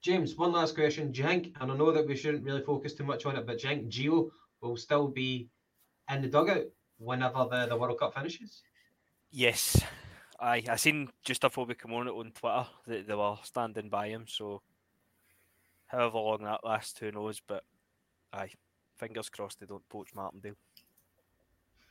James, 0.00 0.36
one 0.36 0.52
last 0.52 0.74
question. 0.74 1.10
Do 1.10 1.20
you 1.20 1.26
think, 1.26 1.56
and 1.60 1.72
I 1.72 1.76
know 1.76 1.90
that 1.90 2.06
we 2.06 2.16
shouldn't 2.16 2.44
really 2.44 2.62
focus 2.62 2.94
too 2.94 3.04
much 3.04 3.26
on 3.26 3.36
it, 3.36 3.46
but 3.46 3.58
do 3.58 3.68
you 3.68 3.74
think 3.74 3.88
Gio 3.88 4.30
will 4.60 4.76
still 4.76 5.08
be 5.08 5.48
in 6.10 6.22
the 6.22 6.28
dugout 6.28 6.66
whenever 6.98 7.46
the, 7.50 7.66
the 7.66 7.76
World 7.76 7.98
Cup 7.98 8.14
finishes? 8.14 8.62
Yes. 9.32 9.82
Aye, 10.38 10.64
I 10.68 10.76
seen 10.76 11.08
just 11.24 11.40
before 11.40 11.64
we 11.64 11.74
come 11.74 11.94
on 11.94 12.08
it 12.08 12.10
on 12.10 12.30
Twitter 12.32 12.66
that 12.86 13.08
they 13.08 13.14
were 13.14 13.36
standing 13.42 13.88
by 13.88 14.08
him. 14.08 14.26
So, 14.28 14.62
however 15.86 16.18
long 16.18 16.44
that 16.44 16.64
lasts, 16.64 16.98
who 16.98 17.10
knows? 17.10 17.40
But 17.46 17.64
aye, 18.32 18.50
fingers 18.96 19.28
crossed 19.30 19.60
they 19.60 19.66
don't 19.66 19.88
poach 19.88 20.14
Martindale. 20.14 20.56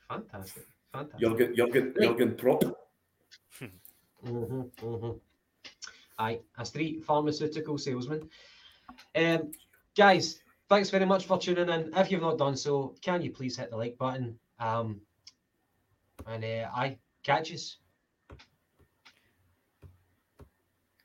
Fantastic. 0.08 0.66
Fantastic. 0.92 1.20
Jurgen, 1.20 1.54
Jurgen, 1.56 1.94
Jurgen 2.00 2.34
Prop. 2.36 2.64
Mm-hmm, 4.26 4.60
mm-hmm. 4.84 5.18
Aye, 6.18 6.40
a 6.58 6.64
street 6.64 7.04
pharmaceutical 7.04 7.78
salesman. 7.78 8.28
Um, 9.14 9.52
guys, 9.96 10.40
thanks 10.68 10.90
very 10.90 11.04
much 11.04 11.26
for 11.26 11.38
tuning 11.38 11.68
in. 11.68 11.92
If 11.94 12.10
you've 12.10 12.22
not 12.22 12.38
done 12.38 12.56
so, 12.56 12.94
can 13.02 13.22
you 13.22 13.30
please 13.30 13.56
hit 13.56 13.70
the 13.70 13.76
like 13.76 13.98
button? 13.98 14.38
Um, 14.58 15.00
and 16.26 16.44
uh, 16.44 16.90
catch 17.22 17.52
us. 17.52 17.76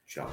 Ciao. 0.07 0.29